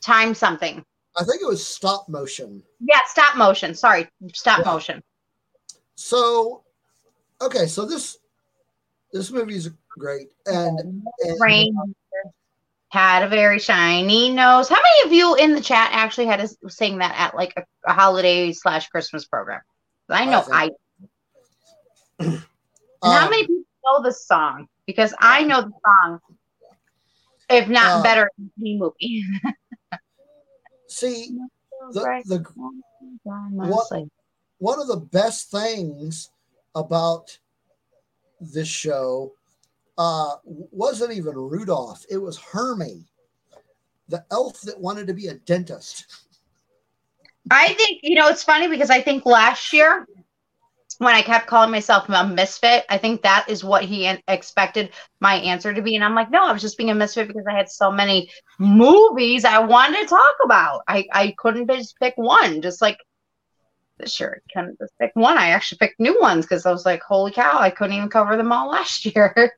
time 0.00 0.34
something. 0.34 0.84
I 1.16 1.24
think 1.24 1.42
it 1.42 1.46
was 1.46 1.66
stop 1.66 2.08
motion. 2.08 2.62
Yeah, 2.80 3.00
stop 3.06 3.36
motion. 3.36 3.74
Sorry, 3.74 4.08
stop 4.32 4.60
Yeah. 4.60 4.72
motion. 4.72 5.02
So, 5.94 6.62
okay, 7.40 7.66
so 7.66 7.84
this 7.84 8.18
this 9.12 9.30
movie 9.30 9.56
is 9.56 9.70
great, 9.90 10.28
and, 10.46 10.78
and 11.20 11.40
Rain 11.40 11.94
had 12.88 13.22
a 13.22 13.28
very 13.28 13.58
shiny 13.58 14.30
nose. 14.30 14.68
How 14.68 14.76
many 14.76 15.06
of 15.06 15.12
you 15.12 15.34
in 15.36 15.54
the 15.54 15.60
chat 15.60 15.90
actually 15.92 16.26
had 16.26 16.40
to 16.40 16.70
sing 16.70 16.98
that 16.98 17.14
at 17.18 17.34
like 17.34 17.52
a, 17.56 17.64
a 17.86 17.92
holiday 17.92 18.52
slash 18.52 18.88
Christmas 18.88 19.24
program? 19.24 19.60
I 20.08 20.24
know 20.26 20.44
I 20.52 20.70
I. 22.20 22.24
And 23.04 23.12
how 23.12 23.24
um, 23.24 23.30
many 23.30 23.48
people 23.48 23.64
know 23.84 24.02
the 24.04 24.12
song? 24.12 24.68
Because 24.86 25.12
I 25.18 25.42
know 25.42 25.62
the 25.62 25.72
song, 25.84 26.20
if 27.50 27.68
not 27.68 27.96
Uh, 27.96 28.02
better 28.04 28.30
than 28.38 28.52
the 28.58 28.78
movie. 28.78 29.24
see 30.86 31.36
the, 31.92 32.22
the 32.26 32.44
what- 33.56 33.88
one 34.62 34.80
of 34.80 34.86
the 34.86 34.96
best 34.96 35.50
things 35.50 36.30
about 36.76 37.36
this 38.40 38.68
show 38.68 39.32
uh, 39.98 40.36
wasn't 40.44 41.12
even 41.12 41.34
Rudolph. 41.34 42.06
It 42.08 42.18
was 42.18 42.38
Hermie, 42.38 43.04
the 44.08 44.24
elf 44.30 44.60
that 44.60 44.78
wanted 44.78 45.08
to 45.08 45.14
be 45.14 45.26
a 45.26 45.34
dentist. 45.34 46.06
I 47.50 47.74
think 47.74 48.00
you 48.04 48.14
know 48.14 48.28
it's 48.28 48.44
funny 48.44 48.68
because 48.68 48.88
I 48.88 49.02
think 49.02 49.26
last 49.26 49.72
year 49.72 50.06
when 50.98 51.14
I 51.16 51.22
kept 51.22 51.48
calling 51.48 51.72
myself 51.72 52.08
a 52.08 52.24
misfit, 52.24 52.84
I 52.88 52.98
think 52.98 53.22
that 53.22 53.46
is 53.48 53.64
what 53.64 53.82
he 53.82 54.06
expected 54.28 54.90
my 55.20 55.34
answer 55.34 55.74
to 55.74 55.82
be, 55.82 55.96
and 55.96 56.04
I'm 56.04 56.14
like, 56.14 56.30
no, 56.30 56.46
I 56.46 56.52
was 56.52 56.62
just 56.62 56.78
being 56.78 56.90
a 56.90 56.94
misfit 56.94 57.26
because 57.26 57.46
I 57.48 57.56
had 57.56 57.68
so 57.68 57.90
many 57.90 58.30
movies 58.60 59.44
I 59.44 59.58
wanted 59.58 60.02
to 60.02 60.06
talk 60.06 60.36
about. 60.44 60.82
I 60.86 61.04
I 61.12 61.34
couldn't 61.36 61.68
just 61.68 61.98
pick 61.98 62.14
one, 62.16 62.62
just 62.62 62.80
like 62.80 62.98
this 64.02 64.20
year 64.20 64.42
I 64.44 64.52
couldn't 64.52 64.78
just 64.78 64.92
pick 64.98 65.12
one. 65.14 65.38
I 65.38 65.48
actually 65.48 65.78
picked 65.78 66.00
new 66.00 66.18
ones 66.20 66.44
because 66.44 66.66
I 66.66 66.72
was 66.72 66.84
like, 66.84 67.02
holy 67.02 67.32
cow, 67.32 67.58
I 67.58 67.70
couldn't 67.70 67.96
even 67.96 68.08
cover 68.08 68.36
them 68.36 68.52
all 68.52 68.68
last 68.70 69.06
year. 69.06 69.52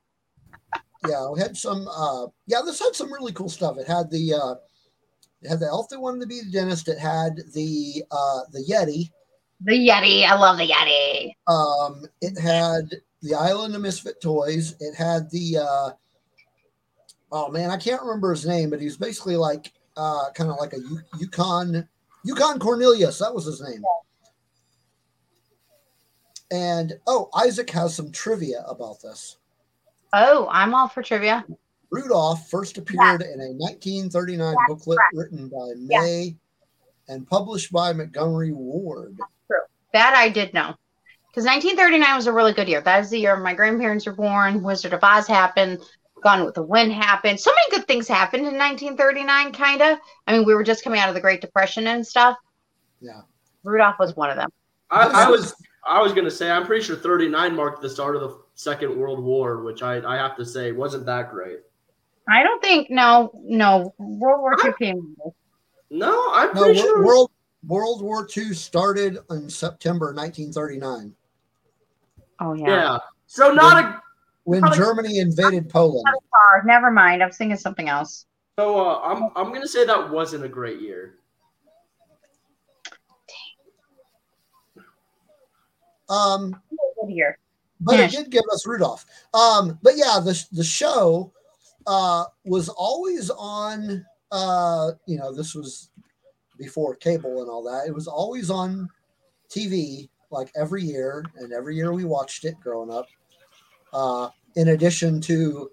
Yeah, 1.09 1.29
we 1.31 1.41
had 1.41 1.57
some. 1.57 1.87
Uh, 1.89 2.27
yeah, 2.47 2.61
this 2.65 2.81
had 2.81 2.95
some 2.95 3.13
really 3.13 3.33
cool 3.33 3.49
stuff. 3.49 3.77
It 3.79 3.87
had 3.87 4.11
the 4.11 4.35
uh, 4.35 4.55
it 5.43 5.49
had 5.49 5.61
the 5.61 5.67
elf 5.67 5.89
that 5.91 6.01
wanted 6.01 6.21
to 6.21 6.27
be 6.27 6.41
the 6.41 6.51
dentist. 6.51 6.89
It 6.89 6.99
had 6.99 7.37
the 7.53 8.05
uh, 8.11 8.41
the 8.53 8.65
Yeti. 8.71 9.11
the 9.61 9.73
Yeti, 9.73 10.25
I 10.25 10.35
love 10.35 10.57
the 10.57 10.69
Yeti. 10.69 11.33
Um, 11.47 12.07
it 12.23 12.39
had 12.39 12.91
the 13.21 13.35
Island 13.35 13.75
of 13.75 13.83
Misfit 13.83 14.21
Toys. 14.23 14.77
It 14.81 14.95
had 14.95 15.31
the 15.31 15.59
uh, 15.59 15.91
oh 17.33 17.51
man, 17.51 17.71
I 17.71 17.77
can't 17.77 18.01
remember 18.01 18.31
his 18.31 18.47
name, 18.47 18.71
but 18.71 18.81
he 18.81 18.87
was 18.87 18.97
basically 18.97 19.37
like 19.37 19.73
uh, 19.99 20.31
kind 20.35 20.51
of 20.51 20.57
like 20.59 20.73
a 20.73 20.79
Yukon 21.19 21.87
Yukon 22.25 22.59
Cornelius. 22.59 23.19
That 23.19 23.35
was 23.35 23.45
his 23.45 23.61
name. 23.61 23.85
And 26.55 26.93
oh, 27.09 27.31
Isaac 27.35 27.69
has 27.71 27.97
some 27.97 28.13
trivia 28.13 28.65
about 28.69 29.03
this. 29.03 29.39
Oh, 30.13 30.47
I'm 30.53 30.73
all 30.73 30.87
for 30.87 31.03
trivia. 31.03 31.45
Rudolph 31.91 32.49
first 32.49 32.79
appeared 32.79 33.23
in 33.23 33.41
a 33.41 33.51
1939 33.51 34.55
booklet 34.69 34.99
written 35.15 35.49
by 35.49 35.73
Yeah. 35.77 36.01
May 36.01 36.37
and 37.09 37.27
published 37.27 37.73
by 37.73 37.93
Montgomery 37.93 38.53
Ward. 38.53 39.19
True, 39.49 39.59
That 39.95 40.15
I 40.15 40.29
did 40.29 40.55
know. 40.55 40.77
Because 41.29 41.45
1939 41.45 42.15
was 42.15 42.29
a 42.29 42.33
really 42.33 42.53
good 42.53 42.69
year. 42.69 42.81
That 42.81 43.01
is 43.01 43.11
the 43.11 43.19
year 43.19 43.37
my 43.37 43.55
grandparents 43.55 44.07
were 44.07 44.13
born. 44.13 44.63
Wizard 44.63 44.93
of 44.93 45.03
Oz 45.03 45.27
happened. 45.27 45.81
Gone 46.23 46.45
with 46.45 46.55
the 46.55 46.63
Wind 46.63 46.93
happened. 46.93 47.41
So 47.41 47.51
many 47.51 47.77
good 47.77 47.89
things 47.89 48.07
happened 48.07 48.47
in 48.47 48.57
1939, 48.57 49.53
kind 49.53 49.83
of. 49.83 49.99
I 50.29 50.33
mean, 50.33 50.47
we 50.47 50.55
were 50.55 50.63
just 50.63 50.85
coming 50.85 51.01
out 51.01 51.09
of 51.09 51.17
the 51.17 51.21
Great 51.21 51.41
Depression 51.41 51.89
and 51.89 52.07
stuff. 52.07 52.37
Yeah. 53.01 53.23
Rudolph 53.65 53.97
was 53.99 54.15
one 54.15 54.31
of 54.31 54.37
them. 54.37 54.51
I, 54.93 55.27
I 55.27 55.29
was 55.29 55.57
I 55.87 56.01
was 56.01 56.13
gonna 56.13 56.31
say 56.31 56.51
I'm 56.51 56.65
pretty 56.67 56.85
sure 56.85 56.97
39 56.97 57.55
marked 57.55 57.83
the 57.83 57.91
start 57.91 58.17
of 58.17 58.23
the 58.23 58.39
Second 58.55 58.97
World 58.97 59.23
War, 59.23 59.63
which 59.63 59.83
I, 59.83 59.97
I 60.05 60.17
have 60.17 60.37
to 60.37 60.45
say 60.47 60.73
wasn't 60.73 61.07
that 61.07 61.31
great. 61.31 61.61
I 62.29 62.43
don't 62.43 62.63
think, 62.63 62.89
no, 62.91 63.31
no, 63.43 63.95
World 63.99 64.41
War 64.41 64.57
II 64.65 64.73
came. 64.81 65.17
No, 65.91 66.31
I'm 66.33 66.55
No, 66.55 66.63
pretty 66.65 66.81
sure. 66.81 67.05
World 67.05 67.31
World 67.67 68.03
War 68.03 68.27
II 68.37 68.55
started 68.55 69.19
in 69.31 69.49
September 69.51 70.07
1939 70.15 71.15
Oh, 72.41 72.55
yeah. 72.55 72.67
yeah. 72.67 72.99
So 73.27 73.53
not 73.53 73.85
a 73.85 74.01
when 74.45 74.61
Probably- 74.61 74.79
Germany 74.79 75.19
invaded 75.19 75.69
Poland. 75.69 76.05
Never 76.65 76.91
mind. 76.91 77.23
I'm 77.23 77.33
singing 77.33 77.57
something 77.57 77.89
else. 77.89 78.27
so 78.59 78.79
uh, 78.79 79.01
I'm 79.03 79.31
I'm 79.37 79.53
gonna 79.53 79.67
say 79.69 79.85
that 79.87 80.11
wasn't 80.11 80.45
a 80.45 80.49
great 80.49 80.81
year. 80.81 81.17
Um, 86.09 86.61
Good 86.71 87.35
but 87.81 87.99
Yeah. 87.99 88.05
it 88.07 88.11
did 88.11 88.31
give 88.31 88.45
us 88.53 88.67
Rudolph. 88.67 89.05
Um, 89.33 89.79
but 89.83 89.97
yeah, 89.97 90.21
the 90.23 90.43
the 90.53 90.65
show 90.65 91.33
uh, 91.87 92.25
was 92.45 92.69
always 92.69 93.31
on. 93.31 94.05
Uh, 94.33 94.93
you 95.07 95.17
know, 95.17 95.33
this 95.33 95.55
was 95.55 95.91
before 96.59 96.95
cable 96.97 97.41
and 97.41 97.51
all 97.51 97.63
that. 97.63 97.87
It 97.87 97.95
was 97.95 98.09
always 98.09 98.51
on 98.51 98.89
TV 99.49 100.09
like 100.31 100.51
every 100.57 100.83
year, 100.83 101.25
and 101.37 101.53
every 101.53 101.77
year 101.77 101.93
we 101.93 102.05
watched 102.05 102.45
it 102.45 102.59
growing 102.61 102.91
up. 102.91 103.07
Uh, 103.93 104.29
in 104.57 104.69
addition 104.69 105.21
to, 105.21 105.71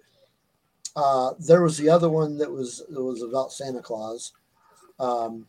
uh, 0.96 1.32
there 1.40 1.64
was 1.64 1.78
the 1.78 1.90
other 1.90 2.10
one 2.10 2.38
that 2.38 2.52
was 2.52 2.84
that 2.90 3.02
was 3.02 3.22
about 3.24 3.52
Santa 3.52 3.82
Claus. 3.82 4.34
Um, 5.00 5.48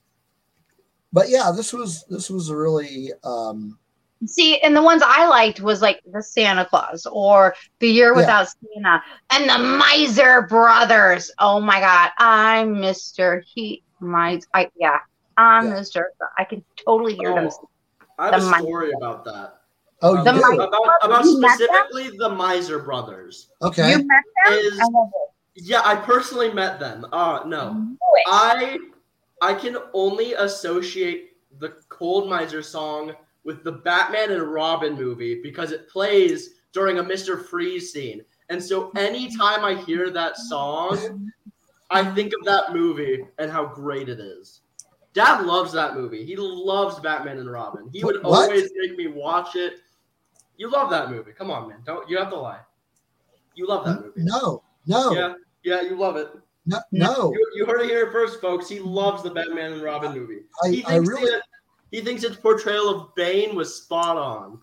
but 1.13 1.29
yeah, 1.29 1.53
this 1.55 1.73
was 1.73 2.05
this 2.09 2.31
was 2.31 2.49
a 2.49 2.57
really 2.57 3.11
um, 3.25 3.79
See, 4.27 4.59
and 4.61 4.77
the 4.77 4.83
ones 4.83 5.03
I 5.05 5.27
liked 5.27 5.61
was 5.61 5.83
like 5.83 6.01
the 6.11 6.23
Santa 6.23 6.65
Claus 6.65 7.07
or 7.11 7.55
the 7.81 7.89
Year 7.89 8.13
Yeah. 8.13 8.17
Without 8.21 8.49
Santa 8.75 9.03
and 9.31 9.49
the 9.51 9.59
Miser 9.59 10.43
Brothers. 10.43 11.31
Oh 11.39 11.61
my 11.61 11.81
God, 11.81 12.11
I'm 12.19 12.81
Mister 12.81 13.45
Heat 13.55 13.83
Miser. 14.01 14.47
I 14.55 14.69
yeah, 14.77 14.99
I'm 15.37 15.67
Yeah. 15.69 15.75
Mister. 15.75 16.13
I 16.39 16.45
can 16.45 16.65
totally 16.85 17.15
hear 17.17 17.35
them. 17.35 17.49
Oh, 17.51 17.69
I 18.19 18.27
have 18.31 18.41
The 18.41 18.47
a 18.47 18.51
mi- 18.51 18.59
story 18.63 18.93
about 18.93 19.25
that. 19.25 19.59
oh, 20.03 20.17
Um, 20.19 20.25
The 20.25 20.33
do? 20.33 20.39
about 20.61 20.83
about 21.03 21.25
You 21.25 21.41
met 21.41 21.59
them? 21.59 21.69
specifically 21.69 22.17
the 22.19 22.29
Miser 22.29 22.79
brothers. 22.79 23.49
okay. 23.63 23.91
You 23.93 23.99
met 23.99 24.23
them? 24.45 24.53
Is 24.55 24.79
I 24.81 24.85
love 24.91 25.09
it. 25.57 25.63
yeah, 25.65 25.83
I 25.85 25.97
personally 25.97 26.53
met 26.53 26.79
them. 26.79 27.07
Uh 27.13 27.41
no. 27.47 27.97
I 28.29 28.79
I 29.41 29.55
can 29.55 29.77
only 29.95 30.35
associate 30.35 31.31
the 31.59 31.71
Cold 31.89 32.29
Miser 32.31 32.63
song 32.63 33.13
with 33.45 33.65
the 33.65 33.73
Batman 33.73 34.31
and 34.33 34.43
Robin 34.43 34.95
movie 34.95 35.41
because 35.43 35.73
it 35.73 35.89
plays 35.89 36.51
during 36.73 36.99
a 36.99 37.05
Mr. 37.05 37.45
Freeze 37.45 37.93
scene. 37.93 38.23
And 38.49 38.63
so 38.63 38.91
anytime 38.97 39.65
I 39.65 39.75
hear 39.75 40.11
that 40.11 40.37
song, 40.37 41.31
I 41.91 42.05
think 42.15 42.33
of 42.39 42.45
that 42.45 42.73
movie 42.73 43.25
and 43.39 43.51
how 43.51 43.67
great 43.67 44.09
it 44.09 44.21
is. 44.21 44.61
Dad 45.15 45.43
loves 45.45 45.73
that 45.73 45.95
movie. 45.95 46.25
He 46.25 46.37
loves 46.37 46.99
Batman 47.01 47.39
and 47.39 47.51
Robin. 47.51 47.91
He 47.93 48.03
would 48.05 48.23
What? 48.23 48.45
always 48.51 48.71
make 48.77 48.97
me 48.97 49.09
watch 49.09 49.57
it. 49.57 49.75
You 50.57 50.71
love 50.71 50.91
that 50.91 51.11
movie. 51.11 51.33
Come 51.33 51.51
on, 51.51 51.69
man. 51.69 51.79
Don't 51.85 52.09
you 52.09 52.17
have 52.19 52.31
to 52.31 52.37
lie. 52.37 52.61
You 53.55 53.67
love 53.67 53.85
that 53.85 54.01
movie. 54.01 54.23
No, 54.23 54.63
no, 54.87 55.13
Yeah, 55.13 55.35
yeah, 55.65 55.83
you 55.83 55.97
love 55.97 56.17
it. 56.17 56.29
no, 56.65 56.79
no. 56.93 57.33
You, 57.35 57.47
you 57.57 57.67
heard 57.67 57.83
it 57.83 57.91
here 57.91 58.11
first, 58.11 58.41
folks. 58.41 58.69
He 58.69 58.79
loves 58.79 59.23
the 59.23 59.31
Batman 59.31 59.73
and 59.75 59.83
Robin 59.83 60.13
movie. 60.15 60.41
he 60.71 60.83
I, 60.85 60.89
I 60.89 60.93
thinks 60.93 61.09
really, 61.11 61.31
that, 61.31 61.43
he 61.93 62.01
thinks 62.01 62.25
its 62.25 62.35
portrayal 62.37 62.89
of 62.89 63.15
Bane 63.15 63.55
was 63.55 63.77
spot 63.77 64.17
on. 64.17 64.59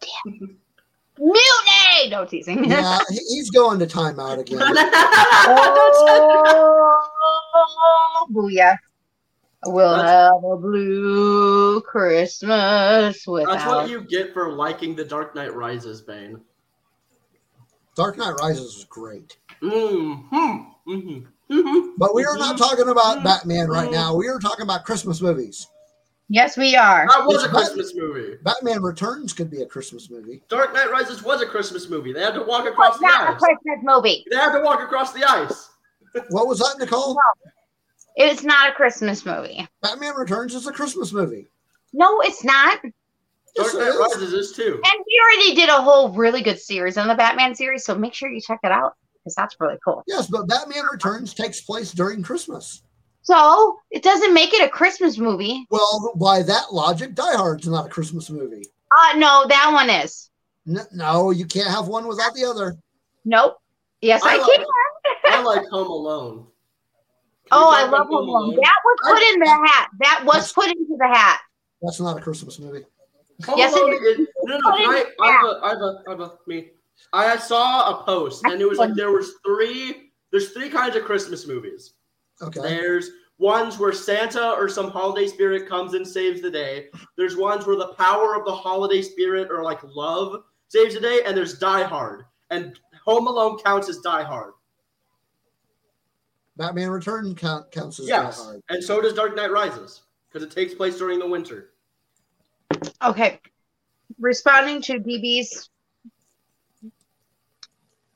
Damn. 0.00 0.58
Mutiny! 1.18 2.10
No 2.10 2.24
teasing. 2.24 2.64
yeah, 2.64 2.98
he's 3.10 3.50
going 3.50 3.78
to 3.80 3.86
timeout 3.86 4.38
again. 4.38 4.60
oh, 7.54 8.26
booyah. 8.32 8.76
We'll 9.66 9.96
That's- 9.96 10.10
have 10.10 10.42
a 10.44 10.56
blue 10.56 11.80
Christmas 11.82 13.24
without. 13.26 13.52
That's 13.52 13.66
what 13.66 13.88
you 13.90 14.00
get 14.02 14.32
for 14.32 14.52
liking 14.52 14.96
The 14.96 15.04
Dark 15.04 15.34
Knight 15.34 15.54
Rises, 15.54 16.00
Bane. 16.02 16.40
Dark 17.94 18.16
Knight 18.18 18.34
Rises 18.40 18.74
is 18.76 18.84
great, 18.88 19.36
Mm-hmm. 19.62 20.90
Mm-hmm. 20.90 21.26
Mm-hmm. 21.50 21.90
but 21.98 22.14
we 22.14 22.24
are 22.24 22.36
not 22.38 22.56
mm-hmm. 22.56 22.64
talking 22.64 22.88
about 22.88 23.16
mm-hmm. 23.16 23.24
Batman 23.24 23.68
right 23.68 23.84
mm-hmm. 23.84 23.94
now. 23.94 24.14
We 24.14 24.28
are 24.28 24.38
talking 24.38 24.62
about 24.62 24.84
Christmas 24.84 25.20
movies. 25.20 25.68
Yes, 26.28 26.56
we 26.56 26.74
are. 26.76 27.06
That 27.08 27.26
was 27.26 27.42
a 27.42 27.44
It's 27.44 27.52
not- 27.52 27.62
Christmas 27.62 27.94
movie. 27.94 28.36
Batman 28.42 28.82
Returns 28.82 29.34
could 29.34 29.50
be 29.50 29.60
a 29.60 29.66
Christmas 29.66 30.08
movie. 30.08 30.42
Dark 30.48 30.72
Knight 30.72 30.90
Rises 30.90 31.22
was 31.22 31.42
a 31.42 31.46
Christmas 31.46 31.90
movie. 31.90 32.14
They 32.14 32.22
had 32.22 32.32
to 32.34 32.42
walk 32.42 32.66
across 32.66 32.94
It's 32.94 33.00
the 33.00 33.06
not 33.06 33.28
a 33.28 33.34
ice. 33.34 33.38
Christmas 33.38 33.78
movie. 33.82 34.24
They 34.30 34.36
had 34.36 34.52
to 34.52 34.64
walk 34.64 34.80
across 34.80 35.12
the 35.12 35.24
ice. 35.24 35.68
What 36.28 36.46
was 36.46 36.58
that, 36.58 36.76
Nicole? 36.78 37.18
It's 38.16 38.42
not 38.42 38.68
a 38.68 38.72
Christmas 38.72 39.24
movie. 39.24 39.66
Batman 39.80 40.14
Returns 40.14 40.54
is 40.54 40.66
a 40.66 40.72
Christmas 40.72 41.10
movie. 41.10 41.48
No, 41.94 42.20
it's 42.20 42.44
not. 42.44 42.80
Dark 43.56 43.74
Knight. 43.74 43.98
Rises 43.98 44.34
is 44.34 44.52
too. 44.52 44.80
And 44.84 45.04
we 45.06 45.20
already 45.22 45.54
did 45.54 45.70
a 45.70 45.80
whole 45.80 46.12
really 46.12 46.42
good 46.42 46.58
series 46.58 46.98
on 46.98 47.08
the 47.08 47.14
Batman 47.14 47.54
series, 47.54 47.86
so 47.86 47.94
make 47.94 48.12
sure 48.12 48.30
you 48.30 48.42
check 48.42 48.60
it 48.62 48.72
out 48.72 48.94
because 49.22 49.34
that's 49.34 49.56
really 49.60 49.78
cool. 49.84 50.02
Yes, 50.06 50.26
but 50.26 50.48
Batman 50.48 50.84
Returns 50.90 51.34
takes 51.34 51.60
place 51.60 51.92
during 51.92 52.22
Christmas. 52.22 52.82
So 53.22 53.78
it 53.90 54.02
doesn't 54.02 54.34
make 54.34 54.52
it 54.52 54.64
a 54.64 54.68
Christmas 54.68 55.16
movie. 55.18 55.64
Well, 55.70 56.12
by 56.16 56.42
that 56.42 56.72
logic, 56.72 57.14
Die 57.14 57.36
Hard's 57.36 57.68
not 57.68 57.86
a 57.86 57.88
Christmas 57.88 58.30
movie. 58.30 58.64
Uh 58.90 59.16
no, 59.16 59.46
that 59.48 59.70
one 59.72 59.88
is. 59.90 60.28
N- 60.68 60.86
no, 60.92 61.30
you 61.30 61.46
can't 61.46 61.68
have 61.68 61.86
one 61.88 62.06
without 62.08 62.34
the 62.34 62.44
other. 62.44 62.76
Nope. 63.24 63.56
Yes, 64.00 64.22
I, 64.24 64.34
I 64.34 64.38
can. 64.38 64.46
like- 64.48 64.66
I 65.34 65.42
like 65.42 65.66
Home 65.68 65.88
Alone. 65.88 66.36
Can 67.50 67.58
Oh, 67.60 67.70
I 67.70 67.84
love 67.84 68.06
Home 68.08 68.28
Alone. 68.28 68.56
That 68.56 68.76
was 68.84 68.98
put 69.14 69.22
in 69.34 69.38
the 69.40 69.48
hat. 69.48 69.88
That 70.00 70.22
was 70.24 70.52
put 70.52 70.66
into 70.68 70.96
the 70.98 71.06
hat. 71.08 71.40
That's 71.82 72.00
not 72.00 72.16
a 72.16 72.20
Christmas 72.20 72.58
movie. 72.58 72.84
Home 73.46 73.58
Yes, 73.58 73.74
it 73.74 73.82
Alone 73.82 73.94
is. 73.94 74.18
is- 74.20 74.28
no, 74.44 74.58
no, 74.58 74.70
Put 74.70 74.80
I, 74.80 74.98
it 75.00 75.06
I 75.20 75.30
have 75.30 75.44
a, 75.44 75.60
I 75.62 75.68
have 75.68 75.78
a, 75.80 76.02
I 76.06 76.10
have 76.10 76.20
a, 76.20 76.32
me. 76.46 76.70
I 77.12 77.36
saw 77.36 78.00
a 78.00 78.04
post 78.04 78.44
and 78.44 78.60
it 78.60 78.68
was 78.68 78.78
like 78.78 78.94
there 78.94 79.10
was 79.10 79.34
three, 79.44 80.12
there's 80.30 80.50
three 80.50 80.70
kinds 80.70 80.96
of 80.96 81.04
Christmas 81.04 81.46
movies. 81.46 81.94
Okay. 82.40 82.60
There's 82.60 83.10
ones 83.38 83.78
where 83.78 83.92
Santa 83.92 84.50
or 84.52 84.68
some 84.68 84.90
holiday 84.90 85.26
spirit 85.26 85.68
comes 85.68 85.94
and 85.94 86.06
saves 86.06 86.40
the 86.40 86.50
day. 86.50 86.88
There's 87.16 87.36
ones 87.36 87.66
where 87.66 87.76
the 87.76 87.94
power 87.94 88.34
of 88.34 88.44
the 88.44 88.54
holiday 88.54 89.02
spirit 89.02 89.48
or 89.50 89.62
like 89.62 89.80
love 89.82 90.42
saves 90.68 90.94
the 90.94 91.00
day. 91.00 91.22
And 91.26 91.36
there's 91.36 91.58
Die 91.58 91.82
Hard. 91.82 92.24
And 92.50 92.78
Home 93.04 93.26
Alone 93.26 93.58
counts 93.58 93.88
as 93.88 93.98
Die 93.98 94.22
Hard. 94.22 94.52
Batman 96.56 96.90
Return 96.90 97.34
count, 97.34 97.70
counts 97.70 97.98
as 97.98 98.08
Yes. 98.08 98.38
Die 98.38 98.44
Hard. 98.44 98.62
And 98.68 98.82
so 98.82 99.00
does 99.00 99.12
Dark 99.14 99.34
Knight 99.36 99.50
Rises 99.50 100.02
because 100.28 100.46
it 100.46 100.50
takes 100.50 100.74
place 100.74 100.96
during 100.96 101.18
the 101.18 101.26
winter. 101.26 101.70
Okay. 103.02 103.40
Responding 104.18 104.80
to 104.82 104.98
DB's 104.98 105.70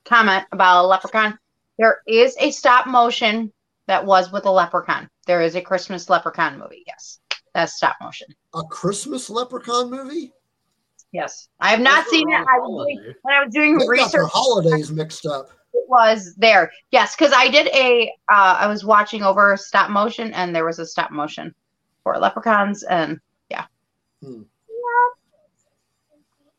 comment 0.07 0.45
about 0.53 0.85
a 0.85 0.87
leprechaun, 0.87 1.39
there 1.79 1.99
is 2.07 2.37
a 2.41 2.51
stop 2.51 2.87
motion 2.87 3.53
that 3.87 4.05
was 4.05 4.33
with 4.33 4.47
a 4.47 4.51
leprechaun. 4.51 5.09
There 5.27 5.43
is 5.43 5.55
a 5.57 5.61
Christmas 5.61 6.09
leprechaun 6.09 6.59
movie. 6.59 6.85
Yes. 6.87 7.21
That's 7.55 7.75
stop 7.75 7.97
motion. 8.03 8.29
A 8.55 8.63
Christmas 8.65 9.31
Leprechaun 9.31 9.91
movie? 9.91 10.33
Yes. 11.13 11.49
I 11.59 11.71
have 11.71 11.81
not 11.81 12.01
That's 12.01 12.11
seen 12.11 12.31
it. 12.31 12.35
I 12.35 12.59
was 12.59 12.85
doing, 12.85 12.99
holiday. 12.99 13.19
when 13.23 13.35
I 13.35 13.45
was 13.45 13.55
doing 13.55 13.79
They 13.79 13.87
got 13.87 14.13
their 14.13 14.23
research, 14.25 14.31
holidays 14.35 14.91
mixed 14.91 15.25
up. 15.25 15.49
it 15.73 15.85
was 15.89 16.35
there. 16.37 16.71
Yes, 16.91 17.17
because 17.17 17.33
I 17.35 17.49
did 17.49 17.69
a 17.69 18.09
uh 18.31 18.57
I 18.61 18.67
was 18.67 18.85
watching 18.85 19.23
over 19.23 19.57
stop 19.57 19.89
motion 19.91 20.35
and 20.35 20.55
there 20.55 20.67
was 20.67 20.79
a 20.79 20.85
stop 20.87 21.11
motion 21.11 21.55
for 22.03 22.19
leprechauns 22.19 22.83
and 22.83 23.19
yeah. 23.51 23.65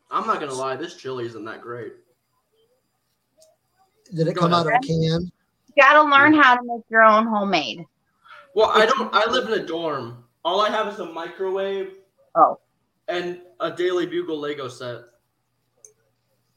I'm 0.10 0.26
not 0.26 0.40
going 0.40 0.50
to 0.50 0.56
lie, 0.58 0.76
this 0.78 0.96
chili 0.96 1.26
isn't 1.26 1.46
that 1.46 1.62
great. 1.62 1.94
Did 4.16 4.28
it 4.28 4.36
Go 4.36 4.42
come 4.42 4.54
out 4.54 4.68
of 4.68 4.74
a 4.74 4.80
can? 4.80 5.02
you 5.02 5.32
gotta 5.78 6.10
learn 6.10 6.34
how 6.34 6.56
to 6.56 6.62
make 6.64 6.84
your 6.90 7.04
own 7.04 7.28
homemade. 7.28 7.86
Well, 8.56 8.72
I 8.74 8.86
don't. 8.86 9.14
I 9.14 9.30
live 9.30 9.48
in 9.48 9.60
a 9.60 9.66
dorm. 9.66 10.24
All 10.44 10.62
I 10.62 10.70
have 10.70 10.88
is 10.88 11.00
a 11.00 11.06
microwave. 11.06 11.94
Oh. 12.36 12.60
And 13.08 13.42
a 13.60 13.72
Daily 13.72 14.06
Bugle 14.06 14.40
Lego 14.40 14.68
set. 14.68 15.02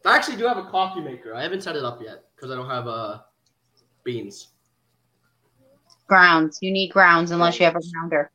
I 0.04 0.16
actually 0.16 0.36
do 0.36 0.46
have 0.46 0.56
a 0.56 0.64
coffee 0.64 1.00
maker. 1.00 1.34
I 1.34 1.42
haven't 1.42 1.62
set 1.62 1.76
it 1.76 1.84
up 1.84 2.00
yet 2.02 2.24
because 2.34 2.50
I 2.50 2.54
don't 2.54 2.68
have 2.68 2.86
uh 2.88 3.18
beans. 4.04 4.48
Grounds. 6.06 6.58
You 6.62 6.72
need 6.72 6.88
grounds 6.88 7.30
unless 7.30 7.58
you 7.58 7.66
have 7.66 7.76
a 7.76 7.80
grounder. 7.92 8.30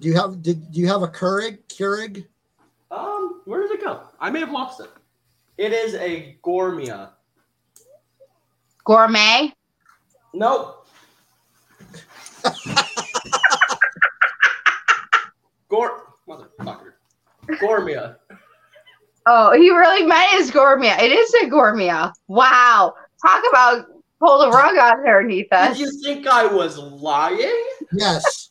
Do 0.00 0.08
you 0.08 0.14
have 0.14 0.42
did 0.42 0.70
do 0.70 0.80
you 0.80 0.88
have 0.88 1.02
a 1.02 1.08
Keurig? 1.08 1.58
Keurig? 1.68 2.26
Um, 2.90 3.40
where 3.44 3.62
did 3.62 3.72
it 3.72 3.80
go? 3.80 4.02
I 4.20 4.30
may 4.30 4.40
have 4.40 4.50
lost 4.50 4.80
it. 4.80 4.90
It 5.56 5.72
is 5.72 5.94
a 5.94 6.36
Gourmia. 6.42 7.10
Gourmet. 8.90 9.52
Nope. 10.34 10.84
Gour 15.68 16.02
motherfucker. 16.28 16.94
Gourmia. 17.62 18.16
Oh, 19.26 19.52
he 19.52 19.70
really 19.70 20.04
meant 20.04 20.30
his 20.32 20.50
gourmet. 20.50 20.88
It 20.98 21.12
is 21.12 21.32
a 21.34 21.46
gourmet. 21.46 22.10
Wow. 22.26 22.94
Talk 23.24 23.44
about 23.48 23.86
pull 24.18 24.40
the 24.40 24.48
rug 24.50 24.76
out 24.76 24.98
underneath 24.98 25.52
us. 25.52 25.78
Did 25.78 25.86
you 25.86 26.02
think 26.02 26.26
I 26.26 26.44
was 26.46 26.76
lying? 26.76 27.64
Yes. 27.92 28.50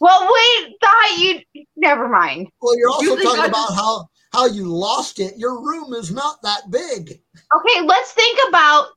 Well, 0.00 0.26
we 0.32 0.76
thought 0.80 1.18
you. 1.18 1.64
Never 1.76 2.08
mind. 2.08 2.48
Well, 2.62 2.78
you're 2.78 2.88
also 2.88 3.14
You 3.16 3.22
talking 3.22 3.42
I 3.42 3.46
about 3.48 3.68
just- 3.68 3.78
how 3.78 4.08
how 4.32 4.46
you 4.46 4.64
lost 4.64 5.20
it. 5.20 5.36
Your 5.36 5.60
room 5.62 5.92
is 5.92 6.10
not 6.10 6.40
that 6.42 6.70
big. 6.70 7.20
Okay, 7.54 7.82
let's 7.86 8.12
think 8.12 8.38
about 8.48 8.88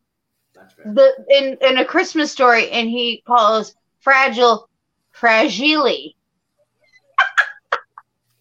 That's 0.77 0.95
the 0.95 1.25
in 1.29 1.57
in 1.61 1.77
a 1.77 1.85
Christmas 1.85 2.31
story, 2.31 2.69
and 2.71 2.89
he 2.89 3.23
calls 3.25 3.75
fragile 4.01 4.69
fragile. 5.11 6.13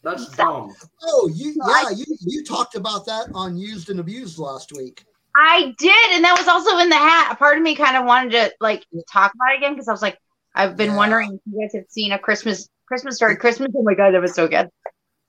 That's 0.03 0.29
dumb. 0.37 0.75
Oh, 1.03 1.29
you 1.33 1.55
yeah, 1.69 1.91
you 1.91 2.05
you 2.21 2.45
talked 2.45 2.75
about 2.75 3.07
that 3.07 3.29
on 3.35 3.57
used 3.57 3.91
and 3.91 4.01
abused 4.01 4.39
last 4.39 4.73
week. 4.73 5.05
I 5.37 5.75
did, 5.79 6.13
and 6.13 6.25
that 6.25 6.37
was 6.39 6.49
also 6.49 6.79
in 6.79 6.89
the 6.89 6.97
hat. 6.97 7.31
A 7.33 7.37
part 7.37 7.57
of 7.57 7.63
me 7.63 7.77
kind 7.77 7.97
of 7.97 8.05
wanted 8.05 8.33
to 8.33 8.53
like 8.61 8.85
talk 9.13 9.33
about 9.35 9.55
it 9.55 9.59
again 9.59 9.75
because 9.75 9.89
I 9.89 9.93
was 9.93 10.03
like, 10.03 10.19
I've 10.55 10.77
been 10.77 10.91
Yeah. 10.91 10.97
wondering 10.97 11.35
if 11.35 11.41
you 11.53 11.61
guys 11.61 11.73
have 11.75 11.85
seen 11.89 12.13
a 12.13 12.19
Christmas 12.19 12.69
Christmas 12.87 13.17
story. 13.17 13.37
Christmas. 13.37 13.71
Oh 13.77 13.83
my 13.83 13.95
god, 13.95 14.15
that 14.15 14.21
was 14.21 14.35
so 14.35 14.49
good. 14.49 14.67
It 14.67 14.71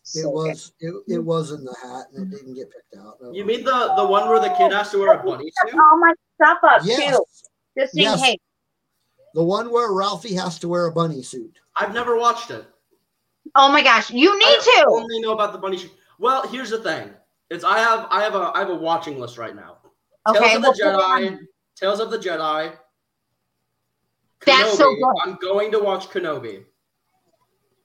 So 0.04 0.22
good. 0.24 0.32
was 0.32 0.74
it, 0.80 0.94
it 1.08 1.20
was 1.24 1.52
in 1.52 1.64
the 1.64 1.76
hat 1.84 2.06
and 2.16 2.26
it 2.34 2.36
didn't 2.36 2.56
get 2.56 2.72
picked 2.72 2.96
out. 3.00 3.18
Oh, 3.22 3.32
You 3.32 3.46
mean 3.46 3.64
the 3.64 3.94
the 3.96 4.06
one 4.08 4.28
where 4.30 4.40
the 4.40 4.50
kid 4.56 4.72
has 4.72 4.90
to 4.92 5.00
wear 5.00 5.14
a 5.14 5.24
bunny 5.24 5.52
suit? 5.68 5.76
all 5.76 6.00
my 6.00 6.14
stuff 6.42 6.60
up 6.64 6.82
yes, 6.84 7.00
too, 7.00 7.24
just 7.78 7.94
in 7.96 8.04
Yes. 8.04 8.22
case. 8.22 8.38
the 9.34 9.44
one 9.44 9.72
where 9.72 9.92
Ralphie 9.92 10.34
has 10.36 10.58
to 10.60 10.68
wear 10.68 10.88
a 10.88 10.92
bunny 10.92 11.22
suit. 11.22 11.60
I've 11.76 11.94
never 11.94 12.18
watched 12.18 12.50
it. 12.52 12.66
Oh 13.56 13.72
my 13.72 13.84
gosh, 13.84 14.10
you 14.10 14.38
need 14.38 14.60
to. 14.62 14.72
I 14.78 14.84
to. 14.84 14.90
only 14.90 15.20
know 15.22 15.34
about 15.34 15.54
the 15.54 15.60
bunny 15.60 15.78
suit. 15.78 15.92
Well, 16.18 16.48
here's 16.48 16.70
the 16.70 16.80
thing: 16.80 17.12
It's 17.50 17.64
I 17.64 17.80
have 17.80 18.08
I 18.10 18.22
have 18.22 18.36
a 18.36 18.52
I 18.56 18.60
have 18.60 18.70
a 18.70 18.76
watching 18.76 19.20
list 19.20 19.38
right 19.38 19.56
now. 19.56 19.78
Okay, 20.28 20.40
Tales 20.40 20.56
of 20.56 20.62
well, 20.64 20.74
the 20.74 20.84
Jedi. 20.84 21.38
Tales 21.76 22.00
of 22.00 22.12
the 22.12 22.18
Jedi. 22.18 22.76
That's 24.46 24.78
so 24.78 24.96
good. 24.96 25.14
I'm 25.24 25.36
going 25.36 25.72
to 25.72 25.80
watch 25.80 26.10
Kenobi. 26.10 26.64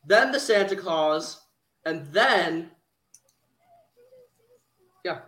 Then 0.06 0.32
the 0.32 0.40
Santa 0.40 0.76
Claus, 0.76 1.40
and 1.84 2.06
then 2.06 2.70
yeah, 5.04 5.20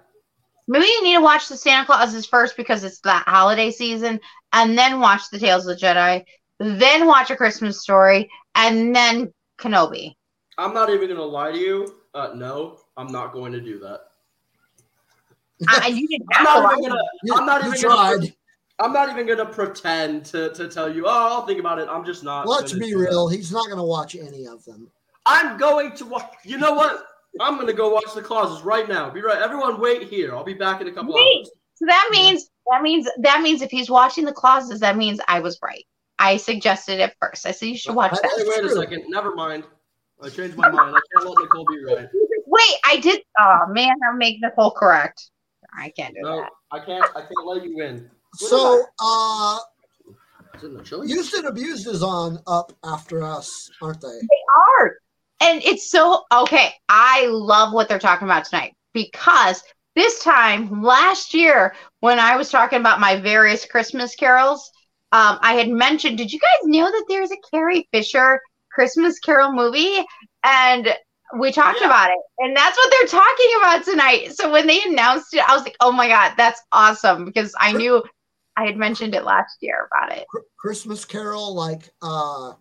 Maybe 0.68 0.86
you 0.86 1.04
need 1.04 1.14
to 1.14 1.22
watch 1.22 1.48
the 1.48 1.56
Santa 1.56 1.86
Clauses 1.86 2.26
first 2.26 2.56
because 2.56 2.82
it's 2.82 3.00
that 3.00 3.24
holiday 3.26 3.70
season, 3.70 4.20
and 4.52 4.76
then 4.76 5.00
watch 5.00 5.30
the 5.30 5.38
Tales 5.38 5.66
of 5.66 5.78
the 5.78 5.86
Jedi, 5.86 6.24
then 6.58 7.06
watch 7.06 7.30
a 7.30 7.36
Christmas 7.36 7.80
story, 7.80 8.30
and 8.54 8.94
then 8.94 9.32
Kenobi. 9.58 10.14
I'm 10.58 10.74
not 10.74 10.90
even 10.90 11.08
gonna 11.08 11.22
lie 11.22 11.52
to 11.52 11.58
you. 11.58 11.94
Uh, 12.14 12.32
no, 12.34 12.78
I'm 12.96 13.08
not 13.08 13.32
going 13.32 13.52
to 13.52 13.60
do 13.60 13.78
that. 13.80 14.00
I, 15.68 15.88
you 15.88 16.08
didn't 16.08 16.26
I'm 16.34 16.46
have 16.46 16.56
to 16.56 16.62
not 16.62 16.78
even 16.78 16.90
gonna. 16.90 17.02
You, 17.22 17.34
I'm 17.34 17.46
not 17.46 17.62
you 17.62 17.68
even 17.68 17.82
gonna. 17.82 18.18
tried. 18.18 18.34
I'm 18.78 18.92
not 18.92 19.08
even 19.10 19.26
gonna 19.26 19.46
pretend 19.46 20.24
to, 20.26 20.52
to 20.54 20.68
tell 20.68 20.92
you. 20.92 21.06
Oh, 21.06 21.10
I'll 21.10 21.46
think 21.46 21.60
about 21.60 21.78
it. 21.78 21.88
I'm 21.90 22.04
just 22.04 22.24
not. 22.24 22.46
Let's 22.46 22.72
be 22.72 22.80
do 22.80 22.98
that. 22.98 23.10
real. 23.10 23.28
He's 23.28 23.52
not 23.52 23.66
going 23.66 23.78
to 23.78 23.84
watch 23.84 24.14
any 24.16 24.46
of 24.46 24.64
them. 24.64 24.90
I'm 25.24 25.56
going 25.56 25.92
to 25.96 26.04
watch. 26.04 26.34
You 26.44 26.58
know 26.58 26.74
what? 26.74 27.04
I'm 27.40 27.56
gonna 27.58 27.72
go 27.72 27.90
watch 27.92 28.14
the 28.14 28.22
clauses 28.22 28.64
right 28.64 28.88
now. 28.88 29.10
Be 29.10 29.20
right. 29.22 29.40
Everyone, 29.40 29.80
wait 29.80 30.02
here. 30.04 30.34
I'll 30.34 30.44
be 30.44 30.54
back 30.54 30.80
in 30.80 30.88
a 30.88 30.92
couple 30.92 31.14
Wait. 31.14 31.38
hours. 31.38 31.50
So 31.74 31.86
that 31.86 32.08
means 32.10 32.48
that 32.70 32.82
means 32.82 33.08
that 33.18 33.42
means 33.42 33.62
if 33.62 33.70
he's 33.70 33.90
watching 33.90 34.24
the 34.24 34.32
clauses, 34.32 34.80
that 34.80 34.96
means 34.96 35.20
I 35.28 35.40
was 35.40 35.58
right. 35.62 35.84
I 36.18 36.38
suggested 36.38 37.00
it 37.00 37.14
first. 37.20 37.46
I 37.46 37.50
said 37.50 37.66
you 37.66 37.76
should 37.76 37.94
watch 37.94 38.12
I- 38.12 38.20
that. 38.22 38.32
Hey, 38.36 38.44
wait 38.46 38.64
a 38.64 38.74
second. 38.74 39.04
Never 39.08 39.34
mind. 39.34 39.64
I 40.22 40.30
changed 40.30 40.56
my 40.56 40.70
mind. 40.70 40.96
I 40.96 41.00
can't 41.14 41.28
let 41.28 41.38
Nicole 41.42 41.66
be 41.66 41.84
right. 41.84 42.08
Wait, 42.46 42.74
I 42.86 42.96
did. 43.00 43.20
Oh 43.38 43.66
man, 43.68 43.94
I'll 44.08 44.16
make 44.16 44.40
Nicole 44.40 44.70
correct. 44.70 45.30
I 45.78 45.90
can't 45.90 46.14
do 46.14 46.22
No, 46.22 46.36
that. 46.40 46.50
I 46.72 46.78
can't. 46.80 47.04
I 47.14 47.20
can't 47.20 47.46
let 47.46 47.62
you 47.64 47.76
win. 47.76 48.10
So, 48.36 48.84
uh, 49.00 49.58
Is 50.54 50.62
it 50.62 50.66
in 50.68 50.74
the 50.74 50.82
chili? 50.82 51.08
Used 51.08 51.34
and 51.34 51.46
Abused 51.46 51.86
is 51.86 52.02
on 52.02 52.38
up 52.46 52.72
after 52.84 53.22
us, 53.22 53.70
aren't 53.82 54.00
they? 54.00 54.20
Art. 54.80 55.02
And 55.40 55.62
it's 55.62 55.90
so 55.90 56.24
okay. 56.32 56.72
I 56.88 57.26
love 57.26 57.72
what 57.72 57.88
they're 57.88 57.98
talking 57.98 58.26
about 58.26 58.44
tonight 58.46 58.74
because 58.94 59.62
this 59.94 60.22
time 60.22 60.82
last 60.82 61.34
year, 61.34 61.74
when 62.00 62.18
I 62.18 62.36
was 62.36 62.50
talking 62.50 62.80
about 62.80 63.00
my 63.00 63.16
various 63.16 63.64
Christmas 63.64 64.14
carols, 64.14 64.70
um, 65.12 65.38
I 65.40 65.54
had 65.54 65.68
mentioned, 65.68 66.18
did 66.18 66.32
you 66.32 66.38
guys 66.38 66.68
know 66.68 66.86
that 66.86 67.04
there's 67.08 67.30
a 67.30 67.36
Carrie 67.50 67.88
Fisher 67.92 68.40
Christmas 68.72 69.18
Carol 69.20 69.52
movie? 69.52 70.04
And 70.44 70.94
we 71.38 71.52
talked 71.52 71.80
Yeah. 71.80 71.86
about 71.86 72.10
it. 72.10 72.18
And 72.38 72.56
that's 72.56 72.76
what 72.76 72.90
they're 72.90 73.20
talking 73.20 73.52
about 73.58 73.84
tonight. 73.84 74.32
So 74.36 74.50
when 74.50 74.66
they 74.66 74.82
announced 74.82 75.34
it, 75.34 75.48
I 75.48 75.54
was 75.54 75.64
like, 75.64 75.76
oh 75.80 75.92
my 75.92 76.08
God, 76.08 76.34
that's 76.36 76.60
awesome 76.72 77.24
because 77.24 77.54
I 77.58 77.72
knew 77.72 78.02
I 78.56 78.64
had 78.64 78.76
mentioned 78.76 79.14
it 79.14 79.24
last 79.24 79.58
year 79.60 79.88
about 79.90 80.16
it. 80.16 80.26
Christmas 80.58 81.04
Carol, 81.04 81.54
like 81.54 81.90
uh, 82.02 82.52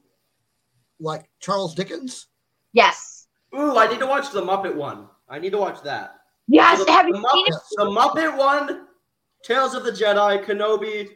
like 0.99 1.29
Charles 1.39 1.75
Dickens. 1.75 2.27
Yes. 2.75 3.27
Ooh, 3.57 3.77
I 3.77 3.87
need 3.87 3.99
to 3.99 4.05
watch 4.05 4.31
the 4.31 4.41
Muppet 4.41 4.75
one. 4.75 5.07
I 5.29 5.39
need 5.39 5.51
to 5.51 5.57
watch 5.57 5.81
that. 5.83 6.19
Yes. 6.47 6.77
So 6.77 6.83
the, 6.83 6.91
Have 6.91 7.07
you 7.07 7.13
the 7.13 7.29
seen 7.33 7.47
it? 7.47 7.53
Muppet, 7.53 7.59
the 7.77 7.85
Muppet 7.85 8.37
one, 8.37 8.87
Tales 9.43 9.73
of 9.75 9.85
the 9.85 9.91
Jedi, 9.91 10.43
Kenobi. 10.43 11.07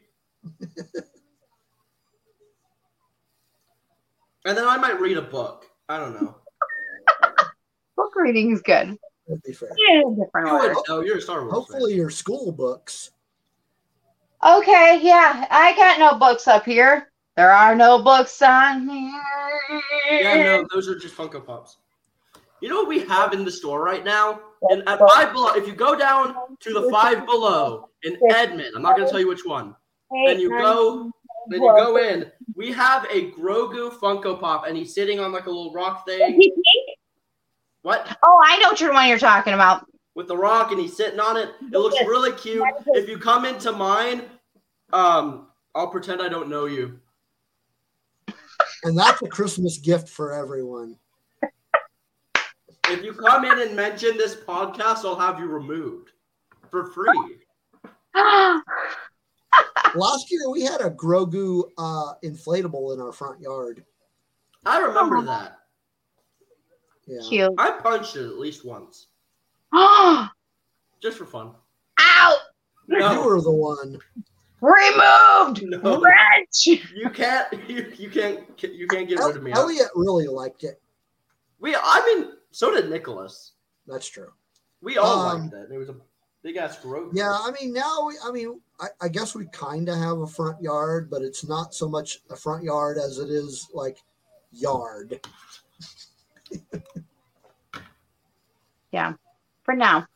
and 4.46 4.58
then 4.58 4.66
I 4.66 4.78
might 4.78 5.02
read 5.02 5.18
a 5.18 5.22
book. 5.22 5.66
I 5.90 6.00
don't 6.00 6.14
know. 6.20 6.36
Book 7.98 8.16
reading 8.16 8.52
is 8.52 8.62
good. 8.62 8.98
To 9.28 9.36
be 9.46 9.52
fair. 9.52 9.70
Yeah, 9.90 10.04
different 10.18 10.48
you 10.48 10.54
order. 10.54 10.76
Know, 10.88 11.02
you're 11.02 11.18
a 11.18 11.22
Star 11.22 11.42
Wars 11.42 11.54
Hopefully, 11.54 11.94
your 11.94 12.10
school 12.10 12.54
books. 12.54 13.12
Okay, 14.42 15.00
yeah, 15.02 15.46
I 15.52 15.76
got 15.76 16.00
no 16.00 16.18
books 16.18 16.48
up 16.48 16.64
here. 16.64 17.09
There 17.40 17.54
are 17.54 17.74
no 17.74 18.04
books 18.04 18.42
on 18.42 18.90
here. 18.90 19.82
Yeah, 20.12 20.44
no, 20.44 20.68
those 20.74 20.90
are 20.90 21.00
just 21.00 21.16
Funko 21.16 21.46
Pops. 21.46 21.78
You 22.60 22.68
know 22.68 22.76
what 22.80 22.90
we 22.90 23.00
have 23.06 23.32
in 23.32 23.46
the 23.46 23.52
store 23.52 23.82
right 23.82 24.04
now? 24.04 24.42
And 24.64 24.84
at 24.90 25.00
Five 25.00 25.32
Below, 25.32 25.54
if 25.54 25.66
you 25.66 25.72
go 25.72 25.98
down 25.98 26.36
to 26.60 26.74
the 26.74 26.90
Five 26.92 27.26
Below 27.26 27.88
in 28.04 28.18
Edmond, 28.30 28.74
I'm 28.76 28.82
not 28.82 28.98
going 28.98 29.08
to 29.08 29.10
tell 29.10 29.22
you 29.22 29.30
which 29.30 29.46
one. 29.46 29.74
And 30.12 30.42
you 30.42 30.50
go, 30.50 31.10
then 31.48 31.62
you 31.62 31.70
go 31.78 31.96
in. 31.96 32.30
We 32.56 32.74
have 32.74 33.06
a 33.06 33.32
Grogu 33.32 33.98
Funko 33.98 34.38
Pop, 34.38 34.68
and 34.68 34.76
he's 34.76 34.94
sitting 34.94 35.22
on 35.22 35.32
like 35.32 35.46
a 35.46 35.50
little 35.50 35.72
rock 35.72 36.04
Is 36.10 36.18
thing. 36.18 36.42
he 36.42 36.50
pink? 36.50 37.00
What? 37.84 38.18
Oh, 38.22 38.42
I 38.46 38.60
know 38.60 38.72
which 38.72 38.82
one 38.82 39.08
you're 39.08 39.18
talking 39.18 39.54
about. 39.54 39.86
with 40.14 40.28
the 40.28 40.36
rock 40.36 40.72
and 40.72 40.82
he's 40.82 40.98
sitting 40.98 41.22
on 41.22 41.38
it. 41.38 41.52
It 41.62 41.78
looks 41.78 41.96
really 42.02 42.34
cute. 42.34 42.68
If 42.88 43.08
you 43.08 43.18
come 43.18 43.46
into 43.46 43.72
mine, 43.72 44.24
um, 44.92 45.48
I'll 45.74 45.88
pretend 45.88 46.22
I 46.22 46.28
don't 46.28 46.50
know 46.50 46.66
you. 46.66 47.00
And 48.84 48.98
that's 48.98 49.22
a 49.22 49.28
Christmas 49.28 49.78
gift 49.78 50.10
for 50.10 50.34
everyone. 50.34 50.96
If 52.88 53.04
you 53.04 53.14
come 53.14 53.46
in 53.46 53.60
and 53.60 53.76
mention 53.76 54.18
this 54.18 54.36
podcast, 54.36 55.06
I'll 55.06 55.20
have 55.20 55.40
you 55.40 55.46
removed 55.46 56.12
for 56.72 56.88
free. 56.88 57.38
Last 59.96 60.32
year, 60.32 60.50
we 60.50 60.64
had 60.64 60.82
a 60.82 60.90
Grogu 60.90 61.64
uh, 61.78 62.14
inflatable 62.24 62.94
in 62.94 63.02
our 63.02 63.12
front 63.12 63.42
yard. 63.42 63.84
I 64.66 64.80
remember 64.80 65.22
that. 65.24 65.58
Yeah. 67.08 67.20
Cute. 67.28 67.54
I 67.58 67.72
punched 67.72 68.16
it 68.16 68.26
at 68.26 68.38
least 68.38 68.66
once, 68.66 69.08
Ow! 69.74 70.30
just 71.02 71.18
for 71.18 71.26
fun. 71.26 71.54
You 72.88 73.00
No, 73.00 73.24
were 73.24 73.42
the 73.42 73.52
one. 73.52 74.00
Removed. 74.62 75.64
no, 75.64 76.02
Wrench. 76.02 76.68
you 76.68 77.10
can't. 77.14 77.48
You, 77.70 77.92
you 77.98 78.10
can't. 78.10 78.40
You 78.62 78.88
can't 78.88 79.08
get 79.08 79.20
rid 79.20 79.36
of 79.38 79.44
me. 79.44 79.52
Elliot 79.54 79.88
really 79.96 80.28
liked 80.28 80.64
it. 80.64 80.82
We. 81.60 81.76
I 81.76 82.04
mean, 82.06 82.34
so 82.52 82.72
did 82.74 82.90
Nicholas. 82.90 83.54
That's 83.88 84.08
true. 84.08 84.32
We 84.82 84.98
all 84.98 85.20
Um, 85.28 85.42
liked 85.50 85.54
it. 85.54 85.74
It 85.74 85.78
was 85.78 85.90
a 85.90 85.96
big 86.44 86.58
ass 86.58 86.78
Grogu. 86.78 87.10
Yeah, 87.14 87.32
I 87.32 87.52
mean 87.60 87.74
now 87.74 88.06
we, 88.08 88.16
I 88.26 88.32
mean 88.32 88.62
I, 88.80 88.88
I 89.02 89.08
guess 89.10 89.36
we 89.36 89.46
kind 89.48 89.90
of 89.90 89.98
have 89.98 90.20
a 90.20 90.28
front 90.28 90.62
yard, 90.62 91.10
but 91.10 91.22
it's 91.22 91.46
not 91.48 91.74
so 91.74 91.88
much 91.90 92.20
a 92.30 92.36
front 92.36 92.64
yard 92.64 92.98
as 92.98 93.18
it 93.18 93.30
is 93.30 93.68
like 93.74 93.98
yard. 94.52 95.20
Yeah, 98.92 99.14
for 99.64 99.76
now. 99.76 100.08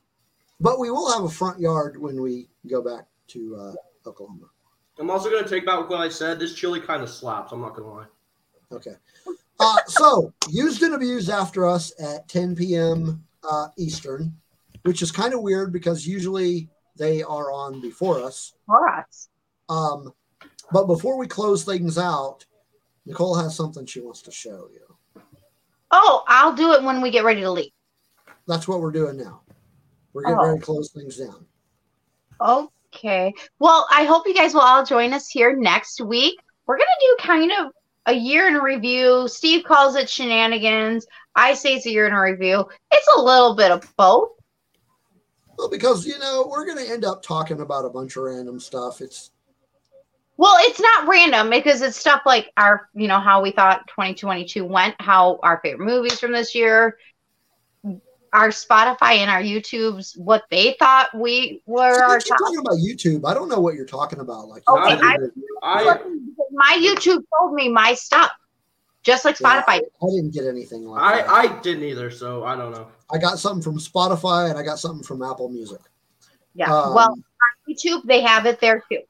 But 0.60 0.80
we 0.80 0.90
will 0.90 1.12
have 1.12 1.24
a 1.24 1.30
front 1.30 1.60
yard 1.60 1.96
when 2.02 2.20
we 2.22 2.48
go 2.68 2.82
back 2.82 3.06
to 3.28 3.56
uh, 3.56 3.74
Oklahoma. 4.06 4.48
I'm 5.00 5.10
also 5.10 5.30
gonna 5.32 5.48
take 5.48 5.66
back 5.66 5.90
what 5.90 6.00
I 6.00 6.10
said. 6.10 6.40
This 6.40 6.54
chili 6.54 6.80
kind 6.80 7.02
of 7.02 7.10
slaps. 7.10 7.52
I'm 7.52 7.62
not 7.62 7.76
gonna 7.76 7.92
lie. 7.92 8.06
Okay. 8.72 8.96
Uh, 9.60 9.78
so 9.88 10.34
used 10.50 10.82
and 10.84 10.94
abused 10.96 11.30
after 11.30 11.66
us 11.66 11.94
at 12.00 12.28
10 12.28 12.56
p.m. 12.56 13.24
Uh, 13.50 13.68
Eastern, 13.78 14.34
which 14.84 15.02
is 15.02 15.12
kind 15.12 15.34
of 15.34 15.42
weird 15.42 15.72
because 15.72 16.08
usually 16.08 16.70
they 16.96 17.24
are 17.24 17.52
on 17.52 17.82
before 17.82 18.22
us. 18.22 18.54
For 18.66 18.88
us. 18.90 19.30
Um, 19.70 20.14
but 20.72 20.86
before 20.86 21.18
we 21.18 21.28
close 21.28 21.64
things 21.64 21.98
out, 21.98 22.46
Nicole 23.06 23.36
has 23.36 23.56
something 23.56 23.86
she 23.86 24.02
wants 24.02 24.22
to 24.24 24.32
show 24.32 24.68
you. 24.72 25.22
Oh, 25.92 26.24
I'll 26.28 26.54
do 26.56 26.72
it 26.74 26.84
when 26.84 27.02
we 27.02 27.12
get 27.12 27.24
ready 27.24 27.42
to 27.42 27.52
leave. 27.52 27.72
That's 28.48 28.68
what 28.68 28.80
we're 28.82 28.92
doing 28.92 29.18
now. 29.18 29.42
We're 30.14 30.24
getting 30.24 30.38
Oh. 30.40 30.48
ready 30.48 30.60
to 30.60 30.66
close 30.66 30.92
things 30.92 31.18
down. 31.18 31.46
Okay. 32.96 33.34
Well, 33.60 33.88
I 33.92 34.04
hope 34.04 34.28
you 34.28 34.34
guys 34.34 34.54
will 34.54 34.62
all 34.62 34.86
join 34.86 35.14
us 35.14 35.28
here 35.28 35.56
next 35.56 36.00
week. 36.02 36.40
We're 36.68 36.78
going 36.78 36.88
to 36.88 37.08
do 37.08 37.28
kind 37.28 37.52
of 37.52 37.72
a 38.06 38.14
year 38.14 38.48
in 38.48 38.56
review. 38.56 39.28
Steve 39.28 39.64
calls 39.66 39.96
it 39.96 40.10
shenanigans. 40.10 41.06
I 41.36 41.56
say 41.56 41.76
it's 41.76 41.86
a 41.86 41.92
year 41.92 42.06
in 42.08 42.14
review. 42.14 42.66
It's 42.92 43.08
a 43.18 43.22
little 43.22 43.56
bit 43.56 43.72
of 43.72 43.92
both. 43.98 44.30
Well, 45.58 45.70
because 45.70 46.06
you 46.06 46.18
know 46.20 46.48
we're 46.50 46.66
going 46.66 46.84
to 46.86 46.92
end 46.92 47.06
up 47.06 47.24
talking 47.24 47.62
about 47.62 47.86
a 47.86 47.90
bunch 47.90 48.16
of 48.16 48.24
random 48.24 48.60
stuff. 48.60 49.02
It's 49.02 49.32
Well, 50.38 50.56
it's 50.60 50.80
not 50.80 51.08
random 51.08 51.50
because 51.50 51.82
it's 51.82 51.98
stuff 51.98 52.22
like 52.26 52.52
our, 52.58 52.90
you 52.94 53.08
know, 53.08 53.20
how 53.20 53.42
we 53.42 53.52
thought 53.52 53.88
2022 53.88 54.66
went, 54.66 54.96
how 55.00 55.40
our 55.44 55.60
favorite 55.64 55.86
movies 55.86 56.20
from 56.20 56.32
this 56.32 56.54
year, 56.56 56.98
our 58.34 58.50
Spotify 58.50 59.18
and 59.18 59.30
our 59.30 59.42
YouTubes, 59.42 60.18
what 60.18 60.44
they 60.50 60.76
thought 60.80 61.10
we 61.16 61.62
were 61.68 61.94
So 61.96 62.02
our 62.04 62.16
you 62.16 62.20
keep 62.22 62.30
top. 62.30 62.40
talking 62.40 62.60
about 62.60 62.78
YouTube. 62.78 63.30
I 63.30 63.34
don't 63.34 63.48
know 63.48 63.60
what 63.60 63.76
you're 63.76 63.86
talking 63.86 64.20
about. 64.20 64.48
Like, 64.48 64.64
Okay, 64.68 64.96
YouTube. 64.96 65.30
I 65.62 66.00
My 66.52 66.78
YouTube 66.82 67.24
told 67.40 67.54
me 67.54 67.70
my 67.70 67.94
stuff, 67.94 68.32
just 69.04 69.24
like 69.24 69.40
Yeah, 69.40 69.62
Spotify. 69.62 69.80
I 69.82 70.06
didn't 70.16 70.32
get 70.34 70.46
anything 70.48 70.86
like 70.86 71.02
that. 71.26 71.30
I 71.30 71.44
I 71.44 71.62
didn't 71.62 71.84
either, 71.84 72.10
so 72.12 72.44
I 72.44 72.56
don't 72.56 72.72
know. 72.72 72.88
I 73.12 73.18
got 73.20 73.38
something 73.40 73.62
from 73.62 73.78
Spotify 73.78 74.50
and 74.50 74.58
I 74.58 74.64
got 74.64 74.80
something 74.80 75.04
from 75.04 75.22
Apple 75.22 75.50
Music. 75.50 75.80
Yeah. 76.56 76.74
Um, 76.74 76.94
well, 76.96 77.10
on 77.12 77.54
YouTube, 77.70 78.04
they 78.06 78.22
have 78.22 78.46
it 78.48 78.60
there 78.60 78.84
too. 78.92 79.02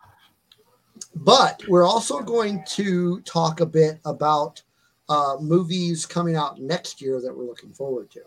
but 1.15 1.61
we're 1.67 1.85
also 1.85 2.21
going 2.21 2.63
to 2.67 3.21
talk 3.21 3.59
a 3.61 3.65
bit 3.65 3.99
about 4.05 4.61
uh, 5.09 5.35
movies 5.39 6.05
coming 6.05 6.35
out 6.35 6.59
next 6.59 7.01
year 7.01 7.21
that 7.21 7.35
we're 7.35 7.45
looking 7.45 7.71
forward 7.71 8.09
to. 8.11 8.21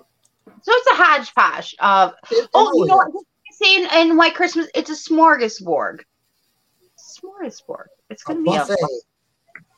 So 0.62 0.72
it's 0.72 0.86
a 0.92 0.94
hodgepodge 1.02 1.74
of, 1.80 2.14
It- 2.30 2.44
it 2.44 2.50
oh, 2.54 2.72
you 2.74 2.86
know 2.86 3.00
is. 3.00 3.08
what? 3.12 3.24
Say 3.52 3.76
in, 3.76 4.10
in 4.10 4.16
White 4.16 4.34
Christmas, 4.34 4.68
it's 4.74 4.90
a 4.90 5.10
smorgasbord. 5.10 6.00
Smorgasbord. 6.98 7.86
It's 8.10 8.22
a 8.22 8.26
going 8.26 8.44
to 8.44 8.50
be 8.50 8.56
a 8.56 8.60
buffet, 8.60 8.76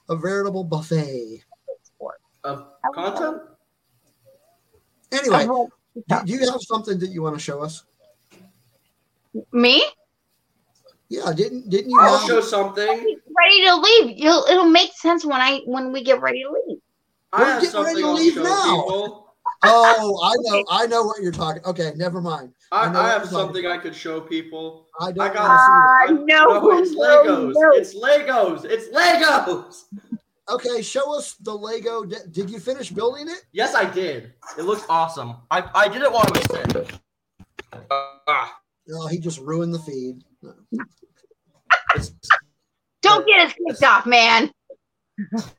a 0.08 0.16
veritable 0.16 0.64
buffet. 0.64 1.44
smorgasbord. 2.00 2.18
Of 2.44 2.66
content? 2.94 3.42
Anyway, 5.12 5.46
do, 5.46 6.16
do 6.24 6.32
you 6.32 6.50
have 6.50 6.60
something 6.60 6.98
that 6.98 7.08
you 7.10 7.22
want 7.22 7.34
to 7.36 7.40
show 7.40 7.62
us? 7.62 7.84
Me? 9.52 9.84
Yeah, 11.08 11.32
didn't 11.32 11.70
didn't 11.70 11.90
you 11.90 12.00
I'll 12.00 12.18
have? 12.18 12.26
show 12.26 12.40
something. 12.40 12.86
Ready 12.86 13.64
to 13.64 13.76
leave. 13.76 14.18
You'll, 14.18 14.44
it'll 14.50 14.68
make 14.68 14.92
sense 14.92 15.24
when 15.24 15.40
I 15.40 15.60
when 15.64 15.92
we 15.92 16.02
get 16.04 16.20
ready 16.20 16.42
to 16.42 16.50
leave. 16.50 16.78
I 17.32 17.40
We're 17.40 17.46
have 17.46 17.62
getting 17.62 17.82
ready 17.82 18.02
something 18.02 18.02
to 18.02 18.08
I'll 18.08 18.14
leave 18.14 18.34
show 18.34 18.42
now. 18.42 18.82
people. 18.82 19.27
Oh, 19.64 20.20
I 20.22 20.34
know, 20.40 20.64
I 20.70 20.86
know 20.86 21.02
what 21.04 21.20
you're 21.22 21.32
talking. 21.32 21.62
Okay, 21.64 21.92
never 21.96 22.20
mind. 22.20 22.52
I, 22.70 22.86
I 22.86 22.86
I 22.86 22.86
have 22.86 22.94
you're 22.94 23.02
talking 23.18 23.28
something 23.30 23.66
I 23.66 23.78
could 23.78 23.94
show 23.94 24.20
people. 24.20 24.86
I 25.00 25.10
don't 25.12 25.20
I 25.30 25.34
got- 25.34 26.08
want 26.08 26.08
to 26.10 26.16
see 26.16 26.22
Uh, 26.22 26.24
no, 26.26 26.60
no, 26.60 26.78
it's 26.78 26.94
Legos. 26.94 27.52
no. 27.54 27.70
It's 27.72 27.94
Legos. 27.94 28.64
It's 28.64 28.88
Legos. 28.94 29.84
Okay, 30.50 30.80
show 30.80 31.14
us 31.16 31.34
the 31.34 31.52
Lego. 31.54 32.04
Di- 32.04 32.16
Did 32.30 32.48
you 32.50 32.58
finish 32.58 32.90
building 32.90 33.28
it? 33.28 33.44
Yes, 33.52 33.74
I 33.74 33.84
did. 33.84 34.32
It 34.56 34.62
looks 34.62 34.82
awesome. 34.88 35.36
I, 35.50 35.68
I 35.74 35.88
did 35.88 36.00
it 36.02 36.10
while 36.10 36.24
I 36.26 36.30
was 36.30 36.44
sick. 36.84 36.98
Uh, 37.72 37.80
ah, 38.28 38.58
No, 38.86 39.06
he 39.08 39.18
just 39.18 39.40
ruined 39.40 39.74
the 39.74 39.78
feed. 39.80 40.24
Don't 43.02 43.26
get 43.26 43.46
us 43.46 43.52
kicked 43.68 43.82
off, 43.82 44.06
man. 44.06 44.50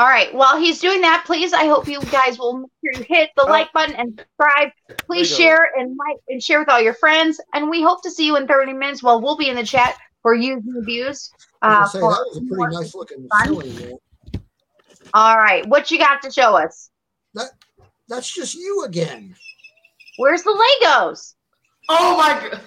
All 0.00 0.06
right. 0.06 0.32
While 0.34 0.58
he's 0.58 0.80
doing 0.80 1.02
that, 1.02 1.24
please, 1.26 1.52
I 1.52 1.66
hope 1.66 1.86
you 1.86 2.00
guys 2.10 2.38
will 2.38 2.60
make 2.60 2.70
sure 2.82 3.02
you 3.02 3.06
hit 3.06 3.28
the 3.36 3.42
Oh. 3.44 3.48
like 3.50 3.70
button 3.74 3.94
and 3.96 4.18
subscribe. 4.18 4.70
Please 5.06 5.28
share 5.28 5.68
and 5.76 5.94
like 5.94 6.16
and 6.30 6.42
share 6.42 6.58
with 6.60 6.70
all 6.70 6.80
your 6.80 6.94
friends. 6.94 7.38
And 7.52 7.68
we 7.68 7.82
hope 7.82 8.02
to 8.04 8.10
see 8.10 8.24
you 8.24 8.36
in 8.36 8.46
30 8.46 8.72
minutes. 8.72 9.02
While 9.02 9.20
we'll 9.20 9.36
be 9.36 9.50
in 9.50 9.56
the 9.56 9.62
chat 9.62 9.98
for 10.22 10.32
used 10.34 10.66
and 10.66 10.78
abused. 10.82 11.34
I 11.60 11.82
Uh, 11.82 11.86
say, 11.86 11.98
that 11.98 12.06
was 12.06 12.38
a 12.38 12.40
pretty 12.54 12.74
nice 12.74 12.94
looking 12.94 13.28
fun. 13.28 13.46
ceiling 13.48 13.74
there. 13.76 14.40
All 15.12 15.36
right. 15.36 15.66
What 15.66 15.90
you 15.90 15.98
got 15.98 16.22
to 16.22 16.30
show 16.30 16.56
us? 16.56 16.88
That 17.34 17.50
That's 18.08 18.32
just 18.32 18.54
you 18.54 18.84
again. 18.86 19.36
Where's 20.16 20.42
the 20.44 20.50
Legos? 20.82 21.34
oh 21.90 22.16
my 22.16 22.48
god. 22.48 22.60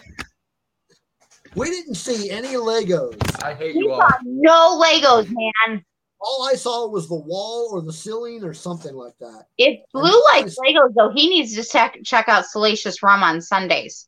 We 1.56 1.72
didn't 1.72 1.96
see 1.96 2.30
any 2.30 2.50
Legos. 2.50 3.44
I 3.44 3.56
hate 3.56 3.76
We 3.76 3.86
you 3.86 3.92
all. 3.92 4.02
got 4.02 4.20
no 4.24 4.80
Legos, 4.80 5.28
man. 5.32 5.84
All 6.26 6.48
I 6.50 6.54
saw 6.56 6.88
was 6.88 7.10
the 7.10 7.16
wall 7.16 7.70
or 7.74 7.82
the 7.82 7.92
ceiling 7.92 8.44
or 8.46 8.54
something 8.54 8.96
like 8.96 9.18
that. 9.20 9.44
If 9.58 9.80
I 9.82 9.86
Blue 9.92 10.04
mean, 10.04 10.22
likes 10.34 10.56
Legos, 10.58 10.94
though, 10.96 11.12
he 11.14 11.28
needs 11.30 11.54
to 11.56 11.64
check 11.64 11.98
check 12.06 12.30
out 12.30 12.46
Salacious 12.46 13.04
Rum 13.04 13.24
on 13.24 13.42
Sundays. 13.42 14.08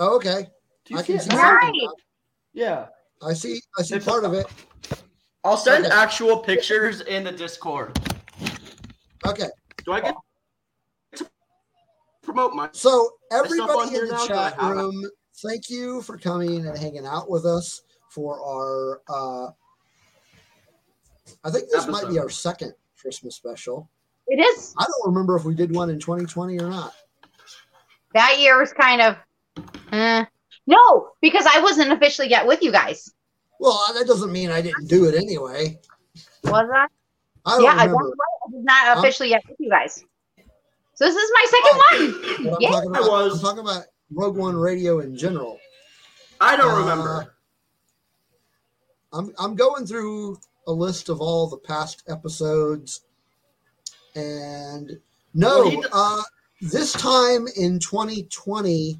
Oh, 0.00 0.16
okay. 0.16 0.48
Do 0.84 0.94
you 0.94 1.00
I 1.00 1.02
can 1.04 1.20
see 1.20 1.30
see? 1.30 1.36
Right. 1.36 1.60
something. 1.62 1.88
Yeah. 2.52 2.86
I 3.22 3.32
see. 3.34 3.60
I 3.78 3.82
see 3.82 3.94
It's- 3.96 4.08
part 4.10 4.24
of 4.24 4.34
it. 4.34 4.46
I'll 5.44 5.56
send 5.56 5.84
Okay. 5.86 5.94
actual 5.94 6.38
pictures 6.38 7.02
in 7.02 7.22
the 7.22 7.30
Discord. 7.32 7.96
Okay. 9.26 9.48
Do 9.84 9.92
I 9.92 10.00
get 10.00 10.14
to 11.16 11.30
promote 12.22 12.54
my? 12.54 12.68
So 12.72 13.10
everybody 13.30 13.94
in 13.96 14.06
the 14.08 14.12
now? 14.14 14.26
Chat 14.26 14.60
room, 14.60 15.04
thank 15.46 15.68
you 15.70 16.00
for 16.02 16.16
coming 16.18 16.66
and 16.66 16.76
hanging 16.78 17.06
out 17.06 17.30
with 17.30 17.44
us 17.46 17.82
for 18.10 18.40
our. 18.42 19.02
uh 19.08 19.50
I 21.42 21.50
think 21.50 21.70
this 21.70 21.86
might 21.88 22.08
be 22.08 22.18
our 22.18 22.28
second 22.28 22.74
Christmas 23.00 23.34
special. 23.36 23.88
It 24.28 24.36
is. 24.40 24.74
I 24.78 24.84
don't 24.84 25.12
remember 25.14 25.36
if 25.36 25.44
we 25.44 25.54
did 25.54 25.74
one 25.74 25.90
in 25.90 25.98
2020 25.98 26.58
or 26.60 26.68
not. 26.70 26.94
That 28.14 28.38
year 28.38 28.58
was 28.58 28.72
kind 28.72 29.00
of. 29.02 29.16
eh. 29.92 30.24
No, 30.66 31.10
because 31.20 31.46
I 31.46 31.60
wasn't 31.60 31.92
officially 31.92 32.28
yet 32.30 32.46
with 32.46 32.62
you 32.62 32.72
guys. 32.72 33.12
Well, 33.60 33.78
that 33.94 34.06
doesn't 34.06 34.32
mean 34.32 34.50
I 34.50 34.62
didn't 34.62 34.88
do 34.88 35.04
it 35.06 35.14
anyway. 35.14 35.78
Was 36.44 36.68
I? 36.74 36.86
I 37.46 37.50
don't 37.56 37.62
Yeah, 37.64 37.72
I, 37.72 37.86
that's 37.86 37.88
remember. 37.88 38.14
I 38.14 38.50
was 38.50 38.64
not 38.64 38.86
Huh? 38.94 39.00
officially 39.00 39.30
yet 39.30 39.42
with 39.48 39.56
you 39.60 39.68
guys. 39.70 40.02
So 40.94 41.04
this 41.04 41.14
is 41.14 41.30
my 41.34 41.46
second 41.50 41.78
one. 41.90 42.44
But 42.44 42.54
I'm 42.56 42.60
Yeah. 42.62 42.70
talking 42.70 42.96
I 42.96 42.98
about. 43.00 43.10
was. 43.10 43.34
I'm 43.34 43.40
talking 43.40 43.60
about 43.60 43.84
Rogue 44.12 44.36
One 44.36 44.56
Radio 44.56 45.00
in 45.00 45.16
general. 45.16 45.58
I 46.40 46.56
don't 46.56 46.70
Uh, 46.70 46.80
remember. 46.80 47.34
I'm 49.12 49.32
I'm 49.38 49.54
going 49.54 49.86
through 49.86 50.38
a 50.66 50.72
list 50.72 51.08
of 51.08 51.20
all 51.20 51.48
the 51.48 51.56
past 51.56 52.02
episodes, 52.08 53.02
and 54.14 54.98
no, 55.34 55.64
Well, 55.64 55.82
uh, 55.92 56.22
this 56.60 56.92
time 56.92 57.46
in 57.56 57.78
2020 57.78 58.98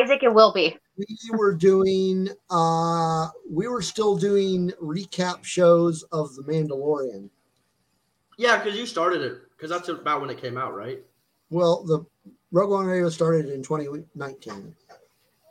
Isaac, 0.00 0.22
it 0.22 0.32
will 0.32 0.52
be. 0.52 0.76
we 0.96 1.06
were 1.36 1.52
doing 1.54 2.28
uh, 2.50 3.28
we 3.50 3.68
were 3.68 3.82
still 3.82 4.16
doing 4.16 4.70
recap 4.80 5.44
shows 5.44 6.02
of 6.12 6.34
the 6.36 6.42
Mandalorian. 6.42 7.28
Yeah, 8.38 8.62
because 8.62 8.78
you 8.78 8.86
started 8.86 9.22
it. 9.22 9.38
Because 9.56 9.70
that's 9.70 9.88
about 9.88 10.20
when 10.20 10.30
it 10.30 10.40
came 10.40 10.56
out, 10.58 10.74
right? 10.74 11.00
Well, 11.50 11.84
the 11.84 12.04
Rogue 12.50 12.70
One 12.70 12.86
Radio 12.86 13.08
started 13.08 13.50
in 13.50 13.62
2019. 13.62 14.74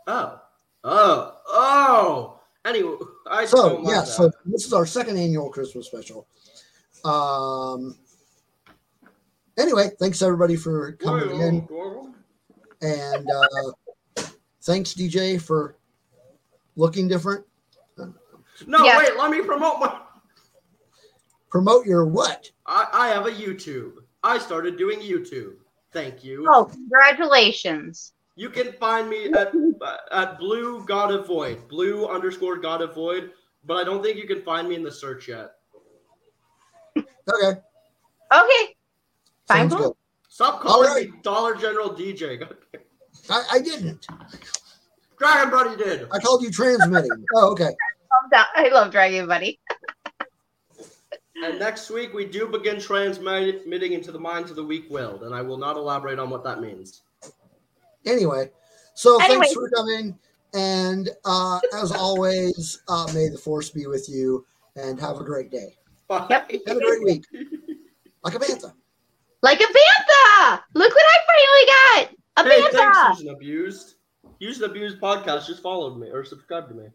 Oh. 0.07 0.41
Oh. 0.83 1.37
Oh. 1.47 2.39
Anyway, 2.65 2.95
I 3.29 3.45
So 3.45 3.81
yeah, 3.83 4.01
that. 4.01 4.07
so 4.07 4.31
this 4.45 4.65
is 4.65 4.73
our 4.73 4.85
second 4.85 5.17
annual 5.17 5.49
Christmas 5.49 5.87
special. 5.87 6.27
Um. 7.03 7.97
Anyway, 9.57 9.89
thanks 9.99 10.21
everybody 10.21 10.55
for 10.55 10.93
coming 10.93 11.29
in. 11.41 11.67
And 12.81 13.27
uh, 13.29 14.23
thanks, 14.61 14.93
DJ, 14.93 15.39
for 15.41 15.75
looking 16.75 17.07
different. 17.07 17.45
No, 18.67 18.83
Yeah. 18.85 18.97
wait. 18.99 19.17
Let 19.17 19.29
me 19.31 19.41
promote 19.41 19.79
my. 19.79 19.99
Promote 21.49 21.85
your 21.85 22.05
what? 22.05 22.49
I, 22.65 22.87
I 22.93 23.07
have 23.09 23.25
a 23.25 23.31
YouTube. 23.31 23.93
I 24.23 24.37
started 24.37 24.77
doing 24.77 24.99
YouTube. 24.99 25.55
Thank 25.91 26.23
you. 26.23 26.47
Oh, 26.49 26.65
congratulations. 26.65 28.13
You 28.41 28.49
can 28.49 28.71
find 28.79 29.07
me 29.07 29.31
at 29.33 29.53
at 30.11 30.39
Blue 30.39 30.83
God 30.83 31.11
of 31.11 31.27
Void, 31.27 31.67
Blue 31.67 32.07
underscore 32.07 32.57
God 32.57 32.81
of 32.81 32.95
Void. 32.95 33.33
But 33.63 33.77
I 33.77 33.83
don't 33.83 34.01
think 34.01 34.17
you 34.17 34.25
can 34.25 34.41
find 34.41 34.67
me 34.67 34.73
in 34.73 34.81
the 34.81 34.91
search 34.91 35.27
yet. 35.27 35.51
Okay, 36.97 37.59
Okay. 38.33 38.75
Fine. 39.47 39.69
sounds 39.69 39.75
good. 39.75 39.93
Stop 40.27 40.59
calling 40.59 40.89
All 40.89 40.95
right. 40.95 41.11
me 41.11 41.19
Dollar 41.21 41.53
General 41.53 41.91
DJ. 41.91 42.41
I, 43.29 43.43
I 43.51 43.59
didn't. 43.59 44.07
Dragon 45.19 45.51
Buddy 45.51 45.75
did. 45.75 46.07
I 46.11 46.17
called 46.17 46.41
you 46.41 46.49
transmitting. 46.49 47.23
oh, 47.35 47.51
okay. 47.51 47.65
Love 47.65 48.31
that. 48.31 48.47
I 48.55 48.69
love 48.69 48.91
Dragon 48.91 49.27
Buddy. 49.27 49.59
And 51.43 51.59
next 51.59 51.91
week 51.91 52.11
we 52.15 52.25
do 52.25 52.47
begin 52.47 52.79
transmitting 52.79 53.93
into 53.93 54.11
the 54.11 54.19
minds 54.19 54.49
of 54.49 54.55
the 54.55 54.63
weak-willed, 54.63 55.21
and 55.25 55.35
I 55.35 55.43
will 55.43 55.57
not 55.57 55.75
elaborate 55.75 56.17
on 56.17 56.31
what 56.31 56.43
that 56.45 56.59
means. 56.59 57.03
Anyway, 58.05 58.49
so 58.93 59.21
Anyway. 59.21 59.45
thanks 59.45 59.53
for 59.53 59.69
coming. 59.69 60.17
And 60.53 61.09
uh, 61.23 61.59
as 61.75 61.91
always, 61.91 62.81
uh, 62.89 63.07
may 63.13 63.29
the 63.29 63.37
force 63.37 63.69
be 63.69 63.87
with 63.87 64.09
you 64.09 64.45
and 64.75 64.99
have 64.99 65.17
a 65.17 65.23
great 65.23 65.49
day. 65.51 65.75
Bye. 66.07 66.27
Yep. 66.29 66.51
Have 66.67 66.77
a 66.77 66.79
great 66.81 67.03
week. 67.03 67.25
Like 68.23 68.35
a 68.35 68.39
bantha. 68.39 68.73
Like 69.41 69.59
a 69.61 69.63
bantha. 69.63 70.61
Look 70.75 70.93
what 70.93 71.05
I 71.05 71.17
finally 71.31 71.65
got. 71.67 72.15
A 72.37 72.43
Hey, 72.49 72.61
bantha. 72.61 72.93
thanks, 72.93 73.21
Use 73.21 73.31
Abused. 73.31 73.95
Use 74.39 74.61
and 74.61 74.71
Abused 74.71 74.99
podcast 74.99 75.47
just 75.47 75.61
followed 75.63 75.97
me 75.97 76.09
or 76.09 76.23
subscribed 76.23 76.69
to 76.69 76.75
me. 76.75 76.85